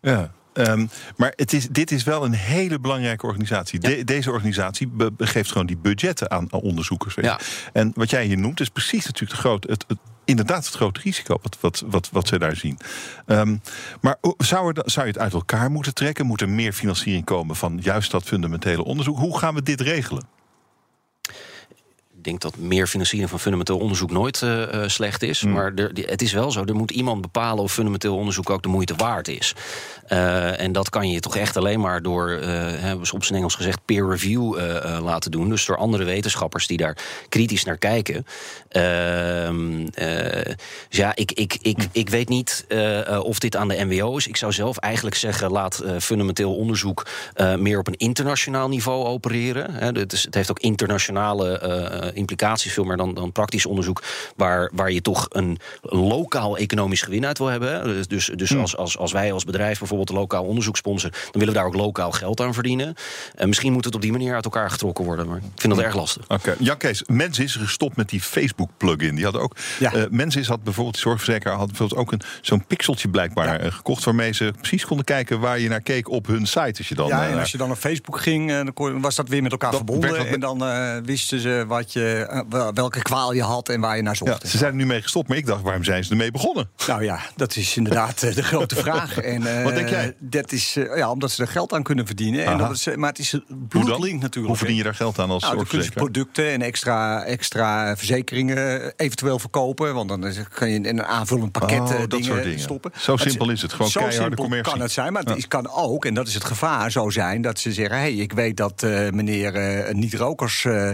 Ja. 0.00 0.30
Um, 0.58 0.90
maar 1.16 1.32
het 1.36 1.52
is, 1.52 1.68
dit 1.68 1.90
is 1.90 2.04
wel 2.04 2.24
een 2.24 2.32
hele 2.32 2.78
belangrijke 2.78 3.26
organisatie. 3.26 3.96
Ja. 3.96 4.04
Deze 4.04 4.30
organisatie 4.30 4.86
be, 4.88 5.12
geeft 5.18 5.52
gewoon 5.52 5.66
die 5.66 5.76
budgetten 5.76 6.30
aan, 6.30 6.52
aan 6.52 6.60
onderzoekers. 6.60 7.14
Ja. 7.14 7.40
En 7.72 7.92
wat 7.94 8.10
jij 8.10 8.24
hier 8.24 8.38
noemt, 8.38 8.60
is 8.60 8.68
precies 8.68 9.06
natuurlijk 9.06 9.32
de 9.32 9.38
groot, 9.38 9.64
het, 9.64 9.84
het, 9.88 9.98
inderdaad 10.24 10.64
het 10.64 10.74
grote 10.74 11.00
risico 11.00 11.38
wat, 11.42 11.56
wat, 11.60 11.82
wat, 11.86 12.08
wat 12.12 12.28
ze 12.28 12.38
daar 12.38 12.56
zien. 12.56 12.78
Um, 13.26 13.60
maar 14.00 14.16
zou, 14.38 14.72
er, 14.74 14.90
zou 14.90 15.06
je 15.06 15.12
het 15.12 15.20
uit 15.20 15.32
elkaar 15.32 15.70
moeten 15.70 15.94
trekken? 15.94 16.26
Moet 16.26 16.40
er 16.40 16.48
meer 16.48 16.72
financiering 16.72 17.24
komen 17.24 17.56
van 17.56 17.78
juist 17.82 18.10
dat 18.10 18.24
fundamentele 18.24 18.84
onderzoek? 18.84 19.18
Hoe 19.18 19.38
gaan 19.38 19.54
we 19.54 19.62
dit 19.62 19.80
regelen? 19.80 20.35
Denk 22.26 22.40
dat 22.40 22.56
meer 22.56 22.86
financiering 22.86 23.30
van 23.30 23.40
fundamenteel 23.40 23.78
onderzoek 23.78 24.10
nooit 24.10 24.42
eh, 24.42 24.82
eh, 24.82 24.88
slecht 24.88 25.22
is. 25.22 25.40
Hmm. 25.40 25.52
Maar 25.52 25.72
er, 25.74 25.90
het 25.94 26.22
is 26.22 26.32
wel 26.32 26.50
zo, 26.50 26.64
er 26.64 26.74
moet 26.74 26.90
iemand 26.90 27.20
bepalen 27.20 27.62
of 27.62 27.72
fundamenteel 27.72 28.16
onderzoek 28.16 28.50
ook 28.50 28.62
de 28.62 28.68
moeite 28.68 28.94
waard 28.96 29.28
is. 29.28 29.54
Eh, 30.06 30.60
en 30.60 30.72
dat 30.72 30.90
kan 30.90 31.10
je 31.10 31.20
toch 31.20 31.36
echt 31.36 31.56
alleen 31.56 31.80
maar 31.80 32.02
door, 32.02 32.30
eh, 32.30 32.48
hebben 32.76 33.06
ze 33.06 33.14
op 33.14 33.24
zijn 33.24 33.38
Engels 33.38 33.54
gezegd, 33.54 33.78
peer 33.84 34.08
review 34.08 34.58
laten 35.02 35.30
doen. 35.30 35.48
Dus 35.48 35.66
door 35.66 35.76
andere 35.76 36.04
wetenschappers 36.04 36.66
die 36.66 36.76
daar 36.76 36.96
kritisch 37.28 37.64
naar 37.64 37.78
kijken. 37.78 38.26
Dus 40.88 40.98
ja, 40.98 41.14
ik, 41.14 41.32
ik, 41.32 41.58
ik, 41.62 41.76
Hmm. 41.76 41.88
ik 41.92 42.08
weet 42.08 42.28
niet 42.28 42.66
of 43.22 43.38
dit 43.38 43.56
aan 43.56 43.68
de 43.68 43.84
MWO 43.84 44.16
is. 44.16 44.26
Ik 44.26 44.36
zou 44.36 44.52
zelf 44.52 44.76
eigenlijk 44.76 45.16
zeggen, 45.16 45.50
laat 45.50 45.84
fundamenteel 45.98 46.54
onderzoek 46.54 47.06
meer 47.58 47.78
op 47.78 47.86
een 47.86 47.96
internationaal 47.96 48.68
niveau 48.68 49.04
opereren. 49.04 49.72
Het, 49.72 50.12
is, 50.12 50.24
het 50.24 50.34
heeft 50.34 50.50
ook 50.50 50.58
internationale 50.58 52.12
implicaties, 52.16 52.72
veel 52.72 52.84
meer 52.84 52.96
dan, 52.96 53.14
dan 53.14 53.32
praktisch 53.32 53.66
onderzoek, 53.66 54.02
waar, 54.36 54.70
waar 54.74 54.90
je 54.92 55.02
toch 55.02 55.26
een 55.28 55.58
lokaal 55.82 56.56
economisch 56.56 57.02
gewin 57.02 57.26
uit 57.26 57.38
wil 57.38 57.46
hebben. 57.46 57.84
Dus, 57.84 58.06
dus, 58.06 58.30
dus 58.34 58.50
Hmm. 58.50 58.60
als, 58.60 58.76
als, 58.76 58.98
als 58.98 59.12
wij 59.12 59.32
als 59.32 59.44
bedrijf 59.44 59.78
bijvoorbeeld 59.78 60.10
een 60.10 60.16
lokaal 60.16 60.44
onderzoek 60.44 60.76
sponsoren, 60.76 61.12
dan 61.22 61.30
willen 61.32 61.48
we 61.48 61.54
daar 61.60 61.64
ook 61.66 61.74
lokaal 61.74 62.10
geld 62.12 62.40
aan 62.40 62.54
verdienen. 62.54 62.94
En 63.34 63.48
misschien 63.48 63.72
moet 63.72 63.84
het 63.84 63.94
op 63.94 64.00
die 64.00 64.12
manier 64.12 64.34
uit 64.34 64.44
elkaar 64.44 64.70
getrokken 64.70 65.04
worden, 65.04 65.28
maar 65.28 65.36
ik 65.36 65.42
vind 65.56 65.74
dat 65.74 65.84
erg 65.84 65.94
lastig. 65.94 66.24
Oké, 66.28 66.54
Jan 66.58 66.76
Kees, 66.76 67.02
Mens 67.06 67.38
is 67.38 67.54
gestopt 67.54 67.96
met 67.96 68.08
die 68.08 68.20
Facebook-plugin. 68.20 69.14
Die 69.14 69.24
had 69.24 69.36
ook. 69.38 69.56
Ja. 69.78 69.92
eh, 69.92 70.04
Mens 70.10 70.36
is 70.36 70.46
had 70.46 70.62
bijvoorbeeld, 70.62 70.94
die 70.94 71.04
zorgverzekeraar 71.04 71.56
had 71.56 71.66
bijvoorbeeld 71.66 72.00
ook 72.00 72.12
een, 72.12 72.20
zo'n 72.40 72.64
pixeltje 72.66 73.08
blijkbaar 73.08 73.60
eh, 73.60 73.72
gekocht. 73.72 74.04
waarmee 74.04 74.32
ze 74.32 74.52
precies 74.58 74.84
konden 74.86 75.04
kijken 75.04 75.40
waar 75.40 75.58
je 75.58 75.68
naar 75.68 75.80
keek 75.80 76.10
op 76.10 76.26
hun 76.26 76.46
site. 76.46 76.74
Als 76.78 76.88
je 76.88 76.94
dan, 76.94 77.06
ja, 77.08 77.24
eh, 77.26 77.32
en 77.32 77.38
als 77.38 77.50
je 77.50 77.58
dan 77.58 77.70
op 77.70 77.76
Facebook 77.76 78.18
ging, 78.20 78.50
eh, 78.50 78.60
dan 78.74 79.00
was 79.00 79.14
dat 79.14 79.28
weer 79.28 79.42
met 79.42 79.52
elkaar 79.52 79.74
verbonden. 79.74 80.26
En 80.26 80.40
dan 80.40 80.64
eh, 80.64 80.96
wisten 81.04 81.40
ze 81.40 81.64
wat 81.66 81.92
je, 81.92 82.05
eh, 82.14 82.40
wel- 82.48 82.72
welke 82.72 83.02
kwaal 83.02 83.32
je 83.32 83.42
had 83.42 83.68
en 83.68 83.80
waar 83.80 83.96
je 83.96 84.02
naar 84.02 84.16
zocht. 84.16 84.42
ja, 84.42 84.48
ze 84.48 84.58
zijn 84.58 84.70
er 84.70 84.76
nu 84.76 84.86
mee 84.86 85.02
gestopt, 85.02 85.28
maar 85.28 85.36
ik 85.36 85.46
dacht, 85.46 85.62
waarom 85.62 85.84
zijn 85.84 86.04
ze 86.04 86.10
ermee 86.10 86.30
begonnen? 86.30 86.70
Nou 86.86 87.04
ja, 87.04 87.18
dat 87.36 87.56
is 87.56 87.76
inderdaad 87.76 88.22
eh, 88.22 88.34
de 88.34 88.42
grote 88.42 88.76
vraag. 88.76 89.18
En, 89.26 89.58
eh, 89.58 89.64
Wat 89.64 89.74
denk 89.74 89.88
jij? 89.88 90.14
Dat 90.18 90.52
is 90.52 90.76
eh, 90.76 90.96
ja, 90.96 91.10
omdat 91.10 91.30
ze 91.30 91.42
er 91.42 91.48
geld 91.48 91.72
aan 91.72 91.82
kunnen 91.82 92.06
verdienen. 92.06 92.44
En 92.44 92.58
dat 92.58 92.70
is, 92.70 92.86
eh, 92.86 92.94
maar 92.96 93.08
het 93.08 93.18
is 93.18 93.38
bloedlink 93.68 94.20
natuurlijk. 94.22 94.46
Hoe 94.46 94.56
verdien 94.56 94.76
je 94.76 94.82
daar 94.82 94.94
geld 94.94 95.18
aan 95.18 95.30
als 95.30 95.42
Nou, 95.42 95.64
dan 95.70 95.88
producten 95.94 96.50
en 96.50 96.62
extra, 96.62 97.24
extra 97.24 97.96
verzekeringen 97.96 98.92
eventueel 98.96 99.38
verkopen. 99.38 99.94
Want 99.94 100.08
dan 100.08 100.24
kan 100.54 100.68
je 100.70 100.74
in 100.74 100.86
een 100.86 101.04
aanvullend 101.04 101.52
pakket 101.52 101.80
Oh, 101.80 101.90
eh, 101.92 101.98
dat 101.98 102.10
dingen, 102.10 102.24
soort 102.24 102.42
dingen. 102.42 102.58
stoppen. 102.60 102.90
Zo 102.96 103.16
simpel 103.16 103.50
is 103.50 103.62
het. 103.62 103.72
Gewoon 103.72 103.90
zo 103.90 104.00
keiharde 104.00 104.36
commercie. 104.36 104.72
kan 104.72 104.80
het 104.80 104.92
zijn. 104.92 105.12
Maar 105.12 105.22
het 105.22 105.30
Ja. 105.30 105.36
is- 105.36 105.48
kan 105.48 105.70
ook, 105.70 106.04
en 106.04 106.14
dat 106.14 106.26
is 106.28 106.34
het 106.34 106.44
gevaar, 106.44 106.90
zo 106.90 107.10
zijn... 107.10 107.42
dat 107.42 107.58
ze 107.58 107.72
zeggen, 107.72 107.96
hey, 107.98 108.12
ik 108.14 108.32
weet 108.32 108.56
dat 108.56 108.82
eh, 108.82 109.10
meneer 109.10 109.54
eh, 109.54 109.94
niet-rokers 109.94 110.64
eh, 110.64 110.90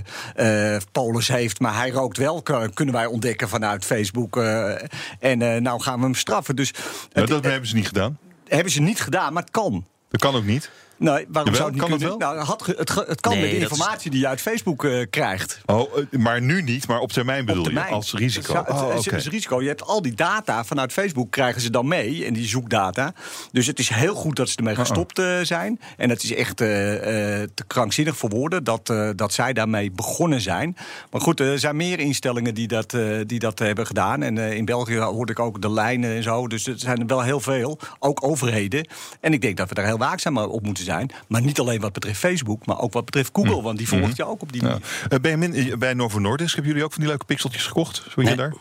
heeft... 1.28 1.60
maar 1.60 1.76
hij 1.76 1.90
rookt 1.90 2.16
wel, 2.16 2.42
kunnen 2.74 2.94
wij 2.94 3.06
ontdekken 3.06 3.48
vanuit 3.48 3.84
Facebook. 3.84 4.36
eh, 4.36 4.70
en 5.18 5.42
eh, 5.42 5.60
nou 5.60 5.80
gaan 5.80 5.98
we 5.98 6.04
hem 6.04 6.14
straffen. 6.14 6.56
Dus 6.56 6.74
dat 7.12 7.44
hebben 7.44 7.68
ze 7.68 7.74
niet 7.74 7.86
gedaan. 7.86 8.18
hebben 8.48 8.72
ze 8.72 8.80
niet 8.80 9.00
gedaan, 9.00 9.32
maar 9.32 9.42
het 9.42 9.50
kan. 9.50 9.86
Dat 10.08 10.20
kan 10.20 10.34
ook 10.34 10.44
niet. 10.44 10.70
Nee, 11.02 11.26
waarom 11.28 11.52
Jawel, 11.52 11.54
zou 11.54 11.64
het 11.64 11.72
niet 11.72 11.82
kan 11.82 11.90
het 11.90 12.00
kunnen? 12.00 12.18
wel? 12.18 12.34
Nou, 12.34 12.46
had 12.46 12.62
ge- 12.62 12.74
het, 12.78 12.90
ge- 12.90 13.04
het 13.08 13.20
kan 13.20 13.32
Nee, 13.32 13.40
met 13.40 13.50
de 13.50 13.56
is- 13.56 13.62
informatie 13.62 14.10
die 14.10 14.20
je 14.20 14.26
uit 14.26 14.40
Facebook 14.40 14.84
eh, 14.84 15.06
krijgt. 15.10 15.60
Oh, 15.66 15.98
eh, 15.98 16.18
maar 16.18 16.40
nu 16.42 16.62
niet, 16.62 16.86
maar 16.88 16.98
op 17.00 17.12
termijn 17.12 17.44
bedoel 17.44 17.64
Op 17.64 17.70
je, 17.70 17.80
als 17.84 18.12
risico. 18.14 18.54
Het, 18.54 18.68
Oh, 18.70 18.94
het 18.94 19.12
is 19.12 19.28
risico. 19.28 19.62
Je 19.62 19.68
hebt 19.68 19.82
al 19.82 20.02
die 20.02 20.14
data 20.14 20.64
vanuit 20.64 20.92
Facebook 20.92 21.30
krijgen 21.30 21.60
ze 21.60 21.70
dan 21.70 21.88
mee. 21.88 22.24
En 22.24 22.32
die 22.32 22.46
zoekdata. 22.46 23.12
Dus 23.52 23.66
het 23.66 23.78
is 23.78 23.88
heel 23.88 24.14
goed 24.14 24.36
dat 24.36 24.48
ze 24.48 24.56
ermee 24.56 24.74
gestopt 24.74 25.18
eh, 25.18 25.38
zijn. 25.42 25.80
En 25.96 26.10
het 26.10 26.22
is 26.22 26.34
echt 26.34 26.60
eh, 26.60 27.40
eh, 27.42 27.48
te 27.54 27.64
krankzinnig 27.66 28.16
voor 28.16 28.30
woorden 28.30 28.64
dat, 28.64 28.90
eh, 28.90 29.08
dat 29.16 29.32
zij 29.32 29.52
daarmee 29.52 29.90
begonnen 29.90 30.40
zijn. 30.40 30.76
Maar 31.10 31.20
goed, 31.20 31.40
er 31.40 31.58
zijn 31.58 31.76
meer 31.76 31.98
instellingen 32.00 32.54
die 32.54 32.68
dat, 32.68 32.94
eh, 32.94 33.18
die 33.26 33.38
dat 33.38 33.58
hebben 33.58 33.86
gedaan. 33.86 34.22
En 34.22 34.38
eh, 34.38 34.52
in 34.56 34.64
België 34.64 34.98
hoorde 34.98 35.32
ik 35.32 35.38
ook 35.38 35.60
de 35.62 35.70
lijnen 35.70 36.16
en 36.16 36.22
zo. 36.22 36.46
Dus 36.48 36.66
er 36.66 36.74
zijn 36.78 36.98
er 37.00 37.06
wel 37.06 37.22
heel 37.22 37.40
veel. 37.40 37.78
Ook 37.98 38.24
overheden. 38.26 38.88
En 39.20 39.32
ik 39.32 39.40
denk 39.40 39.56
dat 39.56 39.68
we 39.68 39.74
daar 39.74 39.84
heel 39.86 39.98
waakzaam 39.98 40.38
op 40.38 40.62
moeten 40.64 40.84
zijn. 40.84 40.90
Maar 41.28 41.42
niet 41.42 41.58
alleen 41.60 41.80
wat 41.80 41.92
betreft 41.92 42.18
Facebook, 42.18 42.66
maar 42.66 42.78
ook 42.80 42.92
wat 42.92 43.04
betreft 43.04 43.30
Google. 43.32 43.62
Want 43.62 43.78
die 43.78 43.88
volgt 43.88 44.16
je 44.16 44.24
ook 44.26 44.42
op 44.42 44.52
die 44.52 44.62
Ja. 44.62 44.68
manier. 44.68 44.84
Eh, 45.08 45.18
Benjamin, 45.18 45.54
eh, 45.54 45.76
bij 45.76 45.94
Novo 45.94 46.18
Nordisk 46.18 46.54
hebben 46.54 46.70
jullie 46.72 46.84
ook 46.86 46.92
van 46.92 47.00
die 47.00 47.08
leuke 47.10 47.24
pixeltjes 47.24 47.66
gekocht? 47.66 47.96
Zo 47.96 48.20
je 48.20 48.22
Nee. 48.22 48.36
daar? 48.36 48.52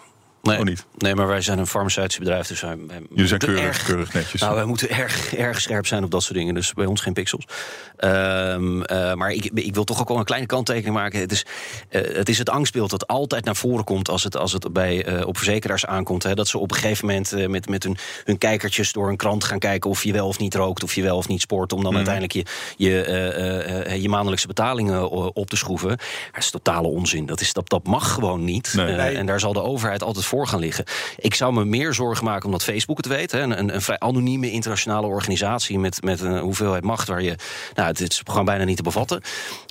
Nee, 0.42 0.60
Oh, 0.60 0.66
niet? 0.66 0.86
nee, 0.98 1.16
maar 1.16 1.28
wij 1.28 1.42
zijn 1.42 1.60
een 1.60 1.68
farmaceutisch 1.68 2.18
bedrijf, 2.18 2.48
dus 2.48 2.62
wij, 2.62 2.78
wij 2.88 3.02
Jullie 3.10 3.28
zijn 3.28 3.40
keurig, 3.40 3.64
erg, 3.64 3.84
keurig 3.84 4.14
netjes. 4.14 4.42
Nou, 4.42 4.56
wij 4.56 4.66
moeten 4.66 4.90
erg, 4.90 5.36
erg 5.36 5.62
scherp 5.62 5.88
zijn 5.88 6.04
op 6.04 6.12
dat 6.12 6.24
soort 6.24 6.38
dingen. 6.38 6.54
Dus 6.54 6.74
bij 6.74 6.86
ons 6.86 7.02
geen 7.02 7.14
pixels. 7.14 7.46
Ehm, 7.98 8.82
eh, 8.82 9.14
maar 9.14 9.32
ik, 9.32 9.50
ik 9.54 9.74
wil 9.74 9.84
toch 9.84 10.00
ook 10.02 10.08
wel 10.08 10.18
een 10.18 10.24
kleine 10.24 10.48
kanttekening 10.48 10.96
maken. 10.96 11.20
Het 11.20 11.32
is, 11.32 11.46
eh, 11.90 12.02
het 12.16 12.30
is 12.30 12.38
het 12.38 12.50
angstbeeld 12.50 12.90
dat 12.90 13.08
altijd 13.08 13.46
naar 13.46 13.56
voren 13.56 13.84
komt 13.84 14.10
als 14.10 14.24
het, 14.24 14.38
als 14.38 14.54
het 14.54 14.74
bij, 14.74 15.06
eh, 15.06 15.28
op 15.28 15.38
verzekeraars 15.38 15.86
aankomt. 15.86 16.24
Hè, 16.24 16.34
dat 16.34 16.48
ze 16.48 16.58
op 16.58 16.72
een 16.72 16.78
gegeven 16.78 17.06
moment 17.06 17.34
eh, 17.34 17.48
met, 17.48 17.70
met 17.70 17.84
hun, 17.84 17.98
hun 18.24 18.38
kijkertjes 18.38 18.92
door 18.92 19.10
een 19.10 19.18
krant 19.18 19.44
gaan 19.44 19.60
kijken 19.60 19.90
of 19.90 20.04
je 20.04 20.14
wel 20.14 20.28
of 20.28 20.40
niet 20.40 20.56
rookt, 20.56 20.84
of 20.84 20.94
je 20.94 21.02
wel 21.02 21.18
of 21.18 21.28
niet 21.28 21.42
sport. 21.42 21.74
Om 21.74 21.84
dan 21.84 21.96
uiteindelijk 21.96 22.34
je, 22.34 22.46
je, 22.78 23.04
eh, 23.04 23.28
eh, 23.28 23.94
eh, 23.94 24.02
je 24.02 24.10
maandelijkse 24.10 24.48
betalingen 24.48 25.10
op 25.34 25.50
te 25.50 25.56
schroeven. 25.56 25.90
Dat 26.32 26.44
is 26.44 26.50
totale 26.50 26.88
onzin. 26.88 27.26
Dat, 27.26 27.42
is, 27.42 27.54
dat, 27.54 27.70
dat 27.70 27.88
mag 27.88 28.14
gewoon 28.14 28.44
niet. 28.44 28.74
Nee. 28.76 29.18
en 29.18 29.26
daar 29.26 29.40
zal 29.40 29.54
de 29.54 29.62
overheid 29.62 30.04
altijd 30.04 30.26
voor 30.32 30.48
gaan 30.48 30.60
liggen. 30.60 30.84
Ik 31.18 31.36
zou 31.36 31.54
me 31.54 31.66
meer 31.66 31.94
zorgen 31.94 32.26
maken 32.26 32.46
omdat 32.46 32.64
Facebook 32.64 32.98
het 32.98 33.06
weet. 33.08 33.32
Hè, 33.32 33.40
een, 33.40 33.60
een, 33.60 33.74
een 33.74 33.82
vrij 33.82 34.00
anonieme 34.00 34.52
internationale 34.52 35.08
organisatie 35.08 35.80
met, 35.80 36.04
met 36.04 36.22
een 36.22 36.38
hoeveelheid 36.40 36.84
macht 36.84 37.08
waar 37.08 37.22
je. 37.22 37.36
Nou, 37.76 37.88
het 37.88 38.00
is 38.00 38.22
gewoon 38.26 38.46
bijna 38.46 38.64
niet 38.64 38.78
te 38.78 38.84
bevatten. 38.84 39.22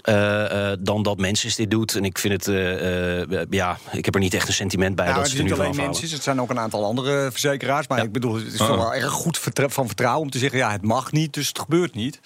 eh, 0.02 0.70
eh, 0.72 0.78
dan 0.80 1.02
dat 1.02 1.18
mensen 1.18 1.56
dit 1.56 1.70
doet. 1.70 1.94
En 1.94 2.04
ik 2.04 2.18
vind 2.18 2.32
het. 2.34 2.48
eh, 2.48 3.20
eh, 3.22 3.46
ja, 3.50 3.78
ik 3.92 4.04
heb 4.04 4.14
er 4.14 4.20
niet 4.20 4.34
echt 4.34 4.48
een 4.48 4.54
sentiment 4.54 4.94
bij 4.96 5.04
Nou, 5.04 5.16
dat 5.18 5.26
het 5.26 5.32
is 5.34 5.38
het 5.40 5.48
er 5.50 5.56
niet 5.56 5.64
nu 5.66 5.70
van 5.74 5.80
alleen 5.82 5.90
mensen, 5.92 6.14
het 6.16 6.22
zijn 6.24 6.40
ook 6.40 6.50
een 6.50 6.58
aantal 6.58 6.84
andere 6.84 7.28
verzekeraars. 7.30 7.86
Maar 7.88 8.02
ik 8.02 8.12
bedoel, 8.12 8.34
het 8.34 8.52
is 8.52 8.60
Oh. 8.60 8.68
wel 8.68 8.94
erg 8.94 9.10
goed 9.12 9.38
van 9.68 9.86
vertrouwen 9.86 10.22
om 10.22 10.30
te 10.30 10.38
zeggen: 10.38 10.58
ja, 10.58 10.70
het 10.70 10.82
mag 10.82 11.12
niet, 11.12 11.32
dus 11.34 11.48
het 11.48 11.58
gebeurt 11.58 11.94
niet. 11.94 12.20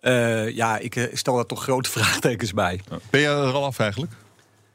Eh, 0.00 0.48
ja, 0.56 0.78
ik 0.78 1.10
stel 1.12 1.34
daar 1.34 1.46
toch 1.46 1.62
grote 1.62 1.90
vraagtekens 1.98 2.52
bij. 2.52 2.80
Ben 3.10 3.20
je 3.20 3.26
er 3.26 3.52
al 3.52 3.64
af 3.64 3.78
eigenlijk? 3.78 4.12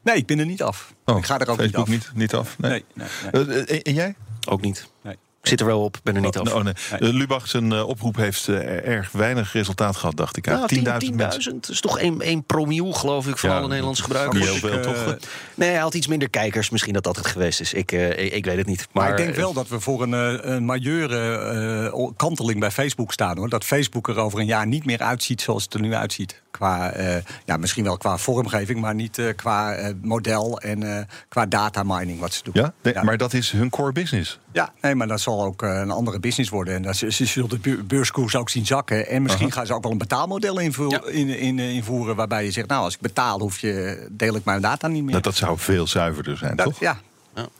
Nee, 0.02 0.16
ik 0.16 0.26
ben 0.26 0.38
er 0.38 0.46
niet 0.46 0.62
af. 0.62 0.92
Oh, 1.04 1.18
ik 1.18 1.24
ga 1.24 1.38
er 1.38 1.48
ook 1.50 1.56
Facebook 1.58 1.88
niet 1.88 2.00
af. 2.06 2.12
niet, 2.14 2.20
niet 2.20 2.34
af? 2.34 2.58
Nee. 2.58 2.70
Nee, 2.70 3.06
nee, 3.32 3.44
nee. 3.44 3.56
Eh, 3.56 3.74
eh, 3.74 3.80
en 3.82 3.94
jij? 3.94 4.14
Ook 4.48 4.60
niet. 4.60 4.88
Nee. 5.02 5.16
Ik 5.42 5.48
zit 5.48 5.60
er 5.60 5.66
wel 5.66 5.82
op, 5.84 5.96
ben 6.02 6.14
er 6.14 6.20
niet 6.20 6.36
Oh, 6.38 6.46
af. 6.46 6.52
oh, 6.52 6.62
nee. 6.64 6.72
Eh, 6.90 6.98
Lubach, 7.08 7.48
zijn 7.48 7.72
oproep 7.82 8.16
heeft 8.16 8.48
eh, 8.48 8.86
erg 8.88 9.10
weinig 9.12 9.52
resultaat 9.52 9.96
gehad, 9.96 10.16
dacht 10.16 10.36
ik. 10.36 10.46
Nou, 10.46 10.68
10.000 10.74 10.82
10.000 11.08 11.14
mensen. 11.14 11.54
Dat 11.60 11.68
is 11.70 11.80
toch 11.80 11.98
1, 11.98 12.20
1 12.20 12.44
promiel, 12.44 12.92
geloof 12.92 13.26
ik, 13.26 13.36
van 13.38 13.50
Ja, 13.50 13.56
alle 13.58 13.68
Nederlandse 13.68 14.02
gebruikers. 14.02 14.44
heel 14.44 14.54
veel, 14.54 14.80
toch? 14.80 15.16
Nee, 15.54 15.68
hij 15.70 15.78
had 15.78 15.94
iets 15.94 16.06
minder 16.06 16.30
kijkers. 16.30 16.70
Misschien 16.70 16.92
dat 16.94 17.04
dat 17.04 17.16
het 17.16 17.26
geweest 17.26 17.60
is. 17.60 17.72
Ik, 17.72 17.92
eh, 17.92 18.24
ik, 18.24 18.32
ik 18.32 18.44
weet 18.44 18.56
het 18.56 18.66
niet. 18.66 18.86
Maar, 18.92 19.08
Maar, 19.08 19.18
ik 19.18 19.24
denk 19.24 19.36
wel 19.36 19.52
dat 19.52 19.68
we 19.68 19.80
voor 19.80 20.02
een, 20.02 20.14
eh, 20.14 20.50
een 20.54 20.64
majeure 20.64 21.90
eh, 21.92 22.08
kanteling 22.16 22.60
bij 22.60 22.70
Facebook 22.70 23.12
staan. 23.12 23.36
Hoor. 23.38 23.48
Dat 23.48 23.64
Facebook 23.64 24.08
er 24.08 24.16
over 24.18 24.38
een 24.38 24.46
jaar 24.46 24.66
niet 24.66 24.84
meer 24.84 25.00
uitziet 25.00 25.40
zoals 25.40 25.62
het 25.62 25.74
er 25.74 25.80
nu 25.80 25.94
uitziet. 25.94 26.42
Qua, 26.50 26.90
eh, 26.90 27.16
ja, 27.44 27.56
misschien 27.56 27.84
wel 27.84 27.96
qua 27.96 28.16
vormgeving, 28.16 28.80
maar 28.80 28.94
niet 28.94 29.18
eh, 29.18 29.26
qua 29.36 29.74
eh, 29.74 29.94
model 30.02 30.60
en 30.60 30.82
eh, 30.98 31.04
qua 31.28 31.46
data 31.46 31.82
mining 31.82 32.20
wat 32.20 32.32
ze 32.32 32.42
doen. 32.44 32.54
Ja? 32.56 32.72
Nee, 32.82 32.94
Maar 33.02 33.16
dat 33.16 33.32
is 33.32 33.50
hun 33.50 33.70
core 33.70 33.92
business. 33.92 34.38
Ja, 34.52 34.72
nee, 34.80 34.94
maar 34.94 35.06
dat 35.06 35.20
zal 35.20 35.44
ook 35.44 35.62
een 35.62 35.90
andere 35.90 36.20
business 36.20 36.50
worden. 36.50 36.74
En 36.74 36.82
dat 36.82 36.96
ze, 36.96 37.12
ze 37.12 37.24
zullen 37.24 37.48
de 37.48 37.58
bu- 37.58 37.82
beurskoers 37.84 38.36
ook 38.36 38.50
zien 38.50 38.66
zakken. 38.66 39.08
En 39.08 39.22
misschien 39.22 39.46
Aha. 39.46 39.54
gaan 39.56 39.66
ze 39.66 39.74
ook 39.74 39.82
wel 39.82 39.92
een 39.92 39.98
betaalmodel 39.98 40.58
invoer- 40.58 41.10
in, 41.10 41.28
in, 41.28 41.58
invoeren... 41.58 42.16
waarbij 42.16 42.44
je 42.44 42.50
zegt, 42.50 42.68
nou, 42.68 42.82
als 42.82 42.94
ik 42.94 43.00
betaal, 43.00 43.40
hoef 43.40 43.58
je, 43.58 44.06
deel 44.10 44.34
ik 44.36 44.44
mijn 44.44 44.60
data 44.60 44.88
niet 44.88 45.02
meer. 45.04 45.12
Dat, 45.14 45.24
dat 45.24 45.34
zou 45.34 45.58
veel 45.58 45.86
zuiverder 45.86 46.36
zijn, 46.36 46.56
Dat- 46.56 46.66
toch? 46.66 46.80
ja. 46.80 46.98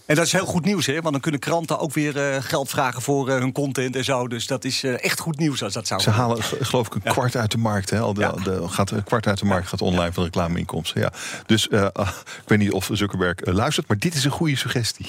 En 0.06 0.14
dat 0.14 0.26
is 0.26 0.32
heel 0.32 0.46
goed 0.46 0.64
nieuws, 0.64 0.86
hè? 0.86 1.00
Want 1.00 1.12
dan 1.12 1.20
kunnen 1.20 1.40
kranten 1.40 1.78
ook 1.78 1.92
weer 1.92 2.16
eh, 2.16 2.42
geld 2.42 2.68
vragen 2.68 3.02
voor 3.02 3.28
eh, 3.28 3.38
hun 3.38 3.52
content 3.52 3.96
en 3.96 4.04
zo. 4.04 4.28
Dus 4.28 4.46
dat 4.46 4.64
is 4.64 4.82
eh, 4.82 5.04
echt 5.04 5.20
goed 5.20 5.38
nieuws 5.38 5.62
als 5.62 5.72
dat 5.72 5.86
zou 5.86 6.00
Ze 6.00 6.10
halen 6.10 6.42
geloof 6.42 6.86
ik 6.86 6.94
een 6.94 7.12
kwart 7.12 7.36
uit 7.36 7.50
de 7.50 7.58
markt. 7.58 7.90
Hè? 7.90 8.00
Al 8.00 8.14
de, 8.14 8.32
de, 8.44 8.68
gaat, 8.68 8.90
een 8.90 9.04
kwart 9.04 9.26
uit 9.26 9.38
de 9.38 9.44
markt 9.44 9.68
gaat 9.68 9.82
online 9.82 10.12
van 10.12 10.24
reclameinkomsten. 10.24 11.00
Ja. 11.00 11.12
Dus 11.46 11.68
eh, 11.68 11.86
ah, 11.92 12.08
ik 12.42 12.48
weet 12.48 12.58
niet 12.58 12.72
of 12.72 12.90
Zuckerberg 12.92 13.34
luistert, 13.40 13.88
maar 13.88 13.98
dit 13.98 14.14
is 14.14 14.24
een 14.24 14.30
goede 14.30 14.56
suggestie. 14.56 15.06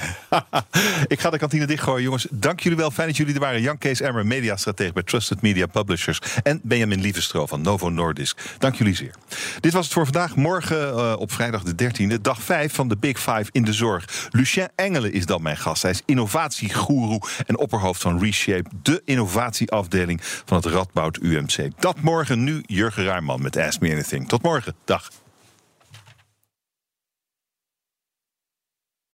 ik 1.14 1.20
ga 1.20 1.30
de 1.30 1.38
kantine 1.38 1.66
dichtgooien, 1.66 2.02
jongens. 2.02 2.26
Dank 2.30 2.60
jullie 2.60 2.78
wel. 2.78 2.90
Fijn 2.90 3.08
dat 3.08 3.16
jullie 3.16 3.34
er 3.34 3.40
waren. 3.40 3.60
Jan 3.60 3.78
Kees 3.78 4.00
Emmer, 4.00 4.26
mediastratege 4.26 4.92
bij 4.92 5.02
Trusted 5.02 5.42
Media 5.42 5.66
Publishers. 5.66 6.20
En 6.42 6.60
Benjamin 6.62 7.00
Lievestro 7.00 7.46
van 7.46 7.60
Novo 7.60 7.88
Nordisk. 7.88 8.40
Dank 8.58 8.74
jullie 8.74 8.94
zeer. 8.94 9.14
Dit 9.60 9.72
was 9.72 9.84
het 9.84 9.94
voor 9.94 10.04
vandaag. 10.04 10.36
Morgen 10.36 10.88
eh, 10.88 11.14
op 11.18 11.32
vrijdag 11.32 11.62
de 11.62 11.90
13e, 11.92 12.20
dag 12.20 12.42
5 12.42 12.74
van 12.74 12.88
de 12.88 12.96
Big 12.96 13.18
Five 13.18 13.44
in 13.50 13.64
de 13.64 13.72
zorg. 13.72 14.28
Lucien 14.30 14.68
Engelen 14.74 15.12
is 15.12 15.26
dan 15.26 15.42
mijn 15.42 15.56
gast. 15.56 15.82
Hij 15.82 15.90
is 15.90 16.02
innovatiegoeroe 16.04 17.20
en 17.46 17.58
opperhoofd 17.58 18.02
van 18.02 18.20
Reshape, 18.20 18.70
de 18.82 19.02
innovatieafdeling 19.04 20.20
van 20.22 20.56
het 20.56 20.66
Radboud 20.66 21.18
UMC. 21.22 21.70
Dat 21.78 22.00
morgen 22.00 22.44
nu 22.44 22.62
Jurgen 22.66 23.04
Ruijman 23.04 23.42
met 23.42 23.56
Ask 23.56 23.80
Me 23.80 23.90
Anything. 23.90 24.28
Tot 24.28 24.42
morgen. 24.42 24.74
Dag. 24.84 25.10